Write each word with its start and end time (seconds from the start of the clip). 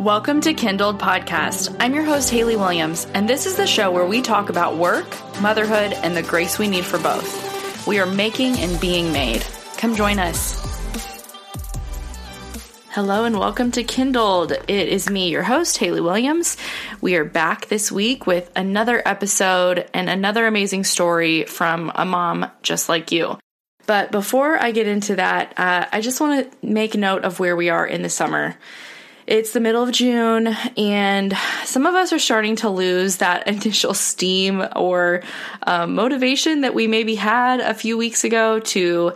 Welcome 0.00 0.40
to 0.40 0.54
Kindled 0.54 0.98
Podcast. 0.98 1.76
I'm 1.78 1.92
your 1.92 2.04
host, 2.04 2.30
Haley 2.30 2.56
Williams, 2.56 3.06
and 3.12 3.28
this 3.28 3.44
is 3.44 3.56
the 3.56 3.66
show 3.66 3.90
where 3.90 4.06
we 4.06 4.22
talk 4.22 4.48
about 4.48 4.78
work, 4.78 5.06
motherhood, 5.42 5.92
and 5.92 6.16
the 6.16 6.22
grace 6.22 6.58
we 6.58 6.68
need 6.68 6.86
for 6.86 6.98
both. 6.98 7.86
We 7.86 7.98
are 7.98 8.06
making 8.06 8.56
and 8.60 8.80
being 8.80 9.12
made. 9.12 9.44
Come 9.76 9.94
join 9.94 10.18
us. 10.18 10.58
Hello 12.92 13.24
and 13.24 13.38
welcome 13.38 13.70
to 13.72 13.84
Kindled. 13.84 14.52
It 14.52 14.88
is 14.88 15.10
me, 15.10 15.28
your 15.28 15.42
host, 15.42 15.76
Haley 15.76 16.00
Williams. 16.00 16.56
We 17.02 17.16
are 17.16 17.24
back 17.26 17.66
this 17.66 17.92
week 17.92 18.26
with 18.26 18.50
another 18.56 19.02
episode 19.04 19.86
and 19.92 20.08
another 20.08 20.46
amazing 20.46 20.84
story 20.84 21.44
from 21.44 21.92
a 21.94 22.06
mom 22.06 22.50
just 22.62 22.88
like 22.88 23.12
you. 23.12 23.38
But 23.84 24.12
before 24.12 24.56
I 24.56 24.70
get 24.70 24.88
into 24.88 25.16
that, 25.16 25.52
uh, 25.58 25.84
I 25.92 26.00
just 26.00 26.22
want 26.22 26.50
to 26.50 26.66
make 26.66 26.94
note 26.94 27.24
of 27.24 27.38
where 27.38 27.54
we 27.54 27.68
are 27.68 27.86
in 27.86 28.00
the 28.00 28.08
summer. 28.08 28.56
It's 29.30 29.52
the 29.52 29.60
middle 29.60 29.84
of 29.84 29.92
June, 29.92 30.48
and 30.76 31.32
some 31.64 31.86
of 31.86 31.94
us 31.94 32.12
are 32.12 32.18
starting 32.18 32.56
to 32.56 32.68
lose 32.68 33.18
that 33.18 33.46
initial 33.46 33.94
steam 33.94 34.66
or 34.74 35.22
um, 35.62 35.94
motivation 35.94 36.62
that 36.62 36.74
we 36.74 36.88
maybe 36.88 37.14
had 37.14 37.60
a 37.60 37.72
few 37.72 37.96
weeks 37.96 38.24
ago 38.24 38.58
to 38.58 39.12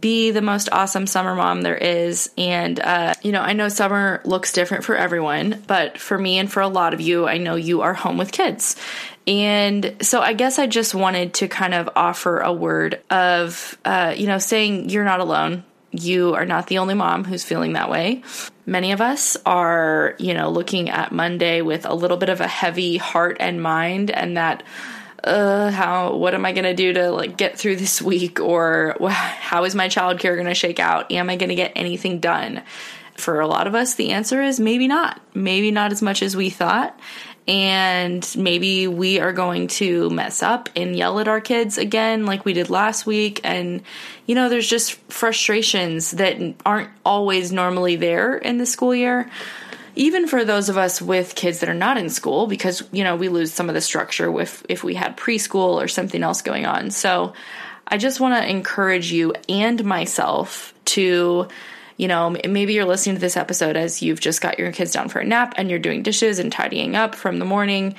be 0.00 0.30
the 0.30 0.40
most 0.40 0.70
awesome 0.72 1.06
summer 1.06 1.34
mom 1.34 1.60
there 1.60 1.76
is. 1.76 2.30
And, 2.38 2.80
uh, 2.80 3.12
you 3.22 3.30
know, 3.30 3.42
I 3.42 3.52
know 3.52 3.68
summer 3.68 4.22
looks 4.24 4.54
different 4.54 4.84
for 4.84 4.96
everyone, 4.96 5.62
but 5.66 5.98
for 5.98 6.16
me 6.16 6.38
and 6.38 6.50
for 6.50 6.62
a 6.62 6.68
lot 6.68 6.94
of 6.94 7.02
you, 7.02 7.28
I 7.28 7.36
know 7.36 7.54
you 7.54 7.82
are 7.82 7.92
home 7.92 8.16
with 8.16 8.32
kids. 8.32 8.74
And 9.26 9.96
so 10.00 10.22
I 10.22 10.32
guess 10.32 10.58
I 10.58 10.66
just 10.66 10.94
wanted 10.94 11.34
to 11.34 11.48
kind 11.48 11.74
of 11.74 11.90
offer 11.94 12.38
a 12.38 12.54
word 12.54 13.02
of, 13.10 13.76
uh, 13.84 14.14
you 14.16 14.28
know, 14.28 14.38
saying 14.38 14.88
you're 14.88 15.04
not 15.04 15.20
alone 15.20 15.62
you 15.90 16.34
are 16.34 16.44
not 16.44 16.66
the 16.66 16.78
only 16.78 16.94
mom 16.94 17.24
who's 17.24 17.44
feeling 17.44 17.72
that 17.72 17.90
way. 17.90 18.22
Many 18.66 18.92
of 18.92 19.00
us 19.00 19.36
are, 19.46 20.14
you 20.18 20.34
know, 20.34 20.50
looking 20.50 20.90
at 20.90 21.12
Monday 21.12 21.62
with 21.62 21.86
a 21.86 21.94
little 21.94 22.18
bit 22.18 22.28
of 22.28 22.40
a 22.40 22.46
heavy 22.46 22.98
heart 22.98 23.38
and 23.40 23.62
mind 23.62 24.10
and 24.10 24.36
that 24.36 24.62
uh 25.24 25.70
how 25.72 26.14
what 26.14 26.32
am 26.34 26.46
I 26.46 26.52
going 26.52 26.64
to 26.64 26.74
do 26.74 26.92
to 26.92 27.10
like 27.10 27.36
get 27.36 27.58
through 27.58 27.74
this 27.76 28.00
week 28.00 28.38
or 28.38 28.94
how 29.10 29.64
is 29.64 29.74
my 29.74 29.88
childcare 29.88 30.34
going 30.34 30.46
to 30.46 30.54
shake 30.54 30.78
out? 30.78 31.10
Am 31.10 31.28
I 31.28 31.36
going 31.36 31.48
to 31.48 31.54
get 31.56 31.72
anything 31.74 32.20
done? 32.20 32.62
For 33.16 33.40
a 33.40 33.48
lot 33.48 33.66
of 33.66 33.74
us 33.74 33.94
the 33.94 34.10
answer 34.10 34.40
is 34.42 34.60
maybe 34.60 34.86
not. 34.86 35.20
Maybe 35.34 35.70
not 35.72 35.90
as 35.90 36.02
much 36.02 36.22
as 36.22 36.36
we 36.36 36.50
thought 36.50 36.98
and 37.48 38.30
maybe 38.36 38.86
we 38.86 39.20
are 39.20 39.32
going 39.32 39.68
to 39.68 40.10
mess 40.10 40.42
up 40.42 40.68
and 40.76 40.94
yell 40.94 41.18
at 41.18 41.28
our 41.28 41.40
kids 41.40 41.78
again 41.78 42.26
like 42.26 42.44
we 42.44 42.52
did 42.52 42.68
last 42.68 43.06
week. 43.06 43.40
And 43.42 43.82
you 44.26 44.34
know 44.34 44.50
there's 44.50 44.68
just 44.68 44.94
frustrations 45.10 46.12
that 46.12 46.36
aren't 46.66 46.90
always 47.06 47.50
normally 47.50 47.96
there 47.96 48.36
in 48.36 48.58
the 48.58 48.66
school 48.66 48.94
year. 48.94 49.30
Even 49.96 50.28
for 50.28 50.44
those 50.44 50.68
of 50.68 50.76
us 50.76 51.02
with 51.02 51.34
kids 51.34 51.60
that 51.60 51.70
are 51.70 51.74
not 51.74 51.96
in 51.96 52.10
school 52.10 52.46
because 52.46 52.86
you 52.92 53.02
know 53.02 53.16
we 53.16 53.30
lose 53.30 53.52
some 53.52 53.70
of 53.70 53.74
the 53.74 53.80
structure 53.80 54.38
if 54.40 54.62
if 54.68 54.84
we 54.84 54.94
had 54.94 55.16
preschool 55.16 55.82
or 55.82 55.88
something 55.88 56.22
else 56.22 56.42
going 56.42 56.66
on. 56.66 56.90
So 56.90 57.32
i 57.90 57.96
just 57.96 58.20
want 58.20 58.34
to 58.34 58.50
encourage 58.50 59.10
you 59.10 59.32
and 59.48 59.82
myself 59.82 60.74
to 60.84 61.48
you 61.98 62.08
know, 62.08 62.30
maybe 62.30 62.72
you're 62.72 62.86
listening 62.86 63.16
to 63.16 63.20
this 63.20 63.36
episode 63.36 63.76
as 63.76 64.00
you've 64.00 64.20
just 64.20 64.40
got 64.40 64.58
your 64.58 64.72
kids 64.72 64.92
down 64.92 65.08
for 65.08 65.18
a 65.18 65.24
nap 65.24 65.54
and 65.56 65.68
you're 65.68 65.80
doing 65.80 66.02
dishes 66.02 66.38
and 66.38 66.50
tidying 66.50 66.96
up 66.96 67.14
from 67.14 67.38
the 67.38 67.44
morning 67.44 67.96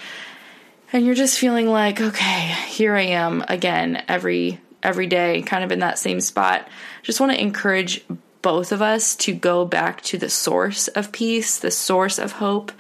and 0.92 1.06
you're 1.06 1.16
just 1.16 1.38
feeling 1.38 1.68
like, 1.68 2.02
okay, 2.02 2.48
here 2.68 2.96
I 2.96 3.02
am 3.02 3.44
again 3.48 4.04
every 4.08 4.60
every 4.82 5.08
day 5.08 5.42
kind 5.42 5.64
of 5.64 5.72
in 5.72 5.80
that 5.80 6.00
same 6.00 6.22
spot. 6.22 6.68
Just 7.04 7.20
want 7.20 7.34
to 7.34 7.42
encourage 7.42 8.04
both 8.42 8.72
of 8.72 8.82
us 8.82 9.16
to 9.18 9.34
go 9.34 9.66
back 9.66 10.02
to 10.04 10.18
the 10.18 10.30
source 10.30 10.88
of 10.88 11.12
peace, 11.12 11.60
the 11.60 11.70
source 11.70 12.18
of 12.18 12.32
hope 12.32 12.72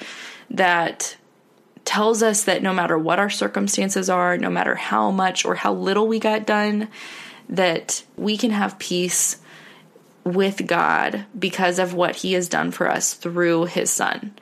that 0.50 1.17
tells 1.84 2.24
us 2.24 2.46
that 2.46 2.63
no 2.63 2.74
matter 2.74 2.97
what 2.97 3.19
our 3.19 3.30
circumstances 3.30 4.09
are, 4.09 4.38
no 4.38 4.50
matter 4.50 4.75
how 4.75 5.12
much 5.12 5.44
or 5.44 5.56
how 5.56 5.74
little 5.74 6.07
we 6.07 6.19
got 6.19 6.46
done, 6.46 6.88
that 7.50 8.03
we 8.16 8.38
can 8.38 8.51
have 8.51 8.80
peace 8.80 9.38
with 10.24 10.68
God 10.68 11.25
because 11.38 11.80
of 11.80 11.94
what 11.94 12.18
He 12.18 12.34
has 12.34 12.50
done 12.50 12.72
for 12.72 12.90
us 12.90 13.13
through 13.13 13.66
His 13.66 13.91
Son. 13.91 14.34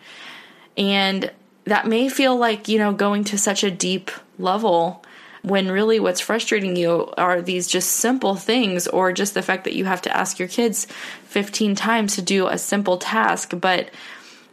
And 0.78 1.32
that 1.66 1.88
may 1.88 2.10
feel 2.10 2.36
like, 2.36 2.68
you 2.68 2.80
know, 2.80 2.94
going 2.94 3.24
to 3.26 3.38
such 3.38 3.64
a 3.64 3.72
deep 3.72 4.12
level 4.40 5.04
when 5.42 5.72
really 5.72 6.00
what's 6.00 6.20
frustrating 6.20 6.76
you 6.76 7.12
are 7.18 7.42
these 7.42 7.68
just 7.68 7.92
simple 7.92 8.36
things 8.36 8.88
or 8.88 9.14
just 9.14 9.34
the 9.34 9.42
fact 9.42 9.64
that 9.64 9.76
you 9.76 9.86
have 9.86 10.02
to 10.02 10.16
ask 10.16 10.40
your 10.40 10.48
kids 10.48 10.88
15 11.26 11.76
times 11.76 12.16
to 12.16 12.22
do 12.22 12.48
a 12.48 12.58
simple 12.58 12.98
task. 12.98 13.54
But 13.60 13.90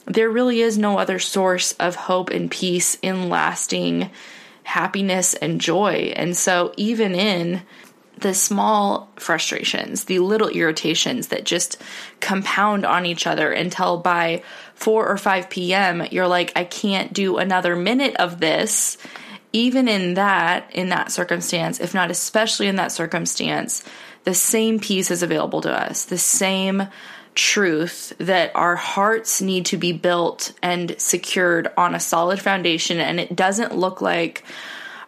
there 0.06 0.30
really 0.30 0.60
is 0.60 0.78
no 0.78 0.98
other 0.98 1.18
source 1.18 1.72
of 1.74 1.96
hope 1.96 2.30
and 2.30 2.50
peace 2.50 2.98
in 3.02 3.28
lasting 3.28 4.10
happiness 4.64 5.34
and 5.34 5.60
joy. 5.60 6.12
And 6.16 6.36
so, 6.36 6.72
even 6.76 7.14
in 7.14 7.62
the 8.24 8.32
small 8.32 9.12
frustrations, 9.16 10.04
the 10.04 10.18
little 10.18 10.48
irritations 10.48 11.28
that 11.28 11.44
just 11.44 11.76
compound 12.20 12.86
on 12.86 13.04
each 13.04 13.26
other 13.26 13.52
until 13.52 13.98
by 13.98 14.42
4 14.76 15.06
or 15.06 15.18
5 15.18 15.50
p.m., 15.50 16.02
you're 16.10 16.26
like, 16.26 16.50
I 16.56 16.64
can't 16.64 17.12
do 17.12 17.36
another 17.36 17.76
minute 17.76 18.16
of 18.16 18.40
this. 18.40 18.96
Even 19.52 19.88
in 19.88 20.14
that, 20.14 20.74
in 20.74 20.88
that 20.88 21.12
circumstance, 21.12 21.80
if 21.80 21.92
not 21.92 22.10
especially 22.10 22.66
in 22.66 22.76
that 22.76 22.92
circumstance, 22.92 23.84
the 24.24 24.32
same 24.32 24.80
peace 24.80 25.10
is 25.10 25.22
available 25.22 25.60
to 25.60 25.70
us, 25.70 26.06
the 26.06 26.16
same 26.16 26.88
truth 27.34 28.14
that 28.16 28.56
our 28.56 28.74
hearts 28.74 29.42
need 29.42 29.66
to 29.66 29.76
be 29.76 29.92
built 29.92 30.54
and 30.62 30.98
secured 30.98 31.70
on 31.76 31.94
a 31.94 32.00
solid 32.00 32.40
foundation. 32.40 33.00
And 33.00 33.20
it 33.20 33.36
doesn't 33.36 33.76
look 33.76 34.00
like 34.00 34.44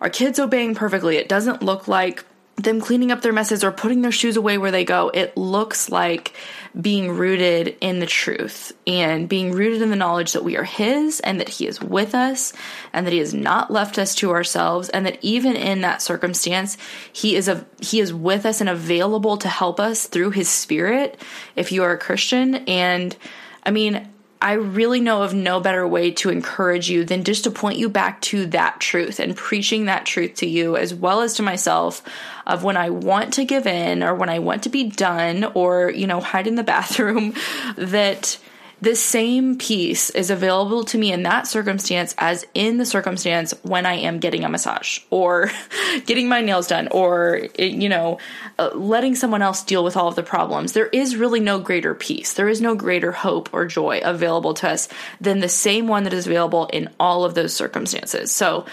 our 0.03 0.11
kids 0.11 0.39
obeying 0.39 0.75
perfectly. 0.75 1.17
It 1.17 1.31
doesn't 1.31 1.63
look 1.63 1.89
like 1.89 2.23
them 2.57 2.81
cleaning 2.81 3.13
up 3.13 3.21
their 3.21 3.35
messes 3.35 3.63
or 3.63 3.71
putting 3.71 4.01
their 4.01 4.13
shoes 4.13 4.37
away 4.37 4.57
where 4.57 4.71
they 4.71 4.85
go, 4.85 5.11
it 5.13 5.37
looks 5.37 5.91
like 5.91 6.33
being 6.79 7.11
rooted 7.11 7.77
in 7.81 8.01
the 8.01 8.07
truth 8.07 8.73
and 8.87 9.29
being 9.29 9.53
rooted 9.53 9.83
in 9.83 9.91
the 9.91 9.97
knowledge 9.97 10.33
that 10.33 10.45
we 10.45 10.57
are 10.57 10.65
His 10.65 11.21
and 11.21 11.39
that 11.39 11.51
He 11.51 11.67
is 11.67 11.83
with 11.83 12.15
us 12.15 12.55
and 12.95 13.07
that 13.07 13.13
He 13.13 13.19
has 13.19 13.35
not 13.35 13.71
left 13.71 13.99
us 13.99 14.15
to 14.17 14.31
ourselves 14.31 14.89
and 14.89 15.05
that 15.05 15.19
even 15.21 15.55
in 15.55 15.83
that 15.83 16.01
circumstance, 16.01 16.79
He 17.13 17.37
is 17.37 17.47
a 17.47 17.67
He 17.81 18.01
is 18.01 18.15
with 18.15 18.47
us 18.47 18.61
and 18.61 18.71
available 18.71 19.37
to 19.39 19.49
help 19.49 19.79
us 19.79 20.07
through 20.07 20.31
His 20.31 20.49
Spirit. 20.49 21.21
If 21.57 21.73
you 21.73 21.83
are 21.83 21.93
a 21.93 21.99
Christian, 21.99 22.57
and 22.67 23.15
I 23.65 23.71
mean, 23.71 24.09
I 24.41 24.53
really 24.53 25.01
know 25.01 25.23
of 25.23 25.33
no 25.33 25.61
better 25.61 25.87
way 25.89 26.11
to 26.13 26.31
encourage 26.31 26.91
you 26.91 27.05
than 27.05 27.25
just 27.25 27.45
to 27.45 27.51
point 27.51 27.79
you 27.79 27.89
back 27.89 28.21
to 28.23 28.47
that 28.47 28.81
truth 28.81 29.19
and 29.19 29.37
preaching 29.37 29.87
that 29.87 30.05
truth 30.05 30.35
to 30.37 30.47
you 30.47 30.77
as 30.77 30.93
well 30.93 31.23
as 31.23 31.35
to 31.35 31.43
myself 31.43 32.03
of 32.47 32.63
when 32.63 32.77
I 32.77 32.91
want 32.91 33.35
to 33.35 33.45
give 33.45 33.67
in 33.67 34.03
or 34.03 34.15
when 34.15 34.29
I 34.29 34.39
want 34.39 34.63
to 34.65 34.69
be 34.69 34.85
done 34.85 35.45
or, 35.55 35.91
you 35.91 36.07
know, 36.07 36.21
hide 36.21 36.47
in 36.47 36.55
the 36.55 36.63
bathroom 36.77 37.35
that 37.77 38.39
the 38.81 38.95
same 38.95 39.57
peace 39.57 40.11
is 40.11 40.31
available 40.31 40.85
to 40.85 40.99
me 40.99 41.11
in 41.11 41.23
that 41.23 41.47
circumstance 41.47 42.15
as 42.19 42.45
in 42.53 42.77
the 42.77 42.85
circumstance 42.85 43.55
when 43.63 43.87
I 43.87 43.95
am 43.95 44.19
getting 44.19 44.45
a 44.45 44.51
massage 44.51 45.01
or 45.09 45.51
getting 46.07 46.29
my 46.29 46.43
nails 46.43 46.67
done 46.67 46.89
or, 46.91 47.49
you 47.59 47.89
know, 47.89 48.19
uh, 48.59 48.71
letting 48.75 49.15
someone 49.15 49.41
else 49.41 49.65
deal 49.65 49.83
with 49.83 49.97
all 49.97 50.09
of 50.09 50.15
the 50.15 50.23
problems. 50.23 50.73
There 50.73 50.89
is 50.89 51.17
really 51.17 51.41
no 51.41 51.59
greater 51.59 51.95
peace. 51.95 52.35
There 52.35 52.49
is 52.49 52.61
no 52.61 52.75
greater 52.75 53.13
hope 53.13 53.49
or 53.55 53.65
joy 53.65 54.01
available 54.05 54.53
to 54.55 54.69
us 54.69 54.89
than 55.23 55.41
the 55.41 55.49
same 55.49 55.89
one 55.89 56.05
that 56.05 56.13
is 56.13 56.27
available 56.27 56.67
in 56.67 56.91
all 57.01 57.25
of 57.25 57.35
those 57.35 57.55
circumstances. 57.55 58.31
So 58.31 58.67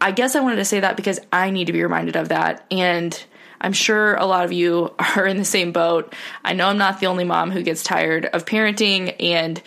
I 0.00 0.10
guess 0.10 0.34
I 0.34 0.40
wanted 0.40 0.56
to 0.56 0.64
say 0.64 0.80
that 0.80 0.96
because 0.96 1.20
I 1.32 1.50
need 1.50 1.66
to 1.66 1.72
be 1.72 1.82
reminded 1.82 2.16
of 2.16 2.30
that. 2.30 2.66
And, 2.70 3.24
I'm 3.60 3.72
sure 3.72 4.14
a 4.14 4.26
lot 4.26 4.44
of 4.44 4.52
you 4.52 4.94
are 5.16 5.26
in 5.26 5.36
the 5.36 5.44
same 5.44 5.72
boat. 5.72 6.14
I 6.44 6.52
know 6.52 6.68
I'm 6.68 6.78
not 6.78 7.00
the 7.00 7.06
only 7.06 7.24
mom 7.24 7.50
who 7.50 7.62
gets 7.62 7.82
tired 7.82 8.26
of 8.26 8.44
parenting 8.44 9.14
and 9.20 9.62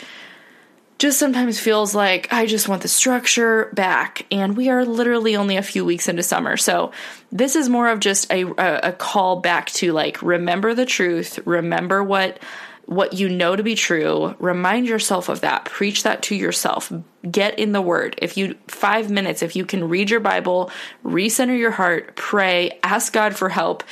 just 0.99 1.17
sometimes 1.17 1.57
feels 1.57 1.95
like 1.95 2.31
I 2.31 2.45
just 2.45 2.67
want 2.67 2.81
the 2.81 2.89
structure 2.89 3.71
back. 3.73 4.25
And 4.31 4.57
we 4.57 4.69
are 4.69 4.83
literally 4.83 5.37
only 5.37 5.55
a 5.55 5.61
few 5.61 5.85
weeks 5.85 6.09
into 6.09 6.23
summer. 6.23 6.57
So 6.57 6.91
this 7.31 7.55
is 7.55 7.69
more 7.69 7.87
of 7.87 8.01
just 8.01 8.29
a, 8.31 8.43
a, 8.57 8.91
call 8.91 9.37
back 9.37 9.67
to 9.71 9.93
like, 9.93 10.21
remember 10.21 10.73
the 10.73 10.85
truth, 10.85 11.39
remember 11.45 12.03
what 12.03 12.39
what 12.89 13.13
you 13.13 13.29
know 13.29 13.55
to 13.55 13.61
be 13.61 13.75
true, 13.75 14.35
remind 14.39 14.87
yourself 14.87 15.29
of 15.29 15.41
that. 15.41 15.65
Preach 15.65 16.01
that 16.01 16.23
to 16.23 16.35
yourself. 16.35 16.91
Get 17.29 17.59
in 17.59 17.71
the 17.71 17.83
word. 17.83 18.15
If 18.19 18.35
you, 18.35 18.55
five 18.67 19.11
minutes, 19.11 19.43
if 19.43 19.55
you 19.55 19.63
can 19.63 19.87
read 19.87 20.09
your 20.09 20.19
Bible, 20.19 20.71
recenter 21.05 21.55
your 21.55 21.69
heart, 21.69 22.15
pray, 22.15 22.79
ask 22.81 23.13
God 23.13 23.35
for 23.35 23.47
help, 23.47 23.83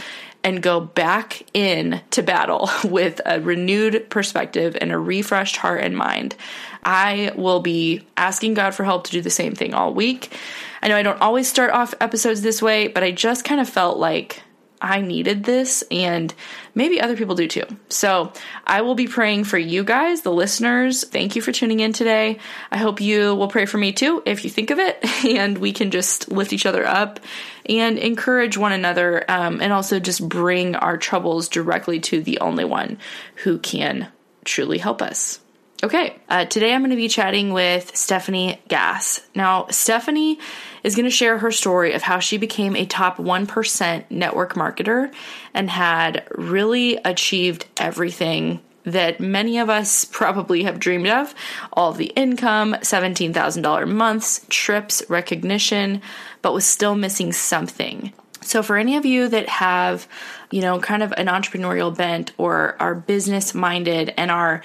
and 0.43 0.63
go 0.63 0.79
back 0.79 1.43
in 1.53 2.01
to 2.09 2.23
battle 2.23 2.71
with 2.83 3.21
a 3.23 3.39
renewed 3.39 4.09
perspective 4.09 4.75
and 4.81 4.91
a 4.91 4.97
refreshed 4.97 5.57
heart 5.57 5.83
and 5.83 5.95
mind. 5.95 6.35
I 6.83 7.33
will 7.35 7.59
be 7.59 8.01
asking 8.17 8.55
God 8.55 8.73
for 8.73 8.83
help 8.83 9.03
to 9.03 9.11
do 9.11 9.21
the 9.21 9.29
same 9.29 9.53
thing 9.53 9.75
all 9.75 9.93
week. 9.93 10.35
I 10.81 10.87
know 10.87 10.95
I 10.95 11.03
don't 11.03 11.21
always 11.21 11.47
start 11.47 11.69
off 11.69 11.93
episodes 12.01 12.41
this 12.41 12.63
way, 12.63 12.87
but 12.87 13.03
I 13.03 13.11
just 13.11 13.45
kind 13.45 13.61
of 13.61 13.69
felt 13.69 13.99
like 13.99 14.41
I 14.81 15.01
needed 15.01 15.43
this 15.43 15.83
and 15.89 16.33
maybe 16.75 17.01
other 17.01 17.17
people 17.17 17.35
do 17.35 17.47
too. 17.47 17.65
So 17.89 18.31
I 18.65 18.81
will 18.81 18.95
be 18.95 19.07
praying 19.07 19.45
for 19.45 19.57
you 19.57 19.83
guys, 19.83 20.21
the 20.21 20.31
listeners. 20.31 21.03
Thank 21.03 21.35
you 21.35 21.41
for 21.41 21.51
tuning 21.51 21.79
in 21.79 21.93
today. 21.93 22.39
I 22.71 22.77
hope 22.77 23.01
you 23.01 23.35
will 23.35 23.47
pray 23.47 23.65
for 23.65 23.77
me 23.77 23.91
too 23.91 24.21
if 24.25 24.43
you 24.43 24.49
think 24.49 24.69
of 24.69 24.79
it 24.79 25.03
and 25.25 25.57
we 25.57 25.71
can 25.71 25.91
just 25.91 26.31
lift 26.31 26.53
each 26.53 26.65
other 26.65 26.85
up 26.85 27.19
and 27.67 27.97
encourage 27.97 28.57
one 28.57 28.71
another 28.71 29.25
um, 29.29 29.61
and 29.61 29.73
also 29.73 29.99
just 29.99 30.27
bring 30.27 30.75
our 30.75 30.97
troubles 30.97 31.49
directly 31.49 31.99
to 31.99 32.21
the 32.21 32.39
only 32.39 32.65
one 32.65 32.97
who 33.43 33.59
can 33.59 34.09
truly 34.45 34.77
help 34.77 35.01
us. 35.01 35.39
Okay, 35.83 36.15
uh, 36.27 36.45
today 36.45 36.73
I'm 36.73 36.81
going 36.81 36.89
to 36.89 36.95
be 36.95 37.07
chatting 37.07 37.53
with 37.53 37.95
Stephanie 37.95 38.59
Gass. 38.67 39.21
Now, 39.35 39.67
Stephanie 39.69 40.39
is 40.87 40.95
going 40.95 41.03
to 41.03 41.11
share 41.11 41.37
her 41.39 41.51
story 41.51 41.91
of 41.91 42.01
how 42.01 42.17
she 42.17 42.37
became 42.37 42.73
a 42.73 42.85
top 42.85 43.17
1% 43.17 44.03
network 44.09 44.53
marketer 44.53 45.13
and 45.53 45.69
had 45.69 46.25
really 46.31 46.97
achieved 47.03 47.65
everything 47.75 48.61
that 48.85 49.19
many 49.19 49.57
of 49.57 49.69
us 49.69 50.05
probably 50.11 50.63
have 50.63 50.79
dreamed 50.79 51.09
of 51.09 51.35
all 51.73 51.91
of 51.91 51.97
the 51.97 52.13
income, 52.15 52.73
$17,000 52.75 53.91
months, 53.91 54.45
trips, 54.49 55.03
recognition, 55.09 56.01
but 56.41 56.53
was 56.53 56.65
still 56.65 56.95
missing 56.95 57.33
something. 57.33 58.13
So, 58.41 58.63
for 58.63 58.77
any 58.77 58.95
of 58.95 59.05
you 59.05 59.27
that 59.27 59.49
have, 59.49 60.07
you 60.51 60.61
know, 60.61 60.79
kind 60.79 61.03
of 61.03 61.11
an 61.17 61.27
entrepreneurial 61.27 61.93
bent 61.93 62.31
or 62.37 62.77
are 62.79 62.95
business 62.95 63.53
minded 63.53 64.13
and 64.15 64.31
are 64.31 64.61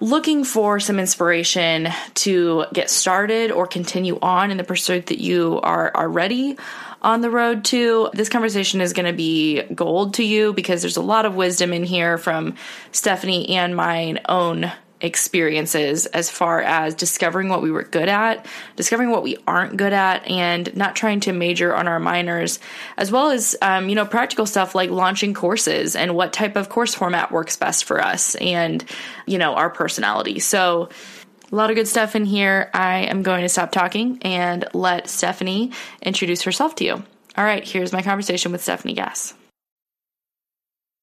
looking 0.00 0.44
for 0.44 0.80
some 0.80 0.98
inspiration 0.98 1.88
to 2.14 2.66
get 2.72 2.90
started 2.90 3.50
or 3.50 3.66
continue 3.66 4.18
on 4.20 4.50
in 4.50 4.56
the 4.56 4.64
pursuit 4.64 5.06
that 5.06 5.18
you 5.18 5.60
are 5.62 5.94
already 5.94 6.56
on 7.02 7.20
the 7.20 7.30
road 7.30 7.64
to, 7.66 8.08
this 8.14 8.30
conversation 8.30 8.80
is 8.80 8.94
going 8.94 9.06
to 9.06 9.12
be 9.12 9.62
gold 9.74 10.14
to 10.14 10.24
you 10.24 10.54
because 10.54 10.80
there's 10.80 10.96
a 10.96 11.02
lot 11.02 11.26
of 11.26 11.36
wisdom 11.36 11.72
in 11.72 11.84
here 11.84 12.16
from 12.16 12.54
Stephanie 12.92 13.50
and 13.50 13.76
my 13.76 14.20
own 14.26 14.72
experiences 15.04 16.06
as 16.06 16.30
far 16.30 16.62
as 16.62 16.94
discovering 16.94 17.50
what 17.50 17.62
we 17.62 17.70
were 17.70 17.82
good 17.82 18.08
at, 18.08 18.46
discovering 18.74 19.10
what 19.10 19.22
we 19.22 19.36
aren't 19.46 19.76
good 19.76 19.92
at, 19.92 20.26
and 20.26 20.74
not 20.74 20.96
trying 20.96 21.20
to 21.20 21.32
major 21.32 21.74
on 21.74 21.86
our 21.86 22.00
minors, 22.00 22.58
as 22.96 23.12
well 23.12 23.30
as, 23.30 23.54
um, 23.60 23.88
you 23.88 23.94
know, 23.94 24.06
practical 24.06 24.46
stuff 24.46 24.74
like 24.74 24.90
launching 24.90 25.34
courses 25.34 25.94
and 25.94 26.16
what 26.16 26.32
type 26.32 26.56
of 26.56 26.70
course 26.70 26.94
format 26.94 27.30
works 27.30 27.56
best 27.56 27.84
for 27.84 28.02
us 28.02 28.34
and, 28.36 28.84
you 29.26 29.36
know, 29.38 29.54
our 29.54 29.68
personality. 29.70 30.38
So, 30.40 30.88
a 31.52 31.54
lot 31.54 31.70
of 31.70 31.76
good 31.76 31.86
stuff 31.86 32.16
in 32.16 32.24
here. 32.24 32.70
I 32.74 33.00
am 33.00 33.22
going 33.22 33.42
to 33.42 33.48
stop 33.48 33.70
talking 33.70 34.18
and 34.22 34.64
let 34.72 35.08
Stephanie 35.08 35.70
introduce 36.02 36.42
herself 36.42 36.74
to 36.76 36.84
you. 36.84 36.94
All 37.36 37.44
right, 37.44 37.62
here's 37.62 37.92
my 37.92 38.02
conversation 38.02 38.50
with 38.50 38.62
Stephanie 38.62 38.94
Gass. 38.94 39.34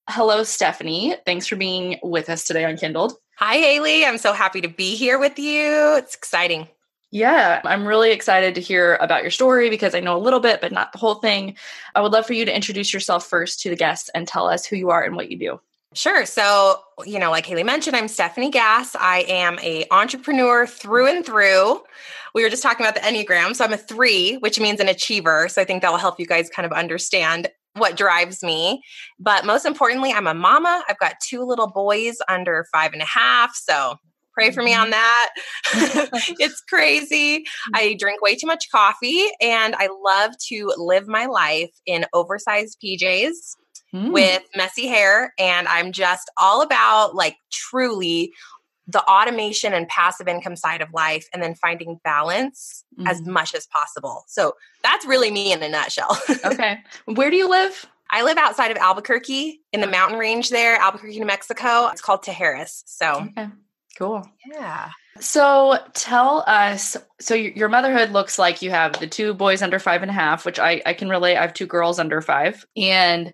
Hello, 0.09 0.43
Stephanie. 0.43 1.15
Thanks 1.25 1.47
for 1.47 1.55
being 1.55 1.99
with 2.03 2.29
us 2.29 2.45
today 2.45 2.65
on 2.65 2.77
Kindled. 2.77 3.13
Hi, 3.37 3.57
Haley. 3.57 4.05
I'm 4.05 4.17
so 4.17 4.33
happy 4.33 4.61
to 4.61 4.67
be 4.67 4.95
here 4.95 5.17
with 5.17 5.39
you. 5.39 5.95
It's 5.97 6.15
exciting. 6.15 6.67
Yeah, 7.11 7.61
I'm 7.65 7.85
really 7.85 8.11
excited 8.11 8.55
to 8.55 8.61
hear 8.61 8.95
about 9.01 9.21
your 9.21 9.31
story 9.31 9.69
because 9.69 9.93
I 9.93 9.99
know 9.99 10.15
a 10.15 10.19
little 10.19 10.39
bit, 10.39 10.61
but 10.61 10.71
not 10.71 10.93
the 10.93 10.97
whole 10.97 11.15
thing. 11.15 11.57
I 11.93 12.01
would 12.01 12.13
love 12.13 12.25
for 12.25 12.33
you 12.33 12.45
to 12.45 12.55
introduce 12.55 12.93
yourself 12.93 13.25
first 13.25 13.59
to 13.61 13.69
the 13.69 13.75
guests 13.75 14.09
and 14.15 14.27
tell 14.27 14.47
us 14.47 14.65
who 14.65 14.77
you 14.77 14.91
are 14.91 15.03
and 15.03 15.15
what 15.15 15.29
you 15.29 15.37
do. 15.37 15.59
Sure. 15.93 16.25
So, 16.25 16.79
you 17.05 17.19
know, 17.19 17.29
like 17.29 17.45
Haley 17.45 17.63
mentioned, 17.63 17.97
I'm 17.97 18.07
Stephanie 18.07 18.49
Gass. 18.49 18.95
I 18.95 19.25
am 19.27 19.59
a 19.59 19.85
entrepreneur 19.91 20.65
through 20.65 21.07
and 21.07 21.25
through. 21.25 21.81
We 22.33 22.43
were 22.43 22.49
just 22.49 22.63
talking 22.63 22.85
about 22.85 22.95
the 22.95 23.01
Enneagram. 23.01 23.55
So 23.55 23.65
I'm 23.65 23.73
a 23.73 23.77
three, 23.77 24.35
which 24.35 24.57
means 24.57 24.79
an 24.79 24.87
achiever. 24.87 25.49
So 25.49 25.61
I 25.61 25.65
think 25.65 25.81
that 25.81 25.91
will 25.91 25.97
help 25.97 26.17
you 26.17 26.25
guys 26.25 26.49
kind 26.49 26.65
of 26.65 26.71
understand 26.71 27.49
what 27.75 27.97
drives 27.97 28.43
me. 28.43 28.81
But 29.19 29.45
most 29.45 29.65
importantly, 29.65 30.11
I'm 30.11 30.27
a 30.27 30.33
mama. 30.33 30.83
I've 30.89 30.99
got 30.99 31.15
two 31.25 31.43
little 31.43 31.69
boys 31.69 32.17
under 32.27 32.65
five 32.71 32.93
and 32.93 33.01
a 33.01 33.05
half. 33.05 33.55
So 33.55 33.95
pray 34.33 34.51
for 34.51 34.63
me 34.63 34.73
on 34.73 34.91
mm-hmm. 34.91 34.91
that. 34.91 35.29
it's 36.39 36.61
crazy. 36.61 37.39
Mm-hmm. 37.39 37.75
I 37.75 37.95
drink 37.97 38.21
way 38.21 38.35
too 38.35 38.47
much 38.47 38.69
coffee 38.71 39.27
and 39.39 39.75
I 39.75 39.89
love 40.03 40.33
to 40.49 40.73
live 40.77 41.07
my 41.07 41.25
life 41.25 41.71
in 41.85 42.05
oversized 42.13 42.77
PJs. 42.83 43.57
Mm. 43.93 44.13
With 44.13 44.41
messy 44.55 44.87
hair, 44.87 45.33
and 45.37 45.67
I'm 45.67 45.91
just 45.91 46.31
all 46.37 46.61
about 46.61 47.13
like 47.13 47.35
truly 47.51 48.31
the 48.91 49.03
automation 49.03 49.73
and 49.73 49.87
passive 49.87 50.27
income 50.27 50.55
side 50.55 50.81
of 50.81 50.93
life 50.93 51.27
and 51.33 51.41
then 51.41 51.55
finding 51.55 51.99
balance 52.03 52.83
mm-hmm. 52.97 53.07
as 53.07 53.21
much 53.25 53.55
as 53.55 53.67
possible. 53.67 54.23
So 54.27 54.55
that's 54.83 55.05
really 55.05 55.31
me 55.31 55.53
in 55.53 55.63
a 55.63 55.69
nutshell. 55.69 56.17
okay. 56.45 56.79
Where 57.05 57.29
do 57.29 57.35
you 57.35 57.49
live? 57.49 57.85
I 58.09 58.23
live 58.23 58.37
outside 58.37 58.71
of 58.71 58.77
Albuquerque 58.77 59.61
in 59.71 59.79
the 59.79 59.87
mountain 59.87 60.19
range 60.19 60.49
there, 60.49 60.75
Albuquerque, 60.75 61.19
New 61.19 61.25
Mexico. 61.25 61.87
It's 61.87 62.01
called 62.01 62.23
Tijeras. 62.23 62.83
So, 62.85 63.27
okay. 63.29 63.47
cool. 63.97 64.27
Yeah. 64.51 64.89
So 65.19 65.77
tell 65.93 66.43
us. 66.47 66.97
So 67.19 67.35
your 67.35 67.69
motherhood 67.69 68.11
looks 68.11 68.39
like 68.39 68.61
you 68.61 68.71
have 68.71 68.99
the 68.99 69.07
two 69.07 69.33
boys 69.33 69.61
under 69.61 69.79
five 69.79 70.01
and 70.01 70.11
a 70.11 70.13
half, 70.13 70.45
which 70.45 70.59
I 70.59 70.81
I 70.85 70.93
can 70.93 71.09
relate. 71.09 71.37
I 71.37 71.41
have 71.41 71.53
two 71.53 71.67
girls 71.67 71.99
under 71.99 72.21
five, 72.21 72.65
and 72.75 73.33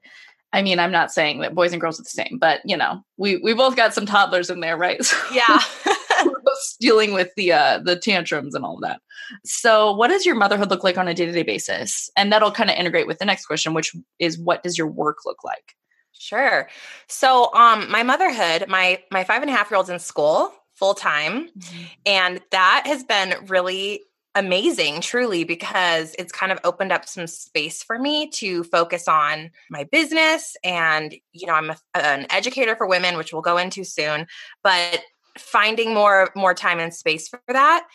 I 0.53 0.61
mean, 0.61 0.79
I'm 0.79 0.91
not 0.91 1.11
saying 1.11 1.41
that 1.41 1.55
boys 1.55 1.73
and 1.73 1.81
girls 1.81 1.99
are 1.99 2.03
the 2.03 2.09
same, 2.09 2.37
but 2.39 2.61
you 2.65 2.77
know, 2.77 3.01
we 3.17 3.37
we 3.37 3.53
both 3.53 3.75
got 3.75 3.93
some 3.93 4.05
toddlers 4.05 4.49
in 4.49 4.59
there, 4.61 4.77
right? 4.77 4.99
So 5.03 5.17
yeah. 5.33 5.59
we're 6.25 6.41
both 6.43 6.77
dealing 6.79 7.13
with 7.13 7.29
the 7.35 7.53
uh 7.53 7.79
the 7.79 7.95
tantrums 7.95 8.55
and 8.55 8.65
all 8.65 8.75
of 8.75 8.81
that. 8.81 9.01
So, 9.45 9.93
what 9.93 10.07
does 10.07 10.25
your 10.25 10.35
motherhood 10.35 10.69
look 10.69 10.83
like 10.83 10.97
on 10.97 11.07
a 11.07 11.13
day-to-day 11.13 11.43
basis? 11.43 12.09
And 12.15 12.31
that'll 12.31 12.51
kind 12.51 12.69
of 12.69 12.75
integrate 12.77 13.07
with 13.07 13.19
the 13.19 13.25
next 13.25 13.45
question, 13.45 13.73
which 13.73 13.95
is 14.19 14.39
what 14.39 14.63
does 14.63 14.77
your 14.77 14.87
work 14.87 15.17
look 15.25 15.43
like? 15.43 15.75
Sure. 16.13 16.69
So, 17.07 17.53
um, 17.53 17.89
my 17.91 18.03
motherhood, 18.03 18.67
my 18.67 19.01
my 19.11 19.23
five 19.23 19.41
and 19.41 19.51
a 19.51 19.53
half 19.53 19.69
year 19.69 19.77
old's 19.77 19.89
in 19.89 19.99
school 19.99 20.53
full 20.73 20.93
time, 20.93 21.49
mm-hmm. 21.49 21.83
and 22.05 22.41
that 22.51 22.83
has 22.85 23.03
been 23.03 23.35
really 23.47 24.01
amazing, 24.37 25.01
truly, 25.01 25.43
because 25.43 26.15
it's 26.19 26.31
kind 26.31 26.51
of 26.51 26.59
opened 26.63 26.91
up 26.91 27.07
some 27.07 27.25
space 27.25 27.81
for 27.81 27.97
me 27.97 28.29
to 28.29 28.63
focus 28.65 29.07
on 29.07 29.49
my 29.69 29.83
business. 29.85 30.55
And, 30.63 31.15
you 31.33 31.47
know, 31.47 31.53
I'm 31.53 31.71
a, 31.71 31.77
an 31.95 32.27
educator 32.29 32.75
for 32.75 32.87
women, 32.87 33.17
which 33.17 33.33
we'll 33.33 33.41
go 33.41 33.57
into 33.57 33.83
soon, 33.83 34.27
but 34.63 35.01
finding 35.37 35.93
more 35.93 36.29
more 36.35 36.53
time 36.53 36.79
and 36.79 36.93
space 36.93 37.27
for 37.27 37.39
that 37.47 37.85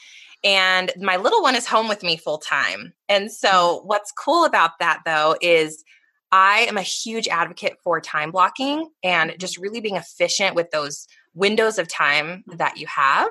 and 0.44 0.92
my 1.00 1.16
little 1.16 1.42
one 1.42 1.54
is 1.56 1.66
home 1.66 1.88
with 1.88 2.04
me 2.04 2.16
full 2.16 2.38
time 2.38 2.92
and 3.08 3.32
so 3.32 3.48
mm-hmm. 3.48 3.88
what's 3.88 4.12
cool 4.12 4.44
about 4.44 4.78
that 4.78 5.00
though 5.04 5.34
is 5.40 5.82
i 6.30 6.60
am 6.68 6.76
a 6.76 6.82
huge 6.82 7.26
advocate 7.26 7.76
for 7.82 8.00
time 8.00 8.30
blocking 8.30 8.88
and 9.02 9.34
just 9.38 9.58
really 9.58 9.80
being 9.80 9.96
efficient 9.96 10.54
with 10.54 10.70
those 10.70 11.08
windows 11.34 11.78
of 11.78 11.88
time 11.88 12.44
that 12.46 12.76
you 12.76 12.86
have 12.86 13.28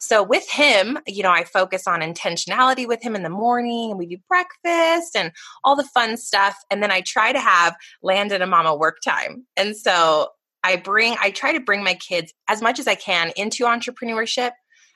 so 0.00 0.22
with 0.22 0.48
him, 0.50 0.98
you 1.06 1.22
know, 1.22 1.30
I 1.30 1.44
focus 1.44 1.86
on 1.86 2.00
intentionality 2.00 2.86
with 2.86 3.02
him 3.02 3.14
in 3.14 3.22
the 3.22 3.30
morning 3.30 3.90
and 3.90 3.98
we 3.98 4.06
do 4.06 4.16
breakfast 4.28 5.16
and 5.16 5.32
all 5.64 5.76
the 5.76 5.84
fun 5.84 6.16
stuff. 6.16 6.56
And 6.70 6.82
then 6.82 6.90
I 6.90 7.02
try 7.02 7.32
to 7.32 7.40
have 7.40 7.74
Landon 8.02 8.36
and 8.36 8.44
a 8.44 8.46
mama 8.46 8.74
work 8.74 8.98
time. 9.04 9.46
And 9.56 9.76
so 9.76 10.28
I 10.64 10.76
bring, 10.76 11.16
I 11.20 11.30
try 11.30 11.52
to 11.52 11.60
bring 11.60 11.82
my 11.82 11.94
kids 11.94 12.32
as 12.48 12.62
much 12.62 12.78
as 12.78 12.86
I 12.86 12.94
can 12.94 13.32
into 13.36 13.64
entrepreneurship. 13.64 14.52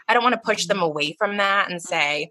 I 0.08 0.14
don't 0.14 0.22
want 0.22 0.34
to 0.34 0.40
push 0.44 0.66
them 0.66 0.78
mm-hmm. 0.78 0.86
away 0.86 1.16
from 1.18 1.36
that 1.38 1.70
and 1.70 1.82
say, 1.82 2.30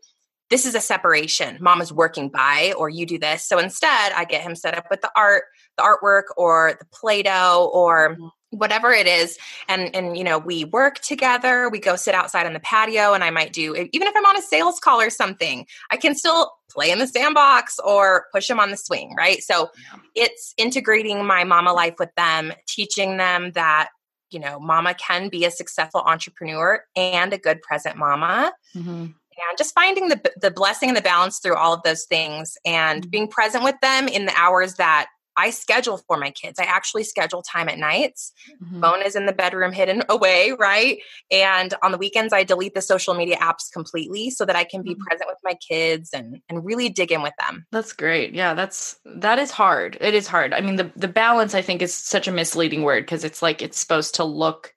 this 0.50 0.66
is 0.66 0.76
a 0.76 0.80
separation. 0.80 1.58
Mama's 1.60 1.92
working 1.92 2.30
by, 2.30 2.74
or 2.78 2.88
you 2.88 3.06
do 3.06 3.18
this. 3.18 3.48
So 3.48 3.58
instead, 3.58 4.12
I 4.14 4.26
get 4.26 4.44
him 4.44 4.56
set 4.56 4.78
up 4.78 4.86
with 4.92 5.02
the 5.02 5.10
art, 5.16 5.44
the 5.76 5.84
artwork, 5.84 6.26
or 6.38 6.76
the 6.80 6.86
Play 6.94 7.24
Doh, 7.24 7.70
or 7.74 8.12
mm-hmm 8.12 8.28
whatever 8.58 8.92
it 8.92 9.08
is 9.08 9.38
and 9.68 9.94
and 9.96 10.18
you 10.18 10.24
know 10.24 10.38
we 10.38 10.66
work 10.66 11.00
together 11.00 11.70
we 11.70 11.80
go 11.80 11.96
sit 11.96 12.16
outside 12.16 12.46
on 12.46 12.54
the 12.54 12.60
patio 12.60 13.14
and 13.14 13.24
i 13.24 13.30
might 13.30 13.54
do 13.54 13.76
even 13.92 14.08
if 14.08 14.14
i'm 14.16 14.26
on 14.26 14.38
a 14.38 14.42
sales 14.42 14.80
call 14.80 15.00
or 15.00 15.10
something 15.10 15.66
i 15.92 15.98
can 15.98 16.16
still 16.16 16.52
play 16.70 16.92
in 16.92 17.00
the 17.00 17.08
sandbox 17.08 17.80
or 17.80 18.26
push 18.34 18.48
them 18.48 18.60
on 18.60 18.72
the 18.72 18.78
swing 18.78 19.14
right 19.18 19.42
so 19.44 19.70
yeah. 19.78 20.00
it's 20.16 20.54
integrating 20.58 21.26
my 21.26 21.44
mama 21.44 21.74
life 21.74 21.96
with 22.00 22.14
them 22.16 22.52
teaching 22.68 23.18
them 23.18 23.52
that 23.52 23.90
you 24.30 24.40
know 24.40 24.60
mama 24.60 24.94
can 24.94 25.30
be 25.30 25.46
a 25.46 25.52
successful 25.52 26.02
entrepreneur 26.06 26.84
and 26.96 27.34
a 27.34 27.38
good 27.38 27.62
present 27.62 27.98
mama 27.98 28.52
mm-hmm. 28.76 29.04
and 29.04 29.58
just 29.58 29.74
finding 29.74 30.10
the 30.10 30.22
the 30.42 30.52
blessing 30.52 30.90
and 30.90 30.98
the 30.98 31.02
balance 31.02 31.40
through 31.40 31.56
all 31.56 31.74
of 31.74 31.84
those 31.84 32.06
things 32.06 32.58
and 32.66 33.02
mm-hmm. 33.02 33.10
being 33.10 33.28
present 33.28 33.64
with 33.64 33.76
them 33.82 34.08
in 34.08 34.26
the 34.26 34.34
hours 34.36 34.76
that 34.76 35.08
I 35.38 35.50
schedule 35.50 35.98
for 36.08 36.18
my 36.18 36.32
kids. 36.32 36.60
I 36.60 36.64
actually 36.64 37.04
schedule 37.04 37.42
time 37.42 37.70
at 37.70 37.78
nights. 37.78 38.32
Mm-hmm. 38.64 38.82
Phone 38.82 39.02
is 39.02 39.16
in 39.16 39.26
the 39.26 39.34
bedroom 39.34 39.72
hidden 39.72 40.04
away, 40.10 40.54
right? 40.58 41.00
And 41.32 41.74
on 41.84 41.92
the 41.92 41.98
weekends 41.98 42.34
I 42.34 42.44
delete 42.44 42.74
the 42.74 42.82
social 42.82 43.14
media 43.14 43.38
apps 43.38 43.72
completely 43.72 44.30
so 44.30 44.46
that 44.46 44.56
I 44.56 44.64
can 44.64 44.82
be 44.82 44.92
mm-hmm. 44.92 45.04
present 45.04 45.30
with 45.30 45.40
my 45.44 45.56
kids 45.56 46.10
and 46.14 46.42
and 46.50 46.66
really 46.66 46.90
dig 46.90 47.12
in 47.12 47.22
with 47.22 47.34
them. 47.40 47.66
That's 47.72 47.94
great. 47.94 48.34
Yeah, 48.34 48.54
that's 48.54 48.98
that 49.06 49.40
is 49.40 49.52
hard. 49.52 49.98
It 50.02 50.14
is 50.14 50.28
hard. 50.28 50.54
I 50.54 50.62
mean 50.62 50.76
the 50.76 50.92
the 50.96 51.08
balance 51.08 51.56
I 51.56 51.62
think 51.62 51.82
is 51.82 51.94
such 51.94 52.28
a 52.28 52.32
misleading 52.32 52.84
word 52.84 53.04
because 53.04 53.24
it's 53.24 53.42
like 53.42 53.62
it's 53.62 53.80
supposed 53.80 54.16
to 54.16 54.24
look 54.24 54.74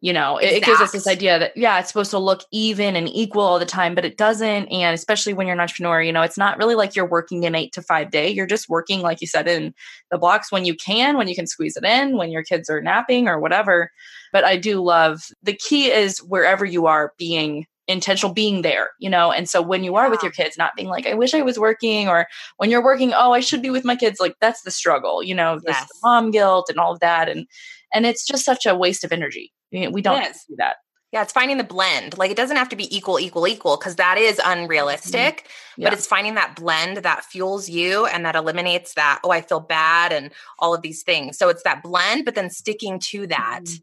you 0.00 0.12
know 0.12 0.38
it, 0.38 0.46
it, 0.46 0.64
gives 0.64 0.80
us 0.80 0.92
this 0.92 1.06
idea 1.06 1.38
that 1.38 1.56
yeah 1.56 1.78
it's 1.78 1.88
supposed 1.88 2.10
to 2.10 2.18
look 2.18 2.42
even 2.52 2.94
and 2.94 3.08
equal 3.08 3.42
all 3.42 3.58
the 3.58 3.66
time 3.66 3.94
but 3.94 4.04
it 4.04 4.16
doesn't 4.16 4.66
and 4.68 4.94
especially 4.94 5.32
when 5.32 5.46
you're 5.46 5.54
an 5.54 5.60
entrepreneur 5.60 6.00
you 6.00 6.12
know 6.12 6.22
it's 6.22 6.38
not 6.38 6.56
really 6.58 6.74
like 6.74 6.94
you're 6.94 7.08
working 7.08 7.44
an 7.44 7.54
eight 7.54 7.72
to 7.72 7.82
five 7.82 8.10
day 8.10 8.28
you're 8.28 8.46
just 8.46 8.68
working 8.68 9.00
like 9.00 9.20
you 9.20 9.26
said 9.26 9.48
in 9.48 9.74
the 10.10 10.18
blocks 10.18 10.52
when 10.52 10.64
you 10.64 10.74
can 10.74 11.16
when 11.16 11.28
you 11.28 11.34
can 11.34 11.46
squeeze 11.46 11.76
it 11.76 11.84
in 11.84 12.16
when 12.16 12.30
your 12.30 12.44
kids 12.44 12.70
are 12.70 12.80
napping 12.80 13.28
or 13.28 13.40
whatever 13.40 13.90
but 14.32 14.44
i 14.44 14.56
do 14.56 14.82
love 14.82 15.28
the 15.42 15.54
key 15.54 15.90
is 15.90 16.18
wherever 16.18 16.64
you 16.64 16.86
are 16.86 17.12
being 17.18 17.66
intentional 17.88 18.32
being 18.32 18.62
there 18.62 18.90
you 19.00 19.08
know 19.08 19.32
and 19.32 19.48
so 19.48 19.62
when 19.62 19.82
you 19.82 19.96
are 19.96 20.10
with 20.10 20.22
your 20.22 20.30
kids 20.30 20.58
not 20.58 20.76
being 20.76 20.88
like 20.88 21.06
i 21.06 21.14
wish 21.14 21.32
i 21.32 21.42
was 21.42 21.58
working 21.58 22.06
or 22.06 22.26
when 22.58 22.70
you're 22.70 22.84
working 22.84 23.12
oh 23.14 23.32
i 23.32 23.40
should 23.40 23.62
be 23.62 23.70
with 23.70 23.84
my 23.84 23.96
kids 23.96 24.20
like 24.20 24.36
that's 24.40 24.62
the 24.62 24.70
struggle 24.70 25.22
you 25.22 25.34
know 25.34 25.58
this 25.64 25.74
yes. 25.74 25.88
mom 26.02 26.30
guilt 26.30 26.66
and 26.68 26.78
all 26.78 26.92
of 26.92 27.00
that 27.00 27.30
and 27.30 27.46
and 27.94 28.04
it's 28.04 28.26
just 28.26 28.44
such 28.44 28.66
a 28.66 28.76
waste 28.76 29.04
of 29.04 29.10
energy 29.10 29.50
we 29.72 30.02
don't 30.02 30.22
do 30.48 30.56
that. 30.56 30.76
Yeah, 31.10 31.22
it's 31.22 31.32
finding 31.32 31.56
the 31.56 31.64
blend. 31.64 32.18
Like 32.18 32.30
it 32.30 32.36
doesn't 32.36 32.58
have 32.58 32.68
to 32.68 32.76
be 32.76 32.94
equal, 32.94 33.18
equal, 33.18 33.48
equal, 33.48 33.78
because 33.78 33.96
that 33.96 34.18
is 34.18 34.38
unrealistic. 34.44 35.38
Mm-hmm. 35.38 35.82
Yeah. 35.82 35.86
But 35.88 35.94
it's 35.94 36.06
finding 36.06 36.34
that 36.34 36.54
blend 36.54 36.98
that 36.98 37.24
fuels 37.24 37.68
you 37.68 38.04
and 38.04 38.26
that 38.26 38.36
eliminates 38.36 38.92
that, 38.94 39.20
oh, 39.24 39.30
I 39.30 39.40
feel 39.40 39.60
bad 39.60 40.12
and 40.12 40.30
all 40.58 40.74
of 40.74 40.82
these 40.82 41.02
things. 41.02 41.38
So 41.38 41.48
it's 41.48 41.62
that 41.62 41.82
blend, 41.82 42.26
but 42.26 42.34
then 42.34 42.50
sticking 42.50 42.98
to 43.04 43.26
that 43.28 43.62
mm-hmm. 43.64 43.76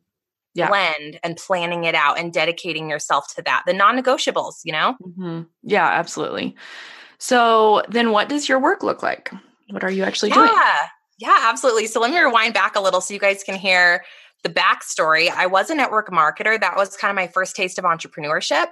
yeah. 0.54 0.68
blend 0.68 1.20
and 1.24 1.36
planning 1.36 1.86
it 1.86 1.96
out 1.96 2.20
and 2.20 2.32
dedicating 2.32 2.92
yourself 2.92 3.34
to 3.36 3.42
that. 3.42 3.64
The 3.66 3.74
non 3.74 3.98
negotiables, 4.00 4.60
you 4.64 4.74
know? 4.74 4.96
Mm-hmm. 5.02 5.42
Yeah, 5.64 5.88
absolutely. 5.88 6.56
So 7.18 7.82
then 7.90 8.12
what 8.12 8.30
does 8.30 8.48
your 8.48 8.60
work 8.60 8.84
look 8.84 9.02
like? 9.02 9.32
What 9.72 9.84
are 9.84 9.90
you 9.90 10.04
actually 10.04 10.30
yeah. 10.30 10.36
doing? 10.36 10.50
Yeah, 10.50 10.88
yeah, 11.18 11.50
absolutely. 11.50 11.88
So 11.88 12.00
let 12.00 12.12
me 12.12 12.20
rewind 12.20 12.54
back 12.54 12.76
a 12.76 12.82
little 12.82 13.02
so 13.02 13.16
you 13.16 13.20
guys 13.20 13.44
can 13.44 13.56
hear 13.56 14.04
the 14.46 14.52
backstory, 14.52 15.28
I 15.32 15.48
was 15.48 15.72
a 15.72 15.76
network 15.76 16.12
marketer. 16.12 16.60
That 16.60 16.78
was 16.78 16.96
kind 16.96 17.10
of 17.10 17.16
my 17.16 17.26
first 17.26 17.56
taste 17.56 17.80
of 17.80 17.84
entrepreneurship. 17.84 18.68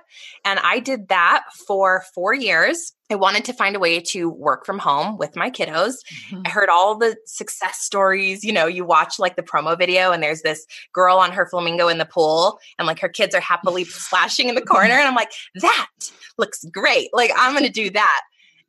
And 0.45 0.59
I 0.59 0.77
did 0.79 1.07
that 1.07 1.45
for 1.67 2.03
four 2.13 2.31
years. 2.35 2.93
I 3.09 3.15
wanted 3.15 3.43
to 3.45 3.53
find 3.53 3.75
a 3.75 3.79
way 3.79 3.99
to 3.99 4.29
work 4.29 4.67
from 4.67 4.77
home 4.77 5.17
with 5.17 5.35
my 5.35 5.49
kiddos. 5.49 5.95
Mm-hmm. 6.29 6.41
I 6.45 6.49
heard 6.49 6.69
all 6.69 6.95
the 6.95 7.17
success 7.25 7.79
stories. 7.79 8.43
You 8.43 8.53
know, 8.53 8.67
you 8.67 8.85
watch 8.85 9.17
like 9.17 9.35
the 9.35 9.41
promo 9.41 9.75
video, 9.75 10.11
and 10.11 10.21
there's 10.21 10.43
this 10.43 10.63
girl 10.93 11.17
on 11.17 11.31
her 11.31 11.47
flamingo 11.47 11.87
in 11.87 11.97
the 11.97 12.05
pool, 12.05 12.59
and 12.77 12.85
like 12.85 12.99
her 12.99 13.09
kids 13.09 13.33
are 13.33 13.41
happily 13.41 13.83
splashing 13.83 14.49
in 14.49 14.55
the 14.55 14.61
corner. 14.61 14.93
And 14.93 15.07
I'm 15.07 15.15
like, 15.15 15.31
that 15.55 15.89
looks 16.37 16.63
great. 16.65 17.09
Like, 17.13 17.31
I'm 17.35 17.53
going 17.53 17.65
to 17.65 17.71
do 17.71 17.89
that. 17.89 18.21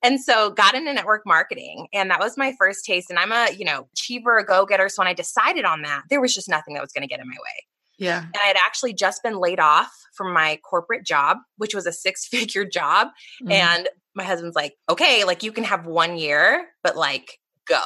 And 0.04 0.20
so 0.20 0.50
got 0.50 0.74
into 0.74 0.92
network 0.92 1.22
marketing 1.26 1.88
and 1.92 2.10
that 2.10 2.20
was 2.20 2.36
my 2.36 2.54
first 2.58 2.84
taste. 2.84 3.08
And 3.10 3.18
I'm 3.18 3.32
a, 3.32 3.52
you 3.52 3.64
know, 3.64 3.88
achiever, 3.94 4.38
a 4.38 4.44
go-getter. 4.44 4.88
So 4.90 5.00
when 5.00 5.08
I 5.08 5.14
decided 5.14 5.64
on 5.64 5.82
that, 5.82 6.02
there 6.10 6.20
was 6.20 6.34
just 6.34 6.48
nothing 6.48 6.74
that 6.74 6.82
was 6.82 6.92
going 6.92 7.02
to 7.02 7.08
get 7.08 7.20
in 7.20 7.26
my 7.26 7.34
way. 7.34 7.66
Yeah. 7.98 8.18
And 8.18 8.36
I 8.42 8.46
had 8.46 8.56
actually 8.56 8.92
just 8.92 9.22
been 9.22 9.38
laid 9.38 9.60
off 9.60 9.90
from 10.14 10.32
my 10.32 10.60
corporate 10.68 11.06
job, 11.06 11.38
which 11.56 11.74
was 11.74 11.86
a 11.86 11.92
six-figure 11.92 12.66
job. 12.66 13.08
Mm-hmm. 13.42 13.52
And 13.52 13.88
my 14.14 14.24
husband's 14.24 14.56
like, 14.56 14.74
okay, 14.88 15.24
like 15.24 15.42
you 15.42 15.52
can 15.52 15.64
have 15.64 15.86
one 15.86 16.18
year, 16.18 16.66
but 16.82 16.96
like 16.96 17.38
go. 17.66 17.82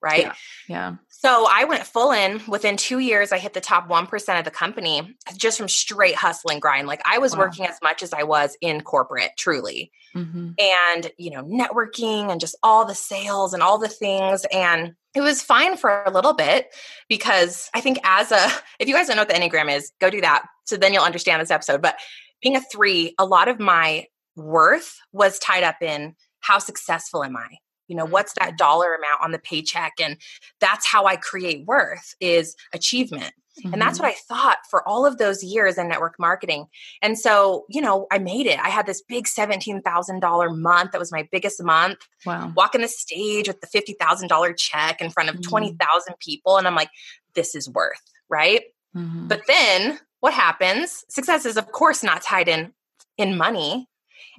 Right. 0.00 0.22
Yeah. 0.22 0.34
yeah. 0.68 0.94
So 1.08 1.46
I 1.50 1.64
went 1.64 1.84
full 1.84 2.12
in. 2.12 2.40
Within 2.46 2.76
two 2.76 3.00
years, 3.00 3.32
I 3.32 3.38
hit 3.38 3.52
the 3.52 3.60
top 3.60 3.88
1% 3.88 4.38
of 4.38 4.44
the 4.44 4.50
company 4.50 5.16
just 5.36 5.58
from 5.58 5.68
straight 5.68 6.14
hustle 6.14 6.50
and 6.50 6.62
grind. 6.62 6.86
Like 6.86 7.02
I 7.04 7.18
was 7.18 7.32
wow. 7.34 7.40
working 7.40 7.66
as 7.66 7.76
much 7.82 8.02
as 8.02 8.12
I 8.12 8.22
was 8.22 8.56
in 8.60 8.82
corporate, 8.82 9.32
truly. 9.36 9.90
Mm-hmm. 10.14 10.50
And, 10.58 11.12
you 11.18 11.30
know, 11.30 11.42
networking 11.42 12.30
and 12.30 12.40
just 12.40 12.56
all 12.62 12.84
the 12.84 12.94
sales 12.94 13.54
and 13.54 13.62
all 13.62 13.78
the 13.78 13.88
things. 13.88 14.46
And 14.52 14.94
it 15.14 15.20
was 15.20 15.42
fine 15.42 15.76
for 15.76 16.04
a 16.04 16.12
little 16.12 16.34
bit 16.34 16.68
because 17.08 17.68
I 17.74 17.80
think 17.80 17.98
as 18.04 18.30
a, 18.30 18.48
if 18.78 18.86
you 18.86 18.94
guys 18.94 19.08
don't 19.08 19.16
know 19.16 19.22
what 19.22 19.28
the 19.28 19.34
Enneagram 19.34 19.74
is, 19.74 19.92
go 20.00 20.10
do 20.10 20.20
that. 20.20 20.46
So 20.64 20.76
then 20.76 20.94
you'll 20.94 21.02
understand 21.02 21.42
this 21.42 21.50
episode. 21.50 21.82
But 21.82 21.96
being 22.40 22.54
a 22.54 22.60
three, 22.60 23.14
a 23.18 23.26
lot 23.26 23.48
of 23.48 23.58
my 23.58 24.06
worth 24.36 25.00
was 25.12 25.40
tied 25.40 25.64
up 25.64 25.82
in 25.82 26.14
how 26.40 26.58
successful 26.58 27.24
am 27.24 27.36
I? 27.36 27.58
You 27.88 27.96
know 27.96 28.04
what's 28.04 28.32
that 28.34 28.56
dollar 28.56 28.94
amount 28.94 29.22
on 29.22 29.32
the 29.32 29.38
paycheck 29.38 29.94
and 30.00 30.16
that's 30.60 30.86
how 30.86 31.06
i 31.06 31.16
create 31.16 31.66
worth 31.66 32.14
is 32.20 32.54
achievement 32.72 33.32
mm-hmm. 33.58 33.72
and 33.72 33.82
that's 33.82 33.98
what 33.98 34.12
mm-hmm. 34.12 34.32
i 34.32 34.36
thought 34.36 34.58
for 34.70 34.86
all 34.86 35.04
of 35.04 35.18
those 35.18 35.42
years 35.42 35.78
in 35.78 35.88
network 35.88 36.14
marketing 36.18 36.66
and 37.02 37.18
so 37.18 37.64
you 37.68 37.80
know 37.80 38.06
i 38.12 38.18
made 38.18 38.46
it 38.46 38.58
i 38.60 38.68
had 38.68 38.86
this 38.86 39.02
big 39.02 39.24
$17000 39.24 40.58
month 40.58 40.92
that 40.92 40.98
was 40.98 41.12
my 41.12 41.26
biggest 41.32 41.62
month 41.62 41.98
wow 42.24 42.52
walking 42.56 42.82
the 42.82 42.88
stage 42.88 43.48
with 43.48 43.60
the 43.60 43.66
$50000 43.66 44.56
check 44.56 45.00
in 45.00 45.10
front 45.10 45.28
of 45.28 45.36
mm-hmm. 45.36 45.50
20000 45.50 46.14
people 46.20 46.56
and 46.56 46.66
i'm 46.66 46.74
like 46.74 46.90
this 47.34 47.54
is 47.54 47.68
worth 47.68 48.02
right 48.28 48.62
mm-hmm. 48.96 49.26
but 49.26 49.42
then 49.46 49.98
what 50.20 50.32
happens 50.32 51.04
success 51.08 51.46
is 51.46 51.56
of 51.56 51.70
course 51.72 52.02
not 52.02 52.22
tied 52.22 52.48
in 52.48 52.72
in 53.16 53.36
money 53.36 53.88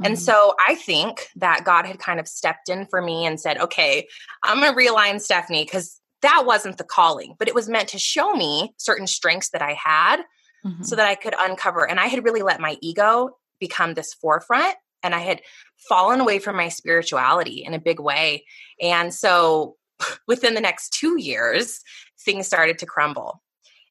and 0.03 0.15
mm-hmm. 0.15 0.23
so 0.23 0.53
I 0.65 0.75
think 0.75 1.27
that 1.35 1.65
God 1.65 1.85
had 1.85 1.99
kind 1.99 2.19
of 2.19 2.27
stepped 2.27 2.69
in 2.69 2.85
for 2.85 3.01
me 3.01 3.25
and 3.25 3.39
said, 3.39 3.57
okay, 3.57 4.07
I'm 4.43 4.61
going 4.61 4.73
to 4.73 4.79
realign 4.79 5.19
Stephanie 5.19 5.65
because 5.65 5.99
that 6.21 6.43
wasn't 6.45 6.77
the 6.77 6.83
calling, 6.83 7.35
but 7.37 7.47
it 7.47 7.55
was 7.55 7.69
meant 7.69 7.89
to 7.89 7.99
show 7.99 8.33
me 8.33 8.73
certain 8.77 9.07
strengths 9.07 9.49
that 9.49 9.61
I 9.61 9.73
had 9.73 10.21
mm-hmm. 10.65 10.83
so 10.83 10.95
that 10.95 11.05
I 11.05 11.15
could 11.15 11.35
uncover. 11.37 11.87
And 11.87 11.99
I 11.99 12.07
had 12.07 12.23
really 12.23 12.41
let 12.41 12.59
my 12.59 12.77
ego 12.81 13.31
become 13.59 13.93
this 13.93 14.13
forefront 14.13 14.75
and 15.03 15.15
I 15.15 15.19
had 15.19 15.41
fallen 15.87 16.19
away 16.19 16.39
from 16.39 16.55
my 16.55 16.69
spirituality 16.69 17.63
in 17.65 17.73
a 17.73 17.79
big 17.79 17.99
way. 17.99 18.45
And 18.81 19.13
so 19.13 19.75
within 20.27 20.53
the 20.53 20.61
next 20.61 20.93
two 20.93 21.19
years, 21.19 21.81
things 22.23 22.47
started 22.47 22.79
to 22.79 22.85
crumble. 22.85 23.41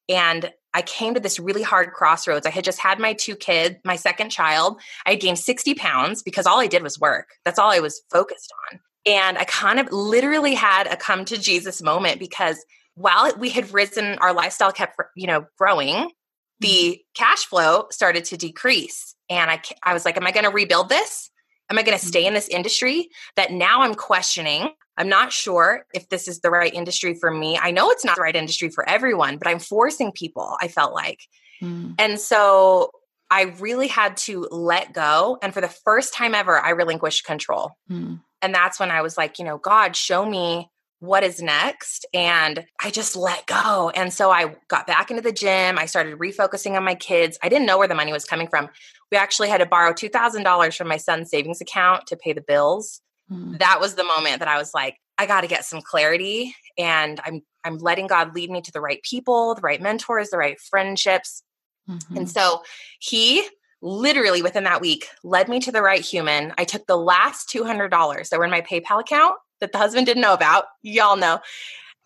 And 0.08 0.50
I 0.78 0.82
came 0.82 1.14
to 1.14 1.20
this 1.20 1.40
really 1.40 1.64
hard 1.64 1.92
crossroads. 1.92 2.46
I 2.46 2.50
had 2.50 2.62
just 2.62 2.78
had 2.78 3.00
my 3.00 3.12
two 3.12 3.34
kids, 3.34 3.74
my 3.84 3.96
second 3.96 4.30
child. 4.30 4.80
I 5.04 5.10
had 5.10 5.20
gained 5.20 5.40
60 5.40 5.74
pounds 5.74 6.22
because 6.22 6.46
all 6.46 6.60
I 6.60 6.68
did 6.68 6.84
was 6.84 7.00
work. 7.00 7.30
That's 7.44 7.58
all 7.58 7.72
I 7.72 7.80
was 7.80 8.00
focused 8.12 8.52
on. 8.70 8.78
And 9.04 9.36
I 9.38 9.42
kind 9.42 9.80
of 9.80 9.90
literally 9.90 10.54
had 10.54 10.86
a 10.86 10.96
come 10.96 11.24
to 11.24 11.36
Jesus 11.36 11.82
moment 11.82 12.20
because 12.20 12.64
while 12.94 13.32
we 13.36 13.48
had 13.50 13.74
risen, 13.74 14.18
our 14.20 14.32
lifestyle 14.32 14.70
kept, 14.70 14.94
you 15.16 15.26
know, 15.26 15.46
growing, 15.58 16.12
the 16.60 16.68
mm-hmm. 16.68 17.00
cash 17.24 17.46
flow 17.46 17.86
started 17.90 18.24
to 18.26 18.36
decrease. 18.36 19.16
And 19.28 19.50
I, 19.50 19.60
I 19.82 19.94
was 19.94 20.04
like, 20.04 20.16
am 20.16 20.28
I 20.28 20.30
going 20.30 20.44
to 20.44 20.50
rebuild 20.50 20.90
this? 20.90 21.28
Am 21.70 21.78
I 21.78 21.82
going 21.82 21.98
to 21.98 22.04
stay 22.04 22.20
in 22.20 22.28
mm-hmm. 22.28 22.34
this 22.34 22.48
industry 22.48 23.08
that 23.36 23.52
now 23.52 23.82
I'm 23.82 23.94
questioning? 23.94 24.70
I'm 24.96 25.08
not 25.08 25.32
sure 25.32 25.84
if 25.94 26.08
this 26.08 26.26
is 26.26 26.40
the 26.40 26.50
right 26.50 26.72
industry 26.72 27.14
for 27.14 27.30
me. 27.30 27.58
I 27.60 27.70
know 27.70 27.90
it's 27.90 28.04
not 28.04 28.16
the 28.16 28.22
right 28.22 28.34
industry 28.34 28.68
for 28.70 28.88
everyone, 28.88 29.36
but 29.36 29.46
I'm 29.46 29.60
forcing 29.60 30.12
people, 30.12 30.56
I 30.60 30.68
felt 30.68 30.92
like. 30.92 31.20
Mm. 31.62 31.94
And 31.98 32.18
so 32.18 32.90
I 33.30 33.54
really 33.60 33.86
had 33.86 34.16
to 34.18 34.48
let 34.50 34.92
go. 34.92 35.38
And 35.42 35.52
for 35.52 35.60
the 35.60 35.68
first 35.68 36.14
time 36.14 36.34
ever, 36.34 36.58
I 36.58 36.70
relinquished 36.70 37.24
control. 37.24 37.72
Mm. 37.90 38.20
And 38.40 38.54
that's 38.54 38.80
when 38.80 38.90
I 38.90 39.02
was 39.02 39.16
like, 39.16 39.38
you 39.38 39.44
know, 39.44 39.58
God, 39.58 39.94
show 39.94 40.24
me 40.24 40.68
what 41.00 41.22
is 41.22 41.40
next. 41.40 42.06
And 42.12 42.64
I 42.82 42.90
just 42.90 43.14
let 43.14 43.46
go. 43.46 43.90
And 43.94 44.12
so 44.12 44.30
I 44.30 44.56
got 44.68 44.86
back 44.86 45.10
into 45.10 45.22
the 45.22 45.32
gym. 45.32 45.78
I 45.78 45.86
started 45.86 46.18
refocusing 46.18 46.76
on 46.76 46.84
my 46.84 46.94
kids. 46.94 47.38
I 47.42 47.48
didn't 47.48 47.66
know 47.66 47.78
where 47.78 47.88
the 47.88 47.94
money 47.94 48.12
was 48.12 48.24
coming 48.24 48.48
from. 48.48 48.68
We 49.12 49.18
actually 49.18 49.48
had 49.48 49.58
to 49.58 49.66
borrow 49.66 49.92
$2,000 49.92 50.76
from 50.76 50.88
my 50.88 50.96
son's 50.96 51.30
savings 51.30 51.60
account 51.60 52.06
to 52.08 52.16
pay 52.16 52.32
the 52.32 52.44
bills. 52.46 53.00
Mm. 53.30 53.58
That 53.58 53.80
was 53.80 53.94
the 53.94 54.04
moment 54.04 54.40
that 54.40 54.48
I 54.48 54.58
was 54.58 54.72
like, 54.74 54.96
I 55.18 55.26
got 55.26 55.42
to 55.42 55.46
get 55.46 55.64
some 55.64 55.80
clarity 55.82 56.54
and 56.78 57.20
I'm 57.24 57.42
I'm 57.64 57.78
letting 57.78 58.06
God 58.06 58.34
lead 58.34 58.50
me 58.50 58.62
to 58.62 58.72
the 58.72 58.80
right 58.80 59.02
people, 59.02 59.54
the 59.54 59.60
right 59.60 59.82
mentors, 59.82 60.30
the 60.30 60.38
right 60.38 60.58
friendships. 60.70 61.42
Mm-hmm. 61.90 62.16
And 62.16 62.30
so 62.30 62.62
he 63.00 63.46
literally 63.82 64.42
within 64.42 64.64
that 64.64 64.80
week 64.80 65.06
led 65.22 65.48
me 65.48 65.60
to 65.60 65.72
the 65.72 65.82
right 65.82 66.00
human. 66.00 66.52
I 66.56 66.64
took 66.64 66.86
the 66.86 66.96
last 66.96 67.50
$200 67.52 68.28
that 68.28 68.38
were 68.38 68.44
in 68.44 68.50
my 68.50 68.62
PayPal 68.62 69.00
account 69.00 69.34
that 69.60 69.72
the 69.72 69.78
husband 69.78 70.06
didn't 70.06 70.22
know 70.22 70.34
about, 70.34 70.64
y'all 70.82 71.16
know, 71.16 71.40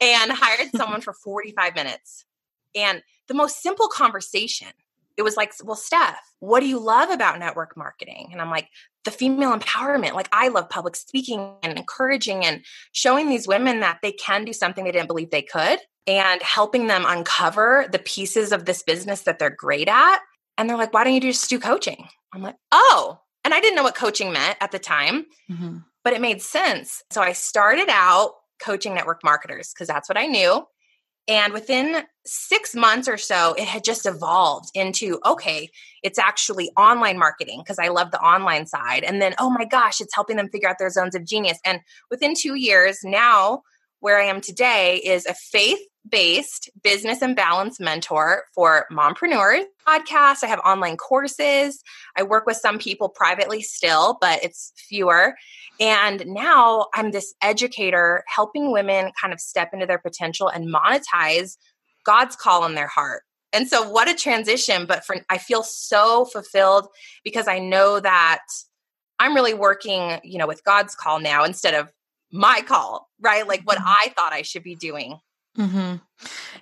and 0.00 0.32
hired 0.32 0.70
someone 0.76 1.00
for 1.00 1.12
45 1.12 1.74
minutes. 1.74 2.24
And 2.74 3.02
the 3.28 3.34
most 3.34 3.62
simple 3.62 3.88
conversation 3.88 4.68
it 5.16 5.22
was 5.22 5.36
like, 5.36 5.52
well, 5.62 5.76
Steph, 5.76 6.18
what 6.40 6.60
do 6.60 6.66
you 6.66 6.78
love 6.78 7.10
about 7.10 7.38
network 7.38 7.76
marketing? 7.76 8.30
And 8.32 8.40
I'm 8.40 8.50
like, 8.50 8.68
the 9.04 9.10
female 9.10 9.56
empowerment. 9.56 10.14
Like, 10.14 10.28
I 10.32 10.48
love 10.48 10.68
public 10.68 10.96
speaking 10.96 11.54
and 11.62 11.76
encouraging 11.76 12.44
and 12.44 12.64
showing 12.92 13.28
these 13.28 13.48
women 13.48 13.80
that 13.80 13.98
they 14.02 14.12
can 14.12 14.44
do 14.44 14.52
something 14.52 14.84
they 14.84 14.92
didn't 14.92 15.08
believe 15.08 15.30
they 15.30 15.42
could 15.42 15.80
and 16.06 16.42
helping 16.42 16.86
them 16.86 17.04
uncover 17.06 17.86
the 17.90 17.98
pieces 17.98 18.52
of 18.52 18.64
this 18.64 18.82
business 18.82 19.22
that 19.22 19.38
they're 19.38 19.50
great 19.50 19.88
at. 19.88 20.20
And 20.56 20.68
they're 20.68 20.76
like, 20.76 20.92
why 20.92 21.04
don't 21.04 21.14
you 21.14 21.20
just 21.20 21.48
do 21.50 21.58
coaching? 21.58 22.08
I'm 22.32 22.42
like, 22.42 22.56
oh, 22.70 23.18
and 23.44 23.52
I 23.52 23.60
didn't 23.60 23.76
know 23.76 23.82
what 23.82 23.94
coaching 23.94 24.32
meant 24.32 24.56
at 24.60 24.70
the 24.70 24.78
time, 24.78 25.26
mm-hmm. 25.50 25.78
But 26.04 26.12
it 26.12 26.20
made 26.20 26.42
sense. 26.42 27.02
So 27.10 27.20
I 27.22 27.32
started 27.32 27.88
out 27.88 28.32
coaching 28.60 28.94
network 28.94 29.22
marketers 29.24 29.72
because 29.72 29.88
that's 29.88 30.08
what 30.08 30.18
I 30.18 30.26
knew. 30.26 30.64
And 31.28 31.52
within 31.52 32.02
six 32.26 32.74
months 32.74 33.06
or 33.06 33.16
so, 33.16 33.54
it 33.54 33.68
had 33.68 33.84
just 33.84 34.06
evolved 34.06 34.70
into 34.74 35.20
okay, 35.24 35.70
it's 36.02 36.18
actually 36.18 36.70
online 36.76 37.18
marketing 37.18 37.60
because 37.64 37.78
I 37.78 37.88
love 37.88 38.10
the 38.10 38.20
online 38.20 38.66
side. 38.66 39.04
And 39.04 39.22
then, 39.22 39.34
oh 39.38 39.50
my 39.50 39.64
gosh, 39.64 40.00
it's 40.00 40.14
helping 40.14 40.36
them 40.36 40.48
figure 40.48 40.68
out 40.68 40.76
their 40.78 40.90
zones 40.90 41.14
of 41.14 41.24
genius. 41.24 41.58
And 41.64 41.80
within 42.10 42.34
two 42.36 42.56
years, 42.56 42.98
now 43.04 43.62
where 44.00 44.20
I 44.20 44.24
am 44.24 44.40
today 44.40 44.96
is 44.96 45.26
a 45.26 45.34
faith 45.34 45.78
based 46.08 46.68
business 46.82 47.22
and 47.22 47.36
balance 47.36 47.78
mentor 47.78 48.44
for 48.54 48.86
mompreneurs 48.90 49.64
podcast. 49.86 50.42
I 50.42 50.46
have 50.46 50.60
online 50.60 50.96
courses. 50.96 51.82
I 52.16 52.22
work 52.22 52.46
with 52.46 52.56
some 52.56 52.78
people 52.78 53.08
privately 53.08 53.62
still, 53.62 54.18
but 54.20 54.42
it's 54.42 54.72
fewer. 54.76 55.34
And 55.80 56.24
now 56.26 56.86
I'm 56.94 57.10
this 57.10 57.34
educator 57.42 58.24
helping 58.26 58.72
women 58.72 59.12
kind 59.20 59.32
of 59.32 59.40
step 59.40 59.70
into 59.72 59.86
their 59.86 59.98
potential 59.98 60.48
and 60.48 60.72
monetize 60.72 61.56
God's 62.04 62.36
call 62.36 62.64
in 62.66 62.74
their 62.74 62.88
heart. 62.88 63.22
And 63.52 63.68
so 63.68 63.88
what 63.88 64.08
a 64.08 64.14
transition, 64.14 64.86
but 64.86 65.04
for 65.04 65.16
I 65.28 65.38
feel 65.38 65.62
so 65.62 66.24
fulfilled 66.24 66.88
because 67.22 67.48
I 67.48 67.58
know 67.58 68.00
that 68.00 68.40
I'm 69.18 69.34
really 69.34 69.54
working, 69.54 70.18
you 70.24 70.38
know, 70.38 70.46
with 70.46 70.64
God's 70.64 70.94
call 70.94 71.20
now 71.20 71.44
instead 71.44 71.74
of 71.74 71.92
my 72.32 72.62
call, 72.66 73.08
right? 73.20 73.46
Like 73.46 73.62
what 73.64 73.78
mm-hmm. 73.78 73.88
I 73.88 74.12
thought 74.16 74.32
I 74.32 74.42
should 74.42 74.62
be 74.62 74.74
doing. 74.74 75.18
Mm-hmm. 75.58 75.96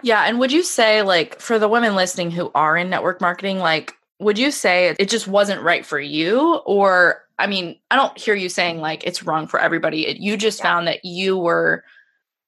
Yeah. 0.02 0.25
And 0.25 0.38
would 0.38 0.52
you 0.52 0.62
say, 0.62 1.02
like, 1.02 1.40
for 1.40 1.59
the 1.59 1.68
women 1.68 1.94
listening 1.94 2.30
who 2.30 2.50
are 2.54 2.76
in 2.76 2.90
network 2.90 3.20
marketing, 3.20 3.59
like, 3.59 3.94
would 4.18 4.38
you 4.38 4.50
say 4.50 4.94
it 4.99 5.09
just 5.09 5.26
wasn't 5.26 5.62
right 5.62 5.85
for 5.85 5.99
you? 5.99 6.56
Or, 6.66 7.23
I 7.38 7.47
mean, 7.47 7.78
I 7.90 7.97
don't 7.97 8.16
hear 8.18 8.35
you 8.35 8.49
saying 8.49 8.78
like 8.78 9.04
it's 9.04 9.23
wrong 9.23 9.47
for 9.47 9.59
everybody. 9.59 10.06
It, 10.06 10.18
you 10.18 10.37
just 10.37 10.59
yeah. 10.59 10.64
found 10.64 10.87
that 10.88 11.04
you 11.04 11.37
were 11.37 11.85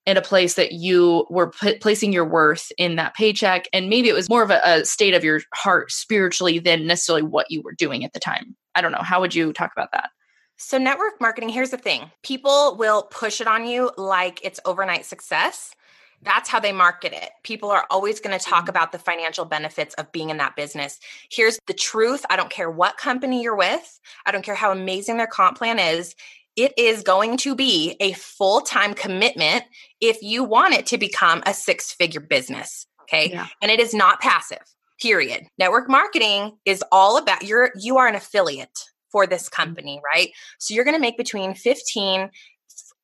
in 0.04 0.16
a 0.16 0.22
place 0.22 0.54
that 0.54 0.72
you 0.72 1.26
were 1.30 1.50
p- 1.50 1.78
placing 1.78 2.12
your 2.12 2.24
worth 2.24 2.72
in 2.76 2.96
that 2.96 3.14
paycheck. 3.14 3.68
And 3.72 3.88
maybe 3.88 4.08
it 4.08 4.14
was 4.14 4.28
more 4.28 4.42
of 4.42 4.50
a, 4.50 4.60
a 4.64 4.84
state 4.84 5.14
of 5.14 5.24
your 5.24 5.40
heart 5.54 5.92
spiritually 5.92 6.58
than 6.58 6.86
necessarily 6.86 7.22
what 7.22 7.50
you 7.50 7.62
were 7.62 7.72
doing 7.72 8.04
at 8.04 8.12
the 8.12 8.20
time. 8.20 8.56
I 8.74 8.80
don't 8.80 8.92
know. 8.92 9.02
How 9.02 9.20
would 9.20 9.34
you 9.34 9.52
talk 9.52 9.72
about 9.72 9.92
that? 9.92 10.10
So, 10.56 10.78
network 10.78 11.20
marketing, 11.20 11.48
here's 11.48 11.70
the 11.70 11.76
thing 11.76 12.10
people 12.22 12.76
will 12.76 13.04
push 13.04 13.40
it 13.40 13.46
on 13.46 13.66
you 13.66 13.90
like 13.96 14.40
it's 14.44 14.60
overnight 14.64 15.04
success. 15.04 15.74
That's 16.22 16.48
how 16.48 16.60
they 16.60 16.72
market 16.72 17.12
it. 17.12 17.30
People 17.42 17.70
are 17.70 17.86
always 17.90 18.20
going 18.20 18.38
to 18.38 18.44
talk 18.44 18.62
mm-hmm. 18.62 18.70
about 18.70 18.92
the 18.92 18.98
financial 18.98 19.44
benefits 19.44 19.94
of 19.94 20.12
being 20.12 20.30
in 20.30 20.36
that 20.38 20.56
business. 20.56 20.98
Here's 21.30 21.58
the 21.66 21.74
truth 21.74 22.24
I 22.30 22.36
don't 22.36 22.50
care 22.50 22.70
what 22.70 22.96
company 22.96 23.42
you're 23.42 23.56
with, 23.56 24.00
I 24.24 24.32
don't 24.32 24.44
care 24.44 24.54
how 24.54 24.72
amazing 24.72 25.16
their 25.16 25.26
comp 25.26 25.58
plan 25.58 25.78
is. 25.78 26.14
It 26.54 26.74
is 26.76 27.02
going 27.02 27.38
to 27.38 27.54
be 27.54 27.96
a 27.98 28.12
full 28.12 28.60
time 28.60 28.94
commitment 28.94 29.64
if 30.00 30.22
you 30.22 30.44
want 30.44 30.74
it 30.74 30.86
to 30.86 30.98
become 30.98 31.42
a 31.46 31.54
six 31.54 31.92
figure 31.92 32.20
business. 32.20 32.86
Okay. 33.02 33.30
Yeah. 33.30 33.46
And 33.60 33.70
it 33.70 33.80
is 33.80 33.94
not 33.94 34.20
passive, 34.20 34.62
period. 35.00 35.46
Network 35.58 35.88
marketing 35.88 36.58
is 36.64 36.84
all 36.92 37.16
about 37.16 37.42
you're, 37.42 37.72
you 37.76 37.96
are 37.96 38.06
an 38.06 38.14
affiliate 38.14 38.78
for 39.10 39.26
this 39.26 39.48
mm-hmm. 39.48 39.62
company, 39.62 40.00
right? 40.14 40.30
So 40.58 40.74
you're 40.74 40.84
going 40.84 40.96
to 40.96 41.00
make 41.00 41.16
between 41.16 41.54
15 41.54 42.30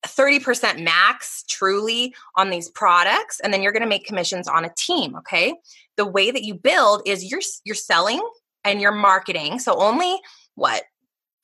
30% 0.07 0.83
max 0.83 1.45
truly 1.49 2.15
on 2.37 2.51
these 2.51 2.69
products 2.69 3.41
and 3.41 3.53
then 3.53 3.63
you're 3.63 3.73
going 3.73 3.83
to 3.83 3.89
make 3.89 4.07
commissions 4.07 4.47
on 4.49 4.65
a 4.65 4.73
team, 4.77 5.17
okay? 5.17 5.55
The 5.97 6.07
way 6.07 6.31
that 6.31 6.45
you 6.45 6.55
build 6.55 7.03
is 7.07 7.29
you're 7.29 7.41
you're 7.65 7.75
selling 7.75 8.21
and 8.65 8.81
you're 8.81 8.93
marketing. 8.93 9.59
So 9.59 9.77
only 9.77 10.19
what 10.55 10.85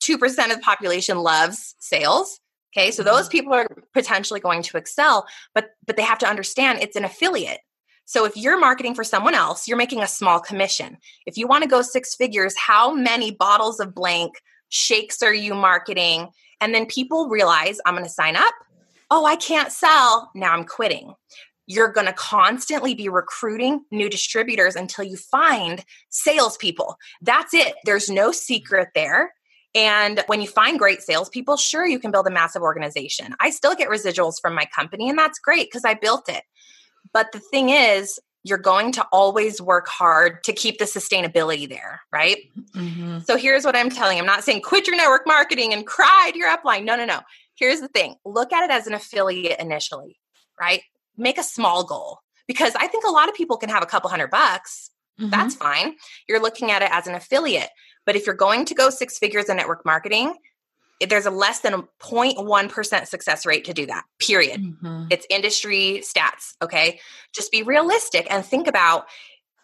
2% 0.01 0.23
of 0.23 0.55
the 0.55 0.61
population 0.61 1.17
loves 1.19 1.75
sales. 1.79 2.39
Okay? 2.75 2.91
So 2.91 3.03
those 3.03 3.23
mm-hmm. 3.23 3.31
people 3.31 3.53
are 3.53 3.67
potentially 3.93 4.39
going 4.39 4.61
to 4.63 4.77
excel, 4.77 5.25
but 5.53 5.71
but 5.85 5.97
they 5.97 6.03
have 6.03 6.19
to 6.19 6.27
understand 6.27 6.79
it's 6.79 6.95
an 6.95 7.05
affiliate. 7.05 7.59
So 8.05 8.25
if 8.25 8.37
you're 8.37 8.59
marketing 8.59 8.93
for 8.93 9.03
someone 9.03 9.33
else, 9.33 9.67
you're 9.67 9.77
making 9.77 10.03
a 10.03 10.07
small 10.07 10.39
commission. 10.39 10.97
If 11.25 11.37
you 11.37 11.47
want 11.47 11.63
to 11.63 11.69
go 11.69 11.81
six 11.81 12.15
figures, 12.15 12.55
how 12.55 12.93
many 12.93 13.31
bottles 13.31 13.79
of 13.79 13.95
blank 13.95 14.33
shakes 14.69 15.23
are 15.23 15.33
you 15.33 15.55
marketing? 15.55 16.29
And 16.61 16.73
then 16.73 16.85
people 16.85 17.29
realize 17.29 17.79
I'm 17.85 17.93
going 17.93 18.05
to 18.05 18.09
sign 18.09 18.35
up. 18.35 18.53
Oh, 19.11 19.25
I 19.25 19.35
can't 19.35 19.71
sell. 19.71 20.31
Now 20.35 20.53
I'm 20.53 20.63
quitting. 20.63 21.13
You're 21.67 21.91
going 21.91 22.07
to 22.07 22.13
constantly 22.13 22.93
be 22.93 23.09
recruiting 23.09 23.81
new 23.91 24.09
distributors 24.09 24.75
until 24.75 25.03
you 25.03 25.17
find 25.17 25.83
salespeople. 26.09 26.97
That's 27.21 27.53
it. 27.53 27.73
There's 27.85 28.09
no 28.09 28.31
secret 28.31 28.89
there. 28.93 29.33
And 29.73 30.23
when 30.27 30.41
you 30.41 30.47
find 30.47 30.79
great 30.79 31.01
salespeople, 31.01 31.57
sure, 31.57 31.85
you 31.85 31.99
can 31.99 32.11
build 32.11 32.27
a 32.27 32.31
massive 32.31 32.61
organization. 32.61 33.35
I 33.41 33.49
still 33.49 33.75
get 33.75 33.89
residuals 33.89 34.39
from 34.41 34.55
my 34.55 34.65
company, 34.73 35.09
and 35.09 35.19
that's 35.19 35.37
great 35.37 35.67
because 35.67 35.83
I 35.83 35.95
built 35.95 36.29
it. 36.29 36.43
But 37.13 37.33
the 37.33 37.39
thing 37.39 37.69
is, 37.69 38.19
you're 38.45 38.59
going 38.59 38.91
to 38.91 39.03
always 39.11 39.59
work 39.59 39.87
hard 39.87 40.43
to 40.43 40.53
keep 40.53 40.77
the 40.77 40.85
sustainability 40.85 41.67
there, 41.67 42.01
right? 42.11 42.37
Mm-hmm. 42.75 43.21
So 43.21 43.37
here's 43.37 43.65
what 43.65 43.75
I'm 43.75 43.89
telling 43.89 44.17
you. 44.17 44.21
I'm 44.21 44.27
not 44.27 44.43
saying 44.43 44.61
quit 44.61 44.85
your 44.85 44.95
network 44.95 45.25
marketing 45.25 45.73
and 45.73 45.85
cry 45.85 46.29
to 46.31 46.37
your 46.37 46.55
upline. 46.55 46.85
No, 46.85 46.95
no, 46.95 47.05
no. 47.05 47.21
Here's 47.55 47.81
the 47.81 47.87
thing. 47.87 48.17
Look 48.23 48.53
at 48.53 48.63
it 48.63 48.69
as 48.69 48.85
an 48.85 48.93
affiliate 48.93 49.59
initially, 49.59 50.19
right? 50.61 50.83
Make 51.17 51.39
a 51.39 51.43
small 51.43 51.83
goal 51.83 52.19
because 52.47 52.75
I 52.75 52.85
think 52.85 53.03
a 53.03 53.11
lot 53.11 53.29
of 53.29 53.33
people 53.33 53.57
can 53.57 53.69
have 53.69 53.81
a 53.81 53.87
couple 53.87 54.11
hundred 54.11 54.29
bucks. 54.29 54.91
Mm-hmm. 55.19 55.31
That's 55.31 55.55
fine. 55.55 55.95
You're 56.29 56.41
looking 56.41 56.69
at 56.69 56.83
it 56.83 56.89
as 56.91 57.07
an 57.07 57.15
affiliate. 57.15 57.69
But 58.05 58.15
if 58.15 58.27
you're 58.27 58.35
going 58.35 58.65
to 58.65 58.75
go 58.75 58.91
six 58.91 59.17
figures 59.17 59.49
in 59.49 59.57
network 59.57 59.83
marketing, 59.85 60.35
there's 61.01 61.25
a 61.25 61.31
less 61.31 61.59
than 61.59 61.73
a 61.73 61.81
0.1% 62.01 63.07
success 63.07 63.45
rate 63.45 63.65
to 63.65 63.73
do 63.73 63.85
that 63.85 64.03
period 64.19 64.61
mm-hmm. 64.61 65.05
it's 65.09 65.25
industry 65.29 66.01
stats 66.03 66.53
okay 66.61 66.99
just 67.33 67.51
be 67.51 67.63
realistic 67.63 68.27
and 68.29 68.45
think 68.45 68.67
about 68.67 69.05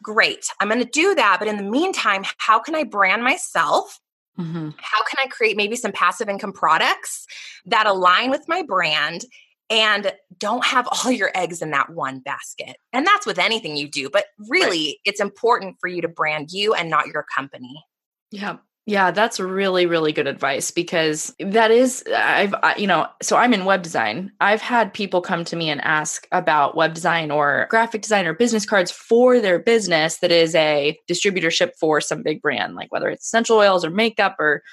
great 0.04 0.46
i'm 0.60 0.67
going 0.67 0.80
to 0.80 0.89
do 0.89 1.15
that 1.15 1.38
but 1.39 1.48
in 1.48 1.58
the 1.58 1.63
meantime 1.63 2.24
how 2.38 2.60
can 2.60 2.76
i 2.76 2.84
brand 2.84 3.24
myself 3.24 4.00
mm-hmm. 4.38 4.70
how 4.78 5.04
can 5.04 5.17
i 5.24 5.28
create 5.28 5.56
maybe 5.56 5.76
some 5.76 5.91
passive 5.91 6.28
income 6.28 6.54
products 6.54 7.26
that 7.65 7.86
align 7.86 8.30
with 8.30 8.44
my 8.48 8.63
brand 8.63 9.24
and 9.70 10.12
don't 10.38 10.65
have 10.65 10.88
all 11.06 11.12
your 11.12 11.32
eggs 11.36 11.62
in 11.62 11.72
that 11.72 11.91
one 11.91 12.20
basket 12.20 12.78
and 12.91 13.06
that's 13.06 13.26
with 13.26 13.39
anything 13.39 13.78
you 13.78 13.89
do 13.89 14.10
but 14.10 14.26
really 14.50 14.88
right. 14.88 14.96
it's 15.06 15.22
important 15.22 15.78
for 15.80 15.88
you 15.88 16.02
to 16.02 16.08
brand 16.08 16.52
you 16.52 16.74
and 16.74 16.89
not 16.89 17.08
your 17.08 17.26
company 17.36 17.84
yeah 18.32 18.58
yeah, 18.88 19.12
that's 19.12 19.39
really, 19.39 19.86
really 19.86 20.12
good 20.12 20.26
advice 20.26 20.72
because 20.72 21.34
that 21.39 21.70
is, 21.70 22.04
I've, 22.15 22.56
you 22.78 22.88
know, 22.88 23.08
so 23.22 23.38
I'm 23.38 23.54
in 23.54 23.63
web 23.63 23.84
design. 23.84 24.32
I've 24.41 24.62
had 24.62 24.91
people 24.91 25.22
come 25.22 25.46
to 25.46 25.56
me 25.56 25.70
and 25.70 25.80
ask 25.82 26.28
about 26.32 26.76
web 26.76 26.96
design 26.96 27.30
or 27.30 27.67
graphic 27.70 28.02
design 28.02 28.26
or 28.26 28.34
business 28.34 28.65
cards 28.65 28.89
for 28.89 29.39
their 29.39 29.60
business 29.60 30.17
that 30.20 30.32
is 30.32 30.56
a 30.56 30.98
distributorship 31.08 31.72
for 31.80 32.02
some 32.02 32.24
big 32.24 32.41
brand, 32.41 32.74
like 32.74 32.91
whether 32.91 33.08
it's 33.08 33.26
essential 33.26 33.58
oils 33.58 33.86
or 33.86 33.91
makeup 33.91 34.36
or 34.39 34.63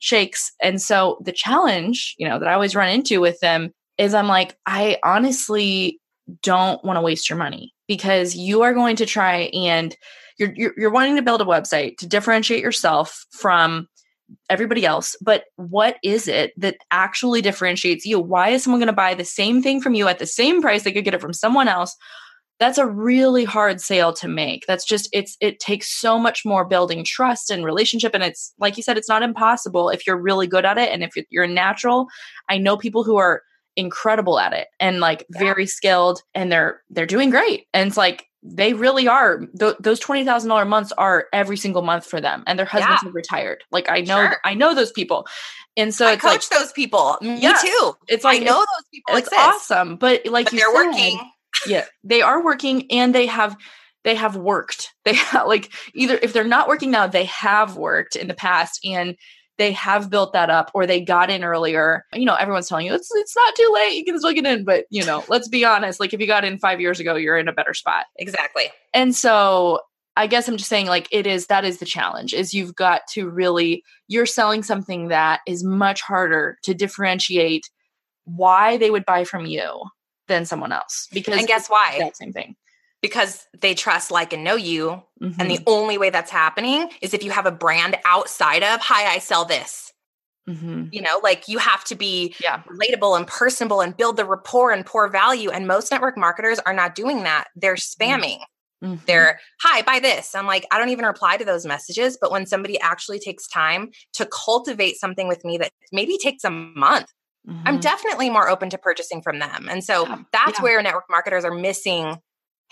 shakes. 0.00 0.50
And 0.60 0.82
so 0.82 1.18
the 1.24 1.32
challenge, 1.32 2.16
you 2.18 2.28
know, 2.28 2.40
that 2.40 2.48
I 2.48 2.54
always 2.54 2.74
run 2.74 2.88
into 2.88 3.20
with 3.20 3.38
them 3.38 3.70
is 3.96 4.12
I'm 4.12 4.26
like, 4.26 4.56
I 4.66 4.98
honestly 5.04 6.00
don't 6.42 6.84
want 6.84 6.96
to 6.96 7.02
waste 7.02 7.28
your 7.28 7.38
money 7.38 7.72
because 7.88 8.34
you 8.34 8.62
are 8.62 8.74
going 8.74 8.96
to 8.96 9.06
try 9.06 9.50
and 9.52 9.96
you're, 10.38 10.52
you're 10.56 10.74
you're 10.76 10.90
wanting 10.90 11.16
to 11.16 11.22
build 11.22 11.40
a 11.40 11.46
website 11.46 11.96
to 11.98 12.06
differentiate 12.06 12.62
yourself 12.62 13.26
from 13.32 13.88
everybody 14.48 14.86
else 14.86 15.14
but 15.20 15.44
what 15.56 15.96
is 16.02 16.26
it 16.26 16.52
that 16.56 16.76
actually 16.90 17.42
differentiates 17.42 18.06
you? 18.06 18.18
Why 18.18 18.50
is 18.50 18.62
someone 18.62 18.80
going 18.80 18.86
to 18.86 18.92
buy 18.92 19.14
the 19.14 19.24
same 19.24 19.62
thing 19.62 19.80
from 19.80 19.94
you 19.94 20.08
at 20.08 20.18
the 20.18 20.26
same 20.26 20.62
price 20.62 20.84
they 20.84 20.92
could 20.92 21.04
get 21.04 21.14
it 21.14 21.20
from 21.20 21.34
someone 21.34 21.68
else? 21.68 21.94
That's 22.58 22.78
a 22.78 22.86
really 22.86 23.44
hard 23.44 23.80
sale 23.80 24.12
to 24.14 24.28
make. 24.28 24.64
That's 24.66 24.84
just 24.84 25.08
it's 25.12 25.36
it 25.40 25.58
takes 25.58 25.90
so 25.90 26.18
much 26.18 26.44
more 26.44 26.64
building 26.64 27.04
trust 27.04 27.50
and 27.50 27.64
relationship 27.64 28.14
and 28.14 28.22
it's 28.22 28.54
like 28.58 28.76
you 28.76 28.82
said 28.82 28.96
it's 28.96 29.08
not 29.08 29.22
impossible 29.22 29.90
if 29.90 30.06
you're 30.06 30.20
really 30.20 30.46
good 30.46 30.64
at 30.64 30.78
it 30.78 30.90
and 30.90 31.02
if 31.02 31.12
you're 31.30 31.46
natural. 31.46 32.06
I 32.48 32.58
know 32.58 32.76
people 32.76 33.04
who 33.04 33.16
are 33.16 33.42
incredible 33.76 34.38
at 34.38 34.52
it 34.52 34.68
and 34.80 35.00
like 35.00 35.26
yeah. 35.32 35.38
very 35.38 35.66
skilled 35.66 36.22
and 36.34 36.50
they're 36.52 36.82
they're 36.90 37.06
doing 37.06 37.30
great. 37.30 37.66
And 37.72 37.88
it's 37.88 37.96
like 37.96 38.26
they 38.42 38.74
really 38.74 39.06
are 39.06 39.46
th- 39.58 39.76
those 39.78 40.00
$20000 40.00 40.66
months 40.66 40.92
are 40.98 41.26
every 41.32 41.56
single 41.56 41.82
month 41.82 42.04
for 42.04 42.20
them 42.20 42.42
and 42.46 42.58
their 42.58 42.66
husbands 42.66 43.02
yeah. 43.02 43.08
are 43.08 43.12
retired. 43.12 43.64
Like 43.70 43.88
i 43.88 44.00
know 44.00 44.16
sure. 44.16 44.36
i 44.44 44.54
know 44.54 44.74
those 44.74 44.92
people. 44.92 45.26
And 45.76 45.94
so 45.94 46.06
I 46.06 46.16
coach 46.16 46.50
like, 46.50 46.60
those 46.60 46.72
people. 46.72 47.16
Mm, 47.22 47.34
Me 47.34 47.42
yeah, 47.42 47.56
too. 47.62 47.92
It's 48.08 48.24
like 48.24 48.42
i 48.42 48.44
know 48.44 48.58
those 48.58 48.88
people 48.92 49.16
it's 49.16 49.28
exist. 49.28 49.42
awesome. 49.42 49.96
But 49.96 50.26
like 50.26 50.46
but 50.46 50.52
they're 50.52 50.74
said, 50.74 50.86
working. 50.86 51.20
yeah 51.66 51.84
they 52.04 52.22
are 52.22 52.44
working 52.44 52.90
and 52.90 53.14
they 53.14 53.26
have 53.26 53.56
they 54.04 54.14
have 54.16 54.36
worked. 54.36 54.90
They 55.04 55.14
have 55.14 55.46
like 55.46 55.72
either 55.94 56.18
if 56.20 56.32
they're 56.32 56.44
not 56.44 56.68
working 56.68 56.90
now 56.90 57.06
they 57.06 57.24
have 57.24 57.76
worked 57.76 58.16
in 58.16 58.28
the 58.28 58.34
past 58.34 58.80
and 58.84 59.16
they 59.58 59.72
have 59.72 60.10
built 60.10 60.32
that 60.32 60.50
up 60.50 60.70
or 60.74 60.86
they 60.86 61.00
got 61.00 61.30
in 61.30 61.44
earlier. 61.44 62.04
You 62.14 62.24
know, 62.24 62.34
everyone's 62.34 62.68
telling 62.68 62.86
you 62.86 62.94
it's 62.94 63.10
it's 63.14 63.36
not 63.36 63.54
too 63.54 63.70
late, 63.74 63.96
you 63.96 64.04
can 64.04 64.18
still 64.18 64.32
get 64.32 64.46
in, 64.46 64.64
but 64.64 64.84
you 64.90 65.04
know, 65.04 65.24
let's 65.28 65.48
be 65.48 65.64
honest, 65.64 66.00
like 66.00 66.14
if 66.14 66.20
you 66.20 66.26
got 66.26 66.44
in 66.44 66.58
5 66.58 66.80
years 66.80 67.00
ago, 67.00 67.16
you're 67.16 67.38
in 67.38 67.48
a 67.48 67.52
better 67.52 67.74
spot. 67.74 68.06
Exactly. 68.16 68.70
And 68.94 69.14
so 69.14 69.80
I 70.16 70.26
guess 70.26 70.48
I'm 70.48 70.56
just 70.56 70.68
saying 70.68 70.86
like 70.86 71.08
it 71.10 71.26
is 71.26 71.46
that 71.46 71.64
is 71.64 71.78
the 71.78 71.86
challenge 71.86 72.34
is 72.34 72.54
you've 72.54 72.74
got 72.74 73.02
to 73.12 73.28
really 73.28 73.82
you're 74.08 74.26
selling 74.26 74.62
something 74.62 75.08
that 75.08 75.40
is 75.46 75.64
much 75.64 76.02
harder 76.02 76.58
to 76.64 76.74
differentiate 76.74 77.70
why 78.24 78.76
they 78.76 78.90
would 78.90 79.04
buy 79.04 79.24
from 79.24 79.46
you 79.46 79.84
than 80.28 80.44
someone 80.44 80.72
else 80.72 81.08
because 81.12 81.36
and 81.36 81.46
guess 81.46 81.68
why 81.68 81.96
that 81.98 82.16
same 82.16 82.32
thing 82.32 82.54
because 83.02 83.46
they 83.60 83.74
trust, 83.74 84.10
like, 84.10 84.32
and 84.32 84.44
know 84.44 84.56
you. 84.56 85.02
Mm-hmm. 85.20 85.40
And 85.40 85.50
the 85.50 85.56
mm-hmm. 85.56 85.64
only 85.66 85.98
way 85.98 86.10
that's 86.10 86.30
happening 86.30 86.88
is 87.02 87.12
if 87.12 87.24
you 87.24 87.32
have 87.32 87.46
a 87.46 87.50
brand 87.50 87.96
outside 88.04 88.62
of, 88.62 88.80
hi, 88.80 89.12
I 89.12 89.18
sell 89.18 89.44
this. 89.44 89.92
Mm-hmm. 90.48 90.86
You 90.90 91.02
know, 91.02 91.20
like 91.22 91.46
you 91.48 91.58
have 91.58 91.84
to 91.84 91.94
be 91.94 92.34
yeah. 92.42 92.62
relatable 92.62 93.16
and 93.16 93.26
personable 93.26 93.80
and 93.80 93.96
build 93.96 94.16
the 94.16 94.24
rapport 94.24 94.72
and 94.72 94.86
pour 94.86 95.08
value. 95.08 95.50
And 95.50 95.66
most 95.66 95.92
network 95.92 96.16
marketers 96.16 96.58
are 96.60 96.72
not 96.72 96.94
doing 96.94 97.24
that. 97.24 97.48
They're 97.54 97.74
mm-hmm. 97.74 98.02
spamming. 98.02 98.38
Mm-hmm. 98.82 99.04
They're, 99.06 99.38
hi, 99.60 99.82
buy 99.82 100.00
this. 100.00 100.34
I'm 100.34 100.46
like, 100.46 100.66
I 100.72 100.78
don't 100.78 100.88
even 100.88 101.04
reply 101.04 101.36
to 101.36 101.44
those 101.44 101.64
messages. 101.64 102.18
But 102.20 102.32
when 102.32 102.46
somebody 102.46 102.80
actually 102.80 103.20
takes 103.20 103.46
time 103.46 103.90
to 104.14 104.26
cultivate 104.26 104.96
something 104.96 105.28
with 105.28 105.44
me 105.44 105.58
that 105.58 105.70
maybe 105.92 106.18
takes 106.18 106.42
a 106.42 106.50
month, 106.50 107.06
mm-hmm. 107.48 107.62
I'm 107.64 107.78
definitely 107.78 108.28
more 108.28 108.48
open 108.48 108.70
to 108.70 108.78
purchasing 108.78 109.22
from 109.22 109.38
them. 109.38 109.68
And 109.70 109.84
so 109.84 110.06
yeah. 110.08 110.18
that's 110.32 110.58
yeah. 110.58 110.62
where 110.62 110.82
network 110.82 111.04
marketers 111.08 111.44
are 111.44 111.54
missing 111.54 112.16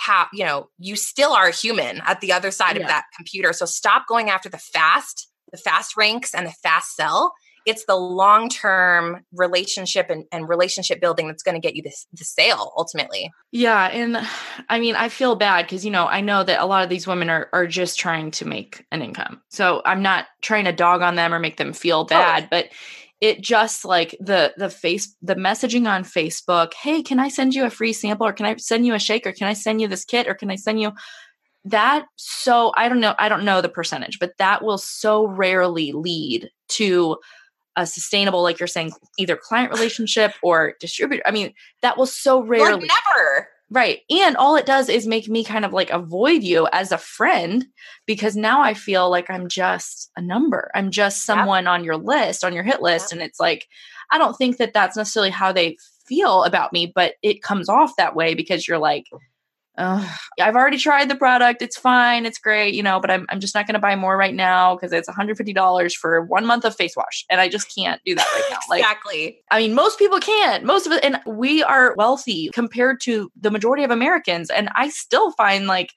how, 0.00 0.26
you 0.32 0.44
know, 0.44 0.68
you 0.78 0.96
still 0.96 1.32
are 1.32 1.50
human 1.50 2.00
at 2.06 2.20
the 2.20 2.32
other 2.32 2.50
side 2.50 2.76
yeah. 2.76 2.82
of 2.82 2.88
that 2.88 3.04
computer. 3.16 3.52
So 3.52 3.66
stop 3.66 4.06
going 4.08 4.30
after 4.30 4.48
the 4.48 4.58
fast, 4.58 5.28
the 5.52 5.58
fast 5.58 5.96
ranks 5.96 6.34
and 6.34 6.46
the 6.46 6.54
fast 6.62 6.96
sell 6.96 7.32
it's 7.66 7.84
the 7.84 7.96
long 7.96 8.48
term 8.48 9.24
relationship 9.32 10.08
and, 10.10 10.24
and, 10.32 10.48
relationship 10.48 11.00
building 11.00 11.26
that's 11.26 11.42
going 11.42 11.54
to 11.54 11.60
get 11.60 11.76
you 11.76 11.82
this 11.82 12.06
the 12.12 12.24
sale 12.24 12.72
ultimately. 12.76 13.30
Yeah, 13.52 13.86
and 13.86 14.18
I 14.68 14.78
mean, 14.78 14.96
I 14.96 15.08
feel 15.08 15.36
bad 15.36 15.66
because 15.66 15.84
you 15.84 15.90
know 15.90 16.06
I 16.06 16.20
know 16.20 16.42
that 16.42 16.60
a 16.60 16.66
lot 16.66 16.82
of 16.82 16.90
these 16.90 17.06
women 17.06 17.28
are 17.30 17.48
are 17.52 17.66
just 17.66 17.98
trying 17.98 18.30
to 18.32 18.44
make 18.44 18.84
an 18.90 19.02
income. 19.02 19.40
So 19.50 19.82
I'm 19.84 20.02
not 20.02 20.26
trying 20.40 20.64
to 20.64 20.72
dog 20.72 21.02
on 21.02 21.16
them 21.16 21.34
or 21.34 21.38
make 21.38 21.56
them 21.56 21.72
feel 21.72 22.04
bad, 22.04 22.48
but 22.50 22.68
it 23.20 23.42
just 23.42 23.84
like 23.84 24.16
the 24.20 24.54
the 24.56 24.70
face 24.70 25.14
the 25.22 25.34
messaging 25.34 25.88
on 25.88 26.04
Facebook. 26.04 26.74
Hey, 26.74 27.02
can 27.02 27.18
I 27.18 27.28
send 27.28 27.54
you 27.54 27.64
a 27.64 27.70
free 27.70 27.92
sample, 27.92 28.26
or 28.26 28.32
can 28.32 28.46
I 28.46 28.56
send 28.56 28.86
you 28.86 28.94
a 28.94 28.98
shake, 28.98 29.26
or 29.26 29.32
can 29.32 29.46
I 29.46 29.52
send 29.52 29.80
you 29.80 29.88
this 29.88 30.04
kit, 30.04 30.28
or 30.28 30.34
can 30.34 30.50
I 30.50 30.56
send 30.56 30.80
you 30.80 30.92
that 31.66 32.06
so 32.16 32.72
i 32.78 32.88
don't 32.88 33.00
know 33.00 33.14
i 33.18 33.28
don't 33.28 33.44
know 33.44 33.60
the 33.60 33.68
percentage 33.68 34.18
but 34.18 34.32
that 34.38 34.64
will 34.64 34.78
so 34.78 35.26
rarely 35.26 35.92
lead 35.92 36.48
to 36.68 37.18
a 37.76 37.86
sustainable, 37.86 38.42
like 38.42 38.58
you're 38.58 38.66
saying, 38.66 38.92
either 39.18 39.36
client 39.36 39.72
relationship 39.72 40.32
or 40.42 40.74
distributor. 40.80 41.22
I 41.26 41.30
mean, 41.30 41.54
that 41.82 41.96
will 41.96 42.06
so 42.06 42.42
rarely 42.42 42.80
like 42.80 42.90
never. 43.08 43.48
Right. 43.72 44.00
And 44.10 44.36
all 44.36 44.56
it 44.56 44.66
does 44.66 44.88
is 44.88 45.06
make 45.06 45.28
me 45.28 45.44
kind 45.44 45.64
of 45.64 45.72
like 45.72 45.90
avoid 45.90 46.42
you 46.42 46.68
as 46.72 46.90
a 46.90 46.98
friend 46.98 47.66
because 48.04 48.34
now 48.34 48.60
I 48.60 48.74
feel 48.74 49.08
like 49.08 49.30
I'm 49.30 49.48
just 49.48 50.10
a 50.16 50.20
number. 50.20 50.72
I'm 50.74 50.90
just 50.90 51.24
someone 51.24 51.64
yep. 51.64 51.72
on 51.72 51.84
your 51.84 51.96
list, 51.96 52.42
on 52.42 52.52
your 52.52 52.64
hit 52.64 52.82
list. 52.82 53.12
Yep. 53.12 53.12
And 53.12 53.22
it's 53.22 53.38
like, 53.38 53.68
I 54.10 54.18
don't 54.18 54.36
think 54.36 54.56
that 54.56 54.72
that's 54.72 54.96
necessarily 54.96 55.30
how 55.30 55.52
they 55.52 55.76
feel 56.04 56.42
about 56.42 56.72
me, 56.72 56.90
but 56.92 57.14
it 57.22 57.42
comes 57.42 57.68
off 57.68 57.94
that 57.96 58.16
way 58.16 58.34
because 58.34 58.66
you're 58.66 58.78
like, 58.78 59.04
I've 59.76 60.56
already 60.56 60.76
tried 60.76 61.08
the 61.08 61.16
product. 61.16 61.62
It's 61.62 61.76
fine. 61.76 62.26
It's 62.26 62.38
great, 62.38 62.74
you 62.74 62.82
know, 62.82 63.00
but 63.00 63.10
I'm, 63.10 63.26
I'm 63.28 63.40
just 63.40 63.54
not 63.54 63.66
going 63.66 63.74
to 63.74 63.80
buy 63.80 63.96
more 63.96 64.16
right 64.16 64.34
now 64.34 64.74
because 64.74 64.92
it's 64.92 65.08
$150 65.08 65.94
for 65.94 66.22
one 66.22 66.44
month 66.44 66.64
of 66.64 66.76
face 66.76 66.94
wash. 66.96 67.24
And 67.30 67.40
I 67.40 67.48
just 67.48 67.74
can't 67.74 68.00
do 68.04 68.14
that 68.14 68.26
right 68.34 68.44
now. 68.50 68.58
Like, 68.68 68.80
exactly. 68.80 69.40
I 69.50 69.60
mean, 69.60 69.74
most 69.74 69.98
people 69.98 70.18
can't. 70.18 70.64
Most 70.64 70.86
of 70.86 70.92
it. 70.92 71.04
And 71.04 71.20
we 71.26 71.62
are 71.62 71.94
wealthy 71.96 72.50
compared 72.52 73.00
to 73.02 73.30
the 73.40 73.50
majority 73.50 73.84
of 73.84 73.90
Americans. 73.90 74.50
And 74.50 74.68
I 74.74 74.88
still 74.90 75.32
find 75.32 75.66
like, 75.66 75.92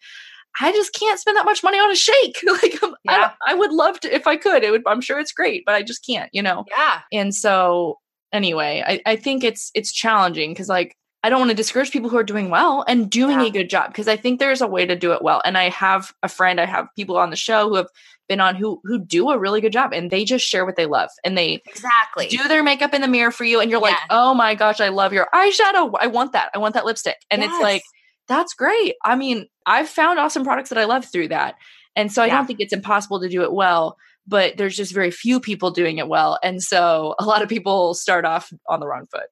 I 0.62 0.72
just 0.72 0.94
can't 0.94 1.20
spend 1.20 1.38
that 1.38 1.46
much 1.46 1.64
money 1.64 1.80
on 1.80 1.92
a 1.92 1.96
shake. 1.96 2.38
like, 2.62 2.82
um, 2.84 2.96
yeah. 3.04 3.32
I, 3.46 3.52
I 3.52 3.56
would 3.56 3.72
love 3.72 4.00
to 4.02 4.16
if 4.16 4.28
I 4.28 4.38
could. 4.38 4.64
It 4.64 4.72
would. 4.72 4.84
I'm 4.86 5.02
sure 5.02 5.20
it's 5.20 5.32
great, 5.32 5.64
but 5.66 5.76
I 5.76 5.82
just 5.82 6.06
can't. 6.06 6.30
You 6.32 6.44
know. 6.44 6.66
Yeah. 6.70 7.00
And 7.12 7.34
so, 7.34 7.98
anyway, 8.32 8.84
I, 8.86 9.02
I 9.06 9.16
think 9.16 9.44
it's 9.44 9.72
it's 9.74 9.92
challenging 9.92 10.52
because 10.52 10.70
like 10.70 10.96
I 11.24 11.30
don't 11.30 11.40
want 11.40 11.52
to 11.52 11.56
discourage 11.56 11.92
people 11.92 12.10
who 12.10 12.18
are 12.18 12.24
doing 12.24 12.50
well 12.50 12.84
and 12.86 13.10
doing 13.10 13.40
yeah. 13.40 13.46
a 13.46 13.50
good 13.50 13.70
job 13.70 13.88
because 13.88 14.10
I 14.10 14.18
think 14.18 14.40
there's 14.40 14.62
a 14.62 14.68
way 14.68 14.86
to 14.86 14.96
do 14.96 15.14
it 15.14 15.22
well. 15.22 15.42
And 15.46 15.58
I 15.58 15.70
have 15.70 16.14
a 16.22 16.28
friend, 16.28 16.60
I 16.60 16.66
have 16.66 16.88
people 16.98 17.18
on 17.18 17.30
the 17.30 17.38
show 17.38 17.70
who 17.70 17.76
have 17.76 17.88
been 18.28 18.42
on 18.42 18.56
who 18.56 18.82
who 18.84 19.00
do 19.00 19.30
a 19.30 19.38
really 19.38 19.62
good 19.62 19.72
job 19.72 19.94
and 19.94 20.12
they 20.12 20.26
just 20.26 20.46
share 20.46 20.66
what 20.66 20.76
they 20.76 20.86
love 20.86 21.10
and 21.24 21.38
they 21.38 21.62
exactly 21.66 22.28
do 22.28 22.48
their 22.48 22.64
makeup 22.64 22.94
in 22.94 23.02
the 23.02 23.08
mirror 23.08 23.32
for 23.32 23.44
you 23.44 23.60
and 23.60 23.70
you're 23.70 23.82
like, 23.82 23.96
"Oh 24.10 24.34
my 24.34 24.56
gosh, 24.56 24.80
I 24.80 24.90
love 24.90 25.14
your 25.14 25.28
eyeshadow. 25.34 25.94
I 26.00 26.08
want 26.08 26.34
that. 26.34 26.50
I 26.54 26.58
want 26.58 26.74
that 26.74 26.86
lipstick." 26.86 27.18
And 27.32 27.42
yes. 27.42 27.52
it's 27.52 27.62
like, 27.62 27.84
"That's 28.28 28.54
great." 28.54 28.96
I 29.04 29.16
mean, 29.16 29.48
I've 29.66 29.90
found 29.90 30.20
awesome 30.20 30.44
products 30.44 30.70
that 30.70 30.78
I 30.78 30.86
love 30.86 31.06
through 31.06 31.30
that. 31.30 31.56
And 31.96 32.12
so 32.12 32.24
I 32.24 32.28
yeah. 32.28 32.38
don't 32.38 32.48
think 32.48 32.60
it's 32.60 32.74
impossible 32.74 33.22
to 33.22 33.30
do 33.30 33.44
it 33.44 33.54
well, 33.54 33.98
but 34.28 34.58
there's 34.58 34.76
just 34.76 34.94
very 34.94 35.12
few 35.12 35.40
people 35.40 35.72
doing 35.72 35.98
it 35.98 36.08
well. 36.08 36.40
And 36.44 36.62
so 36.62 37.16
a 37.20 37.26
lot 37.26 37.42
of 37.42 37.50
people 37.50 37.94
start 37.94 38.26
off 38.26 38.52
on 38.68 38.80
the 38.80 38.88
wrong 38.88 39.06
foot. 39.06 39.28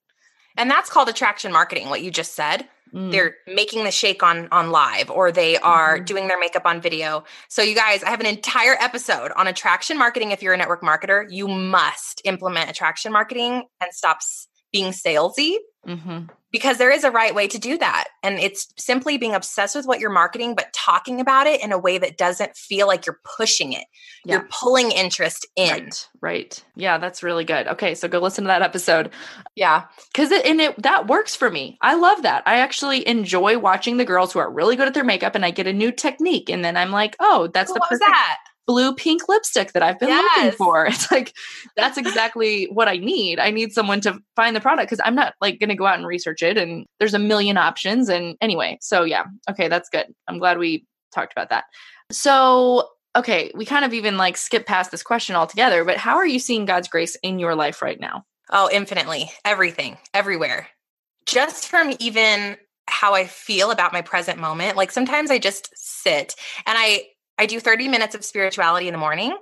And 0.57 0.69
that's 0.69 0.89
called 0.89 1.09
attraction 1.09 1.51
marketing, 1.51 1.89
what 1.89 2.01
you 2.01 2.11
just 2.11 2.35
said. 2.35 2.67
Mm. 2.93 3.11
They're 3.11 3.35
making 3.47 3.85
the 3.85 3.91
shake 3.91 4.21
on 4.21 4.49
on 4.51 4.69
live 4.71 5.09
or 5.09 5.31
they 5.31 5.57
are 5.57 5.95
mm-hmm. 5.95 6.05
doing 6.05 6.27
their 6.27 6.39
makeup 6.39 6.65
on 6.65 6.81
video. 6.81 7.23
So 7.47 7.61
you 7.61 7.73
guys, 7.73 8.03
I 8.03 8.09
have 8.09 8.19
an 8.19 8.25
entire 8.25 8.75
episode 8.79 9.31
on 9.37 9.47
attraction 9.47 9.97
marketing 9.97 10.31
if 10.31 10.43
you're 10.43 10.53
a 10.53 10.57
network 10.57 10.81
marketer. 10.81 11.25
You 11.29 11.47
must 11.47 12.21
implement 12.25 12.69
attraction 12.69 13.13
marketing 13.13 13.63
and 13.79 13.93
stop 13.93 14.19
being 14.71 14.91
salesy. 14.91 15.55
Mm-hmm 15.87 16.25
because 16.51 16.77
there 16.77 16.91
is 16.91 17.03
a 17.03 17.11
right 17.11 17.33
way 17.33 17.47
to 17.47 17.57
do 17.57 17.77
that. 17.77 18.05
And 18.23 18.37
it's 18.39 18.73
simply 18.77 19.17
being 19.17 19.33
obsessed 19.33 19.75
with 19.75 19.85
what 19.85 19.99
you're 19.99 20.09
marketing, 20.09 20.55
but 20.55 20.73
talking 20.73 21.21
about 21.21 21.47
it 21.47 21.63
in 21.63 21.71
a 21.71 21.77
way 21.77 21.97
that 21.97 22.17
doesn't 22.17 22.55
feel 22.55 22.87
like 22.87 23.05
you're 23.05 23.19
pushing 23.37 23.73
it. 23.73 23.85
Yeah. 24.25 24.35
You're 24.35 24.47
pulling 24.51 24.91
interest 24.91 25.47
in. 25.55 25.69
Right. 25.69 26.07
Right. 26.21 26.65
Yeah, 26.75 26.97
that's 26.97 27.23
really 27.23 27.45
good. 27.45 27.67
Okay. 27.67 27.95
So 27.95 28.07
go 28.07 28.19
listen 28.19 28.43
to 28.43 28.49
that 28.49 28.61
episode. 28.61 29.11
Yeah. 29.55 29.85
Cause 30.13 30.31
it, 30.31 30.45
and 30.45 30.59
it, 30.59 30.81
that 30.81 31.07
works 31.07 31.35
for 31.35 31.49
me. 31.49 31.77
I 31.81 31.95
love 31.95 32.23
that. 32.23 32.43
I 32.45 32.57
actually 32.57 33.07
enjoy 33.07 33.57
watching 33.57 33.97
the 33.97 34.05
girls 34.05 34.33
who 34.33 34.39
are 34.39 34.51
really 34.51 34.75
good 34.75 34.87
at 34.87 34.93
their 34.93 35.03
makeup 35.03 35.35
and 35.35 35.45
I 35.45 35.51
get 35.51 35.67
a 35.67 35.73
new 35.73 35.91
technique. 35.91 36.49
And 36.49 36.63
then 36.63 36.77
I'm 36.77 36.91
like, 36.91 37.15
oh, 37.19 37.47
that's 37.47 37.71
the 37.71 37.79
perfect. 37.79 38.01
that? 38.01 38.37
Blue 38.71 38.95
pink 38.95 39.27
lipstick 39.27 39.73
that 39.73 39.83
I've 39.83 39.99
been 39.99 40.07
yes. 40.07 40.37
looking 40.37 40.57
for. 40.57 40.85
It's 40.91 41.11
like 41.11 41.33
that's 41.75 41.97
exactly 41.97 42.65
what 42.71 42.87
I 42.87 42.95
need. 42.95 43.37
I 43.37 43.51
need 43.51 43.73
someone 43.73 43.99
to 44.01 44.17
find 44.35 44.55
the 44.55 44.61
product 44.61 44.89
because 44.89 45.03
I'm 45.03 45.15
not 45.15 45.33
like 45.41 45.59
going 45.59 45.69
to 45.69 45.75
go 45.75 45.85
out 45.85 45.97
and 45.97 46.07
research 46.07 46.41
it 46.41 46.57
and 46.57 46.85
there's 46.99 47.13
a 47.13 47.19
million 47.19 47.57
options 47.57 48.07
and 48.07 48.37
anyway. 48.39 48.77
So 48.81 49.03
yeah. 49.03 49.25
Okay, 49.49 49.67
that's 49.67 49.89
good. 49.89 50.05
I'm 50.29 50.39
glad 50.39 50.57
we 50.57 50.85
talked 51.13 51.33
about 51.33 51.49
that. 51.49 51.65
So, 52.11 52.89
okay, 53.15 53.51
we 53.55 53.65
kind 53.65 53.83
of 53.83 53.93
even 53.93 54.15
like 54.17 54.37
skip 54.37 54.65
past 54.65 54.91
this 54.91 55.03
question 55.03 55.35
altogether, 55.35 55.83
but 55.83 55.97
how 55.97 56.15
are 56.15 56.25
you 56.25 56.39
seeing 56.39 56.65
God's 56.65 56.87
grace 56.87 57.17
in 57.23 57.39
your 57.39 57.55
life 57.55 57.81
right 57.81 57.99
now? 57.99 58.25
Oh, 58.49 58.69
infinitely. 58.71 59.31
Everything, 59.43 59.97
everywhere. 60.13 60.67
Just 61.25 61.67
from 61.67 61.93
even 61.99 62.57
how 62.87 63.13
I 63.13 63.25
feel 63.25 63.71
about 63.71 63.93
my 63.93 64.01
present 64.01 64.39
moment. 64.39 64.77
Like 64.77 64.91
sometimes 64.91 65.31
I 65.31 65.39
just 65.39 65.69
sit 65.75 66.35
and 66.65 66.77
I 66.77 67.05
I 67.41 67.47
do 67.47 67.59
30 67.59 67.87
minutes 67.87 68.13
of 68.13 68.23
spirituality 68.23 68.87
in 68.87 68.91
the 68.91 68.99
morning. 68.99 69.35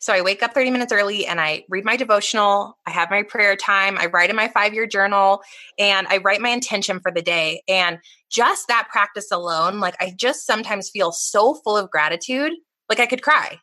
So 0.00 0.12
I 0.12 0.22
wake 0.22 0.42
up 0.42 0.54
30 0.54 0.72
minutes 0.72 0.92
early 0.92 1.24
and 1.24 1.40
I 1.40 1.64
read 1.68 1.84
my 1.84 1.96
devotional. 1.96 2.76
I 2.84 2.90
have 2.90 3.12
my 3.12 3.22
prayer 3.22 3.54
time. 3.54 3.96
I 3.96 4.06
write 4.06 4.28
in 4.28 4.34
my 4.34 4.48
five 4.48 4.74
year 4.74 4.88
journal 4.88 5.40
and 5.78 6.08
I 6.08 6.16
write 6.16 6.40
my 6.40 6.48
intention 6.48 6.98
for 6.98 7.12
the 7.12 7.22
day. 7.22 7.62
And 7.68 8.00
just 8.28 8.66
that 8.66 8.88
practice 8.90 9.30
alone, 9.30 9.78
like 9.78 9.94
I 10.00 10.12
just 10.18 10.44
sometimes 10.44 10.90
feel 10.90 11.12
so 11.12 11.54
full 11.62 11.76
of 11.76 11.92
gratitude, 11.92 12.54
like 12.88 12.98
I 12.98 13.06
could 13.06 13.22
cry. 13.22 13.60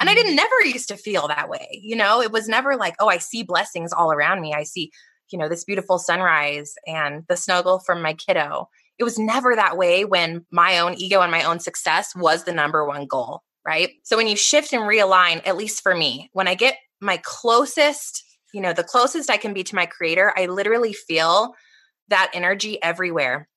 And 0.00 0.10
I 0.10 0.16
didn't 0.16 0.36
mm-hmm. 0.36 0.48
never 0.48 0.64
used 0.64 0.88
to 0.88 0.96
feel 0.96 1.28
that 1.28 1.48
way. 1.48 1.80
You 1.80 1.94
know, 1.94 2.20
it 2.20 2.32
was 2.32 2.48
never 2.48 2.74
like, 2.74 2.96
oh, 2.98 3.08
I 3.08 3.18
see 3.18 3.44
blessings 3.44 3.92
all 3.92 4.10
around 4.10 4.40
me. 4.40 4.52
I 4.52 4.64
see, 4.64 4.90
you 5.30 5.38
know, 5.38 5.48
this 5.48 5.62
beautiful 5.62 6.00
sunrise 6.00 6.74
and 6.88 7.22
the 7.28 7.36
snuggle 7.36 7.78
from 7.78 8.02
my 8.02 8.14
kiddo 8.14 8.68
it 8.98 9.04
was 9.04 9.18
never 9.18 9.54
that 9.54 9.76
way 9.76 10.04
when 10.04 10.44
my 10.50 10.78
own 10.78 10.94
ego 10.94 11.20
and 11.20 11.30
my 11.30 11.44
own 11.44 11.60
success 11.60 12.14
was 12.16 12.44
the 12.44 12.52
number 12.52 12.84
one 12.84 13.06
goal, 13.06 13.42
right? 13.64 13.90
So 14.02 14.16
when 14.16 14.26
you 14.26 14.36
shift 14.36 14.72
and 14.72 14.82
realign, 14.82 15.46
at 15.46 15.56
least 15.56 15.82
for 15.82 15.94
me, 15.94 16.30
when 16.32 16.48
I 16.48 16.54
get 16.54 16.76
my 17.00 17.20
closest, 17.22 18.24
you 18.52 18.60
know, 18.60 18.72
the 18.72 18.84
closest 18.84 19.30
I 19.30 19.36
can 19.36 19.54
be 19.54 19.62
to 19.64 19.74
my 19.74 19.86
creator, 19.86 20.32
I 20.36 20.46
literally 20.46 20.92
feel 20.92 21.54
that 22.08 22.30
energy 22.34 22.82
everywhere. 22.82 23.48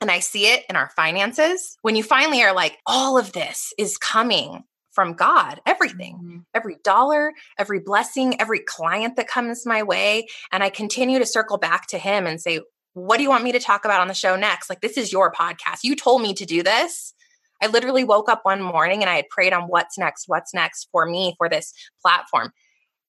And 0.00 0.10
I 0.10 0.20
see 0.20 0.46
it 0.46 0.64
in 0.70 0.76
our 0.76 0.90
finances. 0.96 1.76
When 1.82 1.94
you 1.94 2.02
finally 2.02 2.42
are 2.42 2.54
like, 2.54 2.78
all 2.86 3.18
of 3.18 3.32
this 3.32 3.72
is 3.78 3.98
coming 3.98 4.64
from 4.92 5.12
God, 5.12 5.60
everything, 5.66 6.14
mm-hmm. 6.16 6.38
every 6.54 6.78
dollar, 6.82 7.32
every 7.58 7.80
blessing, 7.80 8.40
every 8.40 8.60
client 8.60 9.16
that 9.16 9.28
comes 9.28 9.66
my 9.66 9.82
way. 9.82 10.26
And 10.50 10.64
I 10.64 10.70
continue 10.70 11.18
to 11.18 11.26
circle 11.26 11.58
back 11.58 11.86
to 11.88 11.98
Him 11.98 12.26
and 12.26 12.40
say, 12.40 12.60
what 12.94 13.16
do 13.16 13.22
you 13.22 13.28
want 13.28 13.44
me 13.44 13.52
to 13.52 13.60
talk 13.60 13.84
about 13.84 14.00
on 14.00 14.08
the 14.08 14.14
show 14.14 14.36
next? 14.36 14.68
Like, 14.68 14.80
this 14.80 14.96
is 14.96 15.12
your 15.12 15.32
podcast. 15.32 15.80
You 15.82 15.94
told 15.94 16.22
me 16.22 16.34
to 16.34 16.44
do 16.44 16.62
this. 16.62 17.14
I 17.62 17.66
literally 17.66 18.04
woke 18.04 18.28
up 18.28 18.40
one 18.42 18.62
morning 18.62 19.02
and 19.02 19.10
I 19.10 19.16
had 19.16 19.28
prayed 19.28 19.52
on 19.52 19.64
what's 19.64 19.98
next, 19.98 20.24
what's 20.28 20.54
next 20.54 20.88
for 20.90 21.06
me 21.06 21.34
for 21.36 21.48
this 21.48 21.74
platform. 22.00 22.52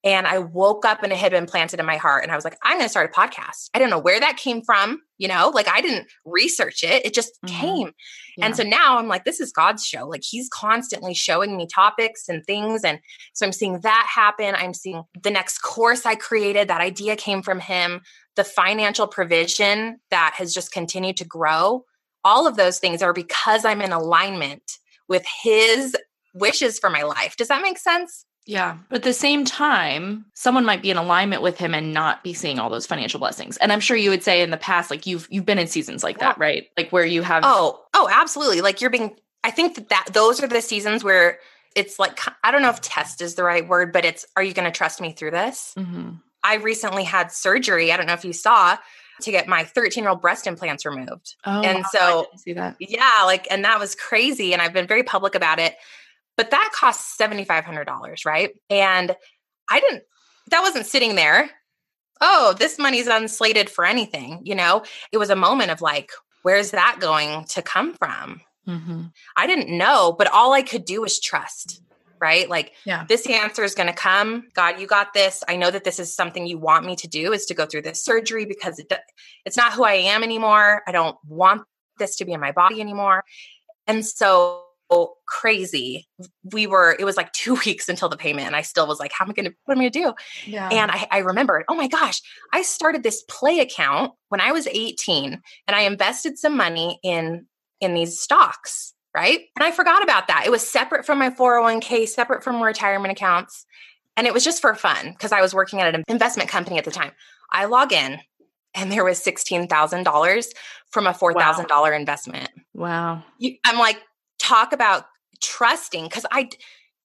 And 0.03 0.25
I 0.25 0.39
woke 0.39 0.83
up 0.83 1.03
and 1.03 1.11
it 1.11 1.19
had 1.19 1.31
been 1.31 1.45
planted 1.45 1.79
in 1.79 1.85
my 1.85 1.97
heart. 1.97 2.23
And 2.23 2.31
I 2.31 2.35
was 2.35 2.43
like, 2.43 2.57
I'm 2.63 2.77
going 2.77 2.85
to 2.85 2.89
start 2.89 3.11
a 3.11 3.19
podcast. 3.19 3.69
I 3.73 3.79
don't 3.79 3.91
know 3.91 3.99
where 3.99 4.19
that 4.19 4.37
came 4.37 4.63
from. 4.63 5.01
You 5.19 5.27
know, 5.27 5.51
like 5.53 5.67
I 5.67 5.81
didn't 5.81 6.07
research 6.25 6.83
it, 6.83 7.05
it 7.05 7.13
just 7.13 7.33
mm-hmm. 7.45 7.55
came. 7.55 7.91
Yeah. 8.37 8.45
And 8.47 8.55
so 8.55 8.63
now 8.63 8.97
I'm 8.97 9.07
like, 9.07 9.23
this 9.23 9.39
is 9.39 9.51
God's 9.51 9.85
show. 9.85 10.07
Like 10.07 10.23
he's 10.23 10.49
constantly 10.49 11.13
showing 11.13 11.55
me 11.55 11.67
topics 11.67 12.27
and 12.27 12.43
things. 12.45 12.83
And 12.83 12.99
so 13.33 13.45
I'm 13.45 13.51
seeing 13.51 13.81
that 13.81 14.07
happen. 14.11 14.55
I'm 14.55 14.73
seeing 14.73 15.03
the 15.21 15.29
next 15.29 15.59
course 15.59 16.07
I 16.07 16.15
created, 16.15 16.67
that 16.67 16.81
idea 16.81 17.15
came 17.15 17.43
from 17.43 17.59
him, 17.59 18.01
the 18.35 18.43
financial 18.43 19.05
provision 19.05 19.99
that 20.09 20.33
has 20.37 20.53
just 20.53 20.71
continued 20.71 21.17
to 21.17 21.25
grow. 21.25 21.85
All 22.23 22.47
of 22.47 22.55
those 22.55 22.79
things 22.79 23.03
are 23.03 23.13
because 23.13 23.65
I'm 23.65 23.81
in 23.81 23.91
alignment 23.91 24.79
with 25.07 25.25
his 25.43 25.95
wishes 26.33 26.79
for 26.79 26.89
my 26.89 27.03
life. 27.03 27.35
Does 27.35 27.49
that 27.49 27.61
make 27.61 27.77
sense? 27.77 28.25
Yeah. 28.45 28.77
But 28.89 28.97
at 28.97 29.03
the 29.03 29.13
same 29.13 29.45
time, 29.45 30.25
someone 30.33 30.65
might 30.65 30.81
be 30.81 30.91
in 30.91 30.97
alignment 30.97 31.41
with 31.41 31.57
him 31.57 31.73
and 31.73 31.93
not 31.93 32.23
be 32.23 32.33
seeing 32.33 32.59
all 32.59 32.69
those 32.69 32.87
financial 32.87 33.19
blessings. 33.19 33.57
And 33.57 33.71
I'm 33.71 33.79
sure 33.79 33.95
you 33.95 34.09
would 34.09 34.23
say 34.23 34.41
in 34.41 34.49
the 34.49 34.57
past, 34.57 34.89
like 34.89 35.05
you've 35.05 35.27
you've 35.29 35.45
been 35.45 35.59
in 35.59 35.67
seasons 35.67 36.03
like 36.03 36.19
that, 36.19 36.37
right? 36.37 36.67
Like 36.77 36.91
where 36.91 37.05
you 37.05 37.21
have 37.21 37.43
Oh, 37.45 37.79
oh, 37.93 38.09
absolutely. 38.11 38.61
Like 38.61 38.81
you're 38.81 38.89
being 38.89 39.15
I 39.43 39.51
think 39.51 39.75
that, 39.75 39.89
that 39.89 40.07
those 40.11 40.41
are 40.41 40.47
the 40.47 40.61
seasons 40.61 41.03
where 41.03 41.39
it's 41.75 41.99
like 41.99 42.19
I 42.43 42.51
don't 42.51 42.61
know 42.61 42.69
if 42.69 42.81
test 42.81 43.21
is 43.21 43.35
the 43.35 43.43
right 43.43 43.67
word, 43.67 43.93
but 43.93 44.05
it's 44.05 44.25
are 44.35 44.43
you 44.43 44.53
going 44.53 44.69
to 44.69 44.75
trust 44.77 45.01
me 45.01 45.11
through 45.13 45.31
this? 45.31 45.73
Mm-hmm. 45.77 46.11
I 46.43 46.55
recently 46.55 47.03
had 47.03 47.31
surgery. 47.31 47.91
I 47.91 47.97
don't 47.97 48.07
know 48.07 48.13
if 48.13 48.25
you 48.25 48.33
saw 48.33 48.77
to 49.21 49.31
get 49.31 49.47
my 49.47 49.63
13 49.63 50.03
year 50.03 50.09
old 50.09 50.21
breast 50.21 50.47
implants 50.47 50.85
removed. 50.85 51.35
Oh, 51.45 51.61
and 51.61 51.79
wow, 51.79 51.83
I 51.85 51.97
so 51.97 52.27
see 52.37 52.53
that. 52.53 52.75
yeah, 52.79 53.11
like 53.25 53.47
and 53.51 53.63
that 53.65 53.79
was 53.79 53.95
crazy 53.95 54.53
and 54.53 54.61
I've 54.61 54.73
been 54.73 54.87
very 54.87 55.03
public 55.03 55.35
about 55.35 55.59
it. 55.59 55.75
But 56.37 56.51
that 56.51 56.69
cost 56.73 57.19
$7500, 57.19 58.25
right? 58.25 58.51
And 58.69 59.15
I 59.69 59.79
didn't 59.79 60.03
that 60.49 60.61
wasn't 60.61 60.85
sitting 60.85 61.15
there. 61.15 61.49
Oh, 62.19 62.53
this 62.57 62.77
money's 62.77 63.07
unslated 63.07 63.69
for 63.69 63.85
anything, 63.85 64.41
you 64.43 64.53
know? 64.53 64.83
It 65.11 65.17
was 65.17 65.29
a 65.29 65.35
moment 65.35 65.71
of 65.71 65.81
like 65.81 66.11
where's 66.43 66.71
that 66.71 66.97
going 66.99 67.45
to 67.45 67.61
come 67.61 67.93
from? 67.93 68.41
Mm-hmm. 68.67 69.03
I 69.35 69.47
didn't 69.47 69.75
know, 69.75 70.15
but 70.17 70.31
all 70.31 70.53
I 70.53 70.61
could 70.61 70.85
do 70.85 71.01
was 71.01 71.19
trust, 71.19 71.81
right? 72.19 72.49
Like 72.49 72.73
Yeah. 72.85 73.05
this 73.07 73.27
answer 73.27 73.63
is 73.63 73.75
going 73.75 73.87
to 73.87 73.93
come. 73.93 74.47
God, 74.53 74.79
you 74.79 74.87
got 74.87 75.13
this. 75.13 75.43
I 75.47 75.55
know 75.55 75.71
that 75.71 75.83
this 75.83 75.99
is 75.99 76.13
something 76.13 76.47
you 76.47 76.57
want 76.57 76.85
me 76.85 76.95
to 76.97 77.07
do 77.07 77.31
is 77.33 77.45
to 77.47 77.53
go 77.53 77.65
through 77.65 77.83
this 77.83 78.03
surgery 78.03 78.45
because 78.45 78.79
it, 78.79 78.91
it's 79.45 79.57
not 79.57 79.73
who 79.73 79.83
I 79.83 79.93
am 79.93 80.23
anymore. 80.23 80.83
I 80.87 80.91
don't 80.91 81.17
want 81.27 81.63
this 81.97 82.15
to 82.17 82.25
be 82.25 82.33
in 82.33 82.39
my 82.39 82.51
body 82.51 82.81
anymore. 82.81 83.23
And 83.87 84.05
so 84.05 84.63
Oh, 84.91 85.13
crazy. 85.25 86.07
We 86.51 86.67
were, 86.67 86.95
it 86.99 87.05
was 87.05 87.17
like 87.17 87.31
two 87.33 87.55
weeks 87.65 87.89
until 87.89 88.09
the 88.09 88.17
payment. 88.17 88.47
And 88.47 88.55
I 88.55 88.61
still 88.61 88.85
was 88.85 88.99
like, 88.99 89.11
how 89.17 89.25
am 89.25 89.31
I 89.31 89.33
going 89.33 89.49
to, 89.49 89.55
what 89.65 89.75
am 89.75 89.79
I 89.79 89.89
going 89.89 89.91
to 89.91 89.99
do? 89.99 90.13
Yeah. 90.45 90.69
And 90.69 90.91
I, 90.91 91.07
I 91.09 91.17
remembered, 91.19 91.63
oh 91.69 91.75
my 91.75 91.87
gosh, 91.87 92.21
I 92.53 92.61
started 92.61 93.01
this 93.01 93.23
play 93.29 93.59
account 93.59 94.13
when 94.29 94.41
I 94.41 94.51
was 94.51 94.67
18 94.67 95.41
and 95.67 95.75
I 95.75 95.81
invested 95.81 96.37
some 96.37 96.55
money 96.55 96.99
in 97.03 97.47
in 97.79 97.95
these 97.95 98.19
stocks, 98.19 98.93
right? 99.15 99.39
And 99.57 99.63
I 99.63 99.71
forgot 99.71 100.03
about 100.03 100.27
that. 100.27 100.43
It 100.45 100.51
was 100.51 100.65
separate 100.65 101.05
from 101.05 101.17
my 101.17 101.31
401k, 101.31 102.07
separate 102.07 102.43
from 102.43 102.61
retirement 102.61 103.11
accounts. 103.11 103.65
And 104.15 104.27
it 104.27 104.33
was 104.33 104.43
just 104.43 104.61
for 104.61 104.75
fun 104.75 105.11
because 105.11 105.31
I 105.31 105.41
was 105.41 105.53
working 105.53 105.81
at 105.81 105.95
an 105.95 106.03
investment 106.07 106.49
company 106.49 106.77
at 106.77 106.85
the 106.85 106.91
time. 106.91 107.11
I 107.51 107.65
log 107.65 107.91
in 107.91 108.19
and 108.73 108.91
there 108.91 109.03
was 109.03 109.19
$16,000 109.19 110.47
from 110.91 111.07
a 111.07 111.11
$4,000 111.11 111.95
investment. 111.95 112.49
wow. 112.73 113.23
You, 113.39 113.55
I'm 113.65 113.79
like, 113.79 113.97
talk 114.41 114.73
about 114.73 115.05
trusting 115.41 116.05
because 116.05 116.25
I 116.31 116.49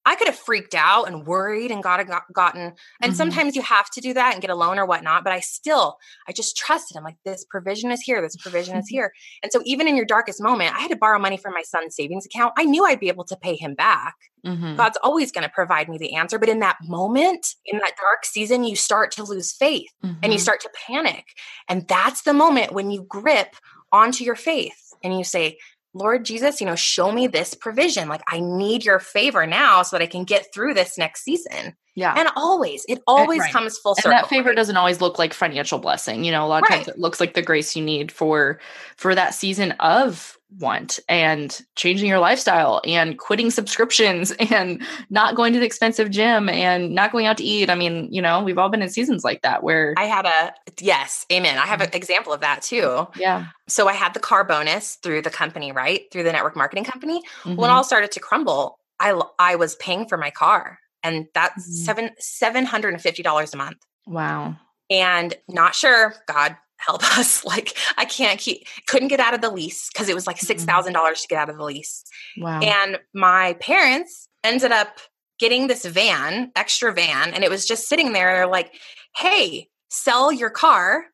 I 0.09 0.15
could 0.15 0.29
have 0.29 0.39
freaked 0.39 0.77
out 0.77 1.09
and 1.09 1.27
worried 1.27 1.73
and 1.73 1.83
got, 1.83 2.07
got 2.07 2.23
gotten 2.33 2.75
and 3.03 3.13
Mhm. 3.13 3.17
sometimes 3.17 3.57
you 3.57 3.63
have 3.63 3.91
to 3.91 4.01
do 4.01 4.15
that 4.15 4.33
and 4.35 4.41
get 4.41 4.51
a 4.51 4.55
loan 4.55 4.79
or 4.79 4.87
whatnot 4.87 5.25
but 5.25 5.33
I 5.33 5.41
still 5.41 5.97
I 6.29 6.33
just 6.33 6.57
trusted 6.57 6.97
I'm 6.97 7.03
like 7.05 7.17
this 7.25 7.45
provision 7.45 7.91
is 7.91 8.03
here 8.03 8.21
this 8.23 8.37
provision 8.37 8.77
is 8.77 8.87
here 8.97 9.13
and 9.43 9.51
so 9.51 9.63
even 9.65 9.89
in 9.89 9.97
your 9.97 10.05
darkest 10.05 10.41
moment 10.41 10.77
I 10.77 10.81
had 10.81 10.91
to 10.91 10.97
borrow 10.97 11.19
money 11.19 11.37
from 11.37 11.55
my 11.55 11.63
son's 11.63 11.97
savings 11.97 12.25
account 12.27 12.53
I 12.57 12.65
knew 12.65 12.85
I'd 12.85 13.01
be 13.01 13.09
able 13.09 13.25
to 13.25 13.37
pay 13.37 13.57
him 13.57 13.75
back 13.75 14.15
Mhm. 14.47 14.77
God's 14.77 14.99
always 15.03 15.33
going 15.33 15.43
to 15.43 15.49
provide 15.53 15.89
me 15.89 15.99
the 15.99 16.15
answer 16.15 16.39
but 16.39 16.49
in 16.49 16.61
that 16.61 16.77
moment 16.83 17.55
in 17.65 17.79
that 17.79 17.97
dark 18.01 18.25
season 18.25 18.63
you 18.65 18.77
start 18.77 19.11
to 19.13 19.25
lose 19.25 19.53
faith 19.53 19.91
and 20.23 20.33
you 20.33 20.39
Mhm. 20.39 20.43
start 20.43 20.61
to 20.61 20.71
panic. 20.87 21.25
And 21.69 21.87
that's 21.89 22.23
the 22.23 22.33
moment 22.33 22.73
when 22.73 22.91
you 22.93 23.03
grip 23.09 23.57
onto 23.93 24.23
your 24.25 24.37
faith 24.37 24.93
and 25.03 25.17
you 25.19 25.25
say, 25.25 25.59
Lord 25.97 26.25
Jesus, 26.25 26.61
you 26.61 26.67
know, 26.67 26.77
show 26.77 27.11
me 27.11 27.27
this 27.27 27.55
provision. 27.55 28.09
Like, 28.09 28.23
I 28.29 28.41
need 28.41 28.85
your 28.85 28.99
favor 28.99 29.47
now 29.47 29.83
so 29.83 29.97
that 29.97 30.03
I 30.03 30.07
can 30.07 30.25
get 30.25 30.53
through 30.53 30.75
this 30.75 30.99
next 30.99 31.23
season. 31.25 31.77
yeah. 31.95 32.15
And 32.17 32.29
always, 32.37 32.85
it 32.89 32.99
eh, 32.99 33.03
always 33.07 33.41
right. 33.41 33.53
comes 33.53 33.79
full 33.79 33.95
circle. 33.95 34.11
and 34.11 34.19
that 34.19 34.29
favor 34.29 34.51
right? 34.51 34.57
doesn't 34.57 34.77
always 34.77 35.01
look 35.01 35.19
like 35.19 35.33
financial 35.33 35.79
blessing 35.79 36.25
you 36.25 36.31
know 36.31 36.45
a 36.45 36.49
lot 36.49 36.63
of 36.63 36.69
times 36.69 36.89
it 36.89 36.99
looks 36.99 37.21
like 37.21 37.35
the 37.35 37.43
grace 37.43 37.75
you 37.75 37.83
need 37.85 38.13
for 38.13 38.61
for 38.97 39.15
that 39.15 39.35
season 39.35 39.73
of 39.81 40.36
want 40.59 41.01
and 41.09 41.61
changing 41.75 42.09
your 42.09 42.19
lifestyle 42.21 42.81
and 42.87 43.19
quitting 43.19 43.51
subscriptions 43.51 44.31
and 44.51 44.81
not 45.11 45.35
going 45.35 45.53
to 45.53 45.59
the 45.59 45.67
expensive 45.67 46.11
gym 46.11 46.49
and 46.49 46.95
not 46.95 47.11
going 47.13 47.27
out 47.27 47.37
to 47.37 47.45
eat 47.45 47.69
i 47.69 47.75
mean 47.75 48.09
you 48.13 48.23
know 48.23 48.43
we've 48.43 48.57
all 48.57 48.69
been 48.69 48.81
in 48.81 48.89
seasons 48.89 49.25
like 49.25 49.43
that 49.43 49.63
where 49.63 49.93
I 49.99 50.05
had 50.05 50.25
a, 50.25 50.53
yes, 50.81 51.27
amen. 51.33 51.59
I 51.59 51.67
have 51.67 51.81
Mm-hmm. 51.81 51.91
an 51.91 51.97
example 51.97 52.33
of 52.33 52.41
that 52.43 52.63
too. 52.63 53.07
yeah 53.17 53.47
So 53.69 53.89
I 53.89 53.93
had 53.93 54.15
the 54.15 54.21
car 54.21 54.45
bonus 54.45 54.97
through 55.03 55.23
the 55.23 55.31
company, 55.31 55.73
right? 55.73 56.03
Through 56.13 56.23
the 56.23 56.33
network 56.33 56.57
marketing 56.57 56.85
company. 56.85 57.23
when 57.45 57.57
Mhm. 57.59 57.73
all 57.75 57.85
started 57.85 58.13
to 58.13 58.21
crumble, 58.21 58.79
I 59.01 59.21
I 59.39 59.57
was 59.57 59.75
paying 59.77 60.07
for 60.09 60.17
my 60.17 60.31
car, 60.31 60.79
and 61.03 61.27
that's 61.35 61.67
Mhm. 61.69 61.85
seven 61.87 62.11
seven 62.19 62.65
hundred 62.67 62.95
and 62.95 63.03
fifty 63.03 63.23
dollars 63.23 63.53
a 63.53 63.57
month. 63.57 63.79
wow 64.07 64.55
And 64.91 65.35
not 65.49 65.75
sure, 65.75 66.15
God 66.29 66.57
help 66.87 67.03
us. 67.19 67.45
Like 67.45 67.77
I 67.97 68.05
can't 68.05 68.39
keep 68.39 68.67
couldn't 68.87 69.09
get 69.09 69.21
out 69.21 69.35
of 69.35 69.41
the 69.41 69.51
lease 69.51 69.91
because 69.93 70.09
it 70.09 70.15
was 70.15 70.27
like 70.27 70.37
mm-hmm. 70.37 70.47
six 70.47 70.65
thousand 70.65 70.93
dollars 70.95 71.23
to 71.23 71.29
get 71.29 71.39
out 71.39 71.51
of 71.51 71.57
the 71.57 71.65
lease. 71.65 72.05
wow 72.37 72.61
And 72.61 72.99
my 73.15 73.55
parents 73.61 74.29
ended 74.45 74.73
up 74.73 74.99
getting 75.39 75.67
this 75.67 75.85
van, 75.85 76.51
extra 76.57 76.93
van, 76.93 77.35
and 77.35 77.45
it 77.45 77.51
was 77.51 77.67
just 77.67 77.89
sitting 77.89 78.13
there. 78.13 78.35
They're 78.35 78.47
like, 78.47 78.75
"Hey, 79.17 79.69
sell 79.91 80.33
your 80.33 80.51
car, 80.51 81.05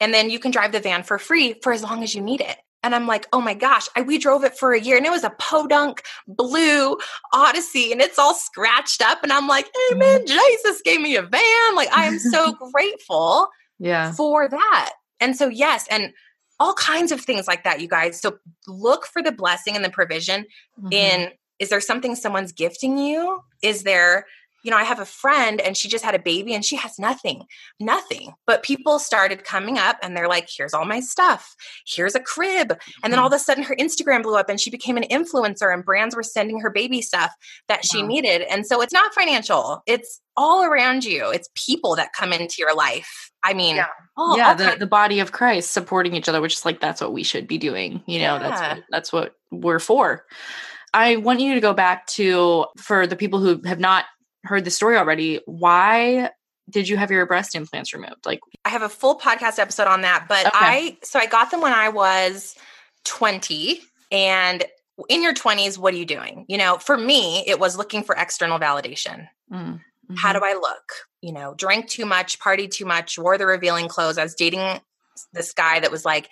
and 0.00 0.14
then 0.14 0.30
you 0.30 0.38
can 0.38 0.50
drive 0.50 0.72
the 0.72 0.80
van 0.80 1.02
for 1.02 1.18
free 1.18 1.54
for 1.62 1.72
as 1.72 1.82
long 1.82 2.02
as 2.02 2.14
you 2.14 2.22
need 2.22 2.40
it." 2.40 2.56
And 2.82 2.94
I'm 2.94 3.06
like, 3.06 3.26
"Oh 3.32 3.40
my 3.40 3.54
gosh!" 3.54 3.88
I, 3.96 4.02
we 4.02 4.18
drove 4.18 4.44
it 4.44 4.56
for 4.56 4.72
a 4.72 4.80
year, 4.80 4.96
and 4.96 5.06
it 5.06 5.10
was 5.10 5.24
a 5.24 5.30
podunk 5.38 6.02
blue 6.26 6.96
Odyssey, 7.32 7.92
and 7.92 8.00
it's 8.00 8.18
all 8.18 8.34
scratched 8.34 9.02
up. 9.02 9.22
And 9.22 9.32
I'm 9.32 9.48
like, 9.48 9.66
mm-hmm. 9.66 9.94
"Amen." 10.02 10.26
Jesus 10.26 10.82
gave 10.82 11.00
me 11.00 11.16
a 11.16 11.22
van. 11.22 11.74
Like 11.74 11.94
I 11.94 12.06
am 12.06 12.18
so 12.18 12.52
grateful 12.72 13.48
yeah 13.78 14.12
for 14.12 14.48
that. 14.48 14.92
And 15.20 15.36
so, 15.36 15.48
yes, 15.48 15.86
and 15.90 16.12
all 16.60 16.74
kinds 16.74 17.12
of 17.12 17.20
things 17.20 17.46
like 17.46 17.64
that, 17.64 17.80
you 17.80 17.88
guys. 17.88 18.20
So 18.20 18.38
look 18.66 19.06
for 19.06 19.22
the 19.22 19.32
blessing 19.32 19.76
and 19.76 19.84
the 19.84 19.90
provision 19.90 20.46
Mhm. 20.82 20.92
in 20.92 21.32
is 21.58 21.70
there 21.70 21.80
something 21.80 22.14
someone's 22.14 22.52
gifting 22.52 22.98
you? 22.98 23.42
Is 23.62 23.82
there, 23.82 24.26
you 24.68 24.70
know, 24.70 24.76
I 24.76 24.84
have 24.84 25.00
a 25.00 25.06
friend 25.06 25.62
and 25.62 25.78
she 25.78 25.88
just 25.88 26.04
had 26.04 26.14
a 26.14 26.18
baby 26.18 26.52
and 26.52 26.62
she 26.62 26.76
has 26.76 26.98
nothing, 26.98 27.46
nothing. 27.80 28.34
But 28.46 28.62
people 28.62 28.98
started 28.98 29.42
coming 29.42 29.78
up 29.78 29.96
and 30.02 30.14
they're 30.14 30.28
like, 30.28 30.46
here's 30.54 30.74
all 30.74 30.84
my 30.84 31.00
stuff. 31.00 31.56
Here's 31.86 32.14
a 32.14 32.20
crib. 32.20 32.78
And 33.02 33.10
then 33.10 33.18
all 33.18 33.28
mm-hmm. 33.28 33.34
of 33.36 33.40
a 33.40 33.42
sudden 33.42 33.64
her 33.64 33.74
Instagram 33.76 34.22
blew 34.22 34.36
up 34.36 34.50
and 34.50 34.60
she 34.60 34.68
became 34.68 34.98
an 34.98 35.04
influencer 35.04 35.72
and 35.72 35.82
brands 35.82 36.14
were 36.14 36.22
sending 36.22 36.60
her 36.60 36.68
baby 36.68 37.00
stuff 37.00 37.32
that 37.68 37.86
she 37.86 38.02
Wow. 38.02 38.08
needed. 38.08 38.42
And 38.42 38.66
so 38.66 38.82
it's 38.82 38.92
not 38.92 39.14
financial, 39.14 39.82
it's 39.86 40.20
all 40.36 40.62
around 40.62 41.02
you. 41.02 41.30
It's 41.30 41.48
people 41.54 41.96
that 41.96 42.12
come 42.12 42.34
into 42.34 42.56
your 42.58 42.74
life. 42.74 43.30
I 43.42 43.54
mean, 43.54 43.76
Yeah. 43.76 43.86
all, 44.18 44.36
yeah 44.36 44.48
all 44.48 44.54
the, 44.54 44.76
the 44.78 44.86
body 44.86 45.18
of 45.20 45.32
christ 45.32 45.70
supporting 45.70 46.14
each 46.14 46.28
other 46.28 46.42
which 46.42 46.52
is 46.56 46.66
like 46.66 46.78
that's 46.78 47.00
what 47.00 47.14
we 47.14 47.22
should 47.22 47.46
be 47.46 47.56
doing 47.56 48.02
you 48.06 48.18
know 48.18 48.38
that's 48.38 48.60
what, 48.60 48.84
that's 48.90 49.12
what 49.12 49.34
we're 49.50 49.78
for 49.78 50.26
i 50.92 51.14
want 51.16 51.38
you 51.38 51.54
to 51.54 51.60
go 51.60 51.72
back 51.72 52.04
to 52.08 52.66
for 52.76 53.06
the 53.06 53.14
people 53.14 53.38
who 53.38 53.62
have 53.64 53.78
not 53.78 54.06
heard 54.44 54.64
the 54.64 54.70
story 54.70 54.96
already 54.96 55.40
why 55.46 56.30
did 56.70 56.88
you 56.88 56.96
have 56.96 57.10
your 57.10 57.24
breast 57.26 57.54
implants 57.54 57.92
removed 57.94 58.24
like 58.26 58.40
I 58.64 58.68
have 58.70 58.82
a 58.82 58.88
full 58.88 59.18
podcast 59.18 59.58
episode 59.58 59.86
on 59.86 60.02
that, 60.02 60.26
but 60.28 60.46
Okay. 60.46 60.50
I 60.54 60.98
so 61.02 61.18
I 61.18 61.26
got 61.26 61.50
them 61.50 61.60
when 61.60 61.72
I 61.72 61.88
was 61.88 62.54
20 63.04 63.80
and 64.12 64.64
in 65.08 65.22
your 65.22 65.34
20s 65.34 65.78
what 65.78 65.94
are 65.94 65.96
you 65.96 66.04
doing? 66.04 66.44
You 66.48 66.58
know, 66.58 66.78
for 66.78 66.96
me 66.96 67.44
it 67.46 67.58
was 67.58 67.76
looking 67.76 68.02
for 68.02 68.14
external 68.14 68.58
validation. 68.58 69.28
mm, 69.52 69.80
How 70.16 70.32
do 70.32 70.40
I 70.42 70.52
look? 70.54 70.92
You 71.22 71.32
know, 71.32 71.54
drank 71.54 71.88
too 71.88 72.04
much, 72.06 72.38
partied 72.38 72.70
too 72.70 72.84
much, 72.84 73.18
wore 73.18 73.38
the 73.38 73.46
revealing 73.46 73.88
clothes. 73.88 74.18
I 74.18 74.22
was 74.22 74.34
dating 74.34 74.80
this 75.32 75.52
guy 75.52 75.80
that 75.80 75.90
was 75.90 76.04
like, 76.04 76.28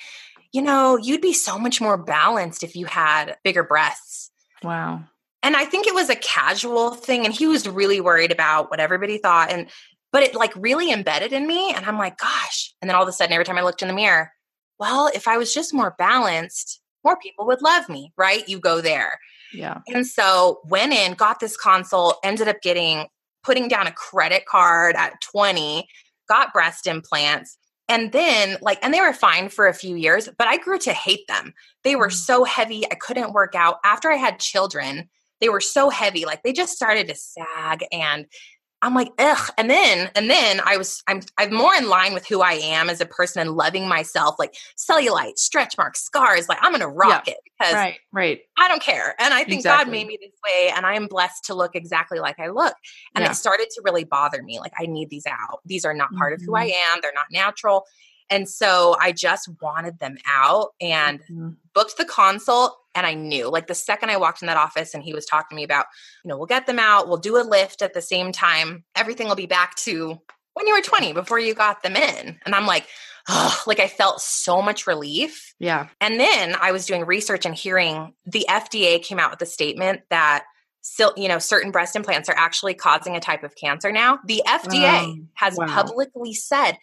"You 0.53 0.63
know, 0.63 0.97
you'd 0.97 1.21
be 1.21 1.33
so 1.33 1.59
much 1.59 1.81
more 1.81 1.97
balanced 1.97 2.63
if 2.63 2.77
you 2.77 2.87
had 2.87 3.37
bigger 3.43 3.65
breasts." 3.65 4.31
wow 4.63 5.01
and 5.43 5.57
i 5.57 5.65
think 5.65 5.87
it 5.87 5.95
was 5.95 6.11
a 6.11 6.17
casual 6.17 6.91
thing 6.93 7.25
and 7.25 7.35
he 7.35 7.47
was 7.47 7.69
really 7.69 8.01
worried 8.01 8.33
about 8.33 8.71
what 8.71 8.81
everybody 8.81 9.19
thought 9.19 9.51
and 9.51 9.69
but 10.13 10.23
it 10.23 10.35
like 10.35 10.53
really 10.57 10.91
embedded 10.93 11.33
in 11.33 11.47
me 11.47 11.73
and 11.75 11.85
i'm 11.87 11.99
like 11.99 12.17
gosh 12.19 12.75
and 12.81 12.89
then 12.89 12.95
all 12.97 13.03
of 13.03 13.09
a 13.09 13.13
sudden 13.13 13.33
every 13.33 13.45
time 13.45 13.59
i 13.59 13.63
looked 13.63 13.83
in 13.83 13.89
the 13.89 13.95
mirror 13.95 14.31
well 14.79 15.09
if 15.15 15.27
i 15.29 15.37
was 15.37 15.53
just 15.55 15.73
more 15.75 15.95
balanced 15.99 16.81
more 17.05 17.17
people 17.19 17.47
would 17.47 17.63
love 17.63 17.89
me 17.89 18.13
right? 18.17 18.49
You 18.49 18.59
go 18.59 18.81
there. 18.81 19.21
Yeah. 19.55 19.79
And 19.87 20.05
so 20.05 20.59
went 20.65 20.93
in 20.93 21.15
got 21.15 21.39
this 21.39 21.57
consult 21.57 22.19
ended 22.25 22.49
up 22.49 22.61
getting 22.63 23.07
putting 23.45 23.69
down 23.69 23.87
a 23.87 23.93
credit 23.93 24.45
card 24.45 24.97
at 24.97 25.21
20 25.21 25.87
got 26.29 26.53
breast 26.53 26.89
implants 26.89 27.57
and 27.89 28.11
then 28.11 28.57
like 28.61 28.81
and 28.83 28.93
they 28.93 29.01
were 29.01 29.13
fine 29.13 29.49
for 29.49 29.69
a 29.69 29.73
few 29.73 29.95
years 29.95 30.29
but 30.37 30.49
i 30.49 30.57
grew 30.57 30.79
to 30.79 30.93
hate 30.93 31.29
them. 31.29 31.55
They 31.85 31.95
were 31.95 32.09
Mhm. 32.09 32.15
so 32.27 32.43
heavy 32.43 32.85
i 32.91 32.97
couldn't 32.97 33.33
work 33.33 33.55
out. 33.55 33.77
After 33.85 34.11
i 34.11 34.17
had 34.17 34.41
children 34.41 35.09
they 35.41 35.49
were 35.49 35.61
so 35.61 35.91
heavy 35.91 36.25
like 36.25 36.43
they 36.43 36.53
just 36.53 36.75
started 36.75 37.09
to 37.09 37.15
sag 37.15 37.85
and 37.93 38.27
I'm 38.83 38.95
like, 38.95 39.09
ugh. 39.19 39.51
And 39.57 39.71
then, 39.71 40.11
and 40.15 40.29
then 40.29 40.61
I 40.65 40.77
was, 40.77 41.03
I'm, 41.09 41.21
I'm 41.39 41.53
more 41.53 41.75
in 41.75 41.89
line 41.89 42.13
with 42.13 42.27
who 42.27 42.43
I 42.43 42.53
am 42.53 42.91
as 42.91 43.01
a 43.01 43.07
person 43.07 43.41
and 43.41 43.57
loving 43.57 43.89
myself, 43.89 44.37
like 44.39 44.55
cellulite, 44.77 45.39
stretch 45.39 45.79
marks, 45.79 46.05
scars. 46.05 46.49
Like 46.49 46.59
I'm 46.61 46.73
going 46.73 46.83
to 46.83 46.89
rock 46.89 47.27
yeah. 47.27 47.35
it 47.35 47.41
because 47.59 47.75
right, 47.75 47.99
right. 48.13 48.41
I 48.59 48.69
don't 48.69 48.83
care. 48.83 49.15
And 49.19 49.33
I 49.33 49.45
think 49.45 49.61
exactly. 49.61 49.85
God 49.87 49.91
made 49.91 50.07
me 50.07 50.19
this 50.21 50.39
way 50.47 50.73
and 50.77 50.85
I 50.85 50.95
am 50.95 51.07
blessed 51.07 51.47
to 51.47 51.55
look 51.55 51.75
exactly 51.75 52.19
like 52.19 52.39
I 52.39 52.49
look. 52.49 52.75
And 53.15 53.25
yeah. 53.25 53.31
it 53.31 53.35
started 53.35 53.69
to 53.71 53.83
really 53.83 54.05
bother 54.05 54.43
me. 54.43 54.61
Like 54.61 54.75
I 54.79 54.85
need 54.87 55.09
these 55.09 55.27
out. 55.27 55.61
These 55.65 55.87
are 55.87 55.95
not 55.95 56.13
part 56.15 56.35
mm-hmm. 56.35 56.43
of 56.43 56.47
who 56.47 56.55
I 56.55 56.69
mm-hmm. 56.69 56.95
am. 56.95 57.01
They're 57.03 57.13
not 57.15 57.33
natural. 57.33 57.87
And 58.29 58.49
so 58.49 58.97
I 59.01 59.13
just 59.13 59.49
wanted 59.61 59.99
them 60.01 60.19
out 60.27 60.71
and 60.81 61.21
mm-hmm. 61.21 61.51
booked 61.75 61.97
the 61.97 62.05
consult. 62.05 62.77
And 62.97 63.07
I 63.07 63.15
knew, 63.15 63.49
like, 63.51 63.69
the 63.69 63.75
second 63.75 64.11
I 64.11 64.17
walked 64.17 64.43
in 64.43 64.47
that 64.47 64.57
office 64.57 64.95
and 64.95 65.05
he 65.05 65.15
was 65.15 65.27
talking 65.27 65.55
to 65.55 65.57
me 65.57 65.63
about, 65.65 65.87
you 66.25 66.29
know, 66.29 66.37
we'll 66.37 66.47
get 66.47 66.67
them 66.67 66.79
out, 66.79 67.07
we'll 67.07 67.19
do 67.19 67.37
a 67.37 67.45
lift 67.45 67.83
at 67.83 67.95
the 67.95 68.03
same 68.03 68.33
time, 68.33 68.85
everything 68.97 69.29
will 69.29 69.37
be 69.37 69.47
back 69.47 69.77
to 69.77 70.19
when 70.55 70.67
you 70.67 70.75
were 70.75 70.81
20 70.81 71.13
before 71.13 71.39
you 71.39 71.55
got 71.55 71.83
them 71.83 71.95
in. 71.95 72.41
And 72.47 72.55
I'm 72.55 72.67
like, 72.67 72.89
oh, 73.29 73.63
like 73.67 73.79
I 73.79 73.89
felt 73.89 74.21
so 74.21 74.63
much 74.63 74.87
relief. 74.87 75.55
Yeah. 75.61 75.89
And 76.01 76.19
then 76.19 76.57
I 76.61 76.73
was 76.73 76.87
doing 76.87 77.05
research 77.05 77.45
and 77.45 77.55
hearing 77.55 78.15
the 78.25 78.47
FDA 78.49 79.03
came 79.03 79.19
out 79.19 79.31
with 79.31 79.43
a 79.43 79.47
statement 79.47 80.01
that 80.11 80.45
you 81.17 81.29
know, 81.29 81.39
certain 81.39 81.71
breast 81.71 81.97
implants 81.97 82.29
are 82.29 82.37
actually 82.37 82.75
causing 82.75 83.17
a 83.17 83.21
type 83.21 83.43
of 83.43 83.55
cancer 83.57 83.91
now. 83.91 84.19
The 84.25 84.43
FDA 84.47 85.05
um, 85.05 85.29
has 85.35 85.57
wow. 85.57 85.67
publicly 85.67 86.33
said, 86.33 86.79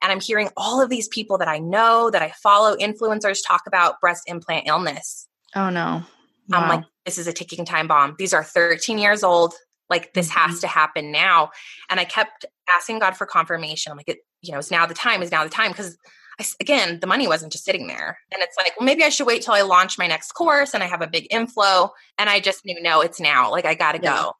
and 0.00 0.12
I'm 0.12 0.20
hearing 0.20 0.48
all 0.56 0.80
of 0.80 0.90
these 0.90 1.08
people 1.08 1.38
that 1.38 1.48
I 1.48 1.58
know, 1.58 2.10
that 2.10 2.22
I 2.22 2.32
follow, 2.42 2.76
influencers 2.76 3.38
talk 3.46 3.62
about 3.66 4.00
breast 4.00 4.22
implant 4.26 4.68
illness. 4.68 5.27
Oh 5.54 5.70
no. 5.70 6.02
Wow. 6.48 6.60
I'm 6.60 6.68
like, 6.68 6.84
this 7.04 7.18
is 7.18 7.26
a 7.26 7.32
ticking 7.32 7.64
time 7.64 7.88
bomb. 7.88 8.16
These 8.18 8.32
are 8.32 8.42
13 8.42 8.98
years 8.98 9.22
old. 9.22 9.54
Like 9.90 10.12
this 10.14 10.30
mm-hmm. 10.30 10.50
has 10.50 10.60
to 10.60 10.66
happen 10.66 11.12
now. 11.12 11.50
And 11.90 11.98
I 12.00 12.04
kept 12.04 12.44
asking 12.68 12.98
God 12.98 13.16
for 13.16 13.26
confirmation. 13.26 13.90
I'm 13.90 13.96
like, 13.96 14.08
it, 14.08 14.18
you 14.42 14.52
know, 14.52 14.58
is 14.58 14.70
now 14.70 14.86
the 14.86 14.94
time, 14.94 15.22
is 15.22 15.30
now 15.30 15.44
the 15.44 15.50
time. 15.50 15.70
Because 15.70 15.96
I, 16.40 16.44
again, 16.60 17.00
the 17.00 17.06
money 17.06 17.26
wasn't 17.26 17.52
just 17.52 17.64
sitting 17.64 17.86
there. 17.86 18.18
And 18.32 18.42
it's 18.42 18.56
like, 18.56 18.78
well, 18.78 18.84
maybe 18.84 19.04
I 19.04 19.08
should 19.08 19.26
wait 19.26 19.42
till 19.42 19.54
I 19.54 19.62
launch 19.62 19.98
my 19.98 20.06
next 20.06 20.32
course 20.32 20.74
and 20.74 20.82
I 20.82 20.86
have 20.86 21.02
a 21.02 21.06
big 21.06 21.26
inflow. 21.30 21.90
And 22.18 22.28
I 22.28 22.40
just 22.40 22.64
knew, 22.64 22.80
no, 22.80 23.00
it's 23.00 23.20
now. 23.20 23.50
Like, 23.50 23.64
I 23.64 23.74
got 23.74 23.92
to 23.92 24.00
yeah. 24.02 24.22
go. 24.22 24.32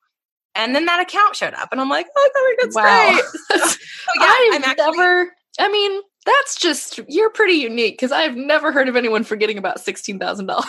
And 0.54 0.74
then 0.74 0.86
that 0.86 1.00
account 1.00 1.36
showed 1.36 1.54
up, 1.54 1.68
and 1.70 1.80
I'm 1.80 1.88
like, 1.88 2.06
oh, 2.16 2.56
that's 2.60 2.74
wow. 2.74 3.10
great. 3.10 3.24
so, 3.62 3.74
yeah, 4.16 4.26
I've 4.26 4.54
I'm 4.54 4.64
actually, 4.64 4.96
never, 4.96 5.32
I 5.60 5.68
mean, 5.68 6.00
that's 6.28 6.56
just, 6.56 7.00
you're 7.08 7.30
pretty 7.30 7.54
unique 7.54 7.94
because 7.94 8.12
I've 8.12 8.36
never 8.36 8.72
heard 8.72 8.88
of 8.88 8.96
anyone 8.96 9.24
forgetting 9.24 9.58
about 9.58 9.78
$16,000. 9.78 10.64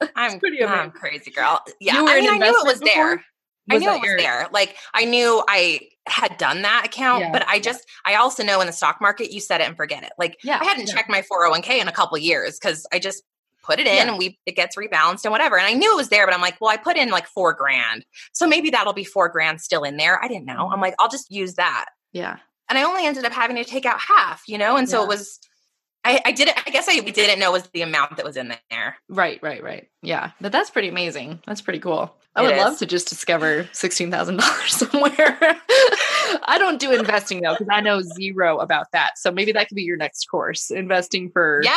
I'm 0.16 0.38
pretty 0.38 0.58
amazing. 0.58 0.78
I'm 0.78 0.90
crazy 0.90 1.30
girl. 1.30 1.60
Yeah. 1.80 1.96
I 1.96 2.20
mean, 2.20 2.30
I 2.30 2.38
knew 2.38 2.46
it 2.46 2.66
was 2.66 2.80
before? 2.80 2.94
there. 2.94 3.24
Was 3.68 3.76
I 3.76 3.78
knew 3.78 3.90
it 3.90 4.00
was 4.00 4.08
your... 4.08 4.18
there. 4.18 4.48
Like 4.52 4.76
I 4.94 5.04
knew 5.04 5.42
I 5.46 5.80
had 6.06 6.38
done 6.38 6.62
that 6.62 6.86
account, 6.86 7.24
yeah. 7.24 7.32
but 7.32 7.46
I 7.46 7.60
just 7.60 7.84
I 8.06 8.14
also 8.14 8.42
know 8.42 8.60
in 8.60 8.66
the 8.66 8.72
stock 8.72 8.98
market 9.00 9.30
you 9.30 9.40
set 9.40 9.60
it 9.60 9.66
and 9.66 9.76
forget 9.76 10.02
it. 10.04 10.12
Like 10.18 10.38
yeah, 10.42 10.58
I 10.60 10.64
hadn't 10.64 10.88
yeah. 10.88 10.94
checked 10.94 11.10
my 11.10 11.22
401k 11.22 11.80
in 11.80 11.88
a 11.88 11.92
couple 11.92 12.16
years 12.16 12.58
because 12.58 12.86
I 12.92 12.98
just 12.98 13.22
put 13.62 13.78
it 13.78 13.86
in 13.86 14.08
and 14.08 14.16
we 14.16 14.38
it 14.46 14.56
gets 14.56 14.76
rebalanced 14.76 15.24
and 15.24 15.32
whatever. 15.32 15.58
And 15.58 15.66
I 15.66 15.74
knew 15.74 15.92
it 15.92 15.96
was 15.96 16.08
there, 16.08 16.26
but 16.26 16.34
I'm 16.34 16.40
like, 16.40 16.56
well, 16.60 16.70
I 16.70 16.78
put 16.78 16.96
in 16.96 17.10
like 17.10 17.26
four 17.26 17.52
grand. 17.52 18.04
So 18.32 18.46
maybe 18.46 18.70
that'll 18.70 18.94
be 18.94 19.04
four 19.04 19.28
grand 19.28 19.60
still 19.60 19.84
in 19.84 19.98
there. 19.98 20.22
I 20.22 20.28
didn't 20.28 20.46
know. 20.46 20.54
I'm 20.54 20.72
mm-hmm. 20.72 20.82
like, 20.82 20.94
I'll 20.98 21.10
just 21.10 21.30
use 21.30 21.54
that. 21.54 21.86
Yeah. 22.12 22.38
And 22.68 22.78
I 22.78 22.82
only 22.82 23.06
ended 23.06 23.24
up 23.24 23.32
having 23.32 23.56
to 23.56 23.64
take 23.64 23.86
out 23.86 24.00
half, 24.00 24.42
you 24.46 24.58
know? 24.58 24.76
And 24.76 24.88
so 24.88 25.02
it 25.02 25.08
was 25.08 25.40
I, 26.04 26.20
I 26.24 26.32
didn't 26.32 26.56
I 26.66 26.70
guess 26.70 26.88
I 26.88 27.00
didn't 27.00 27.38
know 27.38 27.52
was 27.52 27.68
the 27.68 27.82
amount 27.82 28.16
that 28.16 28.24
was 28.24 28.36
in 28.36 28.54
there. 28.70 28.96
Right, 29.08 29.42
right, 29.42 29.62
right. 29.62 29.88
Yeah. 30.02 30.30
But 30.40 30.52
that's 30.52 30.70
pretty 30.70 30.88
amazing. 30.88 31.40
That's 31.46 31.60
pretty 31.60 31.80
cool. 31.80 32.14
I 32.36 32.42
would 32.42 32.56
love 32.56 32.78
to 32.78 32.86
just 32.86 33.08
discover 33.08 33.68
sixteen 33.72 34.10
thousand 34.10 34.36
dollars 34.36 34.72
somewhere. 34.76 35.38
I 36.44 36.56
don't 36.58 36.78
do 36.78 36.92
investing 36.92 37.40
though, 37.40 37.54
because 37.54 37.68
I 37.70 37.80
know 37.80 38.00
zero 38.00 38.58
about 38.58 38.86
that. 38.92 39.18
So 39.18 39.32
maybe 39.32 39.50
that 39.52 39.68
could 39.68 39.74
be 39.74 39.82
your 39.82 39.96
next 39.96 40.26
course, 40.26 40.70
investing 40.70 41.30
for 41.30 41.60
yeah, 41.64 41.72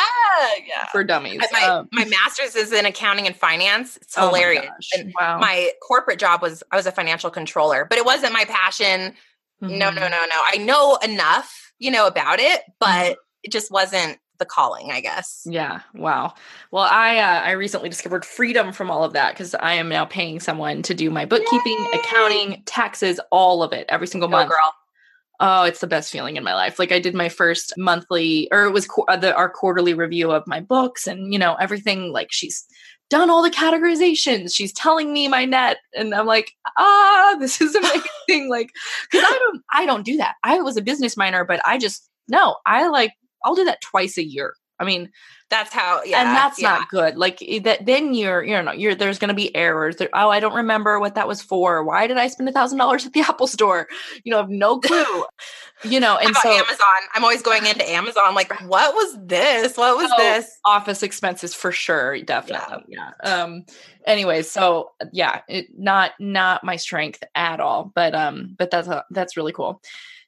yeah, 0.66 0.86
for 0.92 1.02
dummies. 1.02 1.42
My, 1.52 1.62
um, 1.64 1.88
my 1.90 2.04
master's 2.04 2.54
is 2.54 2.72
in 2.72 2.86
accounting 2.86 3.26
and 3.26 3.34
finance. 3.34 3.96
It's 3.96 4.16
oh 4.16 4.28
hilarious. 4.28 4.66
My 4.94 5.00
and 5.00 5.14
wow. 5.18 5.38
my 5.38 5.72
corporate 5.82 6.20
job 6.20 6.42
was 6.42 6.62
I 6.70 6.76
was 6.76 6.86
a 6.86 6.92
financial 6.92 7.30
controller, 7.30 7.84
but 7.84 7.98
it 7.98 8.04
wasn't 8.04 8.32
my 8.32 8.44
passion. 8.44 9.14
Mm-hmm. 9.62 9.78
No, 9.78 9.90
no, 9.90 10.02
no, 10.02 10.08
no. 10.08 10.42
I 10.52 10.56
know 10.58 10.96
enough, 10.96 11.72
you 11.78 11.90
know, 11.90 12.06
about 12.06 12.40
it, 12.40 12.62
but 12.80 12.88
mm-hmm. 12.88 13.12
it 13.44 13.52
just 13.52 13.70
wasn't 13.70 14.18
the 14.38 14.44
calling, 14.44 14.90
I 14.90 15.00
guess. 15.00 15.42
Yeah. 15.46 15.80
Wow. 15.94 16.34
Well, 16.72 16.88
I 16.90 17.18
uh, 17.18 17.42
I 17.42 17.52
recently 17.52 17.88
discovered 17.88 18.24
freedom 18.24 18.72
from 18.72 18.90
all 18.90 19.04
of 19.04 19.12
that 19.12 19.34
because 19.34 19.54
I 19.54 19.74
am 19.74 19.88
now 19.88 20.04
paying 20.04 20.40
someone 20.40 20.82
to 20.82 20.94
do 20.94 21.10
my 21.10 21.24
bookkeeping, 21.24 21.78
Yay! 21.92 22.00
accounting, 22.00 22.62
taxes, 22.66 23.20
all 23.30 23.62
of 23.62 23.72
it 23.72 23.86
every 23.88 24.08
single 24.08 24.28
Go 24.28 24.38
month. 24.38 24.50
Girl. 24.50 24.74
Oh, 25.38 25.64
it's 25.64 25.80
the 25.80 25.86
best 25.86 26.12
feeling 26.12 26.36
in 26.36 26.44
my 26.44 26.54
life. 26.54 26.78
Like 26.78 26.92
I 26.92 27.00
did 27.00 27.14
my 27.14 27.28
first 27.28 27.72
monthly, 27.76 28.48
or 28.52 28.64
it 28.64 28.72
was 28.72 28.86
qu- 28.86 29.04
uh, 29.08 29.16
the, 29.16 29.34
our 29.34 29.48
quarterly 29.48 29.94
review 29.94 30.30
of 30.30 30.46
my 30.46 30.60
books, 30.60 31.06
and 31.06 31.32
you 31.32 31.38
know 31.38 31.54
everything. 31.54 32.12
Like 32.12 32.28
she's 32.30 32.64
done 33.12 33.28
all 33.28 33.42
the 33.42 33.50
categorizations. 33.50 34.54
She's 34.54 34.72
telling 34.72 35.12
me 35.12 35.28
my 35.28 35.44
net, 35.44 35.76
and 35.94 36.14
I'm 36.14 36.24
like, 36.24 36.50
ah, 36.78 37.36
this 37.38 37.60
is 37.60 37.74
amazing. 38.28 38.48
like, 38.48 38.70
because 39.10 39.24
I 39.28 39.38
don't, 39.38 39.62
I 39.74 39.84
don't 39.84 40.04
do 40.04 40.16
that. 40.16 40.36
I 40.42 40.58
was 40.62 40.78
a 40.78 40.82
business 40.82 41.14
minor, 41.14 41.44
but 41.44 41.60
I 41.66 41.76
just 41.76 42.08
no, 42.28 42.56
I 42.66 42.88
like 42.88 43.12
I'll 43.44 43.54
do 43.54 43.64
that 43.64 43.82
twice 43.82 44.16
a 44.16 44.24
year. 44.24 44.54
I 44.82 44.84
mean, 44.84 45.10
that's 45.48 45.72
how, 45.72 46.02
yeah, 46.02 46.22
and 46.22 46.36
that's 46.36 46.60
yeah. 46.60 46.70
not 46.70 46.88
good. 46.88 47.16
Like 47.16 47.38
that, 47.64 47.86
then 47.86 48.14
you're, 48.14 48.42
you 48.42 48.60
know, 48.62 48.72
you're 48.72 48.94
there's 48.94 49.18
going 49.18 49.28
to 49.28 49.34
be 49.34 49.54
errors. 49.54 49.96
There, 49.96 50.08
oh, 50.12 50.28
I 50.28 50.40
don't 50.40 50.54
remember 50.54 50.98
what 50.98 51.14
that 51.14 51.28
was 51.28 51.40
for. 51.40 51.84
Why 51.84 52.06
did 52.06 52.16
I 52.16 52.26
spend 52.28 52.48
a 52.48 52.52
thousand 52.52 52.78
dollars 52.78 53.06
at 53.06 53.12
the 53.12 53.20
Apple 53.28 53.46
Store? 53.46 53.86
You 54.24 54.30
know, 54.32 54.38
I 54.38 54.40
have 54.40 54.50
no 54.50 54.80
clue. 54.80 55.24
you 55.84 56.00
know, 56.00 56.16
and 56.16 56.34
so 56.34 56.50
Amazon. 56.50 56.86
I'm 57.14 57.22
always 57.22 57.42
going 57.42 57.64
into 57.66 57.88
Amazon. 57.90 58.34
Like, 58.34 58.50
what 58.62 58.94
was 58.94 59.18
this? 59.24 59.76
What 59.76 59.96
was 59.96 60.10
oh, 60.12 60.18
this? 60.18 60.50
Office 60.64 61.02
expenses 61.02 61.54
for 61.54 61.70
sure, 61.70 62.20
definitely. 62.22 62.84
Yeah. 62.88 63.10
yeah. 63.22 63.42
Um. 63.42 63.64
Anyway, 64.06 64.42
so 64.42 64.90
yeah, 65.12 65.42
it, 65.48 65.66
not 65.78 66.12
not 66.18 66.64
my 66.64 66.76
strength 66.76 67.22
at 67.34 67.60
all, 67.60 67.92
but 67.94 68.14
um, 68.14 68.56
but 68.58 68.70
that's 68.70 68.88
a, 68.88 69.04
that's 69.10 69.36
really 69.36 69.52
cool. 69.52 69.80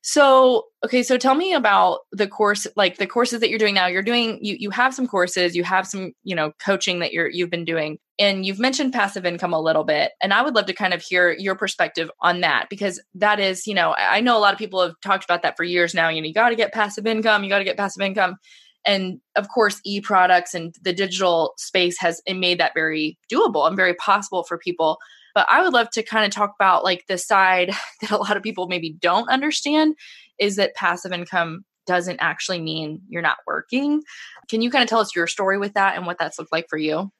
So, 0.07 0.67
okay, 0.85 1.03
so 1.03 1.17
tell 1.17 1.35
me 1.35 1.55
about 1.55 2.01
the 2.13 2.29
course, 2.29 2.67
like 2.77 2.99
the 2.99 3.07
courses 3.07 3.41
that 3.41 3.49
you're 3.49 3.59
doing 3.59 3.75
now. 3.75 3.87
You're 3.87 4.03
doing 4.03 4.39
you 4.43 4.55
you 4.59 4.69
have 4.69 4.93
some 4.95 5.07
courses, 5.07 5.57
you 5.57 5.65
have 5.65 5.87
some, 5.87 6.13
you 6.25 6.37
know, 6.37 6.53
coaching 6.63 6.99
that 6.99 7.15
you're 7.15 7.31
you've 7.31 7.49
been 7.49 7.65
doing. 7.65 7.97
And 8.19 8.45
you've 8.45 8.59
mentioned 8.59 8.93
passive 8.93 9.25
income 9.25 9.55
a 9.55 9.61
little 9.61 9.83
bit. 9.83 10.13
And 10.23 10.35
I 10.35 10.43
would 10.43 10.55
love 10.55 10.67
to 10.67 10.75
kind 10.75 10.93
of 10.93 11.01
hear 11.01 11.33
your 11.33 11.55
perspective 11.55 12.11
on 12.21 12.43
that 12.43 12.67
because 12.69 13.03
that 13.15 13.41
is, 13.41 13.67
you 13.67 13.73
know, 13.73 13.95
I 13.99 14.21
know 14.21 14.37
a 14.37 14.41
lot 14.41 14.53
of 14.53 14.59
people 14.59 14.83
have 14.83 14.93
talked 15.03 15.25
about 15.25 15.41
that 15.41 15.57
for 15.57 15.65
years 15.65 15.95
now. 15.95 16.11
You 16.11 16.21
know, 16.21 16.29
you 16.29 16.35
got 16.35 16.51
to 16.51 16.55
get 16.55 16.75
passive 16.75 17.07
income, 17.07 17.43
you 17.43 17.49
got 17.49 17.61
to 17.61 17.65
get 17.65 17.79
passive 17.79 18.03
income. 18.03 18.37
And 18.85 19.21
of 19.37 19.49
course, 19.49 19.81
e-products 19.87 20.53
and 20.53 20.75
the 20.83 20.93
digital 20.93 21.55
space 21.57 21.99
has 22.01 22.21
made 22.29 22.61
that 22.61 22.73
very 22.75 23.19
doable 23.33 23.67
and 23.67 23.75
very 23.75 23.95
possible 23.95 24.45
for 24.45 24.59
people 24.59 24.99
but 25.35 25.47
I 25.51 25.63
would 25.63 25.73
love 25.73 25.91
to 25.91 26.03
kind 26.03 26.25
of 26.25 26.31
talk 26.31 26.55
about 26.59 26.85
like 26.85 27.07
the 27.07 27.19
side 27.19 27.71
that 28.01 28.11
a 28.11 28.17
lot 28.17 28.37
of 28.37 28.43
people 28.43 28.69
maybe 28.69 28.91
don't 28.91 29.29
understand 29.29 29.97
is 30.39 30.57
that 30.57 30.75
passive 30.75 31.13
income 31.13 31.65
doesn't 31.87 32.19
actually 32.21 32.61
mean 32.61 33.03
you're 33.09 33.23
not 33.23 33.39
working. 33.47 34.03
Can 34.49 34.63
you 34.63 34.71
kind 34.71 34.83
of 34.83 34.89
tell 34.89 35.01
us 35.01 35.15
your 35.15 35.27
story 35.27 35.59
with 35.59 35.75
that 35.75 35.97
and 35.97 36.07
what 36.07 36.19
that's 36.19 36.39
looked 36.39 36.53
like 36.53 36.67
for 36.69 36.79
you? 36.79 37.11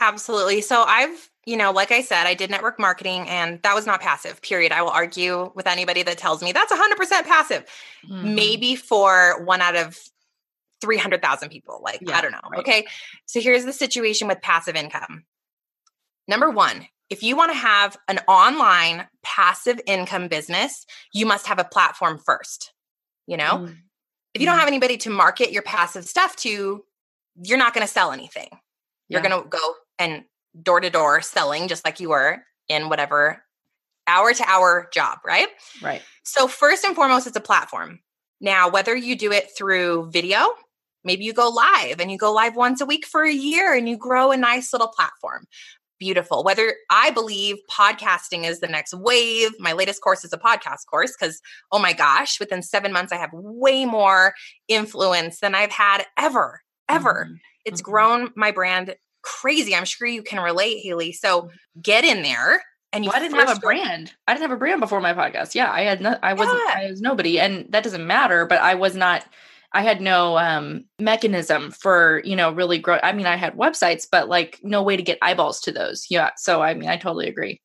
Absolutely. 0.00 0.60
So 0.60 0.82
I've, 0.82 1.30
you 1.46 1.56
know, 1.56 1.70
like 1.70 1.92
I 1.92 2.02
said, 2.02 2.26
I 2.26 2.34
did 2.34 2.50
network 2.50 2.78
marketing 2.78 3.28
and 3.28 3.62
that 3.62 3.74
was 3.74 3.86
not 3.86 4.00
passive, 4.00 4.42
period. 4.42 4.72
I 4.72 4.82
will 4.82 4.90
argue 4.90 5.52
with 5.54 5.66
anybody 5.66 6.02
that 6.02 6.18
tells 6.18 6.42
me 6.42 6.52
that's 6.52 6.72
100% 6.72 6.98
passive. 7.24 7.64
Mm-hmm. 8.08 8.34
Maybe 8.34 8.76
for 8.76 9.42
one 9.44 9.60
out 9.60 9.76
of 9.76 9.98
300,000 10.80 11.48
people. 11.48 11.80
Like, 11.82 12.00
yeah, 12.02 12.18
I 12.18 12.20
don't 12.20 12.32
know. 12.32 12.40
Right. 12.50 12.60
Okay. 12.60 12.86
So 13.26 13.40
here's 13.40 13.64
the 13.64 13.72
situation 13.72 14.28
with 14.28 14.42
passive 14.42 14.76
income. 14.76 15.24
Number 16.26 16.50
one, 16.50 16.86
if 17.10 17.22
you 17.22 17.36
want 17.36 17.52
to 17.52 17.58
have 17.58 17.96
an 18.08 18.20
online 18.26 19.06
passive 19.22 19.80
income 19.86 20.28
business, 20.28 20.86
you 21.12 21.26
must 21.26 21.46
have 21.46 21.58
a 21.58 21.64
platform 21.64 22.18
first. 22.24 22.72
You 23.26 23.36
know, 23.36 23.58
mm-hmm. 23.58 23.72
if 24.34 24.40
you 24.40 24.46
don't 24.46 24.54
mm-hmm. 24.54 24.60
have 24.60 24.68
anybody 24.68 24.96
to 24.98 25.10
market 25.10 25.52
your 25.52 25.62
passive 25.62 26.04
stuff 26.04 26.36
to, 26.36 26.84
you're 27.42 27.58
not 27.58 27.74
going 27.74 27.86
to 27.86 27.92
sell 27.92 28.12
anything. 28.12 28.48
Yeah. 28.50 28.58
You're 29.08 29.22
going 29.22 29.42
to 29.42 29.48
go 29.48 29.74
and 29.98 30.24
door 30.62 30.80
to 30.80 30.90
door 30.90 31.20
selling 31.20 31.68
just 31.68 31.84
like 31.84 32.00
you 32.00 32.10
were 32.10 32.42
in 32.68 32.88
whatever 32.88 33.42
hour 34.06 34.32
to 34.32 34.44
hour 34.48 34.88
job, 34.92 35.18
right? 35.24 35.48
Right. 35.82 36.02
So, 36.22 36.48
first 36.48 36.84
and 36.84 36.94
foremost, 36.94 37.26
it's 37.26 37.36
a 37.36 37.40
platform. 37.40 38.00
Now, 38.40 38.68
whether 38.68 38.94
you 38.94 39.16
do 39.16 39.32
it 39.32 39.48
through 39.56 40.10
video, 40.10 40.48
maybe 41.02 41.24
you 41.24 41.32
go 41.32 41.48
live 41.48 42.00
and 42.00 42.10
you 42.10 42.18
go 42.18 42.32
live 42.32 42.56
once 42.56 42.80
a 42.80 42.86
week 42.86 43.06
for 43.06 43.22
a 43.22 43.32
year 43.32 43.74
and 43.74 43.88
you 43.88 43.96
grow 43.96 44.32
a 44.32 44.36
nice 44.36 44.72
little 44.72 44.88
platform 44.88 45.46
beautiful. 45.98 46.44
Whether 46.44 46.74
I 46.90 47.10
believe 47.10 47.56
podcasting 47.70 48.44
is 48.44 48.60
the 48.60 48.68
next 48.68 48.94
wave, 48.94 49.50
my 49.58 49.72
latest 49.72 50.02
course 50.02 50.24
is 50.24 50.32
a 50.32 50.38
podcast 50.38 50.86
course 50.90 51.14
because, 51.18 51.40
oh 51.72 51.78
my 51.78 51.92
gosh, 51.92 52.38
within 52.40 52.62
seven 52.62 52.92
months, 52.92 53.12
I 53.12 53.16
have 53.16 53.30
way 53.32 53.84
more 53.84 54.34
influence 54.68 55.40
than 55.40 55.54
I've 55.54 55.70
had 55.70 56.04
ever, 56.18 56.62
ever. 56.88 57.26
Mm-hmm. 57.26 57.34
It's 57.64 57.80
mm-hmm. 57.80 57.90
grown 57.90 58.30
my 58.36 58.50
brand 58.50 58.94
crazy. 59.22 59.74
I'm 59.74 59.84
sure 59.84 60.06
you 60.06 60.22
can 60.22 60.42
relate, 60.42 60.80
Haley. 60.82 61.12
So 61.12 61.50
get 61.80 62.04
in 62.04 62.22
there 62.22 62.62
and 62.92 63.04
you 63.04 63.10
well, 63.10 63.20
I 63.20 63.20
didn't 63.26 63.38
have 63.38 63.56
a 63.56 63.60
brand. 63.60 64.12
I 64.28 64.34
didn't 64.34 64.42
have 64.42 64.52
a 64.52 64.56
brand 64.56 64.80
before 64.80 65.00
my 65.00 65.14
podcast. 65.14 65.54
Yeah, 65.54 65.70
I 65.70 65.82
had 65.82 66.00
no, 66.00 66.16
I 66.22 66.34
wasn't 66.34 66.60
Yeah. 66.68 66.74
I 66.78 66.90
was 66.90 67.00
nobody 67.00 67.40
and 67.40 67.66
that 67.70 67.82
doesn't 67.82 68.06
matter, 68.06 68.46
but 68.46 68.60
I 68.60 68.74
was 68.74 68.94
not 68.94 69.24
I 69.74 69.82
had 69.82 70.00
no 70.00 70.38
um 70.38 70.84
mechanism 71.00 71.70
for, 71.72 72.22
you 72.24 72.36
know, 72.36 72.52
really 72.52 72.78
grow 72.78 72.98
I 73.02 73.12
mean, 73.12 73.26
I 73.26 73.36
had 73.36 73.54
websites, 73.56 74.06
but 74.10 74.28
like 74.28 74.60
no 74.62 74.82
way 74.82 74.96
to 74.96 75.02
get 75.02 75.18
eyeballs 75.22 75.60
to 75.62 75.72
those. 75.72 76.06
Yeah. 76.10 76.30
So 76.36 76.62
I 76.62 76.74
mean, 76.74 76.88
I 76.88 76.96
totally 76.96 77.28
agree. 77.28 77.60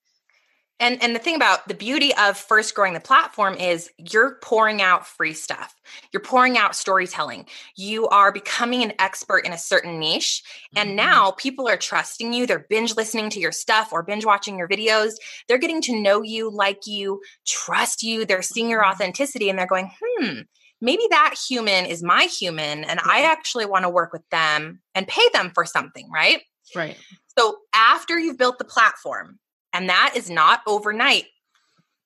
And 0.81 1.03
and 1.03 1.13
the 1.13 1.19
thing 1.19 1.35
about 1.35 1.67
the 1.67 1.73
beauty 1.73 2.13
of 2.15 2.37
first 2.37 2.73
growing 2.73 2.93
the 2.93 3.01
platform 3.01 3.55
is 3.55 3.89
you're 3.97 4.35
pouring 4.41 4.81
out 4.81 5.05
free 5.05 5.33
stuff. 5.33 5.75
You're 6.13 6.21
pouring 6.21 6.57
out 6.57 6.73
storytelling. 6.73 7.47
You 7.75 8.07
are 8.07 8.31
becoming 8.31 8.81
an 8.83 8.93
expert 8.97 9.39
in 9.39 9.51
a 9.51 9.57
certain 9.57 9.99
niche. 9.99 10.41
And 10.77 10.95
Mhm. 10.95 10.95
now 10.95 11.31
people 11.31 11.67
are 11.67 11.75
trusting 11.75 12.31
you. 12.31 12.45
They're 12.47 12.65
binge 12.69 12.95
listening 12.95 13.29
to 13.31 13.41
your 13.41 13.51
stuff 13.51 13.89
or 13.91 14.03
binge 14.03 14.25
watching 14.25 14.57
your 14.57 14.69
videos. 14.69 15.15
They're 15.49 15.57
getting 15.57 15.81
to 15.81 16.01
know 16.01 16.21
you, 16.21 16.49
like 16.49 16.87
you, 16.87 17.19
trust 17.45 18.01
you. 18.01 18.25
They're 18.25 18.41
seeing 18.41 18.69
your 18.69 18.85
Mhm. 18.87 18.89
authenticity 18.89 19.49
and 19.49 19.59
they're 19.59 19.67
going, 19.67 19.91
hmm, 20.01 20.39
maybe 20.81 21.03
that 21.09 21.35
human 21.47 21.85
is 21.85 22.03
my 22.03 22.23
human. 22.23 22.83
And 22.83 22.99
I 23.03 23.23
actually 23.23 23.65
want 23.65 23.83
to 23.83 23.89
work 23.89 24.13
with 24.13 24.27
them 24.29 24.81
and 24.95 25.07
pay 25.07 25.27
them 25.33 25.51
for 25.53 25.65
something, 25.65 26.09
right? 26.11 26.41
Right. 26.75 26.97
So 27.37 27.57
after 27.73 28.19
you've 28.19 28.37
built 28.37 28.57
the 28.57 28.65
platform, 28.65 29.39
and 29.73 29.89
that 29.89 30.13
is 30.15 30.29
not 30.29 30.61
overnight, 30.67 31.25